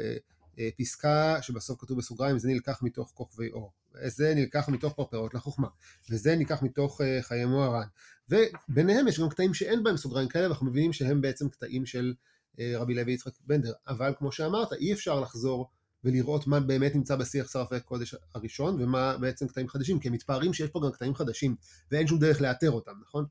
פסקה 0.79 1.39
שבסוף 1.43 1.81
כתוב 1.81 1.99
בסוגריים, 1.99 2.39
זה 2.39 2.49
נלקח 2.49 2.83
מתוך 2.83 3.13
כוכבי 3.15 3.51
אור, 3.53 3.73
זה 4.07 4.35
נלקח 4.35 4.69
מתוך 4.69 4.93
פרפרות 4.93 5.35
לחוכמה, 5.35 5.69
וזה 6.11 6.37
נלקח 6.37 6.63
מתוך 6.63 7.01
חיי 7.21 7.45
מוהר"ן, 7.45 7.87
וביניהם 8.29 9.09
יש 9.09 9.21
גם 9.21 9.29
קטעים 9.29 9.55
שאין 9.55 9.83
בהם 9.83 9.97
סוגריים 9.97 10.29
כאלה, 10.29 10.47
ואנחנו 10.47 10.67
מבינים 10.67 10.93
שהם 10.93 11.21
בעצם 11.21 11.49
קטעים 11.49 11.87
של 11.87 12.15
רבי 12.61 12.95
לוי 12.95 13.13
יצחק 13.13 13.33
בנדר, 13.47 13.73
אבל 13.89 14.15
כמו 14.19 14.33
שאמרת, 14.33 14.73
אי 14.73 14.93
אפשר 14.93 15.21
לחזור 15.21 15.71
ולראות 16.05 16.47
מה 16.47 16.61
באמת 16.61 16.95
נמצא 16.95 17.17
בשיח 17.17 17.53
שרפי 17.53 17.77
הקודש 17.77 18.15
הראשון 18.35 18.83
ומה 18.83 19.17
בעצם 19.19 19.49
קטעים 19.49 19.69
חדשים, 19.69 20.01
כי 20.01 20.09
הם 20.09 20.15
מתפארים 20.15 20.53
שיש 20.53 20.71
פה 20.71 20.81
גם 20.85 20.93
קטעים 20.93 21.15
חדשים 21.15 21.57
ואין 21.91 22.07
שום 22.07 22.19
דרך 22.19 22.41
לאתר 22.41 22.71
אותם, 22.71 22.93
נכון? 23.03 23.27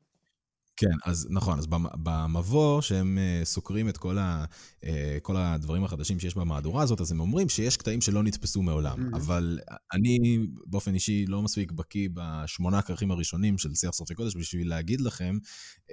כן, 0.76 0.96
אז 1.04 1.26
נכון, 1.30 1.58
אז 1.58 1.66
במבוא 1.94 2.80
שהם 2.80 3.18
אה, 3.18 3.44
סוקרים 3.44 3.88
את 3.88 3.96
כל, 3.96 4.18
ה, 4.18 4.44
אה, 4.84 5.18
כל 5.22 5.36
הדברים 5.36 5.84
החדשים 5.84 6.20
שיש 6.20 6.34
במהדורה 6.34 6.82
הזאת, 6.82 7.00
אז 7.00 7.12
הם 7.12 7.20
אומרים 7.20 7.48
שיש 7.48 7.76
קטעים 7.76 8.00
שלא 8.00 8.22
נתפסו 8.22 8.62
מעולם, 8.62 8.98
mm-hmm. 8.98 9.16
אבל 9.16 9.58
אני 9.92 10.38
באופן 10.66 10.94
אישי 10.94 11.26
לא 11.26 11.42
מספיק 11.42 11.72
בקיא 11.72 12.08
בשמונה 12.14 12.78
הכרכים 12.78 13.10
הראשונים 13.10 13.58
של 13.58 13.74
שיח 13.74 13.92
שרפי 13.92 14.14
קודש 14.14 14.36
בשביל 14.36 14.68
להגיד 14.68 15.00
לכם 15.00 15.38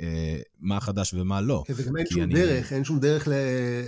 אה, 0.02 0.40
מה 0.60 0.80
חדש 0.80 1.14
ומה 1.14 1.41
לא. 1.41 1.64
כן, 1.68 1.74
וגם 1.78 1.98
אין 1.98 2.06
שום 2.06 2.22
אני... 2.22 2.34
דרך, 2.34 2.74
אין 2.74 2.84
שום 2.84 2.99
דרך 2.99 3.28
ל, 3.28 3.34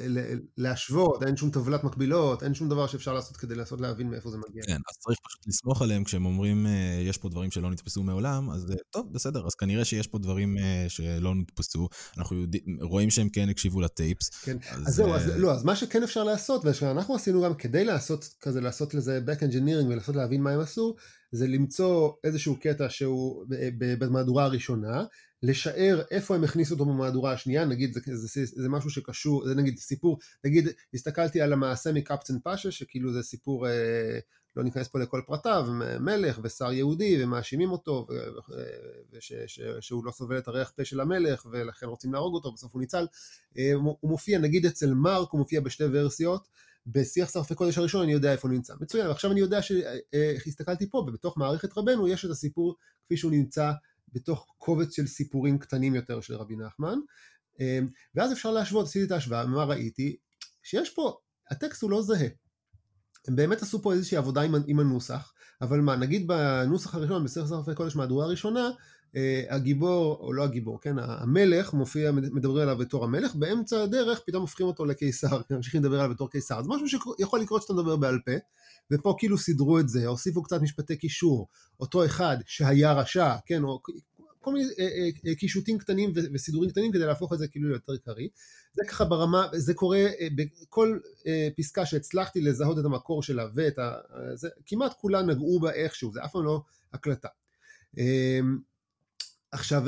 ל, 0.08 0.20
להשוות, 0.58 1.24
אין 1.24 1.38
שום 1.38 1.50
טבלת 1.50 1.84
מקבילות, 1.84 2.44
אין 2.44 2.54
שום 2.54 2.70
דבר 2.70 2.88
שאפשר 2.88 3.14
לעשות 3.14 3.38
כדי 3.38 3.56
לעשות 3.56 3.82
להבין 3.82 4.10
מאיפה 4.10 4.30
זה 4.30 4.38
מגיע. 4.50 4.64
כן, 4.68 4.82
אז 4.90 4.98
צריך 4.98 5.18
פשוט 5.28 5.48
לסמוך 5.48 5.82
עליהם 5.82 6.04
כשהם 6.04 6.26
אומרים 6.26 6.68
יש 7.02 7.18
פה 7.18 7.30
דברים 7.30 7.52
שלא 7.52 7.72
נתפסו 7.72 8.04
מעולם, 8.04 8.50
אז 8.50 8.74
טוב, 8.90 9.14
בסדר, 9.14 9.46
אז 9.48 9.56
כנראה 9.56 9.86
שיש 9.86 10.08
פה 10.08 10.18
דברים... 10.18 10.58
שלא 10.90 11.36
נתפסו, 11.36 11.90
אנחנו 12.18 12.42
יודע, 12.42 12.60
רואים 12.82 13.10
שהם 13.10 13.30
כן 13.30 13.50
הקשיבו 13.50 13.82
לטייפס. 13.82 14.30
כן, 14.30 14.58
אז, 14.72 14.88
אז 14.88 14.96
זהו, 14.96 15.14
אז, 15.14 15.30
אה, 15.30 15.38
לא, 15.38 15.52
אז 15.52 15.64
מה 15.64 15.76
שכן 15.76 16.04
אפשר 16.04 16.24
לעשות, 16.24 16.66
ושאנחנו 16.66 17.16
עשינו 17.16 17.42
גם 17.42 17.56
כדי 17.56 17.86
לעשות 17.86 18.30
כזה, 18.42 18.62
לעשות 18.62 18.94
לזה 18.94 19.20
back 19.26 19.40
engineering 19.40 19.86
ולנסות 19.88 20.16
להבין 20.16 20.42
מה 20.42 20.52
הם 20.52 20.60
עשו, 20.60 20.96
זה 21.32 21.48
למצוא 21.48 22.12
איזשהו 22.24 22.60
קטע 22.60 22.90
שהוא 22.90 23.46
במהדורה 23.78 24.44
הראשונה, 24.44 25.04
לשער 25.44 26.02
איפה 26.12 26.36
הם 26.36 26.44
הכניסו 26.44 26.74
אותו 26.74 26.86
במהדורה 26.86 27.34
השנייה, 27.34 27.66
נגיד 27.66 27.94
זה, 27.94 28.00
זה, 28.06 28.46
זה, 28.46 28.62
זה 28.62 28.70
משהו 28.70 28.90
שקשור, 28.90 29.48
זה 29.48 29.56
נגיד 29.56 29.78
סיפור, 29.78 30.20
נגיד 30.46 30.68
הסתכלתי 30.94 31.42
על 31.42 31.54
המעשה 31.54 31.92
מקפטן 31.92 32.40
פאשה, 32.40 32.72
שכאילו 32.72 33.14
זה 33.14 33.24
סיפור 33.24 33.68
אה, 33.68 34.20
לא 34.56 34.64
ניכנס 34.64 34.88
פה 34.88 35.00
לכל 35.00 35.22
פרטיו, 35.28 35.68
מלך 36.00 36.40
ושר 36.44 36.72
יהודי 36.72 37.24
ומאשימים 37.24 37.72
אותו 37.72 38.08
ושהוא 39.12 40.06
לא 40.06 40.12
סובל 40.12 40.38
את 40.38 40.48
הריח 40.48 40.72
פה 40.76 40.86
של 40.86 41.00
המלך 41.00 41.46
ולכן 41.52 41.86
רוצים 41.86 42.14
להרוג 42.14 42.34
אותו, 42.34 42.52
בסוף 42.52 42.74
הוא 42.74 42.82
ניצל. 42.82 43.08
אה, 43.58 43.74
הוא 43.74 44.10
מופיע 44.10 44.40
נגיד 44.40 44.66
אצל 44.66 44.94
מרק, 44.94 45.30
הוא 45.32 45.40
מופיע 45.40 45.62
בשתי 45.62 45.84
ורסיות, 45.92 46.48
בשיח 46.88 47.32
שרפי 47.32 47.56
קודש 47.56 47.78
הראשון 47.78 48.04
אני 48.04 48.12
יודע 48.12 48.32
איפה 48.32 48.48
הוא 48.48 48.56
נמצא. 48.56 48.74
מצוין, 48.80 49.08
עכשיו 49.08 49.32
אני 49.32 49.40
יודע 49.40 49.60
שהסתכלתי 49.62 50.90
פה 50.90 50.98
ובתוך 50.98 51.38
מערכת 51.38 51.78
רבנו 51.78 52.08
יש 52.08 52.26
את 52.26 52.30
הסיפור 52.30 52.76
כפי 53.06 53.18
שהוא 53.18 53.32
נמצא 53.32 53.72
בתוך 54.14 54.48
קובץ 54.58 54.96
של 54.96 55.08
סיפורים 55.08 55.60
קטנים 55.60 55.96
יותר 55.96 56.22
של 56.22 56.36
רבי 56.36 56.56
נחמן. 56.56 57.00
אה, 57.60 57.80
ואז 58.16 58.34
אפשר 58.34 58.52
להשוות, 58.52 58.86
עשיתי 58.86 59.06
את 59.06 59.12
ההשוואה, 59.12 59.46
מה 59.46 59.64
ראיתי? 59.64 60.18
שיש 60.64 60.90
פה, 60.90 61.18
הטקסט 61.52 61.82
הוא 61.82 61.92
לא 61.92 62.02
זהה. 62.02 62.28
הם 63.28 63.36
באמת 63.36 63.62
עשו 63.62 63.82
פה 63.82 63.94
איזושהי 63.94 64.18
עבודה 64.18 64.42
עם, 64.42 64.56
עם 64.68 64.80
הנוסח, 64.80 65.34
אבל 65.62 65.82
מה, 65.82 65.96
נגיד 65.96 66.28
בנוסח 66.28 66.96
הראשון, 66.96 67.24
בסרט 67.24 67.48
שרפי 67.48 67.76
קודש 67.76 67.96
מהדורה 67.96 68.26
הראשונה, 68.26 68.70
אה, 69.16 69.44
הגיבור, 69.50 70.18
או 70.22 70.34
לא 70.34 70.44
הגיבור, 70.44 70.82
כן, 70.82 70.96
המלך 71.00 71.74
מופיע, 71.74 72.12
מדברים 72.12 72.64
עליו 72.64 72.78
בתור 72.78 73.04
המלך, 73.04 73.36
באמצע 73.36 73.84
הדרך 73.84 74.22
פתאום 74.26 74.42
הופכים 74.42 74.68
אותו 74.68 74.86
לקיסר, 74.86 75.42
ממשיכים 75.52 75.82
לדבר 75.82 76.00
עליו 76.00 76.14
בתור 76.14 76.30
קיסר, 76.30 76.64
זה 76.64 76.70
משהו 76.70 76.88
שיכול 76.88 77.40
לקרות 77.40 77.62
שאתה 77.62 77.74
מדבר 77.74 77.96
בעל 77.96 78.20
פה, 78.26 78.32
ופה 78.92 79.16
כאילו 79.18 79.38
סידרו 79.38 79.80
את 79.80 79.90
זה, 79.90 80.08
הוסיפו 80.08 80.44
קצת 80.44 80.62
משפטי 80.62 80.98
קישור, 80.98 81.48
אותו 81.80 82.06
אחד 82.06 82.38
שהיה 82.46 82.94
רשע, 82.94 83.36
כן, 83.46 83.64
או 83.64 83.82
כל 84.44 84.54
מיני 84.54 84.66
אה, 84.80 84.84
אה, 84.84 85.10
אה, 85.28 85.36
קישוטים 85.36 85.78
קטנים 85.78 86.14
וסידורים 86.34 86.70
קטנים 86.70 86.92
כדי 86.92 87.06
להפוך 87.06 87.34
את 87.34 87.40
זה 87.40 87.48
כאילו 87.48 87.70
ליותר 87.70 87.98
קריא. 87.98 88.28
זה 88.74 88.82
ככה 88.90 89.06
ברמה, 89.06 89.48
זה 89.54 89.74
קורה 89.74 90.06
בכל 90.36 91.00
פסקה 91.58 91.86
שהצלחתי 91.86 92.42
לזהות 92.42 92.80
את 92.80 92.86
המקור 92.86 93.24
שלה 93.24 93.48
ואת 93.56 93.80
ה... 93.80 93.92
זה, 94.34 94.50
כמעט 94.66 94.94
כולן 94.94 95.30
נגעו 95.30 95.60
בה 95.60 95.72
איכשהו, 95.72 96.12
זה 96.14 96.24
אף 96.26 96.32
פעם 96.32 96.44
לא 96.44 96.62
הקלטה. 96.94 97.28
אמ, 97.98 98.58
עכשיו, 99.52 99.84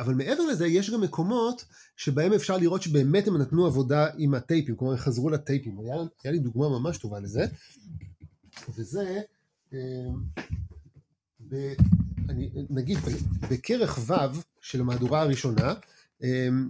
אבל 0.00 0.14
מעבר 0.14 0.46
לזה, 0.46 0.66
יש 0.66 0.90
גם 0.90 1.00
מקומות 1.00 1.64
שבהם 1.96 2.32
אפשר 2.32 2.56
לראות 2.56 2.82
שבאמת 2.82 3.28
הם 3.28 3.36
נתנו 3.36 3.66
עבודה 3.66 4.06
עם 4.18 4.34
הטייפים, 4.34 4.76
כלומר, 4.76 4.96
חזרו 4.96 5.30
לטייפים. 5.30 5.80
היה, 5.80 5.94
היה 6.24 6.32
לי 6.32 6.38
דוגמה 6.38 6.68
ממש 6.68 6.98
טובה 6.98 7.20
לזה, 7.20 7.44
וזה, 8.76 9.20
אמ, 9.72 9.78
אני, 12.32 12.50
נגיד 12.70 12.98
בכרך 13.50 13.98
ו' 14.06 14.12
של 14.60 14.80
המהדורה 14.80 15.20
הראשונה, 15.20 15.74
אמ, 16.22 16.68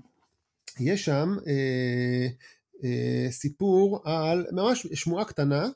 יש 0.81 1.05
שם 1.05 1.37
אה, 1.47 2.27
אה, 2.85 3.31
סיפור 3.31 4.01
על, 4.05 4.47
ממש 4.53 4.87
שמועה 4.95 5.25
קטנה 5.25 5.69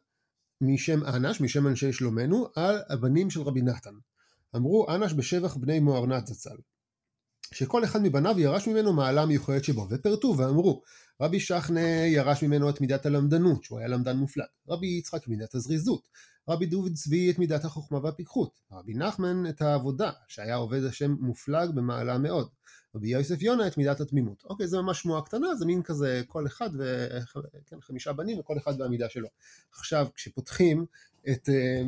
משם 0.60 1.04
אנש, 1.04 1.40
משם 1.40 1.66
אנשי 1.66 1.92
שלומנו, 1.92 2.46
על 2.54 2.78
הבנים 2.88 3.30
של 3.30 3.42
רבי 3.42 3.62
נתן. 3.62 3.94
אמרו 4.56 4.86
אנש 4.94 5.12
בשבח 5.12 5.56
בני 5.56 5.80
מוארנת 5.80 6.26
זצ"ל. 6.26 6.56
שכל 7.54 7.84
אחד 7.84 8.02
מבניו 8.02 8.40
ירש 8.40 8.68
ממנו 8.68 8.92
מעלה 8.92 9.26
מיוחדת 9.26 9.64
שבו, 9.64 9.86
ופרטו 9.90 10.34
ואמרו, 10.38 10.82
רבי 11.20 11.40
שחנה 11.40 12.06
ירש 12.06 12.42
ממנו 12.42 12.70
את 12.70 12.80
מידת 12.80 13.06
הלמדנות, 13.06 13.64
שהוא 13.64 13.78
היה 13.78 13.88
למדן 13.88 14.16
מופלג, 14.16 14.46
רבי 14.68 14.86
יצחק 14.86 15.28
מידת 15.28 15.54
הזריזות, 15.54 16.08
רבי 16.48 16.66
דוד 16.66 16.92
צבי 16.92 17.30
את 17.30 17.38
מידת 17.38 17.64
החוכמה 17.64 17.98
והפיקחות, 18.02 18.60
רבי 18.72 18.94
נחמן 18.94 19.48
את 19.48 19.62
העבודה, 19.62 20.10
שהיה 20.28 20.56
עובד 20.56 20.84
השם 20.84 21.16
מופלג 21.20 21.70
במעלה 21.74 22.18
מאוד, 22.18 22.48
רבי 22.94 23.08
יוסף 23.08 23.42
יונה 23.42 23.66
את 23.66 23.78
מידת 23.78 24.00
התמימות. 24.00 24.44
אוקיי, 24.44 24.68
זה 24.68 24.80
ממש 24.82 25.02
שמועה 25.02 25.22
קטנה, 25.22 25.54
זה 25.54 25.66
מין 25.66 25.82
כזה 25.82 26.22
כל 26.26 26.46
אחד 26.46 26.70
וחמישה 27.78 28.10
כן, 28.10 28.16
בנים 28.16 28.38
וכל 28.38 28.58
אחד 28.58 28.78
בעמידה 28.78 29.08
שלו. 29.08 29.28
עכשיו, 29.72 30.06
כשפותחים 30.14 30.86
את... 31.30 31.48
אה, 31.48 31.82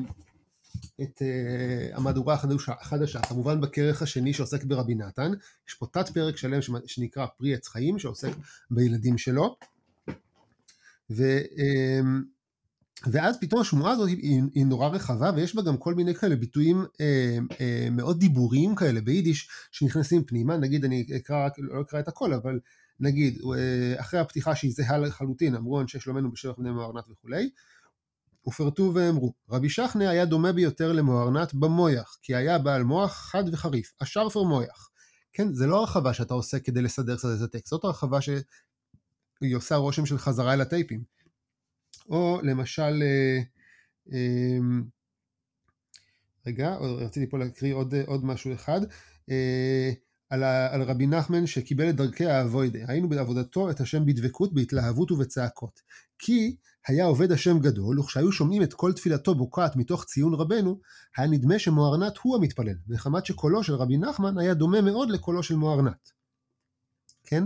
את 1.02 1.22
uh, 1.22 1.96
המהדורה 1.96 2.34
החדשה, 2.34 2.72
החדשה, 2.80 3.20
כמובן 3.22 3.60
בכרך 3.60 4.02
השני 4.02 4.32
שעוסק 4.32 4.64
ברבי 4.64 4.94
נתן, 4.94 5.32
יש 5.68 5.74
פה 5.74 5.86
תת 5.92 6.08
פרק 6.08 6.36
שלם 6.36 6.60
שנקרא 6.86 7.26
פרי 7.26 7.54
עץ 7.54 7.68
חיים 7.68 7.98
שעוסק 7.98 8.30
בילדים 8.70 9.18
שלו, 9.18 9.56
ו, 11.10 11.22
uh, 11.40 12.37
ואז 13.06 13.36
פתאום 13.40 13.60
השמועה 13.60 13.92
הזאת 13.92 14.08
היא, 14.08 14.42
היא 14.54 14.66
נורא 14.66 14.88
רחבה 14.88 15.30
ויש 15.36 15.56
בה 15.56 15.62
גם 15.62 15.76
כל 15.76 15.94
מיני 15.94 16.14
כאלה 16.14 16.36
ביטויים 16.36 16.82
uh, 16.82 17.52
uh, 17.52 17.90
מאוד 17.90 18.20
דיבוריים 18.20 18.74
כאלה 18.74 19.00
ביידיש 19.00 19.48
שנכנסים 19.72 20.24
פנימה, 20.24 20.56
נגיד 20.56 20.84
אני 20.84 21.06
אקרא, 21.16 21.48
לא 21.58 21.80
אקרא 21.80 22.00
את 22.00 22.08
הכל 22.08 22.32
אבל 22.32 22.60
נגיד 23.00 23.38
אחרי 23.96 24.20
הפתיחה 24.20 24.54
שהיא 24.54 24.72
זהה 24.72 24.98
לחלוטין 24.98 25.54
אמרו 25.54 25.80
אנשי 25.80 26.00
שלומנו 26.00 26.32
בשבח 26.32 26.54
בני 26.58 26.70
מוארנת 26.70 27.04
וכולי 27.10 27.50
ופרטו 28.48 28.92
ואמרו, 28.94 29.34
רבי 29.50 29.68
שכנה 29.68 30.10
היה 30.10 30.24
דומה 30.24 30.52
ביותר 30.52 30.92
למוארנת 30.92 31.54
במויח, 31.54 32.18
כי 32.22 32.34
היה 32.34 32.58
בעל 32.58 32.82
מוח 32.82 33.12
חד 33.12 33.44
וחריף, 33.52 33.92
השרפר 34.00 34.42
מויח. 34.42 34.90
כן, 35.32 35.52
זה 35.52 35.66
לא 35.66 35.80
הרחבה 35.80 36.14
שאתה 36.14 36.34
עושה 36.34 36.58
כדי 36.58 36.82
לסדר 36.82 37.16
קצת 37.16 37.28
את 37.36 37.42
הטקסט, 37.42 37.66
זאת 37.66 37.84
הרחבה 37.84 38.20
שהיא 38.20 39.56
עושה 39.56 39.76
רושם 39.76 40.06
של 40.06 40.18
חזרה 40.18 40.52
אל 40.52 40.60
הטייפים. 40.60 41.17
או 42.08 42.40
למשל, 42.42 43.02
אה, 43.02 43.40
אה, 44.12 44.58
רגע, 46.46 46.76
רציתי 46.76 47.30
פה 47.30 47.38
להקריא 47.38 47.74
עוד, 47.74 47.94
עוד 48.06 48.24
משהו 48.24 48.52
אחד, 48.52 48.80
על, 50.30 50.42
ה, 50.42 50.74
על 50.74 50.82
רבי 50.82 51.06
נחמן 51.06 51.46
שקיבל 51.46 51.90
את 51.90 51.96
דרכי 51.96 52.26
האבוידה, 52.26 52.78
היינו 52.88 53.08
בעבודתו 53.08 53.70
את 53.70 53.80
השם 53.80 54.06
בדבקות, 54.06 54.54
בהתלהבות 54.54 55.10
ובצעקות. 55.10 55.80
כי 56.18 56.56
היה 56.88 57.04
עובד 57.04 57.32
השם 57.32 57.58
גדול, 57.58 58.00
וכשהיו 58.00 58.32
שומעים 58.32 58.62
את 58.62 58.74
כל 58.74 58.92
תפילתו 58.92 59.34
בוקעת 59.34 59.76
מתוך 59.76 60.04
ציון 60.04 60.34
רבנו, 60.34 60.80
היה 61.16 61.26
נדמה 61.26 61.58
שמוארנת 61.58 62.16
הוא 62.22 62.36
המתפלל, 62.36 62.74
מחמת 62.88 63.26
שקולו 63.26 63.64
של 63.64 63.74
רבי 63.74 63.98
נחמן 63.98 64.38
היה 64.38 64.54
דומה 64.54 64.80
מאוד 64.80 65.10
לקולו 65.10 65.42
של 65.42 65.56
מוארנת. 65.56 66.10
כן? 67.24 67.44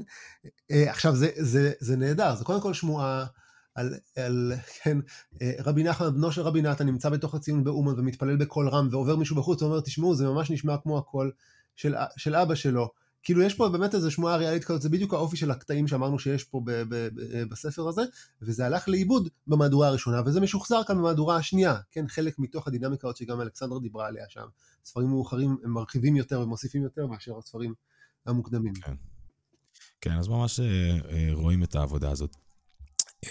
אה, 0.71 0.91
עכשיו 0.91 1.17
זה, 1.17 1.31
זה, 1.37 1.73
זה 1.81 1.97
נהדר, 1.97 2.37
זה 2.37 2.45
קודם 2.45 2.61
כל 2.61 2.75
שמועה 2.75 3.27
על, 3.75 3.95
על 4.17 4.53
כן, 4.83 4.99
אה, 5.43 5.53
רבי 5.65 5.85
נחמן, 5.85 6.15
בנו 6.15 6.33
של 6.33 6.43
רבי 6.43 6.63
נתן, 6.63 6.87
נמצא 6.87 7.09
בתוך 7.09 7.35
הציון 7.35 7.65
באומן 7.65 7.93
ומתפלל 7.99 8.37
בקול 8.37 8.69
רם, 8.69 8.89
ועובר 8.91 9.17
מישהו 9.17 9.37
בחוץ 9.37 9.63
ואומר, 9.63 9.81
תשמעו, 9.81 10.15
זה 10.15 10.27
ממש 10.27 10.51
נשמע 10.51 10.77
כמו 10.83 10.99
הקול 10.99 11.33
של, 11.77 11.95
של 12.17 12.35
אבא 12.35 12.55
שלו. 12.55 12.91
כאילו 13.23 13.43
יש 13.43 13.55
פה 13.55 13.69
באמת 13.69 13.95
איזו 13.95 14.11
שמועה 14.11 14.37
ריאלית 14.37 14.65
כזאת, 14.65 14.83
זה 14.83 14.89
בדיוק 14.89 15.15
האופי 15.15 15.37
של 15.37 15.51
הקטעים 15.51 15.89
שאמרנו 15.89 16.19
שיש 16.19 16.45
פה 16.45 16.61
ב- 16.65 16.71
ב- 16.71 17.09
ב- 17.15 17.43
בספר 17.49 17.89
הזה, 17.89 18.03
וזה 18.43 18.67
הלך 18.67 18.89
לאיבוד 18.89 19.29
במהדורה 19.47 19.89
הראשונה, 19.89 20.23
וזה 20.27 20.41
משוחזר 20.41 20.85
כאן 20.87 20.99
במהדורה 20.99 21.37
השנייה, 21.37 21.77
כן, 21.91 22.09
חלק 22.09 22.39
מתוך 22.39 22.69
הדינמיקה 22.69 23.09
הזאת 23.09 23.17
שגם 23.17 23.41
אלכסנדר 23.41 23.79
דיברה 23.79 24.07
עליה 24.07 24.25
שם. 24.29 24.47
ספרים 24.85 25.09
מאוחרים 25.09 25.57
הם 25.65 25.71
מרחיבים 25.71 26.17
יותר 26.17 26.41
ומוסיפים 26.41 26.83
יותר 26.83 27.07
מאשר 27.07 27.39
הספרים 27.39 27.75
המוקדמים. 28.27 28.75
כן, 28.75 28.95
כן 30.01 30.13
אז 30.13 30.29
ממש 30.29 30.61
אה, 30.61 30.99
אה, 31.11 31.29
רואים 31.33 31.63
את 31.63 31.75
העבודה 31.75 32.11
הזאת. 32.11 32.37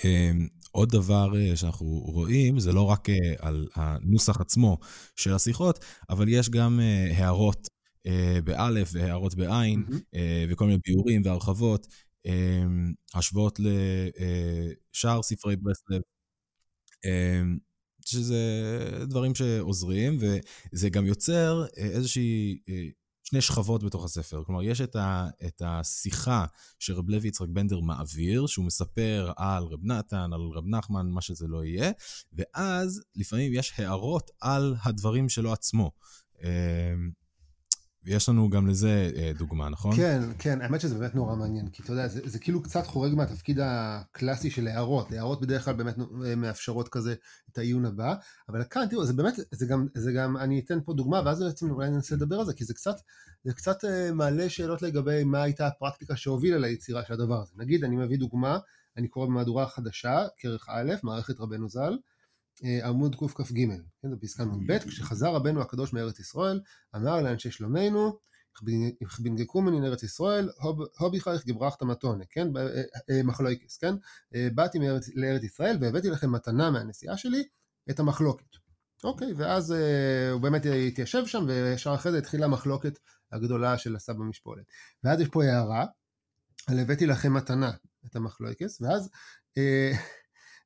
אה, 0.05 0.31
עוד 0.71 0.89
דבר 0.89 1.55
שאנחנו 1.55 1.85
רואים, 1.87 2.59
זה 2.59 2.71
לא 2.71 2.81
רק 2.81 3.07
על 3.39 3.67
הנוסח 3.75 4.41
עצמו 4.41 4.77
של 5.15 5.33
השיחות, 5.33 5.85
אבל 6.09 6.29
יש 6.29 6.49
גם 6.49 6.79
הערות 7.15 7.67
אה, 8.07 8.39
באלף 8.43 8.89
והערות 8.93 9.35
בעין, 9.35 9.83
mm-hmm. 9.89 10.17
וכל 10.49 10.65
מיני 10.65 10.79
ביאורים 10.87 11.21
והרחבות, 11.25 11.87
אה, 12.25 12.63
השוואות 13.13 13.59
לשאר 13.59 15.21
ספרי 15.21 15.55
ברסלב, 15.55 16.01
שזה 18.05 18.37
דברים 19.07 19.35
שעוזרים, 19.35 20.17
וזה 20.19 20.89
גם 20.89 21.05
יוצר 21.05 21.65
איזושהי, 21.77 22.59
שני 23.31 23.41
שכבות 23.41 23.83
בתוך 23.83 24.05
הספר. 24.05 24.43
כלומר, 24.45 24.63
יש 24.63 24.81
את, 24.81 24.95
ה, 24.95 25.27
את 25.47 25.61
השיחה 25.65 26.45
שרב 26.79 27.09
לוי 27.09 27.27
יצחק 27.27 27.47
בנדר 27.49 27.79
מעביר, 27.79 28.47
שהוא 28.47 28.65
מספר 28.65 29.31
על 29.37 29.63
רב 29.63 29.79
נתן, 29.83 30.33
על 30.33 30.41
רב 30.53 30.63
נחמן, 30.67 31.09
מה 31.09 31.21
שזה 31.21 31.47
לא 31.47 31.65
יהיה, 31.65 31.91
ואז 32.33 33.01
לפעמים 33.15 33.53
יש 33.53 33.73
הערות 33.77 34.31
על 34.41 34.75
הדברים 34.83 35.29
שלו 35.29 35.53
עצמו. 35.53 35.91
ויש 38.03 38.29
לנו 38.29 38.49
גם 38.49 38.67
לזה 38.67 39.11
אה, 39.15 39.31
דוגמה, 39.37 39.69
נכון? 39.69 39.95
כן, 39.95 40.21
כן, 40.39 40.61
האמת 40.61 40.81
שזה 40.81 40.97
באמת 40.97 41.15
נורא 41.15 41.35
מעניין, 41.35 41.69
כי 41.69 41.83
אתה 41.83 41.91
יודע, 41.91 42.07
זה, 42.07 42.21
זה 42.23 42.39
כאילו 42.39 42.63
קצת 42.63 42.87
חורג 42.87 43.15
מהתפקיד 43.15 43.59
הקלאסי 43.63 44.49
של 44.49 44.67
הערות, 44.67 45.11
הערות 45.11 45.41
בדרך 45.41 45.65
כלל 45.65 45.73
באמת 45.73 45.95
אה, 46.25 46.35
מאפשרות 46.35 46.89
כזה 46.89 47.15
את 47.51 47.57
העיון 47.57 47.85
הבא, 47.85 48.15
אבל 48.49 48.63
כאן, 48.69 48.85
תראו, 48.89 49.05
זה 49.05 49.13
באמת, 49.13 49.33
זה 49.51 49.65
גם, 49.65 49.87
זה 49.93 50.11
גם, 50.11 50.37
אני 50.37 50.59
אתן 50.59 50.79
פה 50.85 50.93
דוגמה, 50.93 51.21
ואז 51.25 51.43
בעצם 51.43 51.71
אולי 51.71 51.89
ננסה 51.89 52.15
לדבר 52.15 52.39
על 52.39 52.45
זה, 52.45 52.53
כי 52.53 52.65
זה 52.65 52.73
קצת, 52.73 52.95
זה 53.43 53.53
קצת 53.53 53.85
אה, 53.85 54.11
מעלה 54.13 54.49
שאלות 54.49 54.81
לגבי 54.81 55.23
מה 55.23 55.43
הייתה 55.43 55.67
הפרקטיקה 55.67 56.15
שהובילה 56.15 56.57
ליצירה 56.57 57.03
של 57.07 57.13
הדבר 57.13 57.41
הזה. 57.41 57.53
נגיד, 57.57 57.83
אני 57.83 57.95
מביא 57.95 58.17
דוגמה, 58.17 58.59
אני 58.97 59.07
קורא 59.07 59.25
במהדורה 59.25 59.67
חדשה, 59.67 60.25
כרך 60.37 60.65
א', 60.69 60.93
מערכת 61.03 61.39
רבנו 61.39 61.69
ז"ל, 61.69 61.97
עמוד 62.83 63.15
קכ"ג, 63.15 63.67
כן, 64.01 64.09
זו 64.09 64.15
פסקה 64.21 64.45
נ"ב, 64.45 64.77
כשחזר 64.77 65.35
רבנו 65.35 65.61
הקדוש 65.61 65.93
מארץ 65.93 66.19
ישראל, 66.19 66.61
אמר 66.95 67.21
לאנשי 67.21 67.51
שלומנו, 67.51 68.19
איך 69.01 69.19
בנגקו 69.19 69.61
מנין 69.61 69.83
ארץ 69.83 70.03
ישראל, 70.03 70.49
הוביכייך 70.99 71.45
גברכת 71.45 71.83
מתונה, 71.83 72.23
כן, 72.29 72.47
אה, 72.57 72.81
אה, 73.09 73.23
מחלוקס, 73.23 73.77
כן, 73.77 73.95
באתי 74.55 74.79
לארץ 75.15 75.43
ישראל 75.43 75.77
והבאתי 75.81 76.09
לכם 76.09 76.31
מתנה 76.31 76.71
מהנסיעה 76.71 77.17
שלי, 77.17 77.43
את 77.89 77.99
המחלוקת. 77.99 78.55
אוקיי, 79.03 79.33
ואז 79.33 79.73
הוא 80.31 80.41
באמת 80.41 80.61
התיישב 80.87 81.25
שם, 81.25 81.45
וישר 81.47 81.95
אחרי 81.95 82.11
זה 82.11 82.17
התחילה 82.17 82.45
המחלוקת 82.45 82.99
הגדולה 83.31 83.77
של 83.77 83.95
הסבא 83.95 84.23
משפולת. 84.23 84.65
ואז 85.03 85.21
יש 85.21 85.27
פה 85.27 85.43
הערה, 85.43 85.85
על 86.67 86.79
הבאתי 86.79 87.05
לכם 87.05 87.33
מתנה, 87.33 87.71
את 88.05 88.15
המחלוקס, 88.15 88.81
ואז 88.81 89.09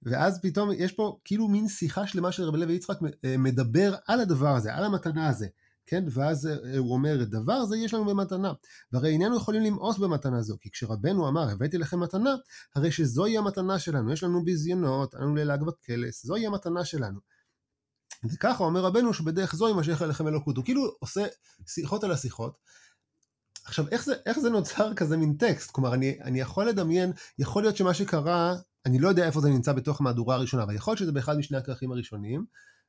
ואז 0.06 0.40
פתאום 0.42 0.70
יש 0.72 0.92
פה 0.92 1.18
כאילו 1.24 1.48
מין 1.48 1.68
שיחה 1.68 2.08
שלמה 2.08 2.32
של 2.32 2.44
רבי 2.44 2.58
לוי 2.58 2.74
יצחק 2.74 2.98
אה, 3.26 3.38
מדבר 3.38 3.96
על 4.08 4.20
הדבר 4.20 4.56
הזה, 4.56 4.76
על 4.76 4.84
המתנה 4.84 5.30
הזה, 5.30 5.48
כן? 5.86 6.04
ואז 6.12 6.48
אה, 6.48 6.78
הוא 6.78 6.94
אומר, 6.94 7.24
דבר 7.24 7.66
זה 7.66 7.78
יש 7.78 7.94
לנו 7.94 8.06
במתנה. 8.06 8.54
והרי 8.92 9.10
איננו 9.10 9.38
יכולים 9.38 9.62
למאוס 9.62 9.98
במתנה 9.98 10.42
זו, 10.42 10.58
כי 10.62 10.70
כשרבנו 10.70 11.28
אמר, 11.28 11.50
הבאתי 11.50 11.78
לכם 11.78 12.00
מתנה, 12.00 12.36
הרי 12.76 12.92
שזוהי 12.92 13.38
המתנה 13.38 13.80
שלנו, 13.80 14.14
יש 14.14 14.24
לנו 14.24 14.44
ביזיונות, 14.44 15.16
אנו 15.16 15.36
ללעג 15.36 15.64
וקלס, 15.68 16.26
זוהי 16.26 16.48
המתנה 16.48 16.86
שלנו. 16.86 17.20
וככה 18.34 18.64
אומר 18.64 18.82
רבנו 18.82 19.14
שבדרך 19.14 19.56
זו 19.56 19.68
יימשך 19.68 20.02
אליכם 20.02 20.28
אלוקות. 20.28 20.58
הוא 20.58 20.66
כאילו 20.66 20.96
עושה 21.00 21.26
שיחות 21.68 22.04
על 22.04 22.12
השיחות. 22.12 22.58
עכשיו, 23.66 23.86
איך 23.92 24.06
זה, 24.06 24.14
איך 24.26 24.40
זה 24.40 24.50
נוצר 24.50 24.94
כזה 24.94 25.18
מין 25.18 25.34
טקסט? 25.34 25.72
כלומר, 25.72 25.94
אני, 25.94 26.18
אני 26.24 26.40
יכול 26.40 26.66
לדמיין, 26.66 27.12
יכול 27.40 27.64
להיות 27.64 27.78
שמה 27.78 27.94
שקרה 27.94 28.56
אני 28.86 29.00
לא 29.00 29.10
יודע 29.10 29.26
איפה 29.26 29.42
זה 29.42 29.50
נמצא 29.50 29.74
בתוך 29.74 30.02
המהדורה 30.02 30.36
הראשונה, 30.36 30.64
אבל 30.64 30.76
יכול 30.76 30.92
להיות 30.92 31.00
שזה 31.00 31.12
באחד 31.12 31.38
משני 31.38 31.58
הכרכים 31.58 31.92
הראשונים, 31.92 32.46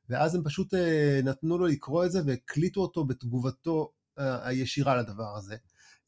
ואז 0.09 0.35
הם 0.35 0.43
פשוט 0.43 0.73
אה, 0.73 1.19
נתנו 1.23 1.57
לו 1.57 1.65
לקרוא 1.65 2.05
את 2.05 2.11
זה 2.11 2.21
והקליטו 2.25 2.81
אותו 2.81 3.05
בתגובתו 3.05 3.91
אה, 4.19 4.47
הישירה 4.47 4.95
לדבר 4.95 5.37
הזה. 5.37 5.55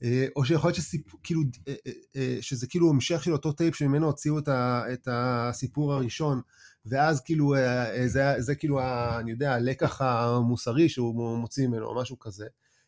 אה, 0.03 0.25
או 0.35 0.45
שיכול 0.45 0.67
להיות 0.67 0.75
שסיפ... 0.75 1.01
כאילו, 1.23 1.41
אה, 1.67 1.75
אה, 1.87 1.91
אה, 2.15 2.37
שזה 2.41 2.67
כאילו 2.67 2.89
המשך 2.89 3.23
של 3.23 3.33
אותו 3.33 3.51
טייפ 3.51 3.75
שממנו 3.75 4.05
הוציאו 4.05 4.39
את, 4.39 4.47
ה, 4.47 4.83
את 4.93 5.07
הסיפור 5.11 5.93
הראשון, 5.93 6.41
ואז 6.85 7.21
כאילו 7.21 7.55
אה, 7.55 7.95
אה, 7.95 8.07
זה, 8.07 8.35
זה 8.37 8.55
כאילו, 8.55 8.79
ה, 8.79 9.19
אני 9.19 9.31
יודע, 9.31 9.53
הלקח 9.53 10.01
המוסרי 10.01 10.89
שהוא 10.89 11.37
מוציא 11.37 11.67
ממנו, 11.67 11.85
או 11.85 12.01
משהו 12.01 12.19
כזה. 12.19 12.45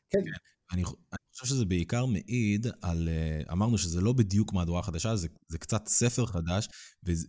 כן. 0.09 0.19
אני, 0.71 0.83
חושב 1.33 1.55
שזה 1.55 1.65
בעיקר 1.65 2.05
מעיד 2.05 2.67
על, 2.81 3.09
אה, 3.09 3.53
אמרנו 3.53 3.77
שזה 3.77 4.01
לא 4.01 4.13
בדיוק 4.13 4.53
מהדורה 4.53 4.83
חדשה, 4.83 5.15
זה, 5.15 5.27
זה 5.47 5.57
קצת 5.57 5.87
ספר 5.87 6.25
חדש, 6.25 6.67
ויש 7.03 7.25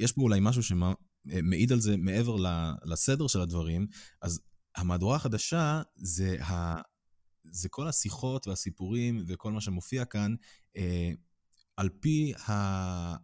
אה, 0.00 0.14
פה 0.14 0.22
אולי 0.22 0.38
משהו 0.42 0.62
שמעיד 0.62 1.72
על 1.72 1.80
זה 1.80 1.96
מעבר 1.96 2.36
לסדר 2.84 3.26
של 3.26 3.40
הדברים, 3.40 3.86
אז 4.22 4.40
המהדורה 4.76 5.16
החדשה 5.16 5.82
זה, 5.96 6.44
ה, 6.44 6.80
זה 7.44 7.68
כל 7.68 7.88
השיחות 7.88 8.46
והסיפורים 8.46 9.24
וכל 9.26 9.52
מה 9.52 9.60
שמופיע 9.60 10.04
כאן, 10.04 10.34
אה, 10.76 11.10
על 11.78 11.88
פי 12.00 12.32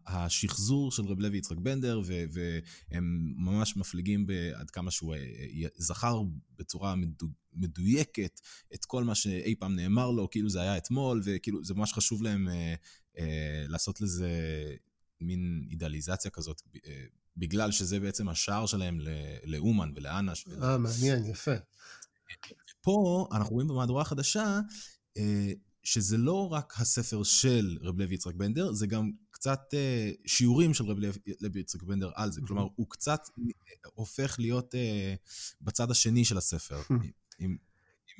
השחזור 0.07 0.93
של 0.93 1.05
רב 1.05 1.21
לוי 1.21 1.39
יצחק 1.39 1.57
בנדר, 1.57 2.01
והם 2.31 3.35
ממש 3.37 3.77
מפליגים 3.77 4.27
עד 4.55 4.71
כמה 4.71 4.91
שהוא 4.91 5.15
זכר 5.77 6.23
בצורה 6.59 6.95
מדויקת 7.53 8.41
את 8.75 8.85
כל 8.85 9.05
מה 9.05 9.15
שאי 9.15 9.55
פעם 9.59 9.77
נאמר 9.77 10.11
לו, 10.11 10.31
כאילו 10.31 10.49
זה 10.49 10.61
היה 10.61 10.77
אתמול, 10.77 11.21
וכאילו 11.25 11.65
זה 11.65 11.75
ממש 11.75 11.93
חשוב 11.93 12.23
להם 12.23 12.49
אה, 12.49 12.75
אה, 13.19 13.65
לעשות 13.69 14.01
לזה 14.01 14.31
מין 15.21 15.67
אידאליזציה 15.71 16.31
כזאת, 16.31 16.63
אה, 16.87 17.05
בגלל 17.37 17.71
שזה 17.71 18.01
בעצם 18.01 18.29
השער 18.29 18.67
שלהם 18.67 18.99
לאומן 19.45 19.93
ולאנש. 19.95 20.45
אה, 20.63 20.79
מעניין, 20.79 21.25
יפה. 21.25 21.55
פה 22.81 23.29
אנחנו 23.33 23.55
רואים 23.55 23.69
במהדורה 23.69 24.03
החדשה, 24.03 24.61
אה, 25.17 25.53
שזה 25.85 26.17
לא 26.17 26.53
רק 26.53 26.75
הספר 26.77 27.23
של 27.23 27.79
רב 27.81 27.99
לוי 27.99 28.15
יצחק 28.15 28.35
בנדר, 28.35 28.73
זה 28.73 28.87
גם 28.87 29.11
קצת 29.31 29.61
אה, 29.75 30.11
שיעורים 30.27 30.75
של 30.75 30.85
רב 30.85 30.99
לוי 31.41 31.61
יצחק 31.61 31.83
בנדר 31.83 32.11
על 32.15 32.33
זה. 32.33 32.41
כלומר, 32.47 32.67
הוא 32.77 32.87
קצת 32.91 33.21
הופך 33.95 34.37
להיות 34.39 34.75
אה, 34.75 35.15
בצד 35.63 35.91
השני 35.91 36.25
של 36.25 36.39
הספר. 36.39 36.81
אם, 37.41 37.57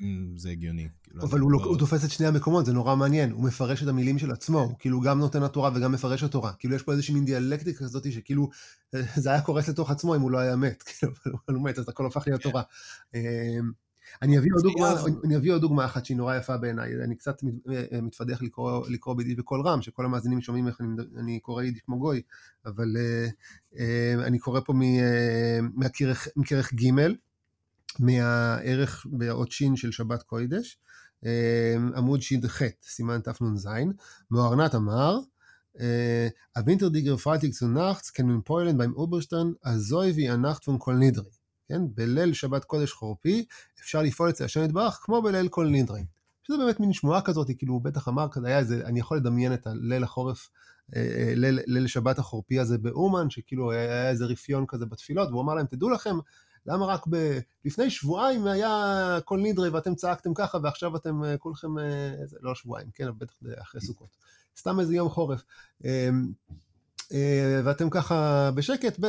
אם 0.01 0.33
זה 0.37 0.49
הגיוני. 0.49 0.87
כאילו, 1.03 1.23
אבל 1.23 1.39
הוא, 1.39 1.51
לא, 1.51 1.63
הוא 1.63 1.77
תופס 1.77 2.05
את 2.05 2.11
שני 2.11 2.27
המקומות, 2.27 2.65
זה 2.65 2.73
נורא 2.73 2.95
מעניין. 2.95 3.31
הוא 3.31 3.43
מפרש 3.43 3.83
את 3.83 3.87
המילים 3.87 4.19
של 4.19 4.31
עצמו, 4.31 4.59
הוא 4.59 4.75
כאילו 4.79 5.01
גם 5.01 5.19
נותן 5.19 5.43
התורה 5.43 5.71
וגם 5.75 5.91
מפרש 5.91 6.23
התורה. 6.23 6.53
כאילו 6.53 6.75
יש 6.75 6.83
פה 6.83 6.91
איזושהי 6.91 7.13
מין 7.13 7.25
דיאלקטיקה 7.25 7.83
כזאת 7.83 8.11
שכאילו 8.11 8.49
זה 9.15 9.29
היה 9.29 9.41
קורס 9.41 9.67
לתוך 9.69 9.91
עצמו 9.91 10.15
אם 10.15 10.21
הוא 10.21 10.31
לא 10.31 10.37
היה 10.37 10.55
מת, 10.55 10.83
כאילו, 10.87 11.13
אבל 11.25 11.55
הוא 11.55 11.63
מת, 11.63 11.79
אז 11.79 11.89
הכל 11.89 12.05
הפך 12.05 12.23
להיות 12.27 12.43
כן. 12.43 12.49
תורה. 12.49 12.63
אני 14.21 14.37
אביא, 14.37 14.51
עוד 14.53 14.63
דוגמה, 14.63 14.93
אני 15.23 15.37
אביא 15.37 15.53
עוד 15.53 15.61
דוגמה 15.61 15.85
אחת 15.85 16.05
שהיא 16.05 16.17
נורא 16.17 16.35
יפה 16.35 16.57
בעיניי, 16.57 17.03
אני 17.03 17.15
קצת 17.15 17.41
אה, 17.93 18.01
מתפדח 18.01 18.41
לקרוא, 18.41 18.87
לקרוא 18.89 19.15
ביידיש 19.15 19.35
בקול 19.35 19.61
רם, 19.67 19.81
שכל 19.81 20.05
המאזינים 20.05 20.41
שומעים 20.41 20.67
איך 20.67 20.81
אני, 20.81 20.89
אני 21.17 21.39
קורא 21.39 21.63
יידיש 21.63 21.81
כמו 21.81 21.99
גוי, 21.99 22.21
אבל 22.65 22.95
uh, 22.95 23.31
uh, 23.73 23.77
אני 24.23 24.39
קורא 24.39 24.59
פה 24.65 24.73
מכרך 26.35 26.73
ג', 26.73 26.91
מהערך 27.99 29.05
באות 29.09 29.51
שין 29.51 29.75
של 29.75 29.91
שבת 29.91 30.23
קוידש, 30.23 30.77
אמ, 31.23 31.91
עמוד 31.95 32.21
ש"ח, 32.21 32.61
סימן 32.83 33.19
תנ"ז, 33.21 33.69
מוהרנ"ת 34.31 34.75
אמר, 34.75 35.19
א 36.55 36.60
ווינטערדיגער 36.60 37.17
פרייטיג 37.17 37.51
צו 37.51 37.67
נאכטס, 37.67 38.09
קען 38.09 38.25
מען 38.25 38.41
פועל'ן 38.41 38.77
ביים 38.77 38.93
אויבערשטן, 38.93 39.51
אזוי 39.63 40.11
ווי 40.11 40.29
די 40.29 40.39
נאכט 40.39 40.63
פון 40.63 40.75
כל 40.79 40.93
נדרי. 40.93 41.44
כן, 41.67 41.81
בליל 41.95 42.33
שבת 42.33 42.63
קודש 42.63 42.91
חורפי, 42.91 43.45
אפשר 43.79 44.01
לפעול 44.01 44.29
אצל 44.29 44.45
השם 44.45 44.63
יתברך 44.63 44.99
כמו 45.01 45.21
בליל 45.21 45.47
כל 45.47 45.67
נדרי. 45.67 46.05
שזה 46.43 46.57
באמת 46.57 46.79
מין 46.79 46.93
שמועה 46.93 47.21
כזאת, 47.21 47.47
כאילו 47.57 47.73
הוא 47.73 47.81
בטח 47.81 48.07
אמר 48.07 48.27
כזה, 48.31 48.47
היה 48.47 48.59
איזה, 48.59 48.85
אני 48.85 48.99
יכול 48.99 49.17
לדמיין 49.17 49.53
את 49.53 49.67
הליל 49.67 50.03
החורף, 50.03 50.49
ליל, 51.35 51.59
ליל 51.67 51.87
שבת 51.87 52.19
החורפי 52.19 52.59
הזה 52.59 52.77
באומן, 52.77 53.29
שכאילו 53.29 53.71
היה 53.71 54.09
איזה 54.09 54.25
רפיון 54.25 54.65
כזה 54.67 54.85
בתפילות, 54.85 55.29
והוא 55.29 55.41
אמר 55.41 55.53
להם, 55.53 55.65
תדעו 55.65 55.89
לכם, 55.89 56.15
למה 56.65 56.85
רק 56.85 57.05
ב... 57.09 57.39
לפני 57.65 57.89
שבועיים 57.89 58.47
היה 58.47 59.17
כל 59.25 59.39
נידרי 59.39 59.69
ואתם 59.69 59.95
צעקתם 59.95 60.33
ככה 60.33 60.57
ועכשיו 60.63 60.95
אתם 60.95 61.21
כולכם, 61.39 61.67
לא 62.41 62.55
שבועיים, 62.55 62.87
כן, 62.93 63.07
בטח 63.17 63.33
אחרי 63.61 63.81
סוכות. 63.81 64.09
סתם 64.57 64.79
איזה 64.79 64.95
יום 64.95 65.09
חורף. 65.09 65.43
אה, 67.13 67.61
ואתם 67.63 67.89
ככה 67.89 68.49
בשקט, 68.55 68.99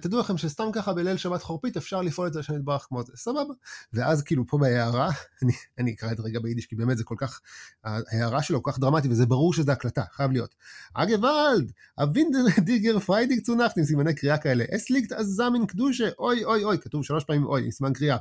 תדעו 0.00 0.20
לכם 0.20 0.38
שסתם 0.38 0.72
ככה 0.72 0.92
בליל 0.92 1.16
שבת 1.16 1.42
חורפית 1.42 1.76
אפשר 1.76 2.02
לפעול 2.02 2.26
את 2.26 2.32
זה 2.32 2.40
השם 2.40 2.54
יתברך 2.54 2.86
כמו 2.88 3.02
זה, 3.02 3.12
סבבה. 3.16 3.54
ואז 3.92 4.22
כאילו 4.22 4.46
פה 4.46 4.58
בהערה, 4.58 5.10
אני, 5.42 5.52
אני 5.78 5.92
אקרא 5.92 6.12
את 6.12 6.16
זה 6.16 6.22
רגע 6.22 6.40
ביידיש, 6.40 6.66
כי 6.66 6.76
באמת 6.76 6.98
זה 6.98 7.04
כל 7.04 7.14
כך, 7.18 7.40
ההערה 7.84 8.42
שלו 8.42 8.62
כל 8.62 8.72
כך 8.72 8.78
דרמטית, 8.78 9.10
וזה 9.10 9.26
ברור 9.26 9.54
שזה 9.54 9.72
הקלטה, 9.72 10.02
חייב 10.12 10.30
להיות. 10.32 10.54
אגוואלד, 10.94 11.72
א 12.02 12.05
ווינטערדיגער 12.05 12.44
פרייטיג 12.58 13.40
צו 13.40 13.53
נאכט, 13.53 13.78
עם 13.78 13.84
סימני 13.84 14.14
קריאה 14.14 14.38
כאלה, 14.38 14.64
עס 14.76 14.88
ליגט 14.88 15.12
אזא 15.12 15.39
מין 15.39 15.66
קדושה, 15.66 16.08
אוי 16.18 16.44
אוי 16.44 16.64
אוי, 16.64 16.78
כתוב 16.78 17.04
שלוש 17.04 17.24
פעמים 17.24 17.46
אוי, 17.46 17.64
עם 17.64 17.70
סימן 17.70 17.92
קריאה. 17.92 18.16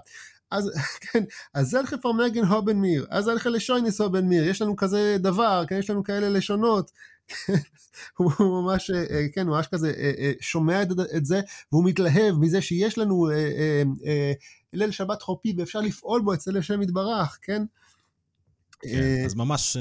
אז 0.52 0.72
כן, 1.02 1.24
אזעלכע 1.54 1.98
פארמעגן 1.98 2.44
האבן 2.44 2.78
מיר, 2.78 3.06
אזעלכע 3.10 3.50
לשונות 3.50 4.02
האבן 4.02 4.26
מיר, 4.26 4.50
יש 4.50 4.62
לנו 4.62 4.76
כזה 4.76 5.18
דבר, 5.20 5.64
כן, 5.68 5.76
יש 5.76 5.90
לנו 5.90 6.04
כאלה 6.04 6.30
לשונות. 6.30 6.92
הוא 8.18 8.32
ממש, 8.40 8.92
אה, 8.92 9.28
כן, 9.34 9.48
הוא 9.48 9.56
ממש 9.56 9.68
כזה 9.68 9.94
אה, 9.98 10.12
אה, 10.18 10.32
שומע 10.40 10.82
את 11.18 11.26
זה, 11.26 11.42
והוא 11.72 11.86
מתלהב 11.86 12.36
מזה 12.40 12.62
שיש 12.62 12.98
לנו 12.98 13.30
ליל 14.74 14.92
שבת 14.92 15.22
חורפי 15.22 15.54
ואפשר 15.58 15.80
לפעול 15.80 16.22
בו 16.22 16.34
אצל 16.34 16.58
השם 16.58 16.82
יתברך, 16.82 17.40
כן? 17.42 17.64
כן, 18.82 19.26
אז 19.26 19.36
ממש 19.36 19.78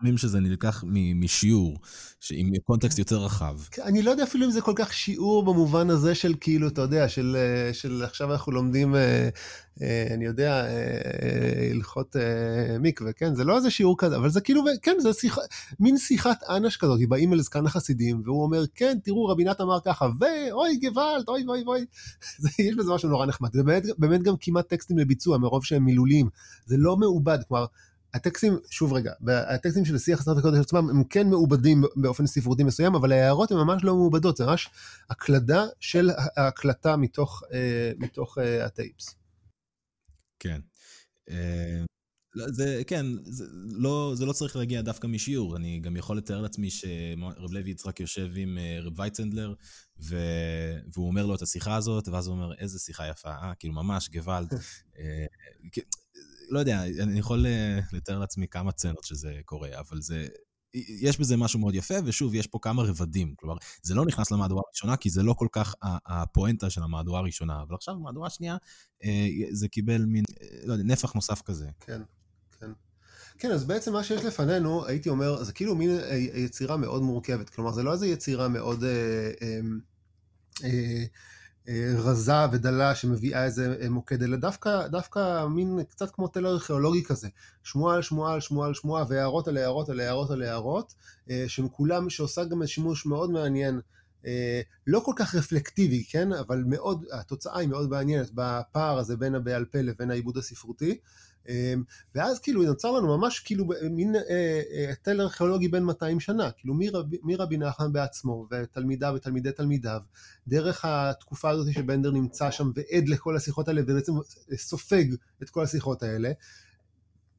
אומרים 0.00 0.18
שזה 0.18 0.40
נלקח 0.40 0.84
משיעור, 1.14 1.78
עם 2.30 2.50
קונטקסט 2.64 2.98
יותר 2.98 3.16
רחב. 3.16 3.58
כן, 3.70 3.82
אני 3.82 4.02
לא 4.02 4.10
יודע 4.10 4.22
אפילו 4.22 4.46
אם 4.46 4.50
זה 4.50 4.60
כל 4.60 4.72
כך 4.76 4.92
שיעור 4.92 5.44
במובן 5.44 5.90
הזה 5.90 6.14
של 6.14 6.34
כאילו, 6.40 6.68
אתה 6.68 6.80
יודע, 6.80 7.08
של, 7.08 7.36
של 7.72 8.02
עכשיו 8.04 8.32
אנחנו 8.32 8.52
לומדים, 8.52 8.94
אני 10.10 10.24
יודע, 10.24 10.64
הלכות 11.70 12.16
מקווה, 12.80 13.12
כן? 13.12 13.34
זה 13.34 13.44
לא 13.44 13.56
איזה 13.56 13.70
שיעור 13.70 13.98
כזה, 13.98 14.16
אבל 14.16 14.28
זה 14.28 14.40
כאילו, 14.40 14.64
כן, 14.82 14.96
זה 14.98 15.12
שיח, 15.12 15.38
מין 15.80 15.98
שיחת 15.98 16.42
אנש 16.48 16.76
כזאת, 16.76 17.00
באים 17.08 17.32
אל 17.32 17.40
זקן 17.40 17.66
החסידים, 17.66 18.22
והוא 18.24 18.42
אומר, 18.42 18.64
כן, 18.74 18.98
תראו, 19.04 19.26
רבי 19.26 19.44
נת 19.44 19.60
אמר 19.60 19.78
ככה, 19.84 20.08
ואוי 20.20 20.76
גוואלד, 20.76 21.28
אוי 21.28 21.44
ואוי 21.46 21.62
ואוי. 21.62 21.84
יש 22.68 22.74
בזה 22.76 22.92
משהו 22.92 23.08
נורא 23.08 23.26
נחמד. 23.26 23.52
זה 23.52 23.62
באמת, 23.62 23.82
באמת 23.98 24.22
גם 24.22 24.34
כמעט 24.40 24.68
טקסטים 24.68 24.98
לביצוע, 24.98 25.38
מרוב 25.38 25.64
שהם 25.64 25.84
מילוליים. 25.84 26.28
זה 26.66 26.76
לא 26.78 26.96
מעובד, 26.96 27.38
כלומר, 27.48 27.66
הטקסטים, 28.14 28.58
שוב 28.70 28.92
רגע, 28.92 29.12
הטקסטים 29.28 29.84
של 29.84 29.98
שיח 29.98 30.20
עשרת 30.20 30.38
הקודש 30.38 30.58
עצמם 30.58 30.90
הם 30.90 31.04
כן 31.04 31.30
מעובדים 31.30 31.84
באופן 31.96 32.26
ספרותי 32.26 32.64
מסוים, 32.64 32.94
אבל 32.94 33.12
ההערות 33.12 33.50
הן 33.50 33.56
ממש 33.56 33.84
לא 33.84 33.94
מעובדות, 33.94 34.36
זה 34.36 34.46
ממש 34.46 34.68
הקלדה 35.10 35.64
של 35.80 36.10
ההקלטה 36.36 36.96
מתוך, 36.96 37.42
אה, 37.52 37.92
מתוך 37.98 38.38
אה, 38.38 38.64
הטייפס. 38.64 39.14
כן. 40.38 40.60
אה, 41.30 41.84
זה, 42.48 42.82
כן, 42.86 43.06
זה 43.24 43.44
לא, 43.52 44.12
זה 44.16 44.26
לא 44.26 44.32
צריך 44.32 44.56
להגיע 44.56 44.82
דווקא 44.82 45.06
משיעור, 45.06 45.56
אני 45.56 45.80
גם 45.80 45.96
יכול 45.96 46.16
לתאר 46.16 46.40
לעצמי 46.40 46.70
שרב 46.70 47.52
לוי 47.52 47.70
יצחק 47.70 48.00
יושב 48.00 48.28
עם 48.36 48.58
רב 48.82 48.98
וייצנדלר, 48.98 49.54
ו... 50.00 50.16
והוא 50.94 51.06
אומר 51.06 51.26
לו 51.26 51.34
את 51.34 51.42
השיחה 51.42 51.76
הזאת, 51.76 52.08
ואז 52.08 52.26
הוא 52.26 52.36
אומר, 52.36 52.54
איזה 52.58 52.78
שיחה 52.78 53.08
יפה, 53.08 53.30
אה, 53.30 53.52
כאילו 53.58 53.74
ממש 53.74 54.08
גוואלד. 54.08 54.48
לא 56.48 56.58
יודע, 56.58 56.82
אני 56.84 57.18
יכול 57.18 57.46
אה, 57.46 57.80
לתאר 57.92 58.18
לעצמי 58.18 58.48
כמה 58.48 58.72
צנות 58.72 59.04
שזה 59.04 59.32
קורה, 59.44 59.68
אבל 59.78 60.00
זה... 60.00 60.26
יש 60.88 61.20
בזה 61.20 61.36
משהו 61.36 61.60
מאוד 61.60 61.74
יפה, 61.74 61.94
ושוב, 62.04 62.34
יש 62.34 62.46
פה 62.46 62.58
כמה 62.62 62.82
רבדים. 62.82 63.34
כלומר, 63.36 63.56
זה 63.82 63.94
לא 63.94 64.06
נכנס 64.06 64.30
למהדורה 64.30 64.62
הראשונה, 64.66 64.96
כי 64.96 65.10
זה 65.10 65.22
לא 65.22 65.32
כל 65.32 65.48
כך 65.52 65.74
הפואנטה 65.82 66.70
של 66.70 66.82
המהדורה 66.82 67.20
הראשונה, 67.20 67.62
אבל 67.62 67.74
עכשיו, 67.74 67.94
במהדורה 67.94 68.26
השנייה, 68.26 68.56
אה, 69.04 69.28
זה 69.50 69.68
קיבל 69.68 70.04
מין, 70.04 70.24
אה, 70.40 70.46
לא 70.64 70.72
יודע, 70.72 70.84
נפח 70.84 71.12
נוסף 71.12 71.42
כזה. 71.42 71.68
כן, 71.80 72.02
כן. 72.60 72.70
כן, 73.38 73.50
אז 73.50 73.64
בעצם 73.64 73.92
מה 73.92 74.04
שיש 74.04 74.24
לפנינו, 74.24 74.86
הייתי 74.86 75.08
אומר, 75.08 75.44
זה 75.44 75.52
כאילו 75.52 75.76
מין 75.76 75.90
יצירה 76.34 76.76
מאוד 76.76 77.02
מורכבת. 77.02 77.50
כלומר, 77.50 77.72
זה 77.72 77.82
לא 77.82 77.92
איזו 77.92 78.04
יצירה 78.04 78.48
מאוד... 78.48 78.84
אה, 78.84 79.30
אה, 79.42 79.60
אה, 80.64 81.04
רזה 81.98 82.32
ודלה 82.52 82.94
שמביאה 82.94 83.44
איזה 83.44 83.76
אה, 83.80 83.88
מוקד, 83.88 84.22
אלא 84.22 84.36
דווקא, 84.36 84.86
דווקא 84.86 85.46
מין 85.46 85.80
קצת 85.90 86.10
כמו 86.10 86.28
תל 86.28 86.46
ארכיאולוגי 86.46 87.04
כזה, 87.04 87.28
שמועה 87.62 87.94
על 87.94 88.02
שמועה 88.02 88.34
על 88.34 88.40
שמועה 88.40 88.68
על 88.68 88.74
שמועה 88.74 89.04
והערות 89.08 89.48
על 89.48 89.56
הערות 89.56 89.88
על 89.88 90.00
הערות 90.00 90.30
על 90.30 90.42
הערות, 90.42 90.94
אה, 91.30 91.44
שכולם, 91.48 92.10
שעושה 92.10 92.44
גם 92.44 92.66
שימוש 92.66 93.06
מאוד 93.06 93.30
מעניין, 93.30 93.80
לא 94.86 95.00
כל 95.00 95.12
כך 95.16 95.34
רפלקטיבי, 95.34 96.04
כן, 96.04 96.32
אבל 96.32 96.64
מאוד, 96.66 97.04
התוצאה 97.12 97.58
היא 97.58 97.68
מאוד 97.68 97.90
מעניינת 97.90 98.30
בפער 98.34 98.98
הזה 98.98 99.16
בין 99.16 99.34
הבעל 99.34 99.64
פה 99.64 99.78
לבין 99.78 100.10
העיבוד 100.10 100.36
הספרותי. 100.36 100.98
אמ, 101.48 101.82
ואז 102.14 102.38
כאילו 102.40 102.62
נוצר 102.62 102.90
לנו 102.90 103.18
ממש 103.18 103.40
כאילו 103.40 103.64
מין 103.90 104.16
אה, 104.16 104.20
אה, 104.72 104.92
תל 105.02 105.20
ארכיאולוגי 105.20 105.68
בן 105.68 105.82
200 105.82 106.20
שנה, 106.20 106.50
כאילו 106.50 106.74
מרבי 107.22 107.56
נחמן 107.56 107.92
בעצמו 107.92 108.48
ותלמידיו 108.50 109.12
ותלמידי 109.16 109.52
תלמידיו, 109.52 110.00
דרך 110.48 110.84
התקופה 110.84 111.50
הזאת 111.50 111.72
שבנדר 111.72 112.10
נמצא 112.10 112.50
שם 112.50 112.70
ועד 112.74 113.08
לכל 113.08 113.36
השיחות 113.36 113.68
האלה 113.68 113.80
ובעצם 113.86 114.12
סופג 114.56 115.04
את 115.42 115.50
כל 115.50 115.64
השיחות 115.64 116.02
האלה, 116.02 116.32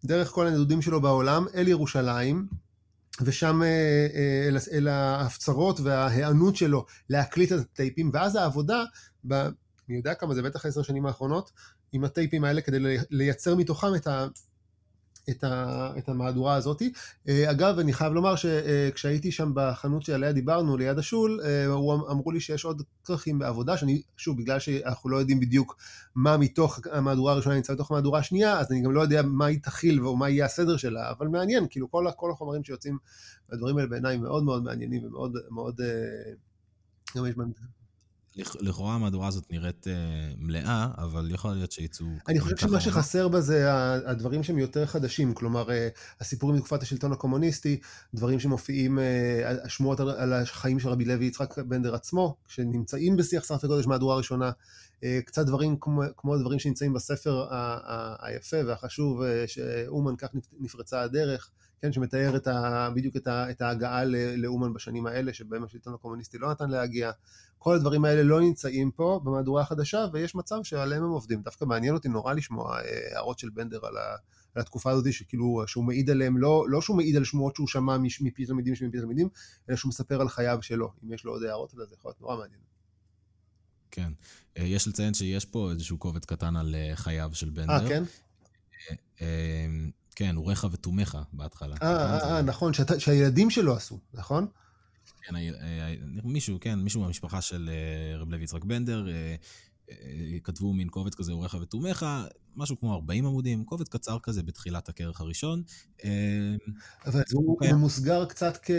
דרך 0.06 0.30
כל 0.30 0.48
הנדודים 0.48 0.82
שלו 0.82 1.02
בעולם 1.02 1.46
אל 1.56 1.68
ירושלים, 1.68 2.48
ושם 3.22 3.64
אה, 3.64 4.48
אל, 4.48 4.58
אל 4.72 4.88
ההפצרות 4.88 5.80
וההיענות 5.80 6.56
שלו 6.56 6.86
להקליט 7.10 7.52
את 7.52 7.60
הטייפים, 7.60 8.10
ואז 8.14 8.36
העבודה, 8.36 8.84
ב, 9.28 9.34
אני 9.90 9.98
יודע 9.98 10.14
כמה 10.14 10.36
זה 10.36 10.42
בטח 10.42 10.66
עשר 10.66 10.82
שנים 10.82 11.06
האחרונות, 11.06 11.52
עם 11.93 12.03
הטייפים 12.03 12.43
האלה 12.43 12.61
כדי 12.61 12.97
לייצר 13.09 13.55
מתוכם 13.55 13.95
את, 13.95 14.07
ה, 14.07 14.27
את, 15.30 15.43
ה, 15.43 15.91
את 15.97 16.09
המהדורה 16.09 16.55
הזאת. 16.55 16.81
אה, 17.27 17.51
אגב, 17.51 17.80
אני 17.80 17.93
חייב 17.93 18.14
לומר 18.14 18.35
שכשהייתי 18.35 19.31
שם 19.31 19.51
בחנות 19.55 20.03
שעליה 20.03 20.31
דיברנו, 20.31 20.77
ליד 20.77 20.99
השול, 20.99 21.39
אה, 21.43 21.65
אמרו 22.11 22.31
לי 22.31 22.39
שיש 22.39 22.65
עוד 22.65 22.81
כרכים 23.03 23.39
בעבודה, 23.39 23.77
שאני, 23.77 24.01
שוב, 24.18 24.38
בגלל 24.38 24.59
שאנחנו 24.59 25.09
לא 25.09 25.18
יודעים 25.18 25.39
בדיוק 25.39 25.77
מה 26.15 26.38
מתוך 26.38 26.80
המהדורה 26.91 27.34
הראשונה 27.34 27.55
נמצא 27.55 27.73
בתוך 27.73 27.91
המהדורה 27.91 28.19
השנייה, 28.19 28.59
אז 28.59 28.72
אני 28.72 28.81
גם 28.81 28.91
לא 28.91 29.01
יודע 29.01 29.22
מה 29.22 29.45
היא 29.45 29.59
תכיל 29.64 30.05
ומה 30.05 30.30
יהיה 30.30 30.45
הסדר 30.45 30.77
שלה, 30.77 31.11
אבל 31.11 31.27
מעניין, 31.27 31.68
כאילו 31.69 31.91
כל, 31.91 32.05
כל 32.15 32.31
החומרים 32.31 32.64
שיוצאים, 32.64 32.97
הדברים 33.51 33.77
האלה 33.77 33.89
בעיניי 33.89 34.18
מאוד 34.18 34.43
מאוד 34.43 34.64
מעניינים 34.64 35.05
ומאוד 35.05 35.38
מאוד... 35.49 35.81
אה, 35.81 36.34
גם 37.15 37.26
יש 37.26 37.35
בהם 37.35 37.51
לכאורה 38.59 38.95
המהדורה 38.95 39.27
הזאת 39.27 39.51
נראית 39.51 39.88
uh, 39.88 39.89
מלאה, 40.38 40.88
אבל 40.97 41.31
יכול 41.31 41.51
להיות 41.51 41.72
שיצאו... 41.72 42.05
אני 42.27 42.39
חושב 42.39 42.57
שמה 42.57 42.81
שחסר 42.81 43.27
בה 43.27 43.41
זה 43.41 43.65
הדברים 44.05 44.43
שהם 44.43 44.57
יותר 44.57 44.85
חדשים, 44.85 45.34
כלומר, 45.34 45.68
uh, 45.69 45.72
הסיפורים 46.22 46.55
מתקופת 46.55 46.84
השלטון 46.84 47.11
הקומוניסטי, 47.11 47.80
דברים 48.14 48.39
שמופיעים, 48.39 48.97
uh, 48.97 49.65
השמועות 49.65 49.99
על, 49.99 50.34
החיים 50.34 50.80
של 50.80 50.89
רבי 50.89 51.05
לוי 51.05 51.26
יצחק 51.26 51.57
בנדר 51.59 51.95
עצמו, 51.95 52.35
שנמצאים 52.47 53.18
בשיח 53.18 53.43
שרת 53.43 53.64
הקודש 53.64 53.88
מהדורה 53.88 54.14
הראשונה, 54.14 54.51
קצת 55.26 55.45
דברים 55.45 55.77
כמו, 55.80 56.01
כמו 56.18 56.35
הדברים 56.35 56.59
שנמצאים 56.59 56.93
בספר 56.93 57.47
היפה 58.19 58.57
והחשוב, 58.68 59.22
שאומן 59.47 60.15
כך 60.15 60.27
נפרצה 60.59 61.01
הדרך. 61.01 61.51
כן, 61.82 61.91
שמתאר 61.91 62.36
את 62.36 62.48
ה, 62.48 62.90
בדיוק 62.95 63.16
את, 63.16 63.28
ה, 63.28 63.49
את 63.52 63.62
ההגעה 63.62 64.06
לאומן 64.38 64.74
בשנים 64.74 65.08
האלה, 65.08 65.34
שבהם 65.34 65.64
השלטון 65.64 65.94
הקומוניסטי 65.94 66.38
לא 66.38 66.52
נתן 66.52 66.70
להגיע. 66.70 67.12
כל 67.58 67.76
הדברים 67.76 68.06
האלה 68.06 68.24
לא 68.24 68.41
נמצאים 68.41 68.91
פה 68.91 69.22
במהדורה 69.24 69.62
החדשה, 69.62 70.06
ויש 70.14 70.36
מצב 70.36 70.56
שעליהם 70.64 71.04
הם 71.04 71.10
עובדים. 71.10 71.41
דווקא 71.41 71.66
מעניין 71.66 71.94
אותי 71.94 72.10
נורא 72.10 72.34
לשמוע 72.34 72.80
אה, 72.80 72.84
הערות 73.16 73.40
של 73.40 73.49
בנדר 73.49 73.86
על, 73.86 73.98
ה, 73.98 74.16
על 74.56 74.62
התקופה 74.62 74.91
הזאת, 74.91 75.14
שכאילו, 75.14 75.64
שהוא 75.68 75.84
מעיד 75.84 76.10
עליהם, 76.10 76.38
לא, 76.38 76.66
לא 76.70 76.82
שהוא 76.82 76.98
מעיד 76.98 77.16
על 77.16 77.24
שמועות 77.24 77.56
שהוא 77.56 77.68
שמע 77.68 77.98
מפי 77.98 78.45
תלמידים 78.45 78.76
שמפי 78.76 78.98
תלמידים, 78.98 79.30
אלא 79.70 79.78
שהוא 79.78 79.90
מספר 79.90 80.22
על 80.22 80.30
חייו 80.30 80.60
שלו. 80.62 80.91
אם 81.04 81.14
יש 81.14 81.26
לו 81.26 81.32
עוד 81.32 81.44
הערות 81.44 81.74
על 81.74 81.86
זה, 81.90 81.95
יכול 81.95 82.10
להיות 82.10 82.22
נורא 82.22 82.38
מעניין. 82.38 82.62
כן. 83.91 84.12
אה, 84.58 84.64
יש 84.64 84.88
לציין 84.88 85.14
שיש 85.14 85.45
פה 85.45 85.72
איזשהו 85.72 85.98
קובץ 85.98 86.26
קטן 86.26 86.56
על 86.56 86.76
אה, 86.76 86.95
חייו 86.95 87.30
של 87.34 87.49
בנדר. 87.49 87.74
אה, 87.74 87.90
כן? 87.90 88.04
כן, 90.18 90.38
אוריך 90.38 90.68
ותומך 90.72 91.18
בהתחלה. 91.34 91.76
אה, 91.81 92.41
נכון, 92.41 92.72
שהילדים 92.98 93.49
שלו 93.49 93.76
עשו, 93.76 93.99
נכון? 94.14 94.48
כן, 95.22 95.34
מישהו, 96.23 96.57
כן, 96.61 96.80
מישהו 96.80 97.02
מהמשפחה 97.02 97.41
של 97.41 97.69
אה, 97.73 98.18
רב 98.18 98.30
לוי 98.30 98.44
יצחק 98.44 98.64
בנדר, 98.64 99.07
אה, 99.10 99.35
אה, 99.91 99.95
כתבו 100.44 100.73
מין 100.73 100.89
קובץ 100.89 101.15
כזה, 101.15 101.31
אוריך 101.31 101.57
ותומך, 101.61 102.06
משהו 102.56 102.80
כמו 102.80 102.94
40 102.94 103.26
עמודים, 103.26 103.64
קובץ 103.65 103.88
קצר 103.89 104.18
כזה 104.23 104.44
בתחילת 104.44 104.89
הכרך 104.89 105.22
הראשון. 105.22 105.64
אבל 107.06 107.23
הוא 107.34 107.76
מוסגר 107.76 108.26
קצת 108.26 108.57
כ... 108.64 108.72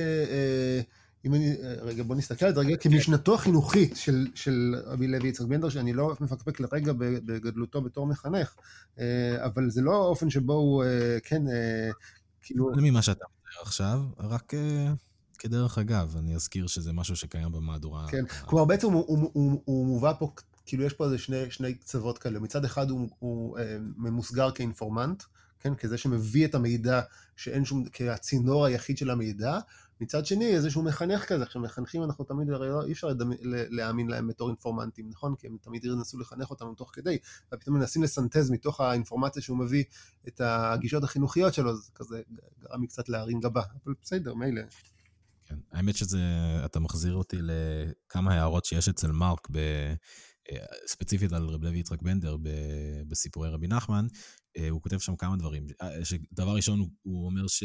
אם 1.24 1.35
אני, 1.35 1.57
רגע, 1.82 2.03
בוא 2.03 2.16
נסתכל 2.16 2.47
על 2.47 2.55
זה 2.55 2.61
רגע 2.61 2.77
כמשנתו 2.77 3.35
החינוכית 3.35 3.97
של, 3.97 4.27
של 4.35 4.74
רבי 4.86 5.07
לוי 5.07 5.28
יצחק 5.28 5.47
בנדר, 5.47 5.69
שאני 5.69 5.93
לא 5.93 6.16
מפקפק 6.20 6.61
לרגע 6.61 6.93
בגדלותו 6.93 7.81
בתור 7.81 8.07
מחנך, 8.07 8.55
אבל 9.36 9.70
זה 9.70 9.82
לא 9.82 9.95
האופן 9.95 10.31
שבו 10.31 10.53
הוא, 10.53 10.85
כן, 11.23 11.43
כאילו... 12.43 12.74
זה 12.74 12.82
ממה 12.82 13.03
שאתה 13.03 13.24
מדבר 13.24 13.62
עכשיו, 13.62 14.01
רק 14.19 14.53
כדרך 15.39 15.78
אגב, 15.78 16.16
אני 16.19 16.35
אזכיר 16.35 16.66
שזה 16.66 16.93
משהו 16.93 17.16
שקיים 17.16 17.53
במהדורה. 17.53 18.07
כן, 18.09 18.24
כלומר 18.47 18.65
בעצם 18.65 18.93
הוא, 18.93 19.05
הוא, 19.07 19.31
הוא, 19.32 19.62
הוא 19.65 19.86
מובא 19.86 20.12
פה, 20.19 20.32
כאילו 20.66 20.85
יש 20.85 20.93
פה 20.93 21.05
איזה 21.05 21.19
שני, 21.19 21.51
שני 21.51 21.74
קצוות 21.74 22.19
כאלה. 22.19 22.40
מצד 22.40 22.65
אחד 22.65 22.90
הוא, 22.90 23.09
הוא 23.19 23.59
אה, 23.59 23.77
ממוסגר 23.97 24.51
כאינפורמנט, 24.51 25.23
כן, 25.61 25.74
כזה 25.74 25.99
שמביא 25.99 26.47
את 26.47 26.55
המידע 26.55 27.01
שאין 27.36 27.65
שום, 27.65 27.85
כהצינור 27.93 28.66
היחיד 28.66 28.99
של 28.99 29.11
המידע. 29.11 29.59
מצד 30.01 30.27
שני, 30.27 30.47
איזשהו 30.55 30.83
מחנך 30.83 31.25
כזה. 31.25 31.43
עכשיו, 31.43 31.62
מחנכים 31.62 32.05
אנחנו 32.05 32.25
תמיד, 32.25 32.51
הרי 32.51 32.69
לא, 32.69 32.85
אי 32.85 32.93
אפשר 32.93 33.07
לדמ, 33.07 33.31
להאמין 33.70 34.09
להם 34.09 34.29
בתור 34.29 34.49
אינפורמנטים, 34.49 35.09
נכון? 35.11 35.35
כי 35.37 35.47
הם 35.47 35.57
תמיד 35.62 35.85
ינסו 35.85 36.19
לחנך 36.19 36.51
אותנו 36.51 36.75
תוך 36.75 36.91
כדי, 36.93 37.19
ופתאום 37.55 37.77
מנסים 37.77 38.03
לסנטז 38.03 38.51
מתוך 38.51 38.81
האינפורמציה 38.81 39.43
שהוא 39.43 39.59
מביא 39.59 39.85
את 40.29 40.41
הגישות 40.45 41.05
החינוכיות 41.05 41.55
שלו, 41.55 41.77
זה 41.77 41.91
כזה 41.95 42.23
גרם 42.59 42.81
לי 42.81 42.87
קצת 42.87 43.09
להרים 43.09 43.41
גבה. 43.41 43.62
אבל 43.85 43.95
בסדר, 44.03 44.35
מילא. 44.35 44.62
כן, 45.47 45.59
האמת 45.73 45.97
שזה, 45.97 46.20
אתה 46.65 46.81
מחזיר 46.81 47.15
אותי 47.15 47.37
לכמה 47.41 48.35
הערות 48.35 48.65
שיש 48.65 48.89
אצל 48.89 49.12
מרק, 49.12 49.49
ב, 49.51 49.59
אה, 50.53 50.65
ספציפית 50.87 51.33
על 51.33 51.49
רב 51.49 51.65
לוי 51.65 51.79
יצחק 51.79 52.03
בנדר 52.03 52.37
בסיפורי 53.09 53.49
רבי 53.49 53.66
נחמן, 53.66 54.07
אה, 54.57 54.69
הוא 54.69 54.83
כותב 54.83 54.99
שם 54.99 55.16
כמה 55.16 55.37
דברים. 55.37 55.66
אה, 55.83 55.89
דבר 56.33 56.55
ראשון, 56.55 56.89
הוא 57.03 57.27
אומר 57.27 57.47
ש... 57.47 57.65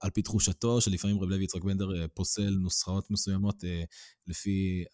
על 0.00 0.10
פי 0.10 0.22
תחושתו, 0.22 0.80
שלפעמים 0.80 1.20
רב 1.20 1.28
לוי 1.28 1.44
יצחק 1.44 1.64
בנדר 1.64 2.06
פוסל 2.14 2.50
נוסחאות 2.50 3.10
מסוימות 3.10 3.64
לפי 4.26 4.84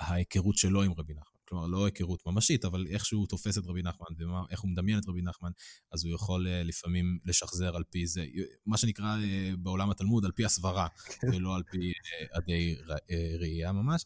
ההיכרות 0.00 0.56
שלו 0.56 0.82
עם 0.82 0.92
רבי 0.92 1.14
נחמן. 1.14 1.38
כלומר, 1.48 1.66
לא 1.66 1.84
היכרות 1.86 2.26
ממשית, 2.26 2.64
אבל 2.64 2.86
איך 2.90 3.06
שהוא 3.06 3.26
תופס 3.26 3.58
את 3.58 3.62
רבי 3.66 3.82
נחמן 3.82 4.06
ואיך 4.18 4.60
הוא 4.60 4.70
מדמיין 4.70 4.98
את 4.98 5.08
רבי 5.08 5.22
נחמן, 5.22 5.50
אז 5.92 6.04
הוא 6.04 6.14
יכול 6.14 6.46
uh, 6.46 6.50
לפעמים 6.64 7.18
לשחזר 7.24 7.76
על 7.76 7.82
פי 7.90 8.06
זה, 8.06 8.26
מה 8.66 8.76
שנקרא 8.76 9.16
בעולם 9.58 9.90
התלמוד, 9.90 10.24
על 10.24 10.32
פי 10.32 10.44
הסברה, 10.44 10.88
כן. 11.20 11.28
ולא 11.34 11.56
על 11.56 11.62
פי 11.70 11.92
עדי 12.32 12.76
ראייה 13.38 13.72
ממש. 13.72 14.04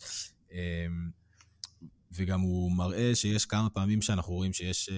וגם 2.14 2.40
הוא 2.40 2.72
מראה 2.72 3.14
שיש 3.14 3.46
כמה 3.46 3.70
פעמים 3.70 4.02
שאנחנו 4.02 4.32
רואים 4.32 4.52
שיש 4.52 4.88
uh, 4.88 4.92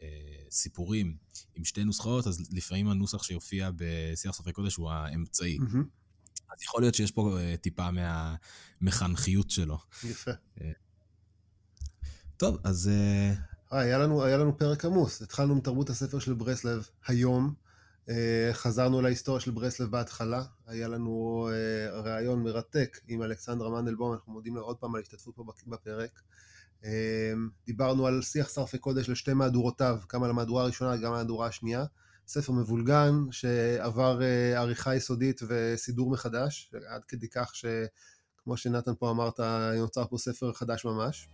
uh, 0.00 0.04
סיפורים 0.50 1.16
עם 1.54 1.64
שתי 1.64 1.84
נוסחאות, 1.84 2.26
אז 2.26 2.48
לפעמים 2.52 2.88
הנוסח 2.88 3.22
שיופיע 3.22 3.70
בשיח 3.76 4.34
סופרי 4.34 4.52
קודש 4.52 4.74
הוא 4.74 4.90
האמצעי. 4.90 5.58
Mm-hmm. 5.58 6.52
אז 6.52 6.62
יכול 6.62 6.82
להיות 6.82 6.94
שיש 6.94 7.12
פה 7.12 7.38
uh, 7.38 7.56
טיפה 7.56 7.88
מהמחנכיות 7.90 9.50
שלו. 9.50 9.78
יפה. 10.04 10.30
Uh, 10.58 10.62
טוב, 12.38 12.58
אז... 12.64 12.88
אה, 12.88 13.34
אה, 13.72 13.80
היה 13.80 13.98
לנו, 13.98 14.24
היה 14.24 14.36
לנו 14.36 14.58
פרק 14.58 14.84
עמוס. 14.84 15.22
התחלנו 15.22 15.54
עם 15.54 15.60
תרבות 15.60 15.90
הספר 15.90 16.18
של 16.18 16.34
ברסלב 16.34 16.88
היום. 17.06 17.54
אה, 18.08 18.50
חזרנו 18.52 19.02
להיסטוריה 19.02 19.40
של 19.40 19.50
ברסלב 19.50 19.90
בהתחלה. 19.90 20.44
היה 20.66 20.88
לנו 20.88 21.48
אה, 21.52 22.00
ראיון 22.00 22.42
מרתק 22.42 23.00
עם 23.08 23.22
אלכסנדרה 23.22 23.70
מנדלבום, 23.70 24.12
אנחנו 24.12 24.32
מודים 24.32 24.56
לו 24.56 24.62
עוד 24.62 24.76
פעם 24.76 24.94
על 24.94 25.00
ההשתתפות 25.00 25.36
פה 25.36 25.44
בפרק. 25.66 26.20
דיברנו 27.66 28.06
על 28.06 28.22
שיח 28.22 28.48
שרפי 28.48 28.78
קודש 28.78 29.08
לשתי 29.08 29.32
מהדורותיו, 29.32 29.98
גם 30.12 30.22
על 30.22 30.30
המהדורה 30.30 30.62
הראשונה 30.62 30.90
וגם 30.90 31.12
על 31.12 31.14
המהדורה 31.14 31.46
השנייה. 31.46 31.84
ספר 32.26 32.52
מבולגן 32.52 33.14
שעבר 33.30 34.20
עריכה 34.56 34.96
יסודית 34.96 35.40
וסידור 35.48 36.10
מחדש, 36.10 36.72
עד 36.88 37.04
כדי 37.04 37.28
כך 37.28 37.52
שכמו 37.54 38.56
שנתן 38.56 38.92
פה 38.98 39.10
אמרת, 39.10 39.40
נוצר 39.78 40.06
פה 40.06 40.18
ספר 40.18 40.52
חדש 40.52 40.84
ממש. 40.84 41.28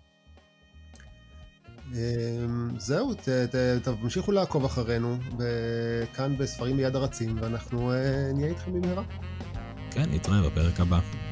אמ, 1.93 2.79
זהו, 2.79 3.13
תמשיכו 3.83 4.33
לעקוב 4.33 4.65
אחרינו, 4.65 5.19
כאן 6.15 6.37
בספרים 6.39 6.77
ביד 6.77 6.97
הרצים, 6.97 7.37
ואנחנו 7.41 7.93
אה, 7.93 8.31
נהיה 8.35 8.49
איתכם 8.49 8.73
במהרה. 8.73 9.05
כן, 9.91 10.11
נתראה 10.11 10.51
בפרק 10.51 10.81
הבא. 10.81 11.24